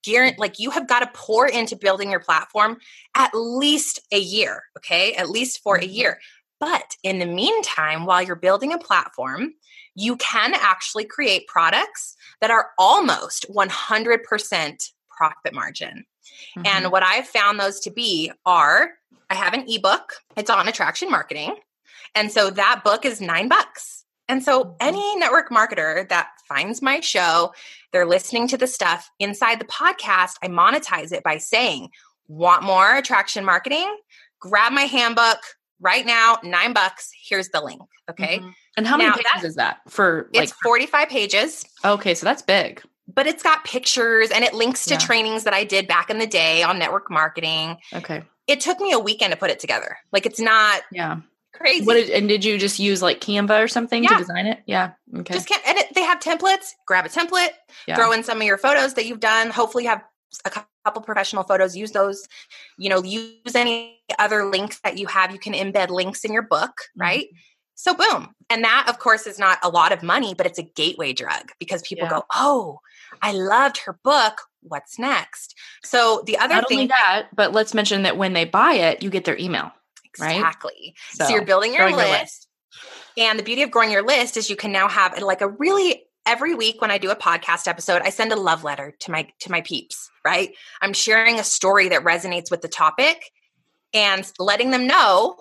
guarantee 0.03 0.37
like 0.37 0.59
you 0.59 0.69
have 0.71 0.87
got 0.87 0.99
to 0.99 1.09
pour 1.13 1.47
into 1.47 1.75
building 1.75 2.11
your 2.11 2.19
platform 2.19 2.77
at 3.15 3.31
least 3.33 3.99
a 4.11 4.19
year, 4.19 4.63
okay? 4.77 5.13
At 5.13 5.29
least 5.29 5.61
for 5.63 5.77
a 5.77 5.83
Mhm. 5.83 5.93
year. 5.93 6.21
But 6.59 6.95
in 7.03 7.19
the 7.19 7.25
meantime, 7.25 8.05
while 8.05 8.21
you're 8.21 8.35
building 8.35 8.73
a 8.73 8.77
platform, 8.77 9.53
you 9.95 10.15
can 10.17 10.53
actually 10.53 11.05
create 11.05 11.47
products 11.47 12.15
that 12.41 12.51
are 12.51 12.71
almost 12.77 13.45
100% 13.49 14.91
profit 15.09 15.53
margin. 15.53 16.05
Mhm. 16.57 16.67
And 16.67 16.91
what 16.91 17.03
I've 17.03 17.27
found 17.27 17.59
those 17.59 17.79
to 17.81 17.91
be 17.91 18.31
are 18.45 18.91
I 19.29 19.35
have 19.35 19.53
an 19.53 19.65
ebook, 19.67 20.13
it's 20.37 20.49
on 20.49 20.67
attraction 20.67 21.09
marketing. 21.09 21.55
And 22.15 22.31
so 22.31 22.49
that 22.51 22.81
book 22.83 23.05
is 23.05 23.19
nine 23.21 23.47
bucks. 23.47 24.05
And 24.29 24.43
so 24.43 24.63
Mhm. 24.65 24.75
any 24.79 25.15
network 25.17 25.49
marketer 25.49 26.07
that 26.09 26.29
finds 26.47 26.81
my 26.81 26.99
show, 26.99 27.53
they're 27.91 28.05
listening 28.05 28.47
to 28.49 28.57
the 28.57 28.67
stuff 28.67 29.09
inside 29.19 29.59
the 29.59 29.65
podcast, 29.65 30.35
I 30.43 30.47
monetize 30.47 31.11
it 31.11 31.23
by 31.23 31.37
saying, 31.37 31.89
want 32.27 32.63
more 32.63 32.95
attraction 32.95 33.43
marketing? 33.43 33.97
Grab 34.39 34.71
my 34.71 34.83
handbook 34.83 35.39
right 35.79 36.05
now, 36.05 36.37
nine 36.43 36.73
bucks. 36.73 37.11
Here's 37.27 37.49
the 37.49 37.61
link. 37.61 37.81
Okay. 38.09 38.39
Mhm. 38.39 38.53
And 38.77 38.87
how 38.87 38.97
many 38.97 39.09
Now, 39.09 39.15
pages 39.15 39.31
that- 39.33 39.43
is 39.45 39.55
that 39.55 39.77
for 39.89 40.29
like 40.33 40.43
It's 40.49 40.53
45 40.63 41.09
pages. 41.09 41.65
Okay, 41.85 42.13
so 42.15 42.25
that's 42.25 42.41
big. 42.41 42.81
But 43.13 43.27
it's 43.27 43.43
got 43.43 43.63
pictures 43.63 44.31
and 44.31 44.43
it 44.43 44.53
links 44.53 44.85
to 44.85 44.95
Yeah. 44.95 44.99
trainings 44.99 45.43
that 45.43 45.53
I 45.53 45.63
did 45.63 45.87
back 45.87 46.09
in 46.09 46.17
the 46.17 46.27
day 46.27 46.63
on 46.63 46.79
network 46.79 47.09
marketing. 47.11 47.77
Okay. 47.93 48.23
it 48.45 48.59
took 48.59 48.77
me 48.81 48.91
a 48.91 48.99
weekend 48.99 49.31
to 49.31 49.37
put 49.37 49.49
it 49.49 49.57
together. 49.59 49.97
Like 50.11 50.25
it's 50.25 50.39
not 50.39 50.81
Yeah. 50.91 51.17
crazy. 51.53 51.85
What 51.85 51.93
did, 51.93 52.09
and 52.09 52.27
did 52.27 52.43
you 52.43 52.57
just 52.57 52.77
use 52.77 53.01
like 53.01 53.21
Canva 53.21 53.63
or 53.63 53.67
something 53.69 54.05
to 54.05 54.15
design 54.17 54.47
it? 54.47 54.59
Yeah. 54.65 54.91
Okay. 55.15 55.33
Just 55.35 55.47
Canva. 55.47 55.61
And 55.65 55.77
it, 55.77 55.93
they 55.95 56.01
have 56.03 56.19
templates. 56.19 56.71
Grab 56.85 57.05
a 57.05 57.09
template. 57.09 57.51
yeah. 57.87 57.95
Throw 57.95 58.11
in 58.11 58.21
some 58.23 58.39
of 58.41 58.43
your 58.43 58.57
photos 58.57 58.95
that 58.95 59.05
you've 59.05 59.21
done. 59.21 59.49
Hopefully, 59.49 59.85
you 59.85 59.89
have 59.91 60.03
a 60.43 60.51
couple 60.83 61.01
professional 61.03 61.43
photos. 61.43 61.73
Use 61.77 61.91
those. 61.93 62.27
You 62.77 62.89
know, 62.89 63.01
use 63.01 63.55
any 63.55 64.01
other 64.19 64.43
links 64.45 64.81
that 64.83 64.97
you 64.97 65.07
have. 65.07 65.31
You 65.31 65.39
can 65.39 65.53
embed 65.53 65.89
links 65.89 66.25
in 66.25 66.33
your 66.33 66.41
book, 66.41 66.71
Mm-hmm. 66.97 67.01
right? 67.01 67.27
So 67.75 67.93
boom. 67.93 68.35
And 68.49 68.63
that, 68.65 68.85
of 68.89 68.99
course, 68.99 69.25
is 69.25 69.39
not 69.39 69.57
a 69.63 69.69
lot 69.69 69.91
of 69.93 70.03
money, 70.03 70.33
but 70.35 70.45
it's 70.45 70.59
a 70.59 70.63
gateway 70.63 71.13
drug 71.13 71.51
because 71.59 71.81
people 71.81 72.05
Yeah. 72.05 72.09
go, 72.19 72.25
"Oh, 72.35 72.79
I 73.23 73.31
loved 73.31 73.77
her 73.85 73.99
book. 74.03 74.41
What's 74.61 74.99
next?" 74.99 75.55
So 75.83 76.23
the 76.25 76.37
other 76.37 76.55
Not 76.55 76.67
thing, 76.67 76.77
only 76.79 76.87
that, 76.87 77.29
but 77.35 77.53
let's 77.53 77.73
mention 77.73 78.03
that 78.03 78.17
when 78.17 78.33
they 78.33 78.45
buy 78.45 78.73
it, 78.73 79.01
you 79.01 79.09
get 79.09 79.25
their 79.25 79.37
email. 79.37 79.71
right? 80.19 80.35
exactly. 80.35 80.93
So, 81.13 81.25
So, 81.25 81.33
you're 81.33 81.45
building 81.45 81.73
your 81.73 81.89
growing 81.89 81.97
your 81.97 82.19
list. 82.19 82.47
And 83.17 83.37
the 83.39 83.43
beauty 83.43 83.63
of 83.63 83.71
growing 83.71 83.91
your 83.91 84.03
list 84.03 84.37
is 84.37 84.49
you 84.49 84.55
can 84.55 84.71
now 84.71 84.87
have 84.87 85.19
like 85.21 85.41
a 85.41 85.47
really 85.47 86.03
every 86.25 86.55
week 86.55 86.81
when 86.81 86.91
I 86.91 86.97
do 86.97 87.11
a 87.11 87.15
podcast 87.15 87.67
episode, 87.67 88.01
I 88.03 88.09
send 88.09 88.31
a 88.31 88.35
love 88.35 88.63
letter 88.63 88.93
to 88.99 89.11
my 89.11 89.27
to 89.41 89.51
my 89.51 89.61
peeps, 89.61 90.09
right? 90.25 90.53
I'm 90.81 90.93
sharing 90.93 91.39
a 91.39 91.43
story 91.43 91.89
that 91.89 92.03
resonates 92.03 92.49
with 92.49 92.61
the 92.61 92.67
topic 92.67 93.31
and 93.93 94.29
letting 94.39 94.71
them 94.71 94.87
know 94.87 95.37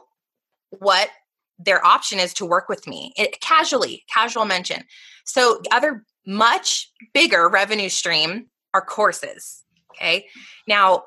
what 0.70 1.10
their 1.58 1.84
option 1.86 2.18
is 2.18 2.34
to 2.34 2.46
work 2.46 2.68
with 2.68 2.86
me. 2.86 3.12
It, 3.16 3.40
casually, 3.40 4.04
casual 4.12 4.44
mention. 4.44 4.84
So 5.24 5.60
the 5.62 5.74
other 5.74 6.04
much 6.26 6.90
bigger 7.12 7.48
revenue 7.48 7.88
stream 7.88 8.46
are 8.74 8.82
courses. 8.82 9.62
Okay. 9.90 10.26
Now, 10.66 11.04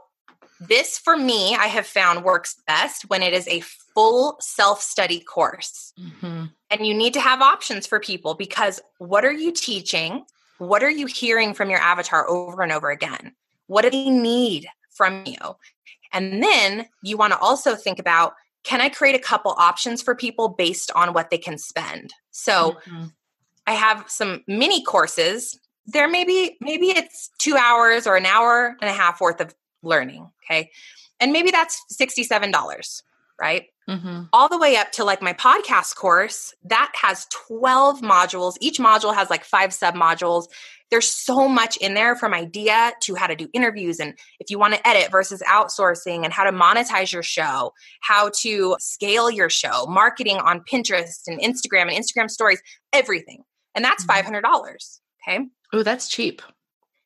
this 0.59 0.97
for 0.97 1.18
me, 1.18 1.55
I 1.55 1.68
have 1.68 1.86
found 1.86 2.24
works 2.24 2.55
best 2.68 3.09
when 3.09 3.22
it 3.22 3.34
is 3.34 3.47
a 3.47 3.61
full 3.93 4.38
self 4.39 4.82
study 4.82 5.20
course. 5.20 5.93
Mhm. 5.99 6.51
And 6.70 6.88
you 6.88 6.93
need 6.93 7.13
to 7.13 7.20
have 7.20 7.41
options 7.41 7.86
for 7.88 7.99
people 7.99 8.36
because 8.36 8.80
what 8.97 9.26
are 9.26 9.32
you 9.32 9.51
teaching? 9.51 10.26
What 10.57 10.84
are 10.84 10.89
you 10.89 11.07
hearing 11.07 11.53
from 11.53 11.70
your 11.70 11.80
avatar 11.80 12.28
over 12.30 12.61
and 12.61 12.72
over 12.72 12.89
again? 12.89 13.36
What 13.68 13.82
do 13.82 13.89
they 13.89 14.09
need 14.09 14.68
from 14.91 15.26
you? 15.26 15.57
And 16.13 16.41
then 16.41 16.88
you 17.01 17.18
want 17.18 17.34
to 17.34 17.39
also 17.39 17.76
think 17.76 17.99
about 17.99 18.36
can 18.63 18.82
I 18.82 18.89
create 18.89 19.16
a 19.16 19.20
couple 19.20 19.51
options 19.57 20.01
for 20.01 20.16
people 20.16 20.49
based 20.49 20.89
on 20.95 21.13
what 21.13 21.30
they 21.30 21.38
can 21.38 21.57
spend? 21.57 22.13
So 22.32 22.78
Mhm. 22.86 23.13
I 23.68 23.74
have 23.74 24.05
some 24.07 24.43
mini 24.47 24.84
courses. 24.84 25.59
There 25.88 26.07
maybe 26.07 26.57
maybe 26.61 26.88
it's 26.88 27.30
2 27.39 27.55
hours 27.55 28.07
or 28.07 28.16
an 28.16 28.26
hour 28.26 28.76
and 28.82 28.89
a 28.89 28.93
half 28.93 29.22
worth 29.22 29.39
of 29.41 29.53
learning, 29.84 30.30
okay? 30.43 30.72
And 31.20 31.32
maybe 31.32 31.51
that's 31.51 31.82
$67, 31.93 33.01
right? 33.39 33.66
Mhm. 33.88 34.30
all 34.34 34.49
the 34.49 34.57
way 34.57 34.78
up 34.78 34.91
to 34.93 35.03
like 35.03 35.22
my 35.22 35.34
podcast 35.34 35.95
course 35.95 36.55
that 36.63 36.91
has 36.99 37.28
12 37.47 38.01
modules 38.01 38.55
each 38.59 38.80
module 38.80 39.13
has 39.13 39.30
like 39.30 39.45
five 39.45 39.72
sub 39.72 39.93
modules 39.93 40.45
there's 40.89 41.07
so 41.07 41.47
much 41.47 41.78
in 41.78 41.93
there 41.93 42.16
from 42.16 42.34
idea 42.34 42.93
to 43.01 43.13
how 43.13 43.28
to 43.28 43.36
do 43.36 43.47
interviews 43.53 43.99
and 43.99 44.18
if 44.39 44.49
you 44.49 44.57
want 44.57 44.74
to 44.74 44.88
edit 44.88 45.11
versus 45.11 45.43
outsourcing 45.47 46.24
and 46.24 46.34
how 46.34 46.43
to 46.43 46.51
monetize 46.51 47.13
your 47.13 47.22
show 47.22 47.72
how 48.01 48.32
to 48.41 48.76
scale 48.80 49.30
your 49.30 49.51
show 49.51 49.86
marketing 49.88 50.38
on 50.38 50.61
pinterest 50.61 51.28
and 51.28 51.39
instagram 51.41 51.84
and 51.84 51.91
instagram 51.91 52.28
stories 52.28 52.59
everything 52.91 53.43
and 53.76 53.84
that's 53.86 54.05
Mhm. 54.05 54.41
$500 54.43 55.01
okay 55.28 55.45
Oh, 55.73 55.84
that's 55.84 56.07
cheap. 56.07 56.41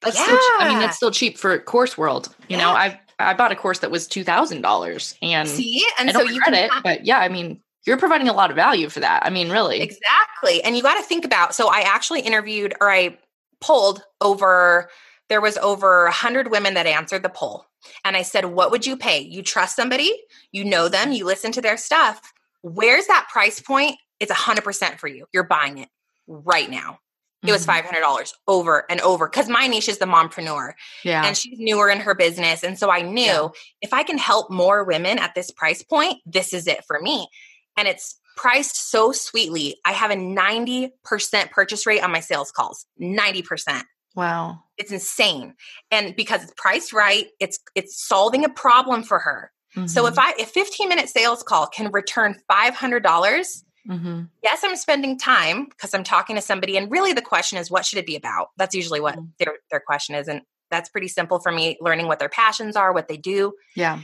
That's 0.01 0.17
still, 0.19 0.37
I 0.59 0.69
mean, 0.69 0.79
that's 0.79 0.95
still 0.97 1.11
cheap 1.11 1.37
for 1.37 1.57
course 1.59 1.97
world. 1.97 2.33
You 2.47 2.55
know, 2.57 2.69
I 2.69 2.99
I 3.19 3.33
bought 3.33 3.51
a 3.51 3.55
course 3.55 3.79
that 3.79 3.91
was 3.91 4.07
two 4.07 4.23
thousand 4.23 4.61
dollars, 4.61 5.15
and 5.21 5.47
see 5.49 5.83
and 5.97 6.09
I 6.09 6.13
so 6.13 6.21
you 6.21 6.39
can 6.41 6.53
it. 6.53 6.71
have- 6.71 6.83
But 6.83 7.05
yeah, 7.05 7.17
I 7.19 7.27
mean, 7.29 7.61
you're 7.85 7.97
providing 7.97 8.29
a 8.29 8.33
lot 8.33 8.49
of 8.49 8.55
value 8.55 8.87
for 8.89 8.99
that. 9.01 9.25
I 9.25 9.29
mean, 9.29 9.49
really. 9.49 9.81
Exactly. 9.81 10.63
And 10.63 10.77
you 10.77 10.83
got 10.83 10.95
to 10.97 11.03
think 11.03 11.25
about 11.25 11.53
so 11.55 11.67
I 11.69 11.81
actually 11.81 12.21
interviewed 12.21 12.73
or 12.79 12.89
I 12.89 13.17
polled 13.59 14.03
over 14.21 14.89
there 15.29 15.41
was 15.41 15.57
over 15.57 16.05
100 16.05 16.49
women 16.51 16.75
that 16.75 16.85
answered 16.85 17.23
the 17.23 17.29
poll. 17.29 17.65
And 18.05 18.15
I 18.15 18.21
said, 18.21 18.45
"What 18.45 18.71
would 18.71 18.85
you 18.85 18.95
pay? 18.95 19.19
You 19.19 19.41
trust 19.43 19.75
somebody, 19.75 20.13
you 20.51 20.63
know 20.63 20.87
them, 20.89 21.11
you 21.11 21.25
listen 21.25 21.51
to 21.53 21.61
their 21.61 21.77
stuff. 21.77 22.31
Where's 22.61 23.07
that 23.07 23.27
price 23.31 23.59
point? 23.59 23.97
It's 24.19 24.31
100% 24.31 24.99
for 24.99 25.07
you. 25.07 25.25
You're 25.33 25.43
buying 25.43 25.77
it 25.79 25.89
right 26.29 26.69
now." 26.69 26.99
It 27.45 27.51
was 27.53 27.63
Mhm. 27.65 27.67
$500 27.67 28.33
over 28.47 28.85
and 28.89 28.99
over 29.01 29.29
cuz 29.29 29.47
my 29.47 29.65
niche 29.67 29.87
is 29.87 29.97
the 29.97 30.05
mompreneur 30.05 30.73
Yeah. 31.03 31.23
and 31.25 31.37
she's 31.37 31.57
newer 31.57 31.89
in 31.89 32.01
her 32.01 32.13
business 32.13 32.63
and 32.63 32.77
so 32.77 32.89
I 32.91 33.01
knew 33.01 33.21
Yeah. 33.23 33.47
if 33.81 33.93
I 33.93 34.03
can 34.03 34.17
help 34.17 34.49
more 34.51 34.83
women 34.83 35.17
at 35.19 35.35
this 35.35 35.49
price 35.49 35.81
point, 35.81 36.21
this 36.25 36.53
is 36.53 36.67
it 36.67 36.83
for 36.85 36.99
me. 36.99 37.29
And 37.77 37.87
it's 37.87 38.17
priced 38.35 38.89
so 38.91 39.13
sweetly. 39.13 39.77
I 39.85 39.93
have 39.93 40.11
a 40.11 40.15
90% 40.17 41.51
purchase 41.51 41.85
rate 41.85 42.01
on 42.03 42.11
my 42.11 42.19
sales 42.19 42.51
calls. 42.51 42.85
90%. 42.99 43.85
wow. 44.15 44.59
It's 44.77 44.91
insane. 44.91 45.55
And 45.91 46.13
because 46.15 46.43
it's 46.43 46.53
priced 46.57 46.91
right, 46.91 47.27
it's 47.39 47.57
it's 47.75 48.05
solving 48.05 48.43
a 48.43 48.49
problem 48.49 49.03
for 49.03 49.19
her. 49.19 49.51
So 49.85 50.03
Mhm. 50.03 50.11
if 50.11 50.19
I 50.19 50.31
a 50.39 50.45
15 50.45 50.89
minute 50.89 51.07
sales 51.09 51.41
call 51.43 51.67
can 51.67 51.89
return 51.91 52.41
$500, 52.49 53.63
Mhm. 53.89 54.29
yes, 54.43 54.61
I'm 54.63 54.75
spending 54.75 55.17
time 55.17 55.65
because 55.65 55.93
I'm 55.93 56.03
talking 56.03 56.35
to 56.35 56.41
somebody 56.41 56.77
and 56.77 56.91
really 56.91 57.11
the 57.13 57.21
question 57.21 57.57
is 57.57 57.71
what 57.71 57.85
should 57.85 57.97
it 57.99 58.05
be 58.05 58.15
about? 58.15 58.49
That's 58.57 58.75
usually 58.75 58.99
what 58.99 59.15
Mhm. 59.15 59.29
their 59.39 59.57
their 59.71 59.79
question 59.79 60.13
is 60.15 60.27
and 60.27 60.41
that's 60.69 60.89
pretty 60.89 61.07
simple 61.07 61.39
for 61.39 61.51
me 61.51 61.77
learning 61.81 62.07
what 62.07 62.19
their 62.19 62.29
passions 62.29 62.75
are, 62.75 62.93
what 62.93 63.07
they 63.07 63.17
do. 63.17 63.53
yeah. 63.75 63.99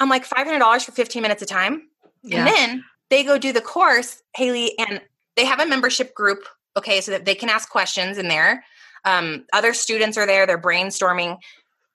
I'm 0.00 0.08
like 0.08 0.24
$500 0.24 0.84
for 0.84 0.92
15 0.92 1.22
minutes 1.22 1.42
of 1.42 1.48
time. 1.48 1.88
Yeah. 2.22 2.38
And 2.38 2.46
then 2.46 2.84
they 3.10 3.24
go 3.24 3.36
do 3.38 3.52
the 3.52 3.60
course, 3.60 4.22
Haley, 4.36 4.78
and 4.78 5.00
they 5.34 5.44
have 5.44 5.58
a 5.58 5.66
membership 5.66 6.14
group, 6.14 6.46
okay, 6.76 7.00
so 7.00 7.10
that 7.10 7.24
they 7.24 7.34
can 7.34 7.48
ask 7.48 7.68
questions 7.68 8.16
in 8.18 8.28
there. 8.28 8.64
Um, 9.04 9.46
other 9.52 9.72
students 9.74 10.16
are 10.16 10.26
there, 10.26 10.46
they're 10.46 10.60
brainstorming, 10.60 11.38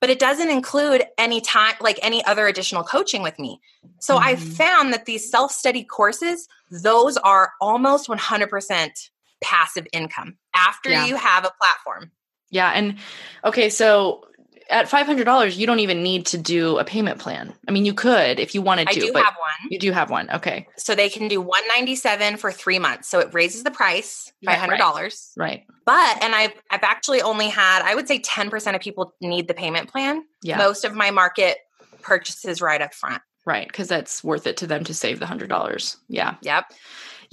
but 0.04 0.10
it 0.10 0.20
doesn't 0.20 0.49
include 0.49 1.06
any 1.18 1.39
time, 1.39 1.76
like 1.80 1.97
any 2.01 2.22
other 2.26 2.45
additional 2.45 2.84
coaching 2.84 3.24
with 3.24 3.39
me. 3.39 3.62
So 3.99 4.18
I 4.18 4.36
Mhm. 4.36 4.58
found 4.58 4.93
that 4.93 5.06
these 5.06 5.32
self 5.32 5.54
study 5.54 5.86
courses, 5.86 6.49
those 6.70 7.16
are 7.16 7.54
almost 7.62 8.10
100% 8.10 9.12
passive 9.41 9.88
income 9.93 10.36
after 10.54 10.89
Yeah. 10.89 11.06
you 11.06 11.16
have 11.16 11.45
a 11.45 11.51
platform. 11.58 12.12
Yeah. 12.49 12.72
And 12.72 12.99
okay, 13.45 13.70
so 13.70 14.26
at 14.70 14.88
$500, 14.88 15.57
you 15.57 15.66
don't 15.66 15.80
even 15.80 16.03
need 16.03 16.26
to 16.28 16.38
do 16.38 16.78
a 16.78 16.84
payment 16.84 17.20
plan. 17.20 17.53
I 17.68 17.72
mean, 17.72 17.86
you 17.86 17.93
could 17.93 18.39
if 18.39 18.55
you 18.55 18.61
wanted 18.61 18.89
to. 18.89 18.99
I 18.99 19.05
do 19.05 19.14
but 19.14 19.24
have 19.24 19.36
one. 19.36 19.70
You 19.70 19.80
do 19.80 19.91
have 19.91 20.09
one. 20.09 20.30
Okay. 20.30 20.68
So 20.78 20.95
they 20.95 21.09
can 21.09 21.28
do 21.28 21.41
197 21.41 22.38
for 22.38 22.51
three 22.51 22.80
months. 22.80 23.09
So 23.09 23.20
it 23.20 23.34
raises 23.34 23.64
the 23.64 23.72
price 23.72 24.32
by 24.43 24.53
hundred 24.53 24.78
dollars. 24.78 25.32
Right. 25.38 25.66
But, 25.86 26.24
and 26.24 26.34
I've, 26.34 26.53
I've 26.72 26.84
actually 26.84 27.22
only 27.22 27.49
had, 27.49 27.82
I 27.84 27.95
would 27.95 28.07
say 28.07 28.20
10% 28.20 28.76
of 28.76 28.82
people 28.82 29.14
need 29.22 29.47
the 29.47 29.53
payment 29.53 29.89
plan. 29.89 30.24
Yeah. 30.41 30.57
Most 30.57 30.86
of 30.86 30.93
my 30.93 31.11
market 31.11 31.57
purchases 32.01 32.61
right 32.61 32.82
up 32.82 32.93
front. 32.93 33.22
Right. 33.45 33.68
Because 33.68 33.89
that's 33.89 34.24
worth 34.24 34.47
it 34.47 34.57
to 34.57 34.68
them 34.68 34.86
to 34.86 34.93
save 34.93 35.20
the 35.20 35.26
$100. 35.26 35.97
Yeah. 36.07 36.36
Yep. 36.41 36.66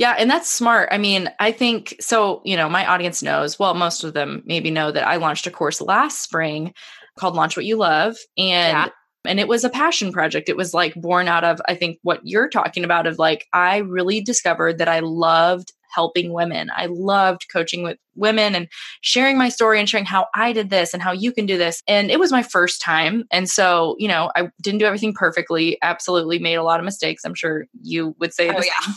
Yeah, 0.01 0.15
and 0.19 0.31
that's 0.31 0.49
smart. 0.49 0.89
I 0.93 0.97
mean, 0.97 1.29
I 1.41 1.53
think 1.53 1.95
so, 2.01 2.41
you 2.43 2.57
know, 2.57 2.71
my 2.71 2.87
audience 2.87 3.23
knows, 3.23 3.59
well, 3.59 3.75
most 3.75 4.03
of 4.03 4.15
them 4.15 4.43
maybe 4.47 4.71
know 4.71 4.91
that 4.91 5.07
I 5.07 5.17
launched 5.17 5.47
a 5.47 5.51
course 5.51 5.79
last 5.83 6.23
spring 6.23 6.73
called 7.19 7.35
Launch 7.35 7.57
What 7.57 7.67
You 7.67 7.77
Love 7.77 8.17
and 8.39 8.77
Yeah. 8.77 8.89
and 9.27 9.39
it 9.41 9.49
was 9.49 9.65
a 9.65 9.71
passion 9.71 10.13
project. 10.13 10.49
It 10.49 10.57
was 10.57 10.73
like 10.75 10.95
born 10.95 11.29
out 11.29 11.45
of 11.45 11.61
I 11.69 11.75
think 11.75 11.99
what 12.03 12.21
you're 12.25 12.49
talking 12.49 12.85
about 12.85 13.07
of 13.07 13.19
like 13.19 13.47
I 13.53 13.79
really 13.79 14.21
discovered 14.21 14.79
that 14.79 14.89
I 14.89 15.01
loved 15.01 15.73
helping 15.93 16.33
women. 16.33 16.71
I 16.75 16.87
loved 16.87 17.47
coaching 17.53 17.83
with 17.83 17.99
women 18.17 18.55
and 18.55 18.69
sharing 19.01 19.39
my 19.39 19.49
story 19.49 19.79
and 19.79 19.89
sharing 19.89 20.05
how 20.05 20.27
I 20.35 20.53
did 20.53 20.69
this 20.69 20.93
and 20.93 21.03
how 21.03 21.13
you 21.13 21.33
can 21.33 21.47
do 21.47 21.57
this. 21.57 21.83
And 21.89 22.11
it 22.11 22.19
was 22.21 22.33
my 22.33 22.43
first 22.43 22.83
time. 22.83 23.25
And 23.31 23.49
so, 23.49 23.97
you 23.99 24.09
know, 24.09 24.31
I 24.37 24.51
didn't 24.61 24.81
do 24.81 24.85
everything 24.87 25.15
perfectly, 25.15 25.79
absolutely 25.83 26.39
made 26.39 26.55
a 26.57 26.63
lot 26.63 26.81
of 26.81 26.85
mistakes. 26.85 27.25
I'm 27.25 27.35
sure 27.35 27.65
you 27.83 28.15
would 28.19 28.35
say 28.35 28.51
Oh, 28.51 28.63
yeah. 28.63 28.95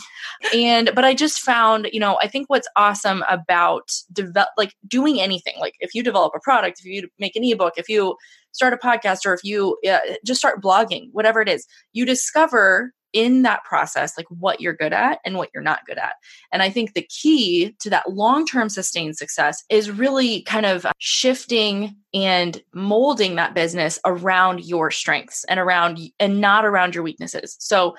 and 0.54 0.90
but 0.94 1.04
i 1.04 1.14
just 1.14 1.38
found 1.38 1.88
you 1.92 2.00
know 2.00 2.18
i 2.22 2.26
think 2.28 2.50
what's 2.50 2.66
awesome 2.76 3.22
about 3.28 3.88
develop 4.12 4.48
like 4.56 4.74
doing 4.86 5.20
anything 5.20 5.54
like 5.60 5.74
if 5.80 5.94
you 5.94 6.02
develop 6.02 6.32
a 6.34 6.40
product 6.40 6.80
if 6.80 6.84
you 6.84 7.08
make 7.18 7.36
an 7.36 7.44
ebook 7.44 7.74
if 7.76 7.88
you 7.88 8.16
start 8.52 8.72
a 8.72 8.76
podcast 8.76 9.24
or 9.24 9.32
if 9.32 9.42
you 9.44 9.78
uh, 9.88 9.98
just 10.24 10.38
start 10.40 10.62
blogging 10.62 11.08
whatever 11.12 11.40
it 11.40 11.48
is 11.48 11.66
you 11.92 12.04
discover 12.04 12.92
in 13.14 13.42
that 13.42 13.64
process 13.64 14.18
like 14.18 14.26
what 14.28 14.60
you're 14.60 14.74
good 14.74 14.92
at 14.92 15.20
and 15.24 15.36
what 15.36 15.48
you're 15.54 15.62
not 15.62 15.86
good 15.86 15.96
at 15.96 16.16
and 16.52 16.62
i 16.62 16.68
think 16.68 16.92
the 16.92 17.08
key 17.08 17.74
to 17.80 17.88
that 17.88 18.10
long-term 18.10 18.68
sustained 18.68 19.16
success 19.16 19.64
is 19.70 19.90
really 19.90 20.42
kind 20.42 20.66
of 20.66 20.84
shifting 20.98 21.96
and 22.12 22.62
molding 22.74 23.36
that 23.36 23.54
business 23.54 23.98
around 24.04 24.62
your 24.64 24.90
strengths 24.90 25.44
and 25.44 25.58
around 25.58 25.98
and 26.20 26.40
not 26.40 26.66
around 26.66 26.94
your 26.94 27.04
weaknesses 27.04 27.56
so 27.58 27.94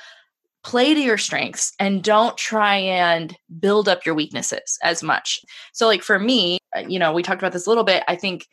play 0.63 0.95
to 0.95 0.99
your 0.99 1.17
strengths 1.17 1.73
and 1.79 2.03
don't 2.03 2.37
try 2.37 2.75
and 2.75 3.37
build 3.59 3.87
up 3.87 4.03
your 4.03 4.15
weaknesses 4.15 4.79
as 4.81 5.03
much. 5.03 5.39
So, 5.73 5.85
like 5.85 6.01
for 6.01 6.17
me, 6.17 6.57
uh, 6.75 6.79
you 6.87 6.97
know, 6.97 7.13
we 7.13 7.21
talked 7.21 7.39
about 7.39 7.53
this 7.53 7.67
a 7.67 7.69
little 7.69 7.83
bit. 7.83 8.03
I 8.07 8.15
think 8.15 8.47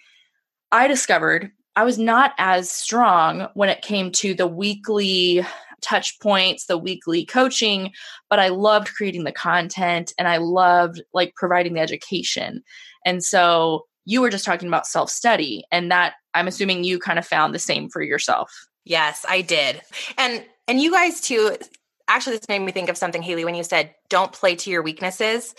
I 0.71 0.89
discovered 0.89 1.51
I 1.75 1.85
was 1.85 1.99
not 1.99 2.33
as 2.37 2.71
strong 2.71 3.49
when 3.55 3.71
it 3.71 3.81
came 3.81 4.13
to 4.13 4.35
the 4.35 4.47
weekly 4.47 5.45
touch 5.83 6.19
points, 6.21 6.67
the 6.67 6.79
weekly 6.79 7.25
coaching, 7.27 7.93
but 8.31 8.39
I 8.39 8.49
loved 8.49 8.89
creating 8.95 9.25
the 9.25 9.33
content 9.33 10.13
and 10.19 10.27
I 10.29 10.39
loved 10.39 11.03
like 11.13 11.35
providing 11.37 11.75
the 11.75 11.81
education. 11.81 12.63
And 13.05 13.23
so, 13.23 13.87
you 14.05 14.21
were 14.21 14.31
just 14.31 14.45
talking 14.45 14.67
about 14.67 14.87
self 14.87 15.11
study, 15.11 15.65
and 15.71 15.91
that 15.93 16.15
I'm 16.35 16.49
assuming 16.49 16.83
you 16.83 16.99
kind 16.99 17.19
of 17.21 17.27
found 17.27 17.55
the 17.55 17.59
same 17.61 17.89
for 17.89 18.03
yourself. 18.03 18.67
Yes, 18.85 19.25
I 19.29 19.43
did. 19.43 19.81
And 20.19 20.45
and 20.67 20.81
you 20.81 20.91
guys 20.91 21.21
too 21.21 21.57
actually 22.09 22.37
this 22.37 22.49
made 22.49 22.59
me 22.61 22.73
think 22.73 22.89
of 22.89 22.99
something 22.99 23.23
Haley 23.23 23.45
when 23.45 23.55
you 23.55 23.63
said 23.63 23.95
don't 24.09 24.33
play 24.33 24.57
to 24.57 24.71
your 24.71 24.83
weaknesses. 24.83 25.55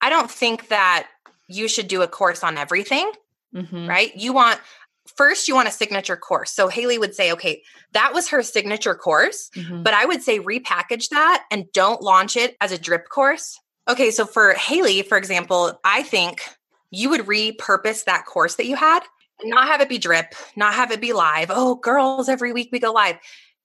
I 0.00 0.10
don't 0.10 0.30
think 0.30 0.68
that 0.68 1.06
you 1.48 1.68
should 1.68 1.86
do 1.88 2.02
a 2.02 2.08
course 2.08 2.42
on 2.42 2.58
everything, 2.58 3.10
Mhm. 3.54 3.88
right? 3.88 4.14
You 4.16 4.32
want 4.32 4.60
first 5.16 5.48
you 5.48 5.54
want 5.54 5.68
a 5.68 5.72
signature 5.72 6.16
course. 6.16 6.52
So 6.52 6.68
Haley 6.68 6.98
would 6.98 7.14
say, 7.14 7.32
"Okay, 7.32 7.62
that 7.92 8.12
was 8.14 8.28
her 8.28 8.42
signature 8.42 8.94
course, 8.94 9.50
Mhm. 9.56 9.82
but 9.84 9.94
I 9.94 10.04
would 10.04 10.22
say 10.22 10.38
repackage 10.38 11.08
that 11.10 11.44
and 11.50 11.70
don't 11.72 12.02
launch 12.02 12.36
it 12.36 12.56
as 12.60 12.72
a 12.72 12.78
drip 12.78 13.08
course." 13.08 13.58
Okay, 13.88 14.10
so 14.10 14.26
for 14.26 14.52
Haley, 14.54 15.02
for 15.02 15.16
example, 15.16 15.78
I 15.84 16.02
think 16.02 16.42
you 16.90 17.08
would 17.10 17.22
repurpose 17.26 18.04
that 18.04 18.26
course 18.26 18.56
that 18.56 18.66
you 18.66 18.76
had 18.76 19.00
and 19.40 19.50
not 19.50 19.68
have 19.68 19.80
it 19.80 19.88
be 19.88 19.98
drip, 19.98 20.34
not 20.56 20.74
have 20.74 20.90
it 20.90 21.00
be 21.00 21.12
live. 21.12 21.50
Oh, 21.50 21.76
girls, 21.76 22.28
every 22.28 22.52
week 22.52 22.70
we 22.72 22.78
go 22.78 22.90
live. 22.92 23.16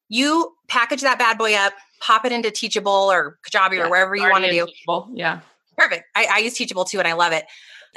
You 0.10 0.56
package 0.68 1.02
that 1.02 1.18
bad 1.18 1.38
boy 1.38 1.56
up, 1.56 1.74
pop 2.02 2.26
it 2.26 2.32
into 2.32 2.52
Teachable 2.52 2.92
or 2.92 3.40
Kajabi 3.48 3.78
Yeah, 3.78 3.84
or 3.86 3.90
wherever 3.90 4.16
you 4.16 4.30
want 4.30 4.44
to 4.44 4.52
do. 4.52 4.66
Teachable. 4.66 5.10
Yeah. 5.14 5.40
Perfect. 5.78 6.04
I, 6.16 6.28
I 6.30 6.38
use 6.40 6.54
Teachable 6.56 6.86
too, 6.86 7.00
and 7.00 7.08
I 7.08 7.14
love 7.14 7.32
it. 7.32 7.46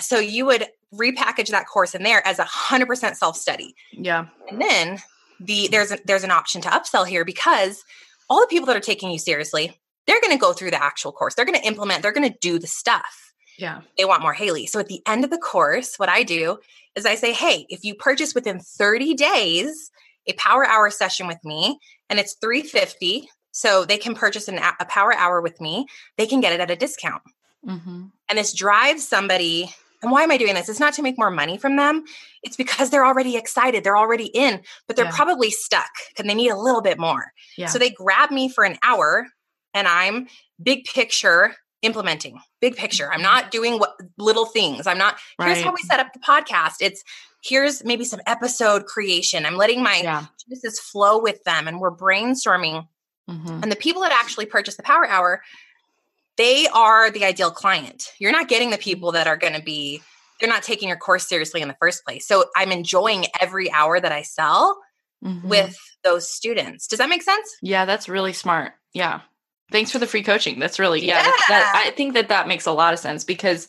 So 0.00 0.18
you 0.18 0.46
would 0.46 0.66
repackage 0.98 1.48
that 1.48 1.66
course 1.66 1.94
in 1.94 2.02
there 2.02 2.26
as 2.26 2.38
a 2.38 2.44
hundred 2.44 2.86
percent 2.86 3.16
self 3.16 3.36
study, 3.36 3.74
Yeah. 3.92 4.26
and 4.50 4.60
then 4.60 4.98
the 5.40 5.68
there's 5.70 5.92
a, 5.92 5.98
there's 6.04 6.24
an 6.24 6.30
option 6.30 6.60
to 6.62 6.68
upsell 6.68 7.06
here 7.06 7.24
because 7.24 7.84
all 8.30 8.40
the 8.40 8.46
people 8.46 8.66
that 8.66 8.76
are 8.76 8.80
taking 8.80 9.10
you 9.10 9.18
seriously, 9.18 9.78
they're 10.06 10.20
going 10.20 10.32
to 10.32 10.38
go 10.40 10.52
through 10.52 10.70
the 10.70 10.82
actual 10.82 11.12
course. 11.12 11.34
They're 11.34 11.44
going 11.44 11.58
to 11.60 11.66
implement. 11.66 12.02
They're 12.02 12.12
going 12.12 12.30
to 12.30 12.38
do 12.40 12.58
the 12.58 12.66
stuff 12.66 13.32
Yeah. 13.58 13.80
they 13.98 14.04
want 14.04 14.22
more 14.22 14.32
Haley. 14.32 14.66
So 14.66 14.78
at 14.80 14.86
the 14.88 15.02
end 15.06 15.24
of 15.24 15.30
the 15.30 15.38
course, 15.38 15.96
what 15.98 16.08
I 16.08 16.22
do 16.22 16.58
is 16.96 17.04
I 17.04 17.16
say, 17.16 17.32
hey, 17.32 17.66
if 17.68 17.84
you 17.84 17.94
purchase 17.94 18.34
within 18.34 18.60
30 18.60 19.14
days 19.14 19.90
a 20.26 20.32
power 20.34 20.64
hour 20.64 20.88
session 20.90 21.26
with 21.26 21.44
me, 21.44 21.78
and 22.08 22.18
it's 22.18 22.34
350, 22.40 23.28
so 23.50 23.84
they 23.84 23.98
can 23.98 24.14
purchase 24.14 24.48
an, 24.48 24.58
a 24.80 24.84
power 24.86 25.12
hour 25.14 25.40
with 25.40 25.60
me, 25.60 25.86
they 26.16 26.26
can 26.26 26.40
get 26.40 26.52
it 26.52 26.60
at 26.60 26.70
a 26.70 26.76
discount. 26.76 27.22
Mm-hmm. 27.66 28.04
And 28.28 28.38
this 28.38 28.52
drives 28.54 29.06
somebody. 29.06 29.74
And 30.04 30.12
why 30.12 30.22
am 30.22 30.30
I 30.30 30.36
doing 30.36 30.54
this? 30.54 30.68
It's 30.68 30.80
not 30.80 30.94
to 30.94 31.02
make 31.02 31.18
more 31.18 31.30
money 31.30 31.58
from 31.58 31.76
them. 31.76 32.04
It's 32.42 32.56
because 32.56 32.90
they're 32.90 33.06
already 33.06 33.36
excited. 33.36 33.84
They're 33.84 33.96
already 33.96 34.26
in, 34.26 34.62
but 34.86 34.96
they're 34.96 35.06
Yeah. 35.06 35.16
probably 35.16 35.50
stuck 35.50 35.90
and 36.18 36.28
they 36.28 36.34
need 36.34 36.50
a 36.50 36.56
little 36.56 36.82
bit 36.82 36.98
more. 36.98 37.32
Yeah. 37.56 37.66
So 37.66 37.78
they 37.78 37.90
grab 37.90 38.30
me 38.30 38.48
for 38.48 38.64
an 38.64 38.78
hour 38.82 39.26
and 39.72 39.88
I'm 39.88 40.28
big 40.62 40.84
picture 40.84 41.56
implementing, 41.82 42.40
big 42.62 42.76
picture. 42.76 43.12
I'm 43.12 43.20
not 43.20 43.50
doing 43.50 43.78
what 43.78 43.94
little 44.16 44.46
things. 44.46 44.86
I'm 44.86 44.96
not, 44.96 45.18
here's 45.38 45.60
how 45.60 45.72
we 45.72 45.82
set 45.82 46.00
up 46.00 46.14
the 46.14 46.18
podcast. 46.18 46.76
It's 46.80 47.04
here's 47.42 47.84
maybe 47.84 48.04
some 48.04 48.20
episode 48.26 48.86
creation. 48.86 49.44
I'm 49.44 49.56
letting 49.56 49.82
my 49.82 50.00
yeah. 50.02 50.24
juices 50.48 50.80
flow 50.80 51.20
with 51.20 51.44
them 51.44 51.68
and 51.68 51.78
we're 51.78 51.94
brainstorming. 51.94 52.88
Mm-hmm. 53.28 53.60
And 53.62 53.70
the 53.70 53.76
people 53.76 54.00
that 54.02 54.12
actually 54.12 54.46
purchase 54.46 54.76
the 54.76 54.82
power 54.82 55.06
hour, 55.06 55.42
they 56.36 56.66
are 56.68 57.10
the 57.10 57.24
ideal 57.24 57.50
client. 57.50 58.04
You're 58.18 58.32
not 58.32 58.48
getting 58.48 58.70
the 58.70 58.78
people 58.78 59.12
that 59.12 59.26
are 59.26 59.36
going 59.36 59.54
to 59.54 59.62
be, 59.62 60.02
they're 60.40 60.48
not 60.50 60.62
taking 60.62 60.88
your 60.88 60.98
course 60.98 61.28
seriously 61.28 61.60
in 61.60 61.68
the 61.68 61.76
first 61.80 62.04
place. 62.04 62.26
So 62.26 62.46
I'm 62.56 62.72
enjoying 62.72 63.26
every 63.40 63.70
hour 63.70 64.00
that 64.00 64.12
I 64.12 64.22
sell 64.22 64.78
Mm-hmm. 65.24 65.48
with 65.48 65.74
those 66.02 66.28
students. 66.28 66.86
Does 66.86 66.98
that 66.98 67.08
make 67.08 67.22
sense? 67.22 67.48
Yeah, 67.62 67.86
that's 67.86 68.10
really 68.10 68.34
smart. 68.34 68.72
Yeah. 68.92 69.22
Thanks 69.72 69.90
for 69.90 69.98
the 69.98 70.06
free 70.06 70.22
coaching. 70.22 70.58
That's 70.58 70.78
really 70.78 71.02
yeah. 71.02 71.22
that- 71.22 71.44
that- 71.48 71.72
Yeah. 71.82 71.88
I 71.90 71.94
think 71.94 72.12
that 72.12 72.28
that 72.28 72.46
makes 72.46 72.66
a 72.66 72.72
lot 72.72 72.92
of 72.92 72.98
sense 72.98 73.24
because 73.24 73.66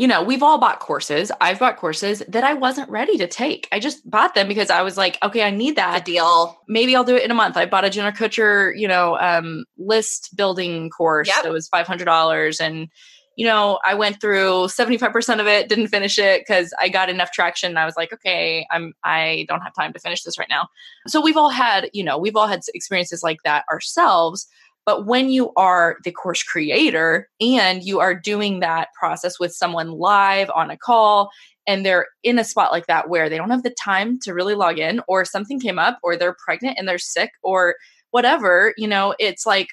you 0.00 0.06
know, 0.08 0.22
we've 0.22 0.42
all 0.42 0.56
bought 0.56 0.80
courses. 0.80 1.30
I've 1.42 1.58
bought 1.58 1.76
courses 1.76 2.22
that 2.26 2.42
I 2.42 2.54
wasn't 2.54 2.88
ready 2.88 3.18
to 3.18 3.26
take. 3.26 3.68
I 3.70 3.78
just 3.78 4.08
bought 4.08 4.34
them 4.34 4.48
because 4.48 4.70
I 4.70 4.80
was 4.80 4.96
like, 4.96 5.18
okay, 5.22 5.42
I 5.42 5.50
need 5.50 5.76
that. 5.76 6.06
deal. 6.06 6.58
Maybe 6.68 6.96
I'll 6.96 7.04
do 7.04 7.16
it 7.16 7.22
in 7.22 7.30
a 7.30 7.34
month. 7.34 7.58
I 7.58 7.66
bought 7.66 7.84
a 7.84 7.90
Jenna 7.90 8.10
Kutcher, 8.10 8.72
you 8.74 8.88
know, 8.88 9.18
um, 9.18 9.66
list 9.76 10.34
building 10.34 10.88
course 10.88 11.28
Yep. 11.28 11.42
that 11.42 11.52
was 11.52 11.68
five 11.68 11.86
hundred 11.86 12.06
dollars, 12.06 12.60
and 12.62 12.88
you 13.36 13.44
know, 13.44 13.78
I 13.84 13.92
went 13.92 14.22
through 14.22 14.70
seventy 14.70 14.96
five 14.96 15.12
percent 15.12 15.38
of 15.38 15.46
it, 15.46 15.68
didn't 15.68 15.88
finish 15.88 16.18
it 16.18 16.40
because 16.46 16.72
I 16.80 16.88
got 16.88 17.10
enough 17.10 17.30
traction. 17.32 17.68
And 17.68 17.78
I 17.78 17.84
was 17.84 17.96
like, 17.98 18.10
okay, 18.10 18.66
I'm 18.70 18.94
I 19.04 19.44
don't 19.48 19.60
have 19.60 19.74
time 19.74 19.92
to 19.92 19.98
finish 19.98 20.22
this 20.22 20.38
right 20.38 20.48
now. 20.48 20.68
So 21.08 21.20
we've 21.20 21.36
all 21.36 21.50
had, 21.50 21.90
you 21.92 22.02
know, 22.04 22.16
we've 22.16 22.36
all 22.36 22.46
had 22.46 22.60
experiences 22.72 23.22
like 23.22 23.40
that 23.44 23.66
ourselves. 23.70 24.46
But 24.86 25.06
when 25.06 25.30
you 25.30 25.52
are 25.56 25.98
the 26.04 26.10
course 26.12 26.42
creator 26.42 27.28
and 27.40 27.82
you 27.82 28.00
are 28.00 28.14
doing 28.14 28.60
that 28.60 28.88
process 28.98 29.38
with 29.38 29.52
someone 29.54 29.92
live 29.92 30.50
on 30.54 30.70
a 30.70 30.76
call 30.76 31.30
and 31.66 31.84
they're 31.84 32.06
in 32.22 32.38
a 32.38 32.44
spot 32.44 32.72
like 32.72 32.86
that 32.86 33.08
where 33.08 33.28
they 33.28 33.36
don't 33.36 33.50
have 33.50 33.62
the 33.62 33.74
time 33.82 34.18
to 34.20 34.34
really 34.34 34.54
log 34.54 34.78
in 34.78 35.00
or 35.06 35.24
something 35.24 35.60
came 35.60 35.78
up 35.78 35.98
or 36.02 36.16
they're 36.16 36.36
pregnant 36.44 36.78
and 36.78 36.88
they're 36.88 36.98
sick 36.98 37.30
or 37.42 37.76
whatever, 38.10 38.74
you 38.76 38.88
know, 38.88 39.14
it's 39.18 39.46
like 39.46 39.68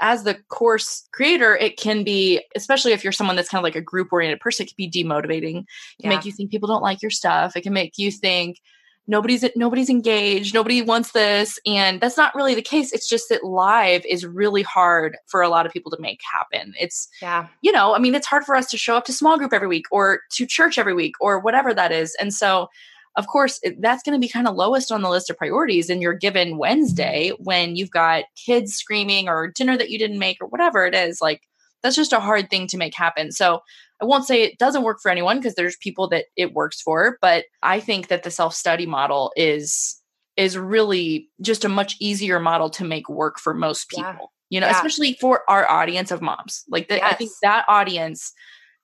as 0.00 0.24
the 0.24 0.34
course 0.48 1.06
creator, 1.12 1.56
it 1.56 1.76
can 1.76 2.02
be, 2.02 2.42
especially 2.56 2.92
if 2.92 3.04
you're 3.04 3.12
someone 3.12 3.36
that's 3.36 3.48
kind 3.48 3.60
of 3.60 3.64
like 3.64 3.76
a 3.76 3.80
group 3.80 4.08
oriented 4.12 4.40
person, 4.40 4.64
it 4.64 4.68
can 4.68 4.74
be 4.76 4.90
demotivating. 4.90 5.58
It 5.58 6.02
can 6.02 6.10
Yeah. 6.10 6.16
make 6.16 6.24
you 6.24 6.32
think 6.32 6.50
people 6.50 6.68
don't 6.68 6.82
like 6.82 7.02
your 7.02 7.10
stuff. 7.10 7.56
It 7.56 7.62
can 7.62 7.72
make 7.72 7.92
you 7.96 8.10
think 8.10 8.58
nobody's 9.06 9.44
nobody's 9.56 9.90
engaged, 9.90 10.54
nobody 10.54 10.82
wants 10.82 11.12
this. 11.12 11.58
And 11.66 12.00
that's 12.00 12.16
not 12.16 12.34
really 12.34 12.54
the 12.54 12.62
case. 12.62 12.92
It's 12.92 13.08
just 13.08 13.28
that 13.28 13.44
live 13.44 14.04
is 14.08 14.24
really 14.24 14.62
hard 14.62 15.16
for 15.26 15.42
a 15.42 15.48
lot 15.48 15.66
of 15.66 15.72
people 15.72 15.90
to 15.92 16.00
make 16.00 16.20
happen. 16.32 16.74
It's 16.78 17.08
Yeah. 17.20 17.48
you 17.62 17.72
know, 17.72 17.94
I 17.94 17.98
mean, 17.98 18.14
it's 18.14 18.26
hard 18.26 18.44
for 18.44 18.54
us 18.56 18.66
to 18.70 18.78
show 18.78 18.96
up 18.96 19.04
to 19.06 19.12
small 19.12 19.36
group 19.38 19.52
every 19.52 19.68
week 19.68 19.86
or 19.90 20.20
to 20.32 20.46
church 20.46 20.78
every 20.78 20.94
week 20.94 21.14
or 21.20 21.38
whatever 21.38 21.74
that 21.74 21.92
is. 21.92 22.16
And 22.18 22.32
so, 22.32 22.68
of 23.16 23.26
course, 23.26 23.60
it- 23.62 23.80
that's 23.80 24.02
going 24.02 24.18
to 24.18 24.24
be 24.24 24.28
kind 24.28 24.48
of 24.48 24.56
lowest 24.56 24.90
on 24.90 25.02
the 25.02 25.10
list 25.10 25.30
of 25.30 25.36
priorities. 25.36 25.88
And 25.90 26.02
you're 26.02 26.14
given 26.14 26.58
Wednesday 26.58 27.30
when 27.38 27.76
you've 27.76 27.90
got 27.90 28.24
kids 28.44 28.74
screaming 28.74 29.28
or 29.28 29.52
dinner 29.54 29.76
that 29.76 29.90
you 29.90 29.98
didn't 29.98 30.18
make 30.18 30.38
or 30.40 30.48
whatever 30.48 30.84
it 30.86 30.94
is. 30.94 31.20
Like, 31.20 31.42
that's 31.82 31.94
just 31.96 32.12
a 32.14 32.20
hard 32.20 32.48
thing 32.50 32.66
to 32.68 32.78
make 32.78 32.94
happen. 32.94 33.30
So, 33.30 33.60
I 34.04 34.06
won't 34.06 34.26
say 34.26 34.42
it 34.42 34.58
doesn't 34.58 34.82
work 34.82 34.98
for 35.00 35.10
anyone 35.10 35.38
because 35.38 35.54
there's 35.54 35.76
people 35.78 36.08
that 36.08 36.26
it 36.36 36.52
works 36.52 36.80
for, 36.80 37.16
but 37.22 37.46
I 37.62 37.80
think 37.80 38.08
that 38.08 38.22
the 38.22 38.30
self-study 38.30 38.86
model 38.86 39.32
is 39.34 40.00
is 40.36 40.58
really 40.58 41.28
just 41.40 41.64
a 41.64 41.68
much 41.68 41.96
easier 42.00 42.38
model 42.40 42.68
to 42.68 42.84
make 42.84 43.08
work 43.08 43.38
for 43.38 43.54
most 43.54 43.88
people. 43.88 44.04
Yeah. 44.04 44.26
You 44.50 44.60
know, 44.60 44.66
yeah. 44.66 44.76
especially 44.76 45.14
for 45.20 45.42
our 45.48 45.68
audience 45.70 46.10
of 46.10 46.20
moms. 46.20 46.64
Like 46.68 46.88
the, 46.88 46.96
yes. 46.96 47.12
I 47.12 47.14
think 47.14 47.30
that 47.42 47.64
audience 47.68 48.32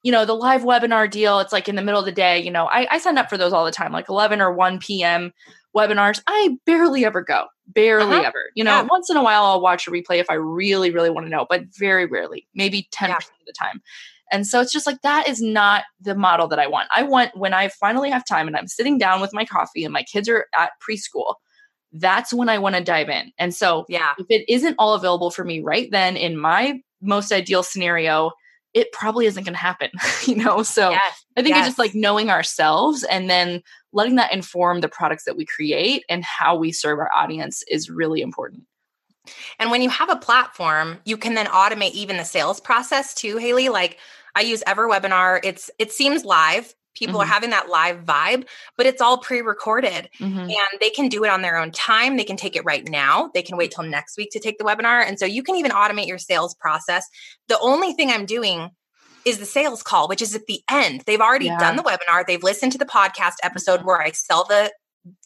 you 0.03 0.13
know, 0.13 0.25
the 0.25 0.35
live 0.35 0.63
webinar 0.63 1.11
deal, 1.11 1.41
it's 1.41 1.53
like 1.53 1.69
in 1.69 1.77
the 1.77 1.83
middle 1.83 2.01
of 2.01 2.07
the 2.07 2.13
day, 2.13 2.39
you 2.39 2.51
know, 2.51 2.67
I, 2.67 2.87
I 2.91 2.99
sign 2.99 3.19
up 3.19 3.29
for 3.29 3.37
those 3.37 3.53
all 3.53 3.65
the 3.65 3.71
time, 3.71 3.93
like 3.93 4.09
11 4.09 4.41
or 4.41 4.53
1 4.53 4.79
p.m. 4.79 5.33
webinars. 5.77 6.23
I 6.27 6.57
barely 6.65 7.05
ever 7.05 7.23
go, 7.23 7.47
barely 7.67 8.17
uh-huh. 8.17 8.29
ever. 8.29 8.45
You 8.55 8.65
know, 8.65 8.77
yeah. 8.77 8.87
once 8.91 9.11
in 9.11 9.17
a 9.17 9.23
while 9.23 9.45
I'll 9.45 9.61
watch 9.61 9.87
a 9.87 9.91
replay 9.91 10.19
if 10.19 10.31
I 10.31 10.35
really, 10.35 10.91
really 10.91 11.11
want 11.11 11.27
to 11.27 11.31
know, 11.31 11.47
but 11.49 11.65
very 11.79 12.07
rarely, 12.07 12.47
maybe 12.55 12.89
10% 12.95 13.09
yeah. 13.09 13.17
of 13.17 13.25
the 13.47 13.53
time. 13.53 13.83
And 14.31 14.47
so 14.47 14.61
it's 14.61 14.73
just 14.73 14.87
like 14.87 15.03
that 15.03 15.29
is 15.29 15.41
not 15.41 15.85
the 16.01 16.15
model 16.15 16.49
that 16.49 16.59
I 16.59 16.67
want. 16.67 16.89
I 16.95 17.03
want 17.03 17.37
when 17.37 17.53
I 17.53 17.69
finally 17.69 18.11
have 18.11 18.25
time 18.25 18.47
and 18.47 18.57
I'm 18.57 18.69
sitting 18.69 18.99
down 18.99 19.21
with 19.21 19.33
my 19.33 19.45
coffee 19.45 19.85
and 19.85 19.93
my 19.93 20.03
kids 20.03 20.29
are 20.29 20.47
at 20.57 20.73
preschool, 20.87 21.35
that's 21.93 22.33
when 22.33 22.49
I 22.49 22.59
want 22.59 22.77
to 22.77 22.85
dive 22.85 23.09
in. 23.09 23.33
And 23.39 23.55
so, 23.55 23.85
yeah, 23.89 24.13
if 24.19 24.27
it 24.29 24.45
isn't 24.49 24.77
all 24.79 24.95
available 24.95 25.31
for 25.31 25.45
me 25.45 25.61
right 25.61 25.91
then 25.91 26.17
in 26.17 26.37
my 26.37 26.81
most 27.01 27.33
ideal 27.33 27.63
scenario, 27.63 28.31
it 28.73 28.93
probably 28.93 29.27
isn't 29.27 29.43
going 29.43 29.55
to 29.55 29.61
happen, 29.61 29.91
you 30.27 30.37
know? 30.37 30.63
So 30.63 30.91
yes, 30.91 31.25
I 31.37 31.43
think 31.43 31.57
yes. 31.57 31.67
it's 31.67 31.69
just 31.71 31.79
like 31.79 31.95
knowing 31.95 32.31
ourselves 32.31 33.03
and 33.05 33.29
then 33.29 33.63
letting 33.93 34.15
that 34.17 34.33
inform 34.33 34.81
the 34.81 34.89
products 34.89 35.25
that 35.25 35.37
we 35.37 35.45
create 35.45 36.05
and 36.09 36.25
how 36.25 36.57
we 36.57 36.71
serve 36.71 36.99
our 36.99 37.11
audience 37.15 37.65
is 37.69 37.91
really 37.91 38.21
important. 38.21 38.63
And 39.59 39.71
when 39.71 39.83
you 39.83 39.91
have 39.91 40.11
a 40.11 40.17
platform, 40.17 40.99
you 41.05 41.17
can 41.17 41.35
then 41.35 41.47
automate 41.47 41.93
even 41.93 42.17
the 42.17 42.25
sales 42.25 42.61
process 42.61 43.15
too, 43.15 43.37
Haley. 43.37 43.69
Like 43.69 43.99
I 44.35 44.43
use 44.43 44.63
EverWebinar. 44.67 45.41
It's 45.45 45.71
it 45.79 45.93
seems 45.93 46.25
live. 46.25 46.75
People 46.95 47.15
mm-hmm. 47.15 47.23
are 47.23 47.33
having 47.33 47.51
that 47.51 47.69
live 47.69 48.05
vibe, 48.05 48.47
but 48.77 48.85
it's 48.85 49.01
all 49.01 49.19
pre-recorded 49.19 50.09
mm-hmm. 50.19 50.39
and 50.39 50.81
they 50.81 50.91
can 50.91 51.09
do 51.09 51.23
it 51.23 51.31
on 51.31 51.41
their 51.41 51.57
own 51.57 51.71
time. 51.71 52.17
They 52.17 52.25
can 52.25 52.37
take 52.37 52.57
it 52.57 52.65
right 52.65 52.87
now. 52.89 53.31
They 53.33 53.43
can 53.43 53.57
wait 53.57 53.71
till 53.71 53.85
next 53.85 54.17
week 54.17 54.31
to 54.33 54.41
take 54.41 54.59
the 54.59 54.65
webinar. 54.65 55.07
And 55.07 55.17
so 55.17 55.25
you 55.25 55.45
can 55.45 55.55
even 55.55 55.71
automate 55.71 56.09
your 56.09 56.19
sales 56.19 56.55
process. 56.55 57.07
The 57.49 57.59
only 57.61 57.93
thing 57.93 58.11
I'm 58.11 58.27
doing 58.27 58.71
is 59.25 59.39
the 59.39 59.47
sales 59.47 59.83
call, 59.83 60.09
which 60.09 60.23
is 60.23 60.35
at 60.35 60.47
the 60.47 60.63
end. 60.71 61.03
They've 61.07 61.21
already 61.21 61.47
yeah. 61.47 61.59
done 61.59 61.77
the 61.77 61.83
webinar. 61.83 62.27
They've 62.27 62.43
listened 62.43 62.73
to 62.73 62.79
the 62.79 62.87
podcast 62.87 63.35
episode 63.43 63.85
where 63.85 64.01
I 64.01 64.11
sell 64.11 64.45
the 64.45 64.73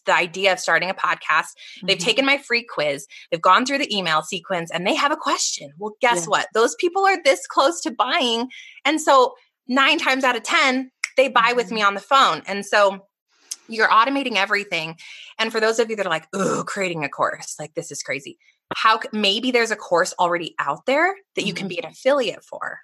the 0.06 0.14
idea 0.14 0.52
of 0.52 0.60
starting 0.60 0.90
a 0.90 0.94
podcast. 0.94 1.20
Mm-hmm. 1.22 1.86
They've 1.86 1.98
taken 1.98 2.24
my 2.24 2.38
free 2.38 2.64
quiz. 2.64 3.06
They've 3.30 3.40
gone 3.40 3.66
through 3.66 3.78
the 3.78 3.96
email 3.96 4.22
sequence 4.22 4.70
and 4.70 4.86
they 4.86 4.94
have 4.94 5.12
a 5.12 5.16
question. 5.16 5.72
Well, 5.78 5.94
guess 6.00 6.22
yeah. 6.22 6.28
what? 6.28 6.48
Those 6.54 6.74
people 6.76 7.04
are 7.04 7.22
this 7.22 7.46
close 7.46 7.80
to 7.82 7.90
buying. 7.90 8.48
And 8.84 9.00
so, 9.00 9.34
9 9.66 9.98
times 9.98 10.24
out 10.24 10.36
of 10.36 10.42
10, 10.42 10.90
they 11.16 11.28
buy 11.28 11.54
with 11.56 11.70
me 11.70 11.80
mm-hmm. 11.80 11.88
on 11.88 11.94
the 11.94 12.00
phone. 12.00 12.42
And 12.46 12.66
so, 12.66 13.06
you're 13.68 13.88
automating 13.88 14.36
everything. 14.36 14.96
And 15.38 15.50
for 15.50 15.58
those 15.58 15.78
of 15.78 15.88
you 15.88 15.96
that 15.96 16.06
are 16.06 16.10
like, 16.10 16.28
"Oh, 16.34 16.64
creating 16.66 17.02
a 17.02 17.08
course, 17.08 17.56
like 17.58 17.74
this 17.74 17.90
is 17.90 18.02
crazy." 18.02 18.38
How 18.76 19.00
maybe 19.12 19.50
there's 19.52 19.70
a 19.70 19.76
course 19.76 20.12
already 20.18 20.54
out 20.58 20.86
there 20.86 21.14
that 21.36 21.46
you 21.46 21.54
can 21.54 21.64
mm-hmm. 21.64 21.68
be 21.68 21.78
an 21.78 21.86
affiliate 21.86 22.44
for 22.44 22.80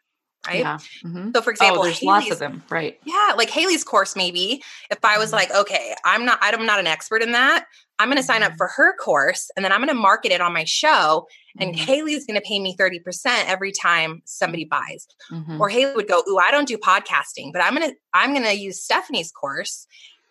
right? 0.47 0.61
Yeah. 0.61 0.79
Mm-hmm. 1.05 1.31
So, 1.35 1.43
for 1.43 1.51
example, 1.51 1.81
oh, 1.81 1.85
there's 1.85 1.99
Haley's, 1.99 2.07
lots 2.07 2.31
of 2.31 2.39
them, 2.39 2.63
right? 2.71 2.99
Yeah, 3.05 3.35
like 3.37 3.51
Haley's 3.51 3.85
course, 3.85 4.17
maybe 4.17 4.63
if 4.91 5.05
I 5.05 5.19
was 5.19 5.29
mm-hmm. 5.29 5.37
like, 5.37 5.55
okay, 5.55 5.95
I'm 6.05 6.25
not, 6.25 6.39
I'm 6.43 6.67
not 6.67 6.79
an 6.79 6.87
expert 6.87 7.23
in 7.23 7.33
that. 7.33 7.67
I'm 7.99 8.09
going 8.09 8.17
to 8.17 8.23
sign 8.23 8.43
up 8.43 8.53
mm-hmm. 8.53 8.57
for 8.57 8.69
her 8.69 8.97
course, 8.97 9.51
and 9.55 9.65
then 9.65 9.73
I'm 9.73 9.81
going 9.81 9.89
to 9.89 9.95
market 9.95 10.33
it 10.33 10.41
on 10.41 10.55
my 10.55 10.65
show, 10.65 11.27
and 11.59 11.75
mm-hmm. 11.75 11.85
Haley's 11.85 12.25
going 12.25 12.41
to 12.41 12.47
pay 12.47 12.59
me 12.59 12.75
thirty 12.75 12.99
percent 12.99 13.47
every 13.49 13.73
time 13.73 14.23
somebody 14.25 14.65
buys. 14.65 15.07
Mm-hmm. 15.31 15.61
Or 15.61 15.69
Haley 15.69 15.95
would 15.95 16.09
go, 16.09 16.23
"Ooh, 16.27 16.39
I 16.39 16.51
don't 16.51 16.67
do 16.67 16.79
podcasting, 16.79 17.53
but 17.53 17.63
I'm 17.63 17.75
gonna, 17.75 17.93
I'm 18.15 18.33
gonna 18.33 18.53
use 18.53 18.83
Stephanie's 18.83 19.31
course." 19.31 19.87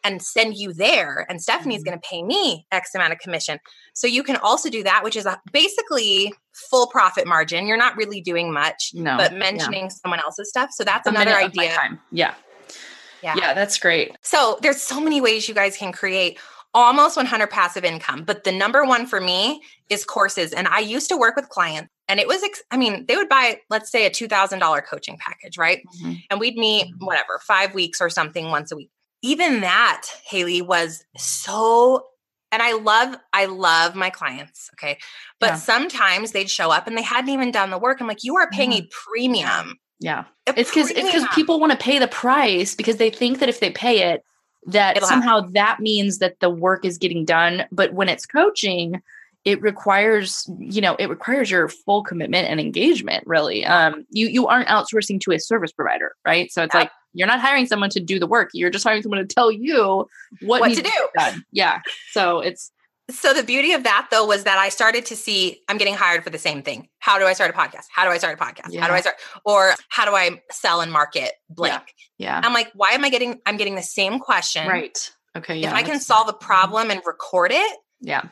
And 0.09 0.21
send 0.21 0.57
you 0.57 0.73
there 0.73 1.25
and 1.29 1.41
stephanie's 1.41 1.81
mm-hmm. 1.81 1.91
going 1.91 1.99
to 1.99 2.07
pay 2.09 2.23
me 2.23 2.65
x 2.71 2.93
amount 2.95 3.13
of 3.13 3.19
commission. 3.19 3.59
So 3.93 4.07
you 4.07 4.23
can 4.23 4.37
also 4.37 4.69
do 4.69 4.83
that 4.83 5.03
which 5.03 5.15
is 5.15 5.25
a, 5.25 5.39
basically 5.51 6.33
full 6.53 6.87
profit 6.87 7.27
margin. 7.27 7.67
You're 7.67 7.77
not 7.77 7.95
really 7.95 8.21
doing 8.21 8.51
much 8.51 8.91
no, 8.93 9.17
but 9.17 9.33
mentioning 9.33 9.83
yeah. 9.83 9.89
someone 9.89 10.19
else's 10.19 10.49
stuff. 10.49 10.71
So 10.71 10.83
that's 10.83 11.07
a 11.07 11.11
another 11.11 11.35
idea. 11.35 11.77
yeah. 12.11 12.33
Yeah. 13.21 13.35
Yeah 13.37 13.53
that's 13.53 13.77
great. 13.77 14.15
So 14.21 14.57
there's 14.61 14.81
so 14.81 14.99
many 14.99 15.21
ways 15.21 15.47
you 15.47 15.55
guys 15.55 15.77
can 15.77 15.91
create 15.91 16.39
almost 16.73 17.17
100 17.17 17.49
passive 17.49 17.83
income 17.83 18.23
but 18.23 18.43
the 18.43 18.51
number 18.51 18.85
one 18.85 19.07
for 19.07 19.19
me 19.19 19.59
is 19.89 20.05
courses 20.05 20.53
and 20.53 20.67
i 20.67 20.77
used 20.77 21.09
to 21.09 21.17
work 21.17 21.35
with 21.35 21.49
clients 21.49 21.89
and 22.07 22.19
it 22.19 22.27
was 22.27 22.43
i 22.69 22.77
mean 22.77 23.07
they 23.07 23.15
would 23.15 23.27
buy 23.27 23.59
let's 23.71 23.89
say 23.89 24.05
a 24.05 24.09
$2000 24.11 24.85
coaching 24.85 25.17
package 25.17 25.57
right? 25.57 25.81
Mm-hmm. 25.99 26.13
and 26.29 26.39
we'd 26.39 26.57
meet 26.57 26.93
whatever 26.99 27.39
five 27.41 27.73
weeks 27.73 27.99
or 27.99 28.09
something 28.11 28.51
once 28.51 28.71
a 28.71 28.75
week 28.75 28.91
even 29.21 29.61
that, 29.61 30.07
Haley, 30.25 30.61
was 30.61 31.03
so 31.17 32.05
and 32.51 32.61
I 32.61 32.73
love 32.73 33.15
I 33.33 33.45
love 33.45 33.95
my 33.95 34.09
clients, 34.09 34.69
okay? 34.73 34.97
But 35.39 35.49
yeah. 35.51 35.55
sometimes 35.55 36.31
they'd 36.31 36.49
show 36.49 36.71
up 36.71 36.87
and 36.87 36.97
they 36.97 37.01
hadn't 37.01 37.29
even 37.29 37.51
done 37.51 37.69
the 37.69 37.77
work. 37.77 38.01
I'm 38.01 38.07
like, 38.07 38.23
"You 38.23 38.37
are 38.37 38.49
paying 38.49 38.73
a 38.73 38.87
premium." 38.91 39.77
Yeah. 39.99 40.25
A 40.47 40.59
it's 40.59 40.71
cuz 40.71 40.89
it's 40.89 41.11
cuz 41.11 41.25
people 41.33 41.59
want 41.59 41.71
to 41.71 41.77
pay 41.77 41.99
the 41.99 42.07
price 42.07 42.73
because 42.73 42.97
they 42.97 43.09
think 43.09 43.39
that 43.39 43.49
if 43.49 43.59
they 43.59 43.69
pay 43.69 44.11
it 44.11 44.23
that 44.65 44.97
It'll 44.97 45.07
somehow 45.07 45.37
happen. 45.37 45.53
that 45.53 45.79
means 45.79 46.17
that 46.19 46.39
the 46.39 46.49
work 46.49 46.85
is 46.85 46.97
getting 46.97 47.25
done, 47.25 47.65
but 47.71 47.93
when 47.93 48.09
it's 48.09 48.25
coaching, 48.25 49.01
it 49.45 49.61
requires 49.61 50.49
you 50.59 50.81
know 50.81 50.95
it 50.95 51.09
requires 51.09 51.49
your 51.49 51.67
full 51.67 52.03
commitment 52.03 52.47
and 52.47 52.59
engagement 52.59 53.23
really 53.25 53.65
um 53.65 54.05
you 54.09 54.27
you 54.27 54.47
aren't 54.47 54.67
outsourcing 54.67 55.19
to 55.19 55.31
a 55.31 55.39
service 55.39 55.71
provider 55.71 56.13
right 56.25 56.51
so 56.51 56.61
it's 56.61 56.75
like 56.75 56.91
you're 57.13 57.27
not 57.27 57.39
hiring 57.39 57.65
someone 57.65 57.89
to 57.91 57.99
do 57.99 58.19
the 58.19 58.27
work. 58.27 58.49
You're 58.53 58.69
just 58.69 58.83
hiring 58.83 59.01
someone 59.01 59.19
to 59.19 59.25
tell 59.25 59.51
you 59.51 60.07
what, 60.41 60.61
what 60.61 60.73
to 60.75 60.81
do. 60.81 61.33
Yeah. 61.51 61.81
So 62.11 62.39
it's 62.39 62.71
so 63.09 63.33
the 63.33 63.43
beauty 63.43 63.73
of 63.73 63.83
that 63.83 64.07
though 64.11 64.25
was 64.25 64.43
that 64.43 64.57
I 64.57 64.69
started 64.69 65.05
to 65.07 65.15
see 65.15 65.61
I'm 65.67 65.77
getting 65.77 65.95
hired 65.95 66.23
for 66.23 66.29
the 66.29 66.37
same 66.37 66.61
thing. 66.61 66.89
How 66.99 67.17
do 67.17 67.25
I 67.25 67.33
start 67.33 67.49
a 67.49 67.53
podcast? 67.53 67.85
How 67.91 68.05
do 68.05 68.11
I 68.11 68.17
start 68.17 68.39
a 68.39 68.43
podcast? 68.43 68.71
Yeah. 68.71 68.81
How 68.81 68.87
do 68.87 68.93
I 68.93 69.01
start 69.01 69.15
or 69.45 69.73
how 69.89 70.05
do 70.05 70.15
I 70.15 70.41
sell 70.51 70.81
and 70.81 70.91
market 70.91 71.31
blank? 71.49 71.95
Yeah. 72.17 72.39
yeah. 72.41 72.47
I'm 72.47 72.53
like, 72.53 72.71
why 72.75 72.91
am 72.91 73.03
I 73.03 73.09
getting 73.09 73.39
I'm 73.45 73.57
getting 73.57 73.75
the 73.75 73.81
same 73.81 74.19
question. 74.19 74.67
Right. 74.67 75.11
Okay. 75.35 75.57
Yeah. 75.57 75.69
If 75.69 75.75
I 75.75 75.83
can 75.83 75.99
solve 75.99 76.29
a 76.29 76.33
problem 76.33 76.91
and 76.91 77.01
record 77.05 77.51
it. 77.51 77.79
Yeah. 78.01 78.23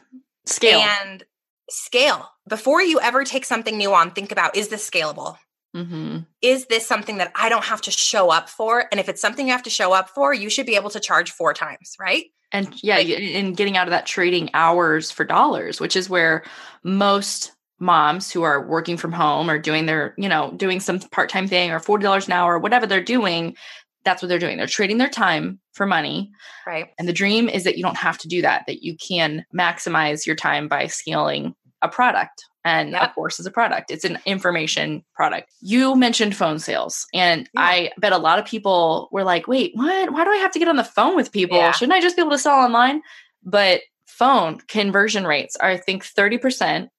Scale. 0.46 0.80
And 0.80 1.24
scale. 1.70 2.30
Before 2.48 2.82
you 2.82 3.00
ever 3.00 3.24
take 3.24 3.46
something 3.46 3.78
new 3.78 3.94
on, 3.94 4.12
think 4.12 4.32
about 4.32 4.56
is 4.56 4.70
this 4.70 4.88
scalable? 4.88 5.38
Mm-hmm. 5.78 6.20
Is 6.42 6.66
this 6.66 6.88
something 6.88 7.18
that 7.18 7.32
I 7.36 7.50
don't 7.50 7.66
have 7.66 7.82
to 7.82 7.92
show 7.92 8.32
up 8.32 8.50
for? 8.50 8.86
And 8.92 9.00
if 9.00 9.08
it's 9.08 9.22
something 9.22 9.46
you 9.46 9.54
have 9.54 9.64
to 9.64 9.70
show 9.70 9.94
up 9.94 10.10
for, 10.10 10.34
you 10.34 10.50
should 10.50 10.66
be 10.66 10.76
able 10.76 10.90
to 10.90 11.00
charge 11.00 11.32
four 11.32 11.54
times, 11.54 11.96
right? 12.00 12.26
And 12.52 12.74
yeah, 12.82 12.98
like, 12.98 13.08
in 13.08 13.54
getting 13.54 13.78
out 13.78 13.88
of 13.88 13.92
that 13.92 14.06
trading 14.06 14.50
hours 14.54 15.12
for 15.12 15.24
dollars, 15.24 15.80
which 15.80 15.96
is 15.96 16.10
where 16.10 16.44
most 16.84 17.52
moms 17.80 18.32
who 18.32 18.42
are 18.42 18.66
working 18.66 18.98
from 18.98 19.12
home 19.12 19.50
or 19.50 19.60
doing 19.60 19.86
their, 19.86 20.16
you 20.18 20.28
know, 20.28 20.52
doing 20.58 20.80
some 20.80 21.00
part 21.00 21.30
time 21.30 21.48
thing 21.48 21.72
or 21.72 21.80
$40 21.80 22.26
an 22.26 22.34
hour, 22.34 22.56
or 22.56 22.60
whatever 22.60 22.88
they're 22.88 23.04
doing, 23.04 23.56
that's 24.04 24.22
what 24.22 24.30
they're 24.30 24.40
doing. 24.40 24.58
They're 24.58 24.66
trading 24.66 24.98
their 24.98 25.10
time 25.10 25.60
for 25.74 25.86
money. 25.86 26.32
Right. 26.66 26.88
And 26.98 27.08
the 27.08 27.14
dream 27.14 27.50
is 27.50 27.66
that 27.66 27.78
you 27.78 27.84
don't 27.84 27.98
have 27.98 28.18
to 28.20 28.28
do 28.28 28.42
that, 28.42 28.64
that 28.66 28.82
you 28.82 28.96
can 28.98 29.46
maximize 29.54 30.26
your 30.26 30.36
time 30.36 30.68
by 30.68 30.88
scaling 30.88 31.54
a 31.82 31.90
product 31.90 32.44
and 32.68 32.92
yep. 32.92 33.12
a 33.12 33.14
course 33.14 33.40
is 33.40 33.46
a 33.46 33.52
product 33.52 33.90
it's 33.90 34.04
an 34.04 34.18
information 34.26 35.04
product 35.16 35.50
you 35.62 35.96
mentioned 35.96 36.36
phone 36.36 36.60
sales 36.60 37.06
and 37.14 37.50
yeah. 37.54 37.62
i 37.62 37.92
bet 37.98 38.12
a 38.12 38.18
lot 38.18 38.38
of 38.38 38.46
people 38.46 39.08
were 39.12 39.24
like 39.24 39.48
wait 39.48 39.72
what 39.76 40.12
why 40.12 40.24
do 40.24 40.30
i 40.30 40.38
have 40.38 40.52
to 40.52 40.60
get 40.60 40.68
on 40.68 40.76
the 40.76 40.84
phone 40.84 41.16
with 41.16 41.32
people 41.32 41.58
yeah. 41.58 41.72
shouldn't 41.72 41.94
i 41.94 42.02
just 42.02 42.16
be 42.16 42.22
able 42.22 42.32
to 42.32 42.38
sell 42.38 42.60
online 42.60 43.02
but 43.44 43.82
phone 44.06 44.60
conversion 44.68 45.26
rates 45.26 45.56
are 45.56 45.70
i 45.70 45.78
think 45.78 46.04
30% 46.04 46.90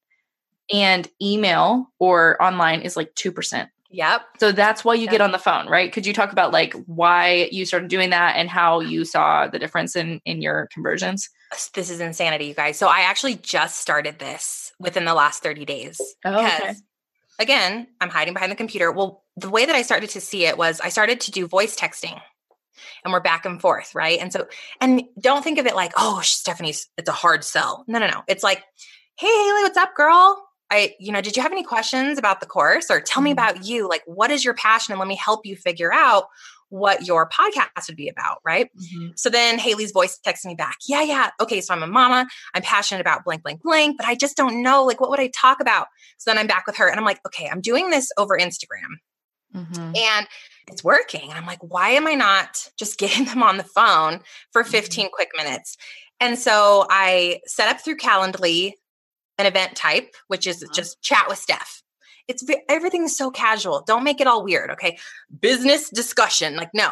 and 0.73 1.09
email 1.23 1.91
or 1.99 2.43
online 2.43 2.83
is 2.83 2.97
like 2.97 3.15
2% 3.15 3.69
Yep. 3.91 4.23
So 4.39 4.53
that's 4.53 4.85
why 4.85 4.95
you 4.95 5.05
yep. 5.05 5.13
get 5.13 5.21
on 5.23 5.33
the 5.33 5.39
phone, 5.39 5.67
right? 5.67 5.91
Could 5.91 6.05
you 6.05 6.13
talk 6.13 6.31
about 6.31 6.53
like 6.53 6.75
why 6.85 7.49
you 7.51 7.65
started 7.65 7.89
doing 7.89 8.11
that 8.11 8.37
and 8.37 8.49
how 8.51 8.81
you 8.81 9.07
saw 9.07 9.49
the 9.49 9.59
difference 9.59 9.97
in 9.97 10.21
in 10.27 10.43
your 10.43 10.69
conversions? 10.73 11.31
This 11.73 11.89
is 11.89 12.01
insanity, 12.01 12.45
you 12.47 12.55
guys. 12.55 12.77
So 12.77 12.87
I 12.87 13.01
actually 13.01 13.37
just 13.37 13.81
started 13.81 14.19
this 14.19 14.68
within 14.79 15.05
the 15.05 15.15
last 15.15 15.43
30 15.43 15.65
days. 15.65 16.01
Oh, 16.25 16.45
okay. 16.45 16.75
Again, 17.39 17.87
I'm 18.01 18.11
hiding 18.11 18.35
behind 18.35 18.51
the 18.51 18.57
computer. 18.57 18.91
Well, 18.91 19.25
the 19.37 19.51
way 19.51 19.65
that 19.65 19.75
I 19.75 19.83
started 19.83 20.11
to 20.11 20.21
see 20.21 20.45
it 20.47 20.59
was 20.59 20.81
I 20.81 20.89
started 20.89 21.21
to 21.23 21.31
do 21.31 21.47
voice 21.47 21.77
texting 21.77 22.21
and 23.05 23.13
we're 23.13 23.21
back 23.21 23.45
and 23.45 23.61
forth, 23.61 23.95
right? 23.95 24.19
And 24.21 24.33
so, 24.33 24.49
and 24.81 25.03
don't 25.21 25.43
think 25.43 25.59
of 25.59 25.67
it 25.67 25.75
like, 25.75 25.93
oh, 25.97 26.21
Stephanie's, 26.23 26.89
it's 26.97 27.09
a 27.09 27.13
hard 27.13 27.45
sell. 27.45 27.85
No, 27.87 27.99
no, 27.99 28.07
no. 28.07 28.23
It's 28.27 28.43
like, 28.43 28.65
hey, 29.19 29.27
Haley, 29.27 29.63
what's 29.63 29.77
up, 29.77 29.95
girl? 29.95 30.45
I, 30.71 30.95
you 31.01 31.13
know, 31.13 31.21
did 31.21 31.37
you 31.37 31.43
have 31.43 31.53
any 31.53 31.65
questions 31.65 32.19
about 32.19 32.41
the 32.41 32.47
course 32.47 32.91
or 32.91 33.01
tell 33.01 33.23
me 33.23 33.31
mm-hmm. 33.31 33.39
about 33.39 33.67
you? 33.67 33.89
Like, 33.89 34.03
what 34.07 34.31
is 34.31 34.45
your 34.45 34.55
passion? 34.55 34.93
And 34.93 34.99
let 34.99 35.09
me 35.09 35.17
help 35.17 35.47
you 35.47 35.57
figure 35.57 35.93
out 35.93 36.25
what 36.71 37.07
your 37.07 37.29
podcast 37.29 37.89
would 37.89 37.97
be 37.97 38.09
about, 38.09 38.39
right? 38.45 38.71
Mm-hmm. 38.77 39.09
So 39.17 39.31
then 39.31 39.59
Haley's 39.59 39.93
voice 39.93 40.19
texts 40.19 40.45
me 40.45 40.55
back. 40.55 40.77
Yeah, 40.87 41.03
yeah. 41.03 41.31
Okay, 41.41 41.61
so 41.61 41.75
I'm 41.75 41.83
a 41.83 41.87
mama. 41.87 42.27
I'm 42.55 42.63
passionate 42.63 43.01
about 43.01 43.25
blank, 43.25 43.43
blank, 43.43 43.63
blank, 43.63 43.97
but 43.97 44.07
I 44.07 44.15
just 44.15 44.37
don't 44.37 44.63
know. 44.63 44.85
Like, 44.85 45.01
what 45.01 45.11
would 45.11 45.21
I 45.21 45.31
talk 45.35 45.61
about? 45.61 45.87
So 46.19 46.31
then 46.31 46.39
I'm 46.39 46.47
back 46.47 46.67
with 46.67 46.77
her 46.77 46.89
and 46.89 46.99
I'm 46.99 47.07
like, 47.07 47.21
okay, 47.27 47.49
I'm 47.51 47.61
doing 47.61 47.91
this 47.91 48.11
over 48.19 48.39
Instagram. 48.39 48.99
Mm-hmm. 49.55 49.97
And 49.97 50.27
it's 50.67 50.85
working. 50.85 51.31
And 51.31 51.39
I'm 51.39 51.47
like, 51.47 51.63
why 51.63 51.91
am 51.91 52.07
I 52.07 52.15
not 52.15 52.71
just 52.79 52.99
getting 52.99 53.25
them 53.25 53.43
on 53.43 53.57
the 53.57 53.65
phone 53.65 54.21
for 54.53 54.63
mm-hmm. 54.63 54.71
15 54.71 55.05
mm-hmm. 55.07 55.13
quick 55.13 55.31
minutes? 55.37 55.77
And 56.21 56.39
so 56.39 56.87
I 56.91 57.41
set 57.47 57.69
up 57.69 57.81
through 57.81 57.97
Calendly 57.97 58.73
an 59.39 59.47
event 59.47 59.77
type, 59.77 60.15
which 60.27 60.47
is 60.47 60.63
uh-huh. 60.63 60.73
just 60.75 61.01
chat 61.01 61.27
with 61.29 61.39
Steph. 61.39 61.83
It's 62.29 62.45
everything's 62.69 63.17
so 63.17 63.31
casual. 63.31 63.83
Don't 63.87 64.05
make 64.05 64.21
it 64.21 64.27
all 64.27 64.45
weird. 64.45 64.71
Okay. 64.73 64.99
Business 65.41 65.91
discussion. 65.91 66.57
Like, 66.57 66.71
no, 66.75 66.91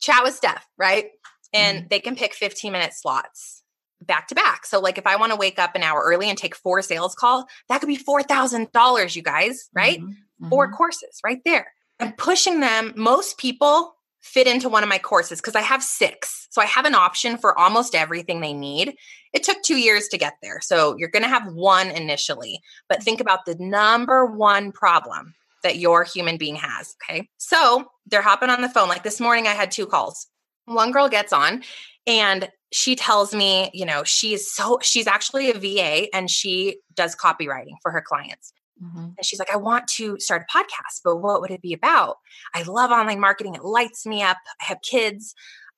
chat 0.00 0.22
with 0.22 0.34
Steph, 0.34 0.66
right? 0.78 1.10
And 1.52 1.78
mm-hmm. 1.78 1.86
they 1.90 2.00
can 2.00 2.16
pick 2.16 2.34
15 2.34 2.72
minute 2.72 2.94
slots 2.94 3.62
back 4.00 4.28
to 4.28 4.34
back. 4.34 4.64
So, 4.64 4.80
like, 4.80 4.98
if 4.98 5.06
I 5.06 5.16
want 5.16 5.32
to 5.32 5.36
wake 5.36 5.58
up 5.58 5.74
an 5.74 5.82
hour 5.82 6.00
early 6.00 6.28
and 6.28 6.38
take 6.38 6.54
four 6.54 6.82
sales 6.82 7.14
call, 7.14 7.46
that 7.68 7.80
could 7.80 7.88
be 7.88 7.98
$4,000, 7.98 9.16
you 9.16 9.22
guys, 9.22 9.68
right? 9.74 10.00
Mm-hmm. 10.00 10.48
Four 10.48 10.68
mm-hmm. 10.68 10.76
courses 10.76 11.20
right 11.24 11.40
there. 11.44 11.72
I'm 11.98 12.12
pushing 12.12 12.60
them. 12.60 12.94
Most 12.96 13.38
people 13.38 13.94
fit 14.20 14.46
into 14.46 14.68
one 14.68 14.82
of 14.82 14.88
my 14.88 14.98
courses 14.98 15.40
because 15.40 15.56
I 15.56 15.62
have 15.62 15.82
six. 15.82 16.46
So 16.50 16.60
I 16.60 16.66
have 16.66 16.84
an 16.84 16.94
option 16.94 17.38
for 17.38 17.58
almost 17.58 17.94
everything 17.94 18.40
they 18.40 18.52
need. 18.52 18.94
It 19.32 19.44
took 19.44 19.62
two 19.62 19.76
years 19.76 20.08
to 20.08 20.18
get 20.18 20.34
there. 20.42 20.60
So 20.60 20.96
you're 20.98 21.08
going 21.08 21.22
to 21.22 21.28
have 21.28 21.52
one 21.52 21.90
initially, 21.90 22.60
but 22.88 23.02
think 23.02 23.20
about 23.20 23.46
the 23.46 23.56
number 23.58 24.26
one 24.26 24.72
problem 24.72 25.34
that 25.62 25.78
your 25.78 26.04
human 26.04 26.36
being 26.36 26.56
has. 26.56 26.96
Okay. 27.08 27.28
So 27.38 27.90
they're 28.06 28.22
hopping 28.22 28.50
on 28.50 28.62
the 28.62 28.68
phone. 28.68 28.88
Like 28.88 29.04
this 29.04 29.20
morning, 29.20 29.46
I 29.46 29.52
had 29.52 29.70
two 29.70 29.86
calls. 29.86 30.26
One 30.64 30.90
girl 30.92 31.08
gets 31.08 31.32
on 31.32 31.62
and 32.06 32.48
she 32.72 32.96
tells 32.96 33.34
me, 33.34 33.70
you 33.74 33.84
know, 33.84 34.04
she's 34.04 34.50
so, 34.50 34.78
she's 34.82 35.06
actually 35.06 35.50
a 35.50 35.54
VA 35.54 36.14
and 36.14 36.30
she 36.30 36.78
does 36.94 37.16
copywriting 37.16 37.74
for 37.82 37.90
her 37.90 38.00
clients. 38.00 38.52
Mm-hmm. 38.82 38.98
And 38.98 39.24
she's 39.24 39.38
like, 39.38 39.52
I 39.52 39.56
want 39.56 39.86
to 39.88 40.18
start 40.18 40.42
a 40.42 40.58
podcast, 40.58 41.00
but 41.04 41.16
what 41.16 41.40
would 41.40 41.50
it 41.50 41.62
be 41.62 41.72
about? 41.72 42.16
I 42.54 42.62
love 42.62 42.90
online 42.90 43.20
marketing. 43.20 43.54
It 43.54 43.64
lights 43.64 44.06
me 44.06 44.22
up. 44.22 44.38
I 44.60 44.64
have 44.64 44.78
kids. 44.82 45.34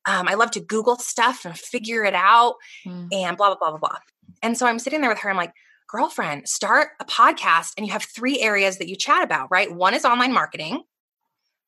Um, 0.07 0.29
I 0.29 0.35
love 0.35 0.51
to 0.53 0.61
Google 0.61 0.97
stuff 0.97 1.45
and 1.45 1.57
figure 1.57 2.05
it 2.05 2.15
out 2.15 2.55
mm. 2.87 3.09
and 3.13 3.37
blah, 3.37 3.49
blah, 3.49 3.57
blah, 3.57 3.71
blah, 3.71 3.79
blah. 3.79 3.99
And 4.43 4.57
so 4.57 4.67
I'm 4.67 4.79
sitting 4.79 5.01
there 5.01 5.11
with 5.11 5.21
her. 5.21 5.31
I'm 5.31 5.37
like, 5.37 5.53
girlfriend, 5.89 6.49
start 6.49 6.89
a 7.01 7.05
podcast 7.05 7.73
and 7.77 7.87
you 7.87 7.93
have 7.93 8.03
three 8.03 8.41
areas 8.41 8.79
that 8.79 8.89
you 8.89 8.97
chat 8.97 9.23
about, 9.23 9.49
right? 9.51 9.73
One 9.73 9.95
is 9.95 10.05
online 10.05 10.33
marketing. 10.33 10.83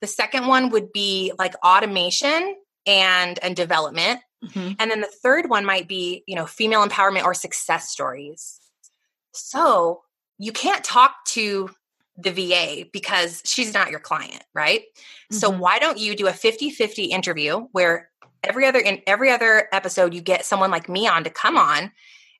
The 0.00 0.06
second 0.06 0.46
one 0.46 0.70
would 0.70 0.92
be 0.92 1.32
like 1.38 1.54
automation 1.64 2.56
and 2.86 3.38
and 3.42 3.54
development. 3.54 4.20
Mm-hmm. 4.44 4.72
And 4.78 4.90
then 4.90 5.00
the 5.00 5.12
third 5.22 5.48
one 5.48 5.64
might 5.64 5.88
be, 5.88 6.24
you 6.26 6.36
know, 6.36 6.46
female 6.46 6.86
empowerment 6.86 7.24
or 7.24 7.34
success 7.34 7.90
stories. 7.90 8.60
So 9.32 10.02
you 10.38 10.52
can't 10.52 10.84
talk 10.84 11.24
to 11.26 11.70
the 12.16 12.30
VA 12.30 12.86
because 12.92 13.42
she's 13.44 13.74
not 13.74 13.90
your 13.90 14.00
client, 14.00 14.42
right? 14.54 14.80
Mm-hmm. 14.80 15.36
So 15.36 15.50
why 15.50 15.78
don't 15.78 15.98
you 15.98 16.14
do 16.14 16.26
a 16.26 16.32
50-50 16.32 17.08
interview 17.08 17.66
where 17.72 18.10
every 18.42 18.66
other 18.66 18.78
in 18.78 19.00
every 19.06 19.30
other 19.30 19.68
episode 19.72 20.14
you 20.14 20.20
get 20.20 20.44
someone 20.44 20.70
like 20.70 20.88
me 20.88 21.08
on 21.08 21.24
to 21.24 21.30
come 21.30 21.56
on 21.56 21.90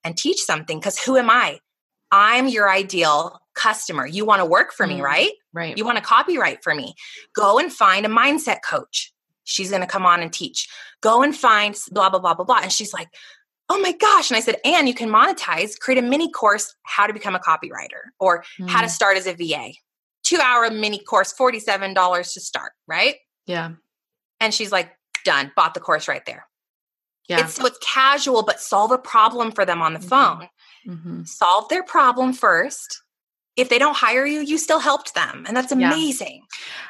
and 0.04 0.16
teach 0.16 0.42
something 0.42 0.80
cuz 0.80 0.98
who 0.98 1.16
am 1.16 1.30
I? 1.30 1.60
I'm 2.12 2.46
your 2.46 2.70
ideal 2.70 3.40
customer. 3.54 4.06
You 4.06 4.24
want 4.24 4.40
to 4.40 4.44
work 4.44 4.72
for 4.72 4.86
me, 4.86 5.00
right? 5.00 5.32
Right. 5.52 5.76
You 5.76 5.84
want 5.84 5.98
to 5.98 6.04
copywrite 6.04 6.62
for 6.62 6.74
me. 6.74 6.94
Go 7.34 7.58
and 7.58 7.72
find 7.72 8.04
a 8.06 8.08
mindset 8.08 8.58
coach. 8.62 9.12
She's 9.44 9.70
going 9.70 9.82
to 9.82 9.88
come 9.88 10.06
on 10.06 10.20
and 10.20 10.32
teach. 10.32 10.68
Go 11.00 11.22
and 11.22 11.36
find 11.36 11.76
blah 11.90 12.10
blah 12.10 12.20
blah 12.20 12.34
blah 12.34 12.44
blah 12.44 12.60
and 12.62 12.72
she's 12.72 12.92
like, 12.92 13.08
oh 13.74 13.80
my 13.80 13.92
gosh. 13.92 14.30
And 14.30 14.36
I 14.36 14.40
said, 14.40 14.56
and 14.64 14.86
you 14.86 14.94
can 14.94 15.08
monetize, 15.08 15.78
create 15.78 15.98
a 15.98 16.02
mini 16.02 16.30
course, 16.30 16.74
how 16.84 17.06
to 17.06 17.12
become 17.12 17.34
a 17.34 17.40
copywriter 17.40 18.12
or 18.20 18.44
mm. 18.60 18.68
how 18.68 18.80
to 18.80 18.86
mm. 18.86 18.90
start 18.90 19.16
as 19.16 19.26
a 19.26 19.34
VA. 19.34 19.72
Two 20.22 20.38
hour 20.38 20.70
mini 20.70 21.00
course, 21.00 21.34
$47 21.38 22.32
to 22.34 22.40
start, 22.40 22.72
right? 22.86 23.16
Yeah. 23.46 23.72
And 24.40 24.54
she's 24.54 24.70
like, 24.70 24.92
done, 25.24 25.52
bought 25.56 25.74
the 25.74 25.80
course 25.80 26.06
right 26.06 26.24
there. 26.24 26.46
Yeah. 27.28 27.40
It's, 27.40 27.54
so 27.54 27.66
it's 27.66 27.78
casual, 27.82 28.42
but 28.44 28.60
solve 28.60 28.92
a 28.92 28.98
problem 28.98 29.50
for 29.50 29.64
them 29.64 29.82
on 29.82 29.92
the 29.92 29.98
mm-hmm. 29.98 30.08
phone. 30.08 30.48
Mm-hmm. 30.88 31.24
Solve 31.24 31.68
their 31.68 31.82
problem 31.82 32.32
first 32.32 33.02
if 33.56 33.68
they 33.68 33.78
don't 33.78 33.96
hire 33.96 34.26
you, 34.26 34.40
you 34.40 34.58
still 34.58 34.80
helped 34.80 35.14
them. 35.14 35.44
And 35.46 35.56
that's 35.56 35.70
amazing. 35.70 36.42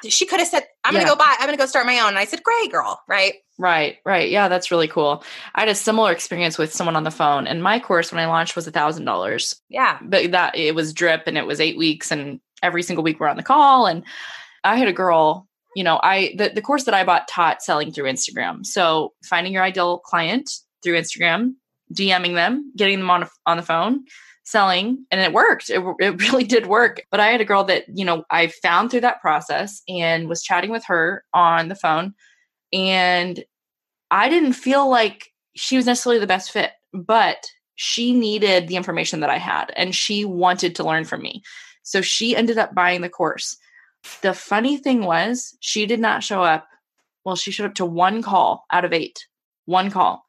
Yeah. 0.02 0.10
She 0.10 0.24
could 0.24 0.38
have 0.38 0.48
said, 0.48 0.63
I'm 0.84 0.94
yeah. 0.94 1.00
going 1.00 1.12
to 1.12 1.16
go 1.16 1.16
buy, 1.16 1.34
I'm 1.38 1.46
going 1.46 1.56
to 1.56 1.62
go 1.62 1.66
start 1.66 1.86
my 1.86 1.98
own. 2.00 2.08
And 2.08 2.18
I 2.18 2.26
said, 2.26 2.42
great 2.42 2.70
girl. 2.70 3.00
Right. 3.08 3.34
Right. 3.58 3.98
Right. 4.04 4.30
Yeah. 4.30 4.48
That's 4.48 4.70
really 4.70 4.88
cool. 4.88 5.24
I 5.54 5.60
had 5.60 5.68
a 5.68 5.74
similar 5.74 6.12
experience 6.12 6.58
with 6.58 6.72
someone 6.72 6.96
on 6.96 7.04
the 7.04 7.10
phone 7.10 7.46
and 7.46 7.62
my 7.62 7.80
course 7.80 8.12
when 8.12 8.20
I 8.20 8.26
launched 8.26 8.54
was 8.54 8.66
a 8.66 8.72
thousand 8.72 9.04
dollars. 9.04 9.60
Yeah. 9.68 9.98
But 10.02 10.32
that 10.32 10.56
it 10.56 10.74
was 10.74 10.92
drip 10.92 11.22
and 11.26 11.38
it 11.38 11.46
was 11.46 11.60
eight 11.60 11.78
weeks 11.78 12.10
and 12.12 12.40
every 12.62 12.82
single 12.82 13.02
week 13.02 13.18
we're 13.18 13.28
on 13.28 13.36
the 13.36 13.42
call. 13.42 13.86
And 13.86 14.04
I 14.62 14.76
had 14.76 14.88
a 14.88 14.92
girl, 14.92 15.48
you 15.74 15.84
know, 15.84 16.00
I, 16.02 16.34
the, 16.36 16.50
the 16.54 16.62
course 16.62 16.84
that 16.84 16.94
I 16.94 17.04
bought 17.04 17.28
taught 17.28 17.62
selling 17.62 17.92
through 17.92 18.10
Instagram. 18.10 18.66
So 18.66 19.14
finding 19.24 19.52
your 19.52 19.62
ideal 19.62 19.98
client 19.98 20.50
through 20.82 20.98
Instagram, 20.98 21.54
DMing 21.92 22.34
them, 22.34 22.72
getting 22.76 22.98
them 22.98 23.10
on, 23.10 23.28
on 23.46 23.56
the 23.56 23.62
phone, 23.62 24.04
selling 24.44 25.04
and 25.10 25.20
it 25.20 25.32
worked. 25.32 25.70
It, 25.70 25.82
it 25.98 26.20
really 26.32 26.44
did 26.44 26.66
work. 26.66 27.02
But 27.10 27.20
I 27.20 27.26
had 27.28 27.40
a 27.40 27.46
girl 27.46 27.64
that, 27.64 27.84
you 27.92 28.04
know, 28.04 28.24
I 28.30 28.48
found 28.48 28.90
through 28.90 29.00
that 29.00 29.20
process 29.20 29.82
and 29.88 30.28
was 30.28 30.42
chatting 30.42 30.70
with 30.70 30.84
her 30.84 31.24
on 31.34 31.68
the 31.68 31.74
phone. 31.74 32.14
And 32.72 33.44
I 34.10 34.28
didn't 34.28 34.52
feel 34.52 34.88
like 34.88 35.32
she 35.56 35.76
was 35.76 35.86
necessarily 35.86 36.20
the 36.20 36.26
best 36.26 36.50
fit, 36.50 36.72
but 36.92 37.46
she 37.76 38.12
needed 38.12 38.68
the 38.68 38.76
information 38.76 39.20
that 39.20 39.30
I 39.30 39.38
had 39.38 39.72
and 39.76 39.94
she 39.94 40.24
wanted 40.24 40.76
to 40.76 40.84
learn 40.84 41.04
from 41.04 41.22
me. 41.22 41.42
So 41.82 42.00
she 42.00 42.36
ended 42.36 42.58
up 42.58 42.74
buying 42.74 43.00
the 43.00 43.08
course. 43.08 43.56
The 44.22 44.34
funny 44.34 44.76
thing 44.76 45.04
was, 45.04 45.56
she 45.60 45.86
did 45.86 46.00
not 46.00 46.22
show 46.22 46.42
up. 46.42 46.68
Well, 47.24 47.36
she 47.36 47.50
showed 47.50 47.66
up 47.66 47.74
to 47.76 47.86
one 47.86 48.22
call 48.22 48.64
out 48.70 48.84
of 48.84 48.92
eight, 48.92 49.26
one 49.64 49.90
call. 49.90 50.24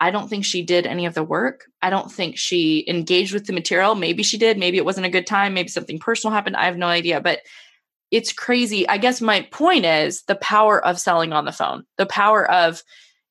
I 0.00 0.10
don't 0.10 0.28
think 0.28 0.44
she 0.44 0.62
did 0.62 0.86
any 0.86 1.04
of 1.04 1.14
the 1.14 1.22
work. 1.22 1.66
I 1.82 1.90
don't 1.90 2.10
think 2.10 2.38
she 2.38 2.84
engaged 2.88 3.34
with 3.34 3.46
the 3.46 3.52
material. 3.52 3.94
Maybe 3.94 4.22
she 4.22 4.38
did. 4.38 4.56
Maybe 4.58 4.78
it 4.78 4.84
wasn't 4.84 5.06
a 5.06 5.10
good 5.10 5.26
time. 5.26 5.52
Maybe 5.52 5.68
something 5.68 5.98
personal 5.98 6.34
happened. 6.34 6.56
I 6.56 6.64
have 6.64 6.78
no 6.78 6.86
idea. 6.86 7.20
But 7.20 7.40
it's 8.10 8.32
crazy. 8.32 8.88
I 8.88 8.96
guess 8.96 9.20
my 9.20 9.42
point 9.52 9.84
is 9.84 10.22
the 10.22 10.36
power 10.36 10.84
of 10.84 10.98
selling 10.98 11.32
on 11.32 11.44
the 11.44 11.52
phone, 11.52 11.84
the 11.98 12.06
power 12.06 12.50
of, 12.50 12.82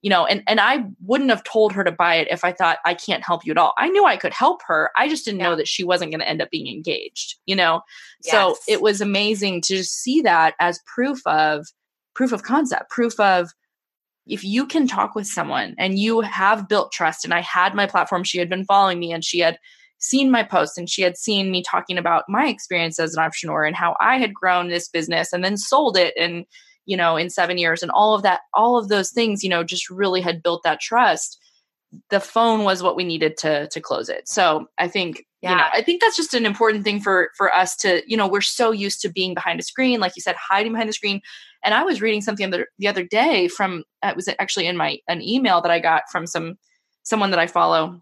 you 0.02 0.10
know, 0.10 0.26
and, 0.26 0.44
and 0.48 0.62
I 0.62 0.86
wouldn't 1.04 1.32
have 1.32 1.44
told 1.44 1.74
her 1.74 1.84
to 1.84 1.92
buy 1.92 2.16
it 2.16 2.30
if 2.32 2.46
I 2.46 2.54
thought 2.54 2.78
I 2.86 2.94
can't 2.94 3.26
help 3.26 3.46
you 3.46 3.52
at 3.52 3.58
all. 3.58 3.74
I 3.78 3.90
knew 3.90 4.06
I 4.06 4.16
could 4.16 4.34
help 4.34 4.62
her. 4.68 4.92
I 4.96 5.10
just 5.10 5.26
didn't 5.26 5.42
yeah. 5.42 5.50
know 5.50 5.56
that 5.58 5.68
she 5.68 5.84
wasn't 5.84 6.12
going 6.12 6.22
to 6.22 6.30
end 6.30 6.42
up 6.42 6.52
being 6.52 6.68
engaged, 6.68 7.36
you 7.46 7.56
know? 7.56 7.82
Yes. 8.24 8.32
So 8.32 8.56
it 8.68 8.82
was 8.82 9.02
amazing 9.02 9.62
to 9.64 9.78
just 9.78 9.96
see 10.02 10.22
that 10.22 10.54
as 10.60 10.80
proof 10.86 11.20
of 11.26 11.66
proof 12.14 12.32
of 12.32 12.44
concept, 12.44 12.90
proof 12.90 13.20
of 13.20 13.52
if 14.30 14.44
you 14.44 14.66
can 14.66 14.88
talk 14.88 15.16
with 15.16 15.28
someone 15.28 15.76
and 15.78 16.00
you 16.00 16.22
have 16.22 16.70
built 16.70 16.92
trust 16.92 17.26
and 17.26 17.34
i 17.34 17.42
had 17.42 17.74
my 17.74 17.86
platform 17.86 18.24
she 18.24 18.38
had 18.38 18.50
been 18.50 18.66
following 18.66 19.00
me 19.00 19.12
and 19.12 19.26
she 19.26 19.40
had 19.40 19.58
seen 19.98 20.32
my 20.32 20.44
posts 20.44 20.78
and 20.78 20.90
she 20.90 21.02
had 21.02 21.18
seen 21.18 21.52
me 21.52 21.62
talking 21.62 21.98
about 21.98 22.24
my 22.30 22.48
experience 22.48 23.00
as 23.00 23.14
an 23.14 23.22
entrepreneur 23.22 23.66
and 23.66 23.76
how 23.76 23.96
i 24.00 24.18
had 24.18 24.34
grown 24.34 24.70
this 24.70 24.88
business 24.88 25.34
and 25.34 25.44
then 25.44 25.58
sold 25.58 25.98
it 25.98 26.14
and 26.18 26.46
you 26.86 26.96
know 26.96 27.18
in 27.18 27.30
7 27.30 27.58
years 27.58 27.84
and 27.84 27.92
all 27.92 28.16
of 28.16 28.24
that 28.24 28.42
all 28.54 28.78
of 28.78 28.88
those 28.88 29.12
things 29.12 29.44
you 29.44 29.50
know 29.50 29.64
just 29.64 29.90
really 29.90 30.22
had 30.22 30.44
built 30.44 30.64
that 30.64 30.80
trust 30.80 31.40
the 32.10 32.20
phone 32.20 32.64
was 32.64 32.84
what 32.84 32.96
we 32.96 33.04
needed 33.04 33.38
to 33.38 33.68
to 33.70 33.82
close 33.82 34.10
it. 34.10 34.28
So 34.28 34.68
i 34.78 34.88
think 34.88 35.26
yeah. 35.42 35.52
you 35.52 35.58
know 35.58 35.66
i 35.74 35.82
think 35.82 36.02
that's 36.02 36.18
just 36.18 36.34
an 36.34 36.46
important 36.46 36.84
thing 36.84 37.00
for 37.00 37.30
for 37.38 37.54
us 37.54 37.76
to 37.78 38.04
you 38.08 38.16
know 38.16 38.28
we're 38.28 38.42
so 38.42 38.72
used 38.72 39.02
to 39.02 39.10
being 39.10 39.34
behind 39.34 39.60
a 39.60 39.64
screen 39.64 40.00
like 40.00 40.14
you 40.16 40.22
said 40.22 40.36
hiding 40.36 40.74
behind 40.74 40.90
the 40.90 40.94
screen. 40.94 41.22
And 41.64 41.74
i 41.74 41.84
was 41.84 42.02
reading 42.02 42.22
something 42.22 42.50
the, 42.50 42.66
the 42.78 42.88
other 42.88 43.04
day 43.04 43.48
from 43.48 43.84
uh, 44.04 44.10
it 44.10 44.16
was 44.16 44.30
actually 44.40 44.68
in 44.68 44.78
my 44.78 45.00
an 45.08 45.22
email 45.22 45.62
that 45.62 45.72
i 45.72 45.80
got 45.80 46.04
from 46.12 46.28
some 46.28 46.56
someone 47.04 47.32
that 47.32 47.40
i 47.40 47.48
follow. 47.48 48.00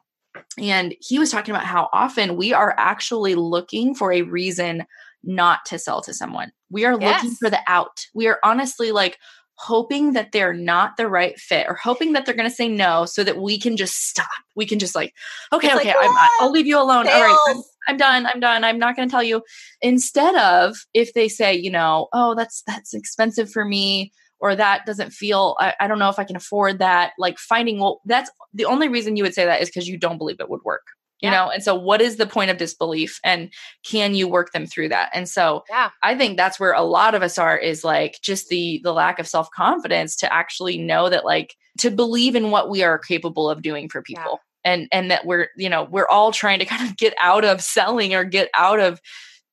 And 0.59 0.95
he 0.99 1.17
was 1.17 1.31
talking 1.31 1.53
about 1.55 1.65
how 1.65 1.89
often 1.93 2.35
we 2.35 2.53
are 2.53 2.75
actually 2.77 3.33
looking 3.33 3.95
for 3.95 4.11
a 4.11 4.21
reason 4.21 4.83
not 5.23 5.65
to 5.65 5.79
sell 5.79 6.01
to 6.01 6.13
someone. 6.13 6.51
We 6.69 6.85
are 6.85 6.99
yes. 6.99 7.23
looking 7.23 7.35
for 7.37 7.49
the 7.49 7.59
out. 7.67 8.05
We 8.13 8.27
are 8.27 8.39
honestly 8.43 8.91
like 8.91 9.17
hoping 9.57 10.13
that 10.13 10.31
they're 10.31 10.53
not 10.53 10.97
the 10.97 11.07
right 11.07 11.37
fit 11.39 11.65
or 11.67 11.75
hoping 11.75 12.13
that 12.13 12.25
they're 12.25 12.35
going 12.35 12.49
to 12.49 12.55
say 12.55 12.67
no 12.67 13.05
so 13.05 13.23
that 13.23 13.37
we 13.37 13.59
can 13.59 13.75
just 13.75 14.07
stop. 14.07 14.27
We 14.55 14.65
can 14.65 14.79
just 14.79 14.95
like, 14.95 15.13
okay, 15.51 15.67
it's 15.67 15.77
okay, 15.77 15.95
like, 15.95 16.09
i 16.09 16.37
will 16.41 16.51
leave 16.51 16.67
you 16.67 16.77
alone. 16.77 17.07
All 17.07 17.21
right, 17.21 17.37
I'm, 17.49 17.61
I'm 17.87 17.97
done. 17.97 18.25
I'm 18.25 18.39
done. 18.39 18.63
I'm 18.63 18.79
not 18.79 18.95
going 18.95 19.07
to 19.07 19.11
tell 19.11 19.23
you. 19.23 19.41
Instead 19.81 20.35
of 20.35 20.77
if 20.93 21.13
they 21.13 21.27
say, 21.27 21.53
you 21.53 21.71
know, 21.71 22.07
oh, 22.13 22.35
that's 22.35 22.63
that's 22.67 22.93
expensive 22.93 23.51
for 23.51 23.65
me 23.65 24.11
or 24.39 24.55
that 24.55 24.85
doesn't 24.85 25.11
feel 25.11 25.55
I, 25.59 25.73
I 25.79 25.87
don't 25.87 25.99
know 25.99 26.09
if 26.09 26.19
I 26.19 26.23
can 26.23 26.35
afford 26.35 26.79
that. 26.79 27.13
Like 27.17 27.39
finding 27.39 27.79
well, 27.79 28.01
that's 28.05 28.29
the 28.53 28.65
only 28.65 28.87
reason 28.87 29.15
you 29.15 29.23
would 29.23 29.33
say 29.33 29.45
that 29.45 29.61
is 29.61 29.69
because 29.69 29.87
you 29.87 29.97
don't 29.97 30.17
believe 30.17 30.39
it 30.39 30.49
would 30.49 30.63
work 30.63 30.83
you 31.21 31.29
yeah. 31.29 31.31
know 31.31 31.49
and 31.49 31.63
so 31.63 31.73
what 31.73 32.01
is 32.01 32.17
the 32.17 32.27
point 32.27 32.51
of 32.51 32.57
disbelief 32.57 33.19
and 33.23 33.51
can 33.83 34.13
you 34.13 34.27
work 34.27 34.51
them 34.51 34.65
through 34.65 34.89
that 34.89 35.09
and 35.13 35.27
so 35.27 35.63
yeah. 35.69 35.89
i 36.03 36.15
think 36.15 36.37
that's 36.37 36.59
where 36.59 36.73
a 36.73 36.81
lot 36.81 37.15
of 37.15 37.23
us 37.23 37.37
are 37.37 37.57
is 37.57 37.83
like 37.83 38.19
just 38.21 38.49
the 38.49 38.79
the 38.83 38.93
lack 38.93 39.19
of 39.19 39.27
self-confidence 39.27 40.15
to 40.15 40.31
actually 40.31 40.77
know 40.77 41.09
that 41.09 41.25
like 41.25 41.55
to 41.77 41.89
believe 41.91 42.35
in 42.35 42.51
what 42.51 42.69
we 42.69 42.83
are 42.83 42.97
capable 42.99 43.49
of 43.49 43.61
doing 43.61 43.89
for 43.89 44.01
people 44.01 44.39
yeah. 44.63 44.71
and 44.73 44.87
and 44.91 45.11
that 45.11 45.25
we're 45.25 45.47
you 45.57 45.69
know 45.69 45.87
we're 45.89 46.07
all 46.07 46.31
trying 46.31 46.59
to 46.59 46.65
kind 46.73 46.87
of 46.89 46.97
get 46.97 47.13
out 47.21 47.43
of 47.45 47.61
selling 47.61 48.13
or 48.13 48.23
get 48.23 48.49
out 48.55 48.79
of 48.79 49.01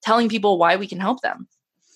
telling 0.02 0.28
people 0.28 0.58
why 0.58 0.76
we 0.76 0.86
can 0.86 1.00
help 1.00 1.20
them 1.22 1.48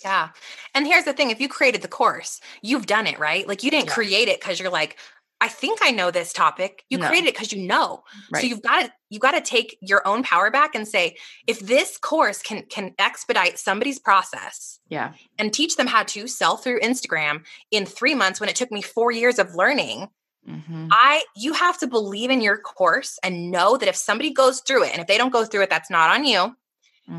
Yeah. 0.05 0.29
And 0.75 0.87
here's 0.87 1.05
the 1.05 1.13
thing 1.13 1.31
if 1.31 1.41
you 1.41 1.49
created 1.49 1.83
the 1.83 1.89
course, 1.89 2.41
you've 2.63 2.87
done 2.87 3.07
it, 3.07 3.19
right? 3.19 3.47
Like 3.49 3.65
you 3.65 3.71
didn't 3.71 3.89
Yeah. 3.89 3.95
create 3.95 4.29
it 4.29 4.41
because 4.41 4.61
you're 4.61 4.71
like, 4.71 4.97
I 5.41 5.49
think 5.49 5.79
I 5.83 5.93
know 5.93 6.11
this 6.11 6.33
topic. 6.33 6.85
You 6.89 6.99
No. 6.99 7.09
created 7.09 7.29
it 7.29 7.35
because 7.35 7.53
you 7.53 7.67
know. 7.67 8.03
Right. 8.33 8.41
So 8.41 8.47
you've 8.49 8.63
got 8.63 8.83
to 8.87 8.93
you've 9.09 9.23
got 9.23 9.33
to 9.33 9.41
take 9.41 9.79
your 9.81 10.07
own 10.07 10.23
power 10.23 10.51
back 10.51 10.75
and 10.75 10.87
say, 10.87 11.17
if 11.47 11.61
this 11.61 11.97
course 11.97 12.43
can 12.43 12.63
can 12.65 12.95
expedite 12.99 13.59
somebody's 13.59 13.99
process 13.99 14.81
yeah. 14.89 15.13
and 15.39 15.53
teach 15.53 15.77
them 15.77 15.87
how 15.87 16.03
to 16.05 16.27
sell 16.27 16.57
through 16.57 16.81
Instagram 16.81 17.45
in 17.71 17.87
three 17.87 18.15
months 18.15 18.41
when 18.41 18.49
it 18.49 18.57
took 18.57 18.73
me 18.73 18.83
four 18.83 19.13
years 19.13 19.39
of 19.39 19.55
learning, 19.55 20.09
hmm 20.45 20.89
I 20.91 21.23
you 21.37 21.53
have 21.53 21.79
to 21.79 21.87
believe 21.87 22.31
in 22.31 22.41
your 22.41 22.59
course 22.59 23.19
and 23.23 23.51
know 23.51 23.77
that 23.77 23.89
if 23.89 23.97
somebody 23.97 24.33
goes 24.33 24.61
through 24.61 24.85
it, 24.85 24.93
and 24.93 25.01
if 25.01 25.07
they 25.07 25.19
don't 25.19 25.33
go 25.33 25.45
through 25.45 25.63
it, 25.63 25.71
that's 25.71 25.91
not 25.91 26.11
on 26.11 26.25
you. 26.25 26.57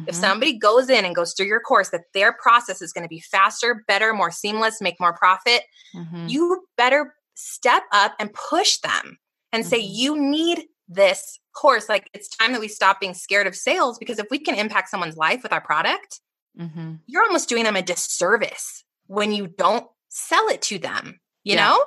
If 0.07 0.13
Mhm. 0.15 0.19
somebody 0.19 0.53
goes 0.59 0.87
in 0.87 1.03
and 1.03 1.15
goes 1.15 1.33
through 1.33 1.47
your 1.47 1.59
course, 1.61 1.89
that 1.89 2.13
their 2.13 2.31
process 2.31 2.79
is 2.79 2.93
going 2.93 3.05
to 3.05 3.09
be 3.09 3.19
faster, 3.19 3.83
better, 3.87 4.13
more 4.13 4.29
seamless, 4.29 4.81
make 4.81 4.99
more 4.99 5.13
profit. 5.13 5.63
Mhm. 5.95 6.29
You 6.29 6.67
better 6.77 7.15
step 7.39 7.83
up 7.91 8.13
and 8.19 8.33
push 8.33 8.77
them 8.79 9.17
and 9.51 9.65
say, 9.65 9.79
Mhm. 9.81 9.87
You 9.89 10.19
need 10.21 10.67
this 10.87 11.39
course. 11.55 11.87
Like 11.87 12.09
it's 12.13 12.27
time 12.29 12.51
that 12.53 12.61
we 12.61 12.67
stop 12.67 12.99
being 12.99 13.13
scared 13.13 13.47
of 13.47 13.55
sales 13.55 13.97
because 13.97 14.19
if 14.19 14.27
we 14.31 14.39
can 14.39 14.55
impact 14.55 14.89
someone's 14.89 15.17
life 15.17 15.43
with 15.43 15.53
our 15.53 15.61
product, 15.61 16.19
Mhm. 16.59 16.99
you're 17.05 17.23
almost 17.23 17.47
doing 17.49 17.63
them 17.63 17.75
a 17.75 17.81
disservice 17.81 18.83
when 19.07 19.31
you 19.31 19.47
don't 19.47 19.87
sell 20.09 20.47
it 20.49 20.61
to 20.63 20.79
them, 20.79 21.19
you 21.43 21.53
Yeah. 21.55 21.69
know? 21.69 21.85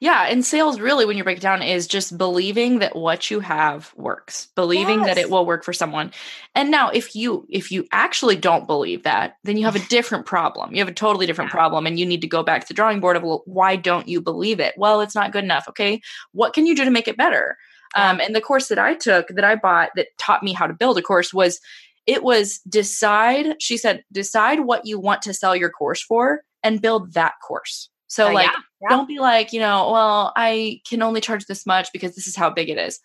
Yeah, 0.00 0.26
and 0.28 0.42
sales 0.44 0.80
really, 0.80 1.04
when 1.04 1.18
you 1.18 1.24
break 1.24 1.36
it 1.36 1.42
down, 1.42 1.62
is 1.62 1.86
just 1.86 2.16
believing 2.16 2.78
that 2.78 2.96
what 2.96 3.30
you 3.30 3.40
have 3.40 3.92
works, 3.96 4.48
believing 4.56 5.02
that 5.02 5.18
it 5.18 5.28
will 5.28 5.44
work 5.44 5.62
for 5.62 5.74
someone. 5.74 6.10
And 6.54 6.70
now, 6.70 6.88
if 6.88 7.14
you 7.14 7.46
if 7.50 7.70
you 7.70 7.86
actually 7.92 8.36
don't 8.36 8.66
believe 8.66 9.02
that, 9.02 9.36
then 9.44 9.58
you 9.58 9.66
have 9.66 9.76
a 9.76 9.86
different 9.90 10.24
problem. 10.24 10.72
You 10.72 10.78
have 10.78 10.88
a 10.88 10.92
totally 10.92 11.26
different 11.26 11.50
Yeah. 11.50 11.56
problem, 11.56 11.86
and 11.86 11.98
you 11.98 12.06
need 12.06 12.22
to 12.22 12.26
go 12.26 12.42
back 12.42 12.62
to 12.62 12.68
the 12.68 12.74
drawing 12.74 13.00
board 13.00 13.16
of 13.16 13.22
well, 13.22 13.42
why 13.44 13.76
don't 13.76 14.08
you 14.08 14.22
believe 14.22 14.58
it? 14.58 14.72
Well, 14.78 15.02
it's 15.02 15.14
not 15.14 15.32
good 15.32 15.44
enough. 15.44 15.68
Okay, 15.68 16.00
what 16.32 16.54
can 16.54 16.64
you 16.66 16.74
do 16.74 16.86
to 16.86 16.90
make 16.90 17.06
it 17.06 17.18
better? 17.18 17.58
Yeah. 17.94 18.10
Um, 18.10 18.20
and 18.20 18.34
the 18.34 18.40
course 18.40 18.68
that 18.68 18.78
I 18.78 18.94
took, 18.94 19.28
that 19.28 19.44
I 19.44 19.54
bought, 19.56 19.90
that 19.96 20.06
taught 20.16 20.42
me 20.42 20.54
how 20.54 20.66
to 20.66 20.72
build 20.72 20.96
a 20.96 21.02
course 21.02 21.34
was 21.34 21.60
it 22.06 22.22
was 22.22 22.58
decide. 22.60 23.56
She 23.60 23.76
said, 23.76 24.02
decide 24.12 24.60
what 24.60 24.86
you 24.86 24.98
want 24.98 25.20
to 25.22 25.34
sell 25.34 25.54
your 25.54 25.70
course 25.70 26.02
for, 26.02 26.40
and 26.62 26.80
build 26.80 27.12
that 27.12 27.34
course. 27.46 27.90
So, 28.06 28.28
Uh, 28.28 28.32
like 28.32 28.46
yeah, 28.46 28.60
yeah. 28.80 28.88
don't 28.88 29.08
be 29.08 29.18
like, 29.18 29.52
you 29.52 29.60
know, 29.60 29.90
well, 29.90 30.32
I 30.36 30.80
can 30.88 31.02
only 31.02 31.20
charge 31.20 31.46
this 31.46 31.66
much 31.66 31.88
because 31.92 32.14
this 32.14 32.26
is 32.26 32.36
how 32.36 32.50
big 32.50 32.68
it 32.68 32.78
is. 32.78 33.00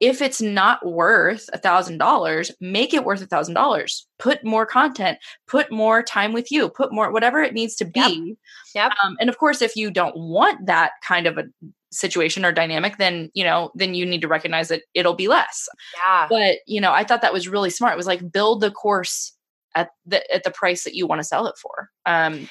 If 0.00 0.22
it's 0.22 0.40
not 0.40 0.84
worth 0.86 1.50
a 1.52 1.58
thousand 1.58 1.98
dollars, 1.98 2.50
make 2.58 2.94
it 2.94 3.04
worth 3.04 3.20
a 3.20 3.26
thousand 3.26 3.52
dollars. 3.52 4.06
Put 4.18 4.42
more 4.42 4.64
content, 4.64 5.18
put 5.46 5.70
more 5.70 6.02
time 6.02 6.32
with 6.32 6.50
you, 6.50 6.70
put 6.70 6.90
more 6.90 7.12
whatever 7.12 7.42
it 7.42 7.52
needs 7.52 7.76
to 7.76 7.84
be. 7.84 8.34
Yep. 8.74 8.92
Um, 9.04 9.16
and 9.20 9.28
of 9.28 9.36
course, 9.36 9.60
if 9.60 9.76
you 9.76 9.90
don't 9.90 10.16
want 10.16 10.64
that 10.66 10.92
kind 11.06 11.26
of 11.26 11.36
a 11.36 11.44
situation 11.92 12.46
or 12.46 12.52
dynamic, 12.52 12.96
then 12.96 13.30
you 13.34 13.44
know, 13.44 13.72
then 13.74 13.94
you 13.94 14.06
need 14.06 14.22
to 14.22 14.28
recognize 14.28 14.68
that 14.68 14.82
it'll 14.94 15.14
be 15.14 15.28
less. 15.28 15.68
yeah. 15.96 16.26
But 16.30 16.58
you 16.66 16.80
know, 16.80 16.92
I 16.92 17.04
thought 17.04 17.20
that 17.20 17.32
was 17.32 17.46
really 17.46 17.70
smart. 17.70 17.92
It 17.92 17.98
was 17.98 18.06
like 18.06 18.32
build 18.32 18.62
the 18.62 18.70
course 18.70 19.36
at 19.74 19.90
the 20.06 20.28
at 20.34 20.44
the 20.44 20.50
price 20.50 20.84
that 20.84 20.94
you 20.94 21.06
want 21.06 21.20
to 21.20 21.24
sell 21.24 21.46
it 21.46 21.56
for. 21.58 21.90
Um, 22.06 22.48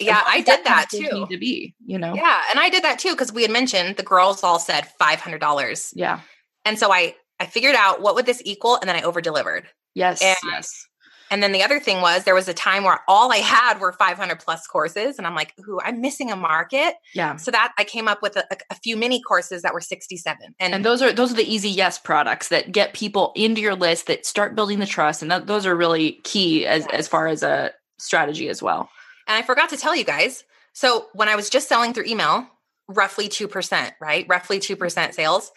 Yeah, 0.00 0.22
I 0.26 0.38
did 0.40 0.64
that 0.64 0.88
conversation 0.90 1.10
too. 1.10 1.20
Need 1.20 1.34
to 1.34 1.38
be, 1.38 1.74
you 1.84 1.98
know, 1.98 2.14
Yeah, 2.14 2.42
and 2.50 2.58
I 2.58 2.68
did 2.68 2.82
that 2.84 2.98
too 2.98 3.10
because 3.12 3.32
we 3.32 3.42
had 3.42 3.50
mentioned 3.50 3.96
the 3.96 4.02
girls 4.02 4.42
all 4.42 4.58
said 4.58 4.86
five 4.98 5.20
hundred 5.20 5.40
dollars, 5.40 5.92
yeah. 5.94 6.20
and 6.64 6.78
so 6.78 6.92
I 6.92 7.14
I 7.38 7.46
figured 7.46 7.74
out 7.74 8.00
what 8.02 8.14
would 8.14 8.26
this 8.26 8.42
equal, 8.44 8.76
and 8.76 8.88
then 8.88 8.96
I 8.96 9.02
over 9.02 9.20
delivered. 9.20 9.66
Yes, 9.94 10.22
And- 10.22 10.36
yes. 10.50 10.86
And 11.32 11.44
then 11.44 11.52
the 11.52 11.62
other 11.62 11.78
thing 11.78 12.00
was 12.00 12.24
there 12.24 12.34
was 12.34 12.48
a 12.48 12.52
time 12.54 12.82
where 12.82 12.98
all 13.06 13.32
I 13.32 13.36
had 13.36 13.78
were 13.78 13.92
five 13.92 14.16
hundred 14.16 14.40
plus 14.40 14.66
courses, 14.66 15.16
and 15.16 15.28
I'm 15.28 15.36
like, 15.36 15.54
"Ooh, 15.60 15.78
I'm 15.84 16.00
missing 16.00 16.32
a 16.32 16.34
market." 16.34 16.94
Yeah. 17.14 17.36
So 17.36 17.52
that 17.52 17.72
I 17.78 17.84
came 17.84 18.08
up 18.08 18.20
with 18.20 18.34
a, 18.34 18.44
a 18.68 18.74
few 18.74 18.96
mini 18.96 19.22
courses 19.22 19.62
that 19.62 19.72
were 19.72 19.80
sixty 19.80 20.16
seven, 20.16 20.56
and, 20.58 20.74
And 20.74 20.84
those 20.84 21.02
are 21.02 21.12
those 21.12 21.30
are 21.30 21.36
the 21.36 21.48
easy 21.48 21.70
yes 21.70 21.98
products 22.00 22.48
that 22.48 22.72
get 22.72 22.94
people 22.94 23.32
into 23.36 23.60
your 23.60 23.76
list 23.76 24.08
that 24.08 24.26
start 24.26 24.56
building 24.56 24.80
the 24.80 24.86
trust 24.86 25.22
and 25.22 25.30
that, 25.30 25.46
those 25.46 25.66
are 25.66 25.76
really 25.76 26.18
key 26.24 26.66
as 26.66 26.84
as 26.88 27.06
far 27.06 27.28
as 27.28 27.44
a 27.44 27.70
strategy 28.00 28.48
as 28.48 28.60
well. 28.60 28.90
And 29.30 29.38
I 29.38 29.42
forgot 29.46 29.70
to 29.70 29.76
tell 29.76 29.94
you 29.94 30.04
guys. 30.04 30.42
So 30.72 31.06
when 31.14 31.28
I 31.28 31.36
was 31.36 31.48
just 31.48 31.68
selling 31.68 31.92
through 31.94 32.04
email, 32.06 32.46
roughly 32.88 33.28
two 33.28 33.46
percent, 33.48 33.94
right? 34.00 34.26
Roughly 34.28 34.58
two 34.58 34.74
percent 34.76 35.14
sales 35.14 35.52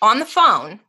on 0.00 0.18
the 0.20 0.24
phone. 0.24 0.80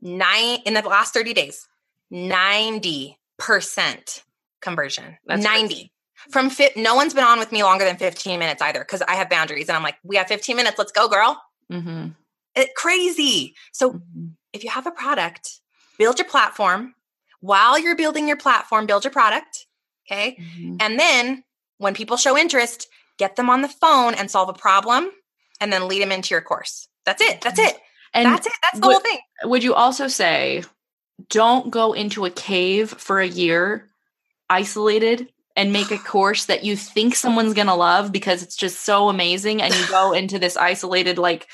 Nine 0.00 0.58
in 0.66 0.74
the 0.74 0.82
last 0.82 1.12
thirty 1.14 1.32
days, 1.34 1.66
ninety 2.10 3.18
percent 3.38 4.22
conversion. 4.60 5.16
That's 5.26 5.42
Ninety 5.42 5.74
crazy. 5.74 5.92
from 6.30 6.50
fit. 6.50 6.76
No 6.76 6.94
one's 6.94 7.14
been 7.14 7.24
on 7.24 7.38
with 7.38 7.50
me 7.50 7.62
longer 7.64 7.84
than 7.84 7.96
fifteen 7.96 8.38
minutes 8.38 8.60
either, 8.62 8.80
because 8.80 9.02
I 9.02 9.14
have 9.14 9.28
boundaries, 9.30 9.68
and 9.68 9.76
I'm 9.76 9.82
like, 9.82 9.96
we 10.04 10.16
have 10.16 10.28
fifteen 10.28 10.56
minutes. 10.56 10.78
Let's 10.78 10.92
go, 10.92 11.08
girl. 11.08 11.42
Mhm. 11.72 12.14
It 12.54 12.74
crazy. 12.76 13.56
So 13.72 13.92
Mhm. 13.92 14.32
if 14.52 14.62
you 14.64 14.70
have 14.70 14.86
a 14.86 14.90
product, 14.90 15.60
build 15.98 16.18
your 16.18 16.28
platform. 16.28 16.94
While 17.40 17.78
you're 17.78 17.96
building 17.96 18.26
your 18.28 18.36
platform, 18.36 18.86
build 18.86 19.04
your 19.04 19.12
product. 19.12 19.66
Okay. 20.10 20.36
Mhm. 20.40 20.76
And 20.80 20.98
then 20.98 21.44
when 21.78 21.94
people 21.94 22.16
show 22.16 22.36
interest, 22.36 22.88
get 23.18 23.36
them 23.36 23.50
on 23.50 23.62
the 23.62 23.68
phone 23.68 24.14
and 24.14 24.30
solve 24.30 24.48
a 24.48 24.52
problem 24.54 25.10
and 25.60 25.72
then 25.72 25.86
lead 25.88 26.00
them 26.02 26.12
into 26.12 26.34
your 26.34 26.40
course. 26.40 26.88
That's 27.04 27.20
it. 27.22 27.40
That's 27.40 27.58
it. 27.58 27.76
And 28.14 28.26
That's 28.26 28.46
it. 28.46 28.52
That's 28.62 28.80
the 28.80 28.86
what- 28.86 28.92
whole 28.94 29.00
thing. 29.12 29.18
would 29.44 29.62
you 29.62 29.74
also 29.74 30.08
say 30.08 30.64
don't 31.28 31.70
go 31.70 31.92
into 31.92 32.24
a 32.24 32.30
cave 32.30 32.90
for 32.90 33.20
a 33.20 33.26
year 33.26 33.88
isolated 34.48 35.28
and 35.58 35.72
make 35.72 35.90
a 35.90 35.98
course 35.98 36.46
that 36.46 36.64
you 36.64 36.76
think 36.76 37.16
someone's 37.16 37.52
going 37.52 37.66
to 37.66 37.74
love 37.74 38.12
because 38.12 38.44
it's 38.44 38.54
just 38.56 38.82
so 38.86 39.08
amazing 39.08 39.60
and 39.60 39.74
you 39.74 39.86
go 39.88 40.12
into 40.20 40.38
this 40.38 40.56
isolated 40.56 41.18
like 41.18 41.48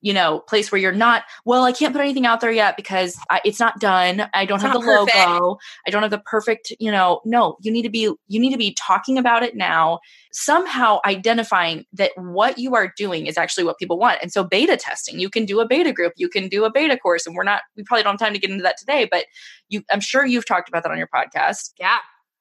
you 0.00 0.12
know 0.12 0.38
place 0.40 0.70
where 0.70 0.80
you're 0.80 0.92
not 0.92 1.24
well 1.44 1.64
i 1.64 1.72
can't 1.72 1.92
put 1.92 2.00
anything 2.00 2.24
out 2.24 2.40
there 2.40 2.52
yet 2.52 2.76
because 2.76 3.18
I, 3.30 3.40
it's 3.44 3.58
not 3.58 3.80
done 3.80 4.28
i 4.32 4.44
don't 4.44 4.56
It's 4.56 4.62
have 4.64 4.74
the 4.74 4.80
perfect. 4.80 5.16
logo 5.16 5.58
i 5.86 5.90
don't 5.90 6.02
have 6.02 6.10
the 6.12 6.18
perfect 6.20 6.72
you 6.78 6.92
know 6.92 7.20
no 7.24 7.56
you 7.60 7.72
need 7.72 7.82
to 7.82 7.88
be 7.90 8.02
you 8.28 8.40
need 8.40 8.52
to 8.52 8.58
be 8.58 8.74
talking 8.74 9.18
about 9.18 9.42
it 9.42 9.56
now 9.56 9.98
somehow 10.32 11.00
identifying 11.04 11.84
that 11.94 12.12
what 12.16 12.58
you 12.58 12.74
are 12.76 12.92
doing 12.96 13.26
is 13.26 13.36
actually 13.36 13.64
what 13.64 13.78
people 13.78 13.98
want 13.98 14.20
and 14.22 14.30
so 14.32 14.44
beta 14.44 14.76
testing 14.76 15.18
you 15.18 15.28
can 15.28 15.44
do 15.44 15.58
a 15.60 15.66
beta 15.66 15.92
group 15.92 16.12
you 16.16 16.28
can 16.28 16.48
do 16.48 16.64
a 16.64 16.70
beta 16.70 16.96
course 16.96 17.26
and 17.26 17.34
we're 17.34 17.42
not 17.42 17.62
we 17.76 17.82
probably 17.82 18.04
don't 18.04 18.12
have 18.12 18.20
time 18.20 18.34
to 18.34 18.38
get 18.38 18.50
into 18.50 18.62
that 18.62 18.76
today 18.78 19.08
but 19.10 19.24
you 19.68 19.82
i'm 19.90 20.00
sure 20.00 20.24
you've 20.24 20.46
talked 20.46 20.68
about 20.68 20.82
that 20.84 20.92
on 20.92 20.98
your 20.98 21.08
podcast 21.08 21.72
Yeah. 21.80 21.98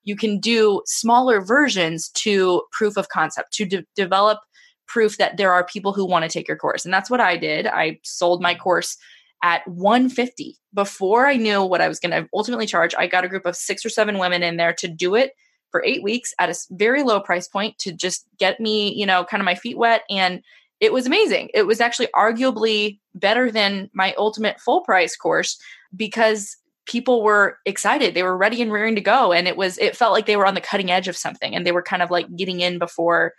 You 0.08 0.16
can 0.16 0.39
do 0.39 0.82
smaller 0.86 1.41
versions 1.41 2.10
to 2.10 2.64
proof 2.72 2.97
of 2.97 3.10
concept 3.10 3.51
to 3.53 3.66
de- 3.66 3.86
develop 3.95 4.39
proof 4.88 5.18
that 5.18 5.36
there 5.36 5.51
are 5.51 5.66
people 5.66 5.91
who 5.91 6.05
want 6.05 6.24
to 6.24 6.30
take 6.30 6.47
your 6.47 6.58
course. 6.58 6.86
And 6.86 6.93
that's 6.93 7.10
what 7.10 7.20
i 7.20 7.36
did. 7.36 7.68
I 7.68 7.99
sold 8.03 8.41
my 8.41 8.55
course 8.55 8.97
at 9.43 9.68
150 9.68 10.58
before 10.74 11.28
i 11.28 11.36
knew 11.36 11.64
what 11.64 11.80
i 11.80 11.88
was 11.88 11.99
going 11.99 12.10
to 12.10 12.28
ultimately 12.34 12.66
charge 12.66 12.95
i 12.97 13.05
got 13.05 13.24
a 13.24 13.28
group 13.28 13.45
of 13.45 13.55
six 13.55 13.86
or 13.86 13.89
seven 13.89 14.18
women 14.18 14.41
in 14.41 14.58
there 14.58 14.74
to 14.74 14.88
do 14.88 15.14
it 15.14 15.34
for 15.70 15.84
eight 15.86 16.01
weeks 16.01 16.34
at 16.39 16.49
a 16.49 16.55
very 16.72 17.03
low 17.03 17.20
price 17.20 17.47
point 17.47 17.78
to 17.78 17.91
just 17.91 18.26
get 18.39 18.60
me 18.60 18.91
you 18.93 19.05
know 19.05 19.24
kind 19.24 19.41
of 19.41 19.45
my 19.45 19.55
feet 19.55 19.78
wet. 19.78 20.01
And 20.10 20.41
it 20.80 20.93
was 20.93 21.08
amazing. 21.08 21.49
It 21.53 21.66
was 21.66 21.82
actually 21.82 22.08
arguably 22.16 22.99
better 23.16 23.51
than 23.51 23.89
my 23.93 24.14
ultimate 24.18 24.60
full 24.60 24.82
price 24.82 25.16
course 25.16 25.60
because 25.95 26.55
people 26.88 27.21
were 27.23 27.57
excited 27.65 28.13
they 28.13 28.23
were 28.23 28.38
ready 28.38 28.61
and 28.61 28.71
rearing 28.71 28.95
to 28.95 29.01
go 29.01 29.31
and 29.31 29.47
it 29.47 29.57
was 29.57 29.77
it 29.77 29.95
felt 29.95 30.13
like 30.13 30.25
they 30.25 30.38
were 30.38 30.45
on 30.45 30.55
the 30.55 30.61
cutting 30.61 30.89
edge 30.91 31.07
of 31.07 31.17
something 31.17 31.55
and 31.55 31.65
they 31.65 31.71
were 31.71 31.81
kind 31.81 32.01
of 32.01 32.09
like 32.09 32.27
getting 32.35 32.61
in 32.61 32.79
before 32.79 33.33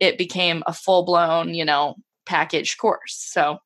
it 0.00 0.18
became 0.18 0.62
a 0.66 0.72
full 0.72 1.04
blown 1.04 1.54
you 1.54 1.64
know 1.64 1.94
packaged 2.26 2.78
course 2.78 3.14
so 3.14 3.58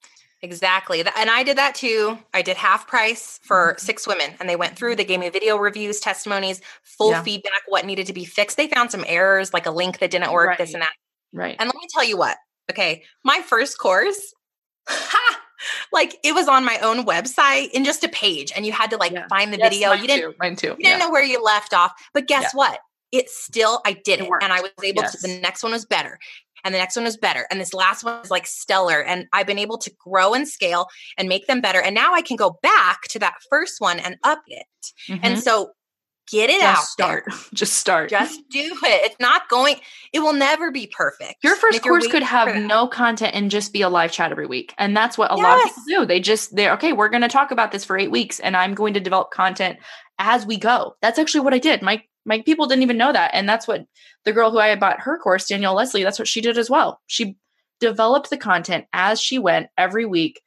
Exactly. 0.44 1.00
And 1.00 1.30
I 1.30 1.44
did 1.44 1.56
that 1.56 1.76
too. 1.76 2.18
I 2.34 2.42
did 2.42 2.56
half 2.56 2.88
price 2.88 3.38
for 3.44 3.74
mm-hmm. 3.74 3.78
six 3.78 4.08
women 4.08 4.34
and 4.40 4.48
they 4.48 4.56
went 4.56 4.76
through, 4.76 4.96
they 4.96 5.04
gave 5.04 5.20
me 5.20 5.30
video 5.30 5.56
reviews, 5.56 6.00
testimonies, 6.00 6.60
full 6.82 7.12
Yeah. 7.12 7.22
feedback, 7.22 7.62
what 7.68 7.86
needed 7.86 8.08
to 8.08 8.12
be 8.12 8.24
fixed. 8.24 8.56
They 8.56 8.66
found 8.66 8.90
some 8.90 9.04
errors, 9.06 9.54
like 9.54 9.66
a 9.66 9.70
link 9.70 10.00
that 10.00 10.10
didn't 10.10 10.32
work, 10.32 10.58
this 10.58 10.74
and 10.74 10.82
that. 10.82 10.92
right 11.32 11.54
And 11.60 11.68
let 11.68 11.76
me 11.76 11.86
tell 11.92 12.02
you 12.02 12.16
what. 12.16 12.38
Okay. 12.70 13.04
My 13.22 13.40
first 13.40 13.78
course, 13.78 14.34
ha, 14.88 15.41
like 15.92 16.16
it 16.24 16.34
was 16.34 16.48
on 16.48 16.64
my 16.64 16.78
own 16.78 17.04
website 17.04 17.70
in 17.70 17.84
just 17.84 18.04
a 18.04 18.08
page 18.08 18.52
and 18.54 18.64
you 18.66 18.72
had 18.72 18.90
to 18.90 18.96
like 18.96 19.12
Yeah. 19.12 19.26
find 19.28 19.52
the 19.52 19.58
Yes, 19.58 19.70
video. 19.72 19.92
You 19.92 20.06
didn't 20.06 20.30
too, 20.32 20.36
mine 20.40 20.56
too 20.56 20.76
you 20.78 20.84
didn't 20.84 20.98
know 21.00 21.10
where 21.10 21.24
you 21.24 21.42
left 21.42 21.72
off. 21.74 21.92
But 22.14 22.26
guess 22.26 22.42
Yeah. 22.44 22.50
what? 22.54 22.80
It 23.12 23.28
still 23.28 23.80
I 23.84 23.92
did 23.92 24.20
It 24.20 24.24
it. 24.26 24.30
And 24.40 24.52
I 24.52 24.60
was 24.60 24.70
able 24.82 25.02
Yes. 25.02 25.20
to 25.20 25.26
the 25.26 25.38
next 25.40 25.62
one 25.62 25.72
was 25.72 25.84
better. 25.84 26.18
And 26.64 26.72
the 26.72 26.78
next 26.78 26.94
one 26.96 27.04
was 27.04 27.16
better. 27.16 27.46
And 27.50 27.60
this 27.60 27.74
last 27.74 28.04
one 28.04 28.20
was 28.20 28.30
like 28.30 28.46
stellar. 28.46 29.02
And 29.02 29.26
I've 29.32 29.46
been 29.48 29.58
able 29.58 29.78
to 29.78 29.90
grow 29.98 30.32
and 30.32 30.48
scale 30.48 30.86
and 31.18 31.28
make 31.28 31.46
them 31.48 31.60
better. 31.60 31.80
And 31.80 31.94
now 31.94 32.14
I 32.14 32.22
can 32.22 32.36
go 32.36 32.58
back 32.62 33.02
to 33.10 33.18
that 33.18 33.34
first 33.50 33.80
one 33.80 33.98
and 33.98 34.16
up 34.22 34.42
it. 34.46 34.66
Mhm. 35.08 35.20
And 35.22 35.42
so 35.42 35.72
get 36.30 36.50
it 36.50 36.60
just 36.60 36.78
out. 36.78 36.84
start 36.84 37.24
there. 37.26 37.38
just 37.54 37.74
start 37.74 38.10
Just 38.10 38.40
do 38.50 38.60
it. 38.60 39.04
It's 39.04 39.20
not 39.20 39.48
going, 39.48 39.76
it 40.12 40.20
will 40.20 40.32
never 40.32 40.70
be 40.70 40.86
perfect. 40.86 41.42
Your 41.42 41.56
first 41.56 41.78
if 41.78 41.82
course 41.82 42.06
could 42.06 42.22
have 42.22 42.56
no 42.56 42.86
content 42.86 43.34
and 43.34 43.50
just 43.50 43.72
be 43.72 43.82
a 43.82 43.88
live 43.88 44.12
chat 44.12 44.30
every 44.30 44.46
week. 44.46 44.74
And 44.78 44.96
that's 44.96 45.18
what 45.18 45.30
a 45.30 45.36
lot 45.36 45.58
of 45.58 45.64
people 45.64 45.82
do. 45.88 46.06
They 46.06 46.20
just, 46.20 46.54
they're 46.54 46.72
okay, 46.74 46.92
we're 46.92 47.08
going 47.08 47.22
to 47.22 47.28
talk 47.28 47.50
about 47.50 47.72
this 47.72 47.84
for 47.84 47.98
eight 47.98 48.10
weeks 48.10 48.40
and 48.40 48.56
I'm 48.56 48.74
going 48.74 48.94
to 48.94 49.00
develop 49.00 49.30
content 49.30 49.78
as 50.18 50.46
we 50.46 50.56
go. 50.56 50.96
That's 51.02 51.18
actually 51.18 51.40
what 51.40 51.54
I 51.54 51.58
did. 51.58 51.82
My 51.82 52.02
my 52.24 52.40
people 52.42 52.66
didn't 52.66 52.82
even 52.82 52.98
know 52.98 53.12
that. 53.12 53.32
And 53.34 53.48
that's 53.48 53.66
what 53.66 53.84
the 54.24 54.32
girl 54.32 54.50
who 54.50 54.58
I 54.58 54.74
bought 54.76 55.00
her 55.00 55.18
course, 55.18 55.48
Danielle 55.48 55.74
Leslie, 55.74 56.04
that's 56.04 56.18
what 56.18 56.28
she 56.28 56.40
did 56.40 56.58
as 56.58 56.70
well. 56.70 57.00
She 57.06 57.36
developed 57.80 58.30
the 58.30 58.36
content 58.36 58.86
as 58.92 59.20
she 59.20 59.38
went 59.38 59.68
every 59.76 60.06
week. 60.06 60.40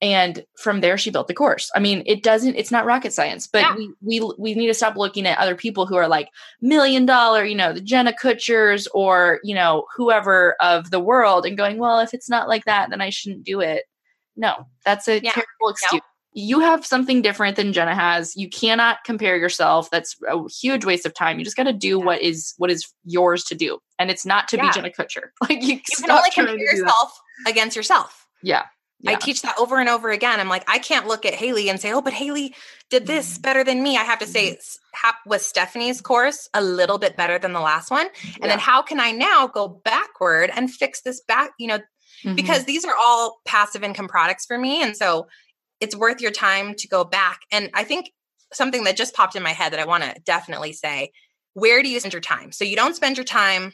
And 0.00 0.44
from 0.56 0.80
there, 0.80 0.96
she 0.96 1.10
built 1.10 1.26
the 1.26 1.34
course. 1.34 1.70
I 1.74 1.80
mean, 1.80 2.04
it 2.06 2.22
doesn't, 2.22 2.54
it's 2.54 2.70
not 2.70 2.84
rocket 2.84 3.12
science, 3.12 3.48
but 3.48 3.62
yeah. 3.62 3.74
we, 3.74 4.20
we, 4.20 4.32
we 4.38 4.54
need 4.54 4.68
to 4.68 4.74
stop 4.74 4.96
looking 4.96 5.26
at 5.26 5.38
other 5.38 5.56
people 5.56 5.86
who 5.86 5.96
are 5.96 6.06
like 6.06 6.28
million 6.60 7.04
dollar, 7.04 7.44
you 7.44 7.56
know, 7.56 7.72
the 7.72 7.80
Jenna 7.80 8.12
Kutchers 8.12 8.86
or, 8.94 9.40
you 9.42 9.54
know, 9.54 9.86
whoever 9.96 10.54
of 10.60 10.90
the 10.90 11.00
world 11.00 11.44
and 11.46 11.56
going, 11.56 11.78
well, 11.78 11.98
if 11.98 12.14
it's 12.14 12.30
not 12.30 12.48
like 12.48 12.64
that, 12.66 12.90
then 12.90 13.00
I 13.00 13.10
shouldn't 13.10 13.44
do 13.44 13.60
it. 13.60 13.84
No, 14.36 14.68
that's 14.84 15.08
a 15.08 15.20
yeah. 15.20 15.32
terrible 15.32 15.70
excuse. 15.70 15.94
No 15.94 16.00
you 16.38 16.60
have 16.60 16.86
something 16.86 17.20
different 17.20 17.56
than 17.56 17.72
Jenna 17.72 17.94
has. 17.94 18.36
You 18.36 18.48
cannot 18.48 18.98
compare 19.04 19.36
yourself. 19.36 19.90
That's 19.90 20.16
a 20.28 20.38
huge 20.48 20.84
waste 20.84 21.04
of 21.04 21.12
time. 21.12 21.38
You 21.38 21.44
just 21.44 21.56
got 21.56 21.64
to 21.64 21.72
do 21.72 21.98
yeah. 21.98 22.04
what 22.04 22.22
is 22.22 22.54
what 22.58 22.70
is 22.70 22.86
yours 23.04 23.42
to 23.44 23.54
do, 23.54 23.78
and 23.98 24.10
it's 24.10 24.24
not 24.24 24.46
to 24.48 24.58
be 24.58 24.70
Jenna 24.72 24.90
Kutcher. 24.90 25.30
Like 25.40 25.62
you, 25.62 25.74
you 25.74 25.96
can 25.96 26.10
only 26.10 26.30
compare 26.30 26.58
yourself 26.58 27.18
against 27.46 27.74
yourself. 27.76 28.26
Yeah. 28.42 28.64
Yeah. 29.00 29.12
I 29.12 29.14
teach 29.14 29.42
that 29.42 29.56
over 29.58 29.78
and 29.78 29.88
over 29.88 30.10
again. 30.10 30.40
I'm 30.40 30.48
like, 30.48 30.64
I 30.68 30.78
can't 30.78 31.06
look 31.06 31.24
at 31.24 31.34
Haley 31.34 31.68
and 31.68 31.80
say, 31.80 31.92
"Oh, 31.92 32.02
but 32.02 32.12
Haley 32.12 32.54
did 32.90 33.06
this 33.06 33.34
mm-hmm. 33.34 33.42
better 33.42 33.64
than 33.64 33.82
me." 33.82 33.96
I 33.96 34.02
have 34.02 34.18
to 34.18 34.26
say, 34.26 34.52
mm-hmm. 34.52 35.28
was 35.28 35.46
Stephanie's 35.46 36.00
course 36.00 36.48
a 36.52 36.62
little 36.62 36.98
bit 36.98 37.16
better 37.16 37.38
than 37.38 37.52
the 37.52 37.60
last 37.60 37.90
one? 37.90 38.08
And 38.40 38.50
then 38.50 38.58
how 38.58 38.82
can 38.82 38.98
I 38.98 39.12
now 39.12 39.46
go 39.46 39.68
backward 39.68 40.50
and 40.54 40.72
fix 40.72 41.02
this 41.02 41.20
back? 41.20 41.52
You 41.58 41.68
know, 41.68 41.78
mm-hmm. 41.78 42.34
because 42.34 42.64
these 42.64 42.84
are 42.84 42.94
all 42.98 43.40
passive 43.44 43.84
income 43.84 44.08
products 44.08 44.46
for 44.46 44.58
me, 44.58 44.82
and 44.82 44.96
so 44.96 45.28
it's 45.80 45.94
worth 45.94 46.20
your 46.20 46.32
time 46.32 46.74
to 46.74 46.88
go 46.88 47.04
back. 47.04 47.40
And 47.52 47.70
I 47.74 47.84
think 47.84 48.10
something 48.52 48.84
that 48.84 48.96
just 48.96 49.14
popped 49.14 49.36
in 49.36 49.42
my 49.42 49.52
head 49.52 49.72
that 49.72 49.80
I 49.80 49.86
want 49.86 50.02
to 50.04 50.14
definitely 50.24 50.72
say 50.72 51.12
where 51.54 51.82
do 51.82 51.88
you 51.88 51.98
spend 51.98 52.12
your 52.12 52.20
time? 52.20 52.52
So 52.52 52.64
you 52.64 52.76
don't 52.76 52.94
spend 52.94 53.16
your 53.16 53.24
time 53.24 53.72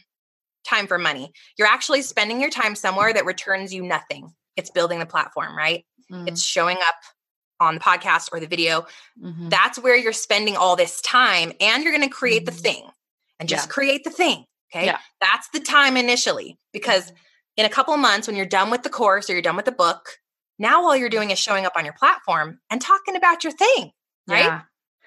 time 0.64 0.86
for 0.86 0.98
money. 0.98 1.32
You're 1.58 1.68
actually 1.68 2.02
spending 2.02 2.40
your 2.40 2.50
time 2.50 2.74
somewhere 2.74 3.12
that 3.12 3.26
returns 3.26 3.72
you 3.72 3.82
nothing. 3.82 4.32
It's 4.57 4.70
building 4.70 4.98
the 4.98 5.07
platform, 5.07 5.57
right? 5.57 5.84
Mm-hmm. 6.11 6.28
It's 6.28 6.42
showing 6.42 6.76
up 6.76 6.94
on 7.61 7.74
the 7.74 7.80
podcast 7.80 8.28
or 8.32 8.40
the 8.40 8.46
video. 8.46 8.86
Mm-hmm. 9.22 9.48
That's 9.48 9.78
where 9.78 9.96
you're 9.96 10.12
spending 10.12 10.57
all 10.57 10.76
this 10.76 11.00
time 11.00 11.52
and 11.61 11.82
you're 11.82 11.92
going 11.92 12.09
to 12.09 12.14
create 12.14 12.44
mm-hmm. 12.44 12.55
the 12.55 12.62
thing 12.62 12.88
and 13.40 13.48
just 13.48 13.68
yeah. 13.68 13.72
create 13.72 14.05
the 14.05 14.11
thing. 14.11 14.44
Okay. 14.74 14.86
Yeah. 14.86 14.98
That's 15.20 15.48
the 15.50 15.61
time 15.61 15.96
initially 15.96 16.59
because 16.72 17.12
in 17.57 17.64
a 17.64 17.68
couple 17.68 17.94
of 17.94 18.00
months 18.00 18.26
when 18.26 18.36
you're 18.36 18.46
done 18.46 18.70
with 18.70 18.82
the 18.82 18.90
course 18.90 19.30
or 19.30 19.34
you're 19.34 19.42
done 19.42 19.57
with 19.57 19.66
the 19.66 19.72
book, 19.72 20.18
now 20.59 20.82
all 20.82 20.96
you're 20.96 21.09
doing 21.09 21.30
is 21.30 21.38
showing 21.38 21.64
up 21.64 21.74
on 21.76 21.84
your 21.84 21.94
platform 21.94 22.59
and 22.70 22.80
talking 22.80 23.16
about 23.16 23.44
your 23.44 23.52
thing, 23.52 23.92
right? 24.28 24.44
Yeah. 24.44 24.61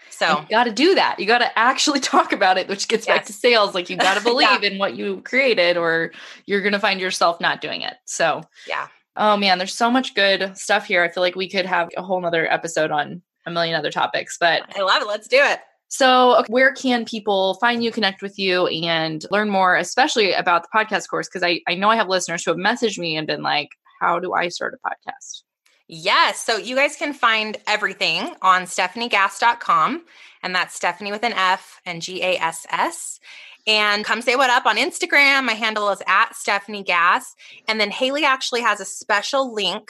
So 0.09 0.41
you 0.41 0.47
got 0.49 0.65
to 0.65 0.71
do 0.71 0.95
that. 0.95 1.19
You 1.19 1.25
got 1.25 1.39
to 1.39 1.59
actually 1.59 1.99
talk 2.01 2.31
about 2.31 2.57
it, 2.57 2.67
which 2.67 2.87
gets 2.87 3.07
yes. 3.07 3.17
back 3.17 3.25
to 3.25 3.33
sales. 3.33 3.75
Like 3.75 3.89
you 3.89 3.97
got 3.97 4.17
to 4.17 4.23
believe 4.23 4.63
yeah. 4.63 4.69
in 4.69 4.77
what 4.77 4.95
you 4.95 5.21
created, 5.21 5.77
or 5.77 6.11
you're 6.45 6.61
going 6.61 6.73
to 6.73 6.79
find 6.79 6.99
yourself 6.99 7.41
not 7.41 7.61
doing 7.61 7.81
it. 7.81 7.95
So, 8.05 8.41
yeah. 8.67 8.87
Oh 9.17 9.35
man, 9.35 9.57
there's 9.57 9.75
so 9.75 9.91
much 9.91 10.13
good 10.13 10.55
stuff 10.57 10.85
here. 10.85 11.03
I 11.03 11.09
feel 11.09 11.21
like 11.23 11.35
we 11.35 11.49
could 11.49 11.65
have 11.65 11.89
a 11.97 12.03
whole 12.03 12.21
nother 12.21 12.51
episode 12.51 12.91
on 12.91 13.21
a 13.45 13.51
million 13.51 13.75
other 13.75 13.91
topics, 13.91 14.37
but 14.39 14.63
I 14.75 14.81
love 14.81 15.01
it. 15.01 15.07
Let's 15.07 15.27
do 15.27 15.39
it. 15.39 15.59
So, 15.89 16.43
where 16.49 16.73
can 16.73 17.05
people 17.05 17.55
find 17.55 17.83
you, 17.83 17.91
connect 17.91 18.21
with 18.21 18.37
you, 18.37 18.67
and 18.67 19.25
learn 19.31 19.49
more, 19.49 19.77
especially 19.77 20.33
about 20.33 20.63
the 20.63 20.69
podcast 20.77 21.07
course? 21.09 21.27
Because 21.27 21.43
I, 21.43 21.61
I 21.67 21.75
know 21.75 21.89
I 21.89 21.95
have 21.95 22.09
listeners 22.09 22.43
who 22.43 22.51
have 22.51 22.59
messaged 22.59 22.99
me 22.99 23.15
and 23.15 23.25
been 23.25 23.41
like, 23.41 23.69
how 24.01 24.19
do 24.19 24.33
I 24.33 24.49
start 24.49 24.73
a 24.73 24.87
podcast? 24.87 25.43
Yes. 25.87 26.41
So 26.41 26.57
you 26.57 26.75
guys 26.75 26.97
can 26.97 27.13
find 27.13 27.57
everything 27.65 28.35
on 28.41 28.63
stephaniegass.com. 28.63 30.03
And 30.43 30.53
that's 30.53 30.75
Stephanie 30.75 31.11
with 31.11 31.23
an 31.23 31.33
F 31.33 31.81
and 31.85 32.01
G 32.01 32.21
A 32.21 32.37
S 32.37 32.67
S. 32.69 33.19
And 33.67 34.05
come 34.05 34.21
say 34.21 34.35
what 34.35 34.49
up 34.49 34.65
on 34.65 34.77
Instagram. 34.77 35.43
My 35.43 35.53
handle 35.53 35.89
is 35.89 36.01
at 36.07 36.35
Stephanie 36.35 36.83
Gass. 36.83 37.35
And 37.67 37.79
then 37.79 37.91
Haley 37.91 38.23
actually 38.23 38.61
has 38.61 38.79
a 38.79 38.85
special 38.85 39.53
link 39.53 39.89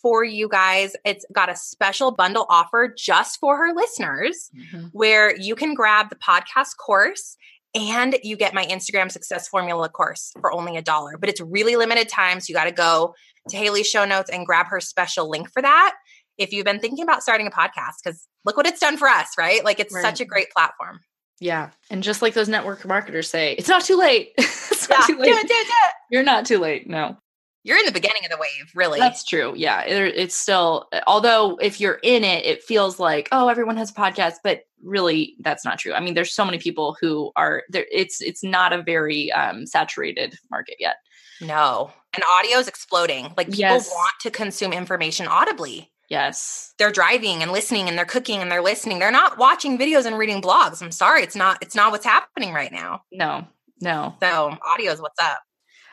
for 0.00 0.22
you 0.22 0.48
guys. 0.48 0.94
It's 1.04 1.26
got 1.32 1.50
a 1.50 1.56
special 1.56 2.12
bundle 2.12 2.46
offer 2.48 2.94
just 2.96 3.40
for 3.40 3.56
her 3.56 3.74
listeners 3.74 4.50
mm-hmm. 4.56 4.86
where 4.92 5.36
you 5.36 5.56
can 5.56 5.74
grab 5.74 6.10
the 6.10 6.16
podcast 6.16 6.76
course 6.78 7.36
and 7.74 8.16
you 8.22 8.36
get 8.36 8.54
my 8.54 8.64
Instagram 8.64 9.10
success 9.10 9.48
formula 9.48 9.88
course 9.88 10.32
for 10.40 10.52
only 10.52 10.76
a 10.76 10.82
dollar. 10.82 11.18
But 11.18 11.28
it's 11.28 11.40
really 11.40 11.74
limited 11.74 12.08
time. 12.08 12.40
So 12.40 12.46
you 12.48 12.54
got 12.54 12.64
to 12.64 12.72
go 12.72 13.14
to 13.48 13.56
Haley's 13.56 13.88
show 13.88 14.04
notes 14.04 14.30
and 14.30 14.46
grab 14.46 14.66
her 14.68 14.80
special 14.80 15.28
link 15.28 15.50
for 15.52 15.60
that 15.60 15.94
if 16.38 16.52
you've 16.52 16.64
been 16.64 16.78
thinking 16.78 17.02
about 17.02 17.22
starting 17.22 17.48
a 17.48 17.50
podcast, 17.50 17.96
because 18.02 18.26
look 18.44 18.56
what 18.56 18.66
it's 18.66 18.80
done 18.80 18.96
for 18.96 19.08
us, 19.08 19.30
right? 19.36 19.64
Like 19.64 19.80
it's 19.80 19.92
right. 19.92 20.02
such 20.02 20.20
a 20.20 20.24
great 20.24 20.50
platform. 20.50 21.00
Yeah. 21.40 21.70
And 21.90 22.02
just 22.02 22.22
like 22.22 22.34
those 22.34 22.48
network 22.48 22.84
marketers 22.84 23.30
say, 23.30 23.54
it's 23.54 23.68
not 23.68 23.84
too 23.84 23.96
late. 23.96 24.32
it's 24.38 24.88
not 24.88 25.00
yeah, 25.00 25.14
too 25.14 25.20
late. 25.20 25.28
Do 25.28 25.36
it, 25.36 25.48
do 25.48 25.54
it, 25.54 25.66
do 25.66 25.72
it. 25.72 25.92
You're 26.10 26.22
not 26.22 26.46
too 26.46 26.58
late. 26.58 26.88
No. 26.88 27.16
You're 27.64 27.78
in 27.78 27.86
the 27.86 27.92
beginning 27.92 28.24
of 28.24 28.30
the 28.30 28.38
wave, 28.38 28.70
really. 28.74 28.98
That's 28.98 29.24
true. 29.24 29.52
Yeah. 29.56 29.82
It, 29.82 30.14
it's 30.16 30.36
still, 30.36 30.88
although 31.06 31.56
if 31.60 31.80
you're 31.80 31.98
in 32.02 32.24
it, 32.24 32.44
it 32.44 32.62
feels 32.62 32.98
like, 32.98 33.28
oh, 33.30 33.48
everyone 33.48 33.76
has 33.76 33.90
a 33.90 33.94
podcast, 33.94 34.36
but 34.42 34.62
really 34.82 35.36
that's 35.40 35.64
not 35.64 35.78
true. 35.78 35.92
I 35.92 36.00
mean, 36.00 36.14
there's 36.14 36.32
so 36.32 36.44
many 36.44 36.58
people 36.58 36.96
who 37.00 37.30
are 37.36 37.64
there. 37.68 37.86
It's, 37.92 38.20
it's 38.20 38.42
not 38.42 38.72
a 38.72 38.82
very 38.82 39.30
um, 39.32 39.66
saturated 39.66 40.38
market 40.50 40.76
yet. 40.78 40.96
No. 41.40 41.92
And 42.14 42.24
audio 42.38 42.58
is 42.58 42.68
exploding. 42.68 43.32
Like 43.36 43.48
people 43.48 43.60
yes. 43.60 43.90
want 43.90 44.14
to 44.22 44.30
consume 44.30 44.72
information 44.72 45.26
audibly. 45.26 45.90
Yes. 46.08 46.74
They're 46.78 46.90
driving 46.92 47.42
and 47.42 47.52
listening 47.52 47.88
and 47.88 47.98
they're 47.98 48.06
cooking 48.06 48.40
and 48.40 48.50
they're 48.50 48.62
listening. 48.62 48.98
They're 48.98 49.10
not 49.10 49.38
watching 49.38 49.78
videos 49.78 50.06
and 50.06 50.18
reading 50.18 50.40
blogs. 50.40 50.82
I'm 50.82 50.90
sorry. 50.90 51.22
It's 51.22 51.36
not 51.36 51.58
it's 51.60 51.74
not 51.74 51.92
what's 51.92 52.04
happening 52.04 52.52
right 52.52 52.72
now. 52.72 53.02
No. 53.12 53.46
No. 53.80 54.14
So 54.22 54.56
audio 54.66 54.92
is 54.92 55.00
what's 55.00 55.20
up. 55.20 55.40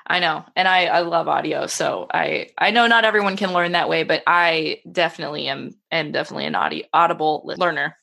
I 0.07 0.19
know. 0.19 0.45
And 0.55 0.67
I 0.67 0.85
I 0.85 0.99
love 1.01 1.27
audio. 1.27 1.67
So 1.67 2.07
I 2.13 2.49
I 2.57 2.71
know 2.71 2.87
not 2.87 3.05
everyone 3.05 3.35
can 3.35 3.53
learn 3.53 3.73
that 3.73 3.89
way, 3.89 4.03
but 4.03 4.23
I 4.25 4.79
definitely 4.89 5.47
am 5.47 5.71
am 5.91 6.11
definitely 6.11 6.45
an 6.45 6.55
audio 6.55 6.85
audible 6.93 7.43
learner. 7.57 7.97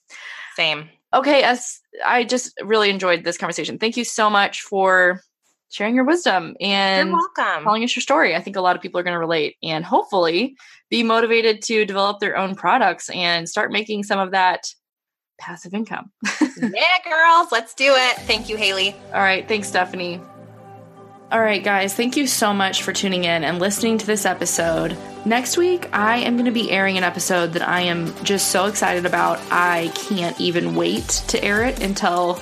Same. 0.57 0.91
Okay, 1.15 1.43
as 1.43 1.79
I 2.05 2.25
just 2.25 2.53
really 2.63 2.91
enjoyed 2.91 3.25
this 3.25 3.39
conversation. 3.39 3.79
Thank 3.79 3.97
you 3.97 4.05
so 4.05 4.29
much 4.29 4.63
for 4.63 5.21
sharing 5.73 5.95
your 5.95 6.05
wisdom 6.05 6.55
and 6.61 7.09
You're 7.09 7.17
welcome. 7.17 7.65
telling 7.65 7.83
us 7.83 7.97
your 7.97 8.03
story. 8.03 8.37
I 8.37 8.41
think 8.41 8.57
a 8.57 8.61
lot 8.61 8.77
of 8.77 8.83
people 8.83 9.01
are 9.01 9.03
going 9.03 9.15
to 9.15 9.19
relate 9.19 9.57
and 9.63 9.85
hopefully 9.85 10.57
be 10.91 11.03
motivated 11.03 11.63
to 11.63 11.85
develop 11.85 12.21
their 12.21 12.37
own 12.37 12.55
products 12.55 13.09
and 13.11 13.49
start 13.49 13.73
making 13.73 14.05
some 14.05 14.21
of 14.21 14.33
that 14.33 14.67
passive 15.41 15.73
income. 15.73 16.13
yeah, 16.41 16.99
girls, 17.05 17.51
let's 17.51 17.75
do 17.75 17.95
it. 17.97 18.17
Thank 18.19 18.49
you, 18.49 18.57
Haley. 18.57 18.95
All 19.15 19.21
right. 19.21 19.49
Thanks, 19.49 19.69
Stephanie. 19.69 20.21
All 21.33 21.41
right, 21.41 21.65
guys, 21.65 21.95
thank 21.95 22.19
you 22.19 22.27
so 22.27 22.53
much 22.53 22.83
for 22.83 22.93
tuning 22.93 23.25
in 23.25 23.43
and 23.43 23.59
listening 23.59 23.97
to 23.97 24.07
this 24.07 24.27
episode. 24.27 24.95
Next 25.25 25.57
week, 25.57 25.89
I 25.91 26.19
am 26.19 26.35
going 26.35 26.45
to 26.45 26.53
be 26.53 26.71
airing 26.71 26.99
an 26.99 27.05
episode 27.05 27.55
that 27.55 27.67
I 27.67 27.81
am 27.81 28.15
just 28.23 28.49
so 28.51 28.67
excited 28.67 29.07
about. 29.07 29.41
I 29.51 29.91
can't 29.95 30.39
even 30.39 30.75
wait 30.75 31.09
to 31.29 31.43
air 31.43 31.65
it 31.65 31.83
until 31.83 32.39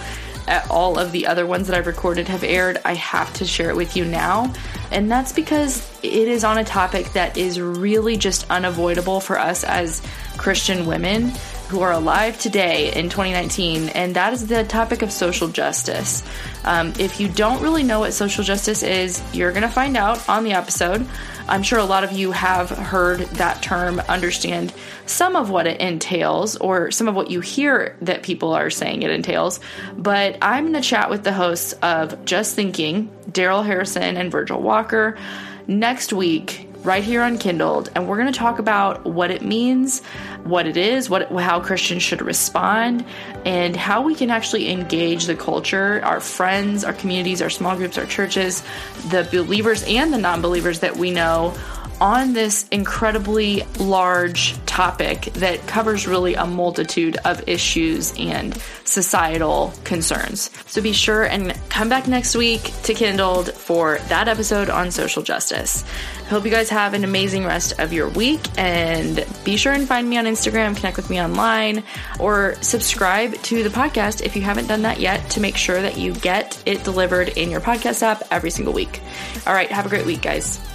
all 0.68 0.98
of 0.98 1.12
the 1.12 1.26
other 1.26 1.46
ones 1.46 1.66
that 1.68 1.76
I've 1.76 1.86
recorded 1.86 2.28
have 2.28 2.44
aired, 2.44 2.80
I 2.84 2.94
have 2.94 3.32
to 3.34 3.44
share 3.44 3.70
it 3.70 3.76
with 3.76 3.96
you 3.96 4.04
now. 4.04 4.52
And 4.90 5.10
that's 5.10 5.32
because 5.32 5.88
it 6.02 6.28
is 6.28 6.44
on 6.44 6.58
a 6.58 6.64
topic 6.64 7.12
that 7.12 7.36
is 7.36 7.60
really 7.60 8.16
just 8.16 8.50
unavoidable 8.50 9.20
for 9.20 9.38
us 9.38 9.64
as 9.64 10.02
Christian 10.36 10.86
women 10.86 11.32
who 11.70 11.82
are 11.82 11.92
alive 11.92 12.36
today 12.36 12.92
in 12.92 13.08
2019, 13.08 13.90
and 13.90 14.16
that 14.16 14.32
is 14.32 14.48
the 14.48 14.64
topic 14.64 15.02
of 15.02 15.12
social 15.12 15.46
justice. 15.46 16.24
Um, 16.64 16.92
if 16.98 17.20
you 17.20 17.28
don't 17.28 17.62
really 17.62 17.84
know 17.84 18.00
what 18.00 18.12
social 18.12 18.42
justice 18.42 18.82
is, 18.82 19.22
you're 19.32 19.52
going 19.52 19.62
to 19.62 19.68
find 19.68 19.96
out 19.96 20.28
on 20.28 20.42
the 20.42 20.52
episode. 20.52 21.06
I'm 21.46 21.62
sure 21.62 21.78
a 21.78 21.84
lot 21.84 22.02
of 22.02 22.10
you 22.10 22.32
have 22.32 22.70
heard 22.70 23.20
that 23.20 23.62
term, 23.62 24.00
understand 24.00 24.74
some 25.06 25.36
of 25.36 25.48
what 25.48 25.68
it 25.68 25.80
entails, 25.80 26.56
or 26.56 26.90
some 26.90 27.06
of 27.06 27.14
what 27.14 27.30
you 27.30 27.40
hear 27.40 27.96
that 28.02 28.24
people 28.24 28.52
are 28.52 28.68
saying 28.68 29.04
it 29.04 29.10
entails. 29.12 29.60
But 29.96 30.38
I'm 30.42 30.64
going 30.64 30.74
to 30.74 30.80
chat 30.80 31.08
with 31.08 31.22
the 31.22 31.32
hosts 31.32 31.72
of 31.82 32.24
Just 32.24 32.56
Thinking, 32.56 33.16
Darrell 33.30 33.62
Harrison 33.62 34.16
and 34.16 34.32
Virgil 34.32 34.60
Walker, 34.60 35.16
next 35.68 36.12
week 36.12 36.66
right 36.82 37.04
here 37.04 37.22
on 37.22 37.38
Kindled, 37.38 37.90
and 37.94 38.08
we're 38.08 38.16
going 38.16 38.32
to 38.32 38.38
talk 38.38 38.58
about 38.58 39.04
what 39.04 39.30
it 39.30 39.42
means, 39.42 40.02
what 40.44 40.66
it 40.66 40.76
is, 40.76 41.10
what 41.10 41.30
how 41.30 41.60
Christians 41.60 42.02
should 42.02 42.22
respond, 42.22 43.04
and 43.44 43.76
how 43.76 44.02
we 44.02 44.14
can 44.14 44.30
actually 44.30 44.70
engage 44.70 45.26
the 45.26 45.34
culture, 45.34 46.00
our 46.04 46.20
friends, 46.20 46.84
our 46.84 46.92
communities, 46.92 47.42
our 47.42 47.50
small 47.50 47.76
groups, 47.76 47.98
our 47.98 48.06
churches, 48.06 48.62
the 49.08 49.28
believers 49.30 49.82
and 49.84 50.12
the 50.12 50.18
non-believers 50.18 50.80
that 50.80 50.96
we 50.96 51.10
know 51.10 51.54
on 52.00 52.32
this 52.32 52.66
incredibly 52.70 53.62
large 53.78 54.54
topic 54.66 55.24
that 55.34 55.66
covers 55.66 56.06
really 56.06 56.34
a 56.34 56.46
multitude 56.46 57.16
of 57.24 57.46
issues 57.48 58.14
and 58.18 58.56
societal 58.84 59.72
concerns. 59.84 60.50
So 60.66 60.80
be 60.80 60.92
sure 60.92 61.24
and 61.24 61.54
come 61.68 61.88
back 61.88 62.08
next 62.08 62.34
week 62.34 62.72
to 62.84 62.94
Kindled 62.94 63.52
for 63.52 63.98
that 64.08 64.28
episode 64.28 64.70
on 64.70 64.90
social 64.90 65.22
justice. 65.22 65.84
I 66.24 66.28
hope 66.28 66.44
you 66.44 66.50
guys 66.50 66.70
have 66.70 66.94
an 66.94 67.04
amazing 67.04 67.44
rest 67.44 67.78
of 67.78 67.92
your 67.92 68.08
week 68.08 68.40
and 68.56 69.24
be 69.44 69.56
sure 69.56 69.72
and 69.72 69.86
find 69.86 70.08
me 70.08 70.16
on 70.16 70.24
Instagram, 70.24 70.76
connect 70.76 70.96
with 70.96 71.10
me 71.10 71.20
online, 71.20 71.82
or 72.18 72.54
subscribe 72.62 73.34
to 73.42 73.62
the 73.62 73.70
podcast 73.70 74.22
if 74.22 74.36
you 74.36 74.42
haven't 74.42 74.66
done 74.66 74.82
that 74.82 75.00
yet 75.00 75.28
to 75.30 75.40
make 75.40 75.56
sure 75.56 75.82
that 75.82 75.98
you 75.98 76.14
get 76.14 76.62
it 76.66 76.84
delivered 76.84 77.28
in 77.30 77.50
your 77.50 77.60
podcast 77.60 78.02
app 78.02 78.22
every 78.30 78.50
single 78.50 78.72
week. 78.72 79.00
All 79.46 79.52
right, 79.54 79.70
have 79.70 79.86
a 79.86 79.88
great 79.88 80.06
week, 80.06 80.22
guys. 80.22 80.69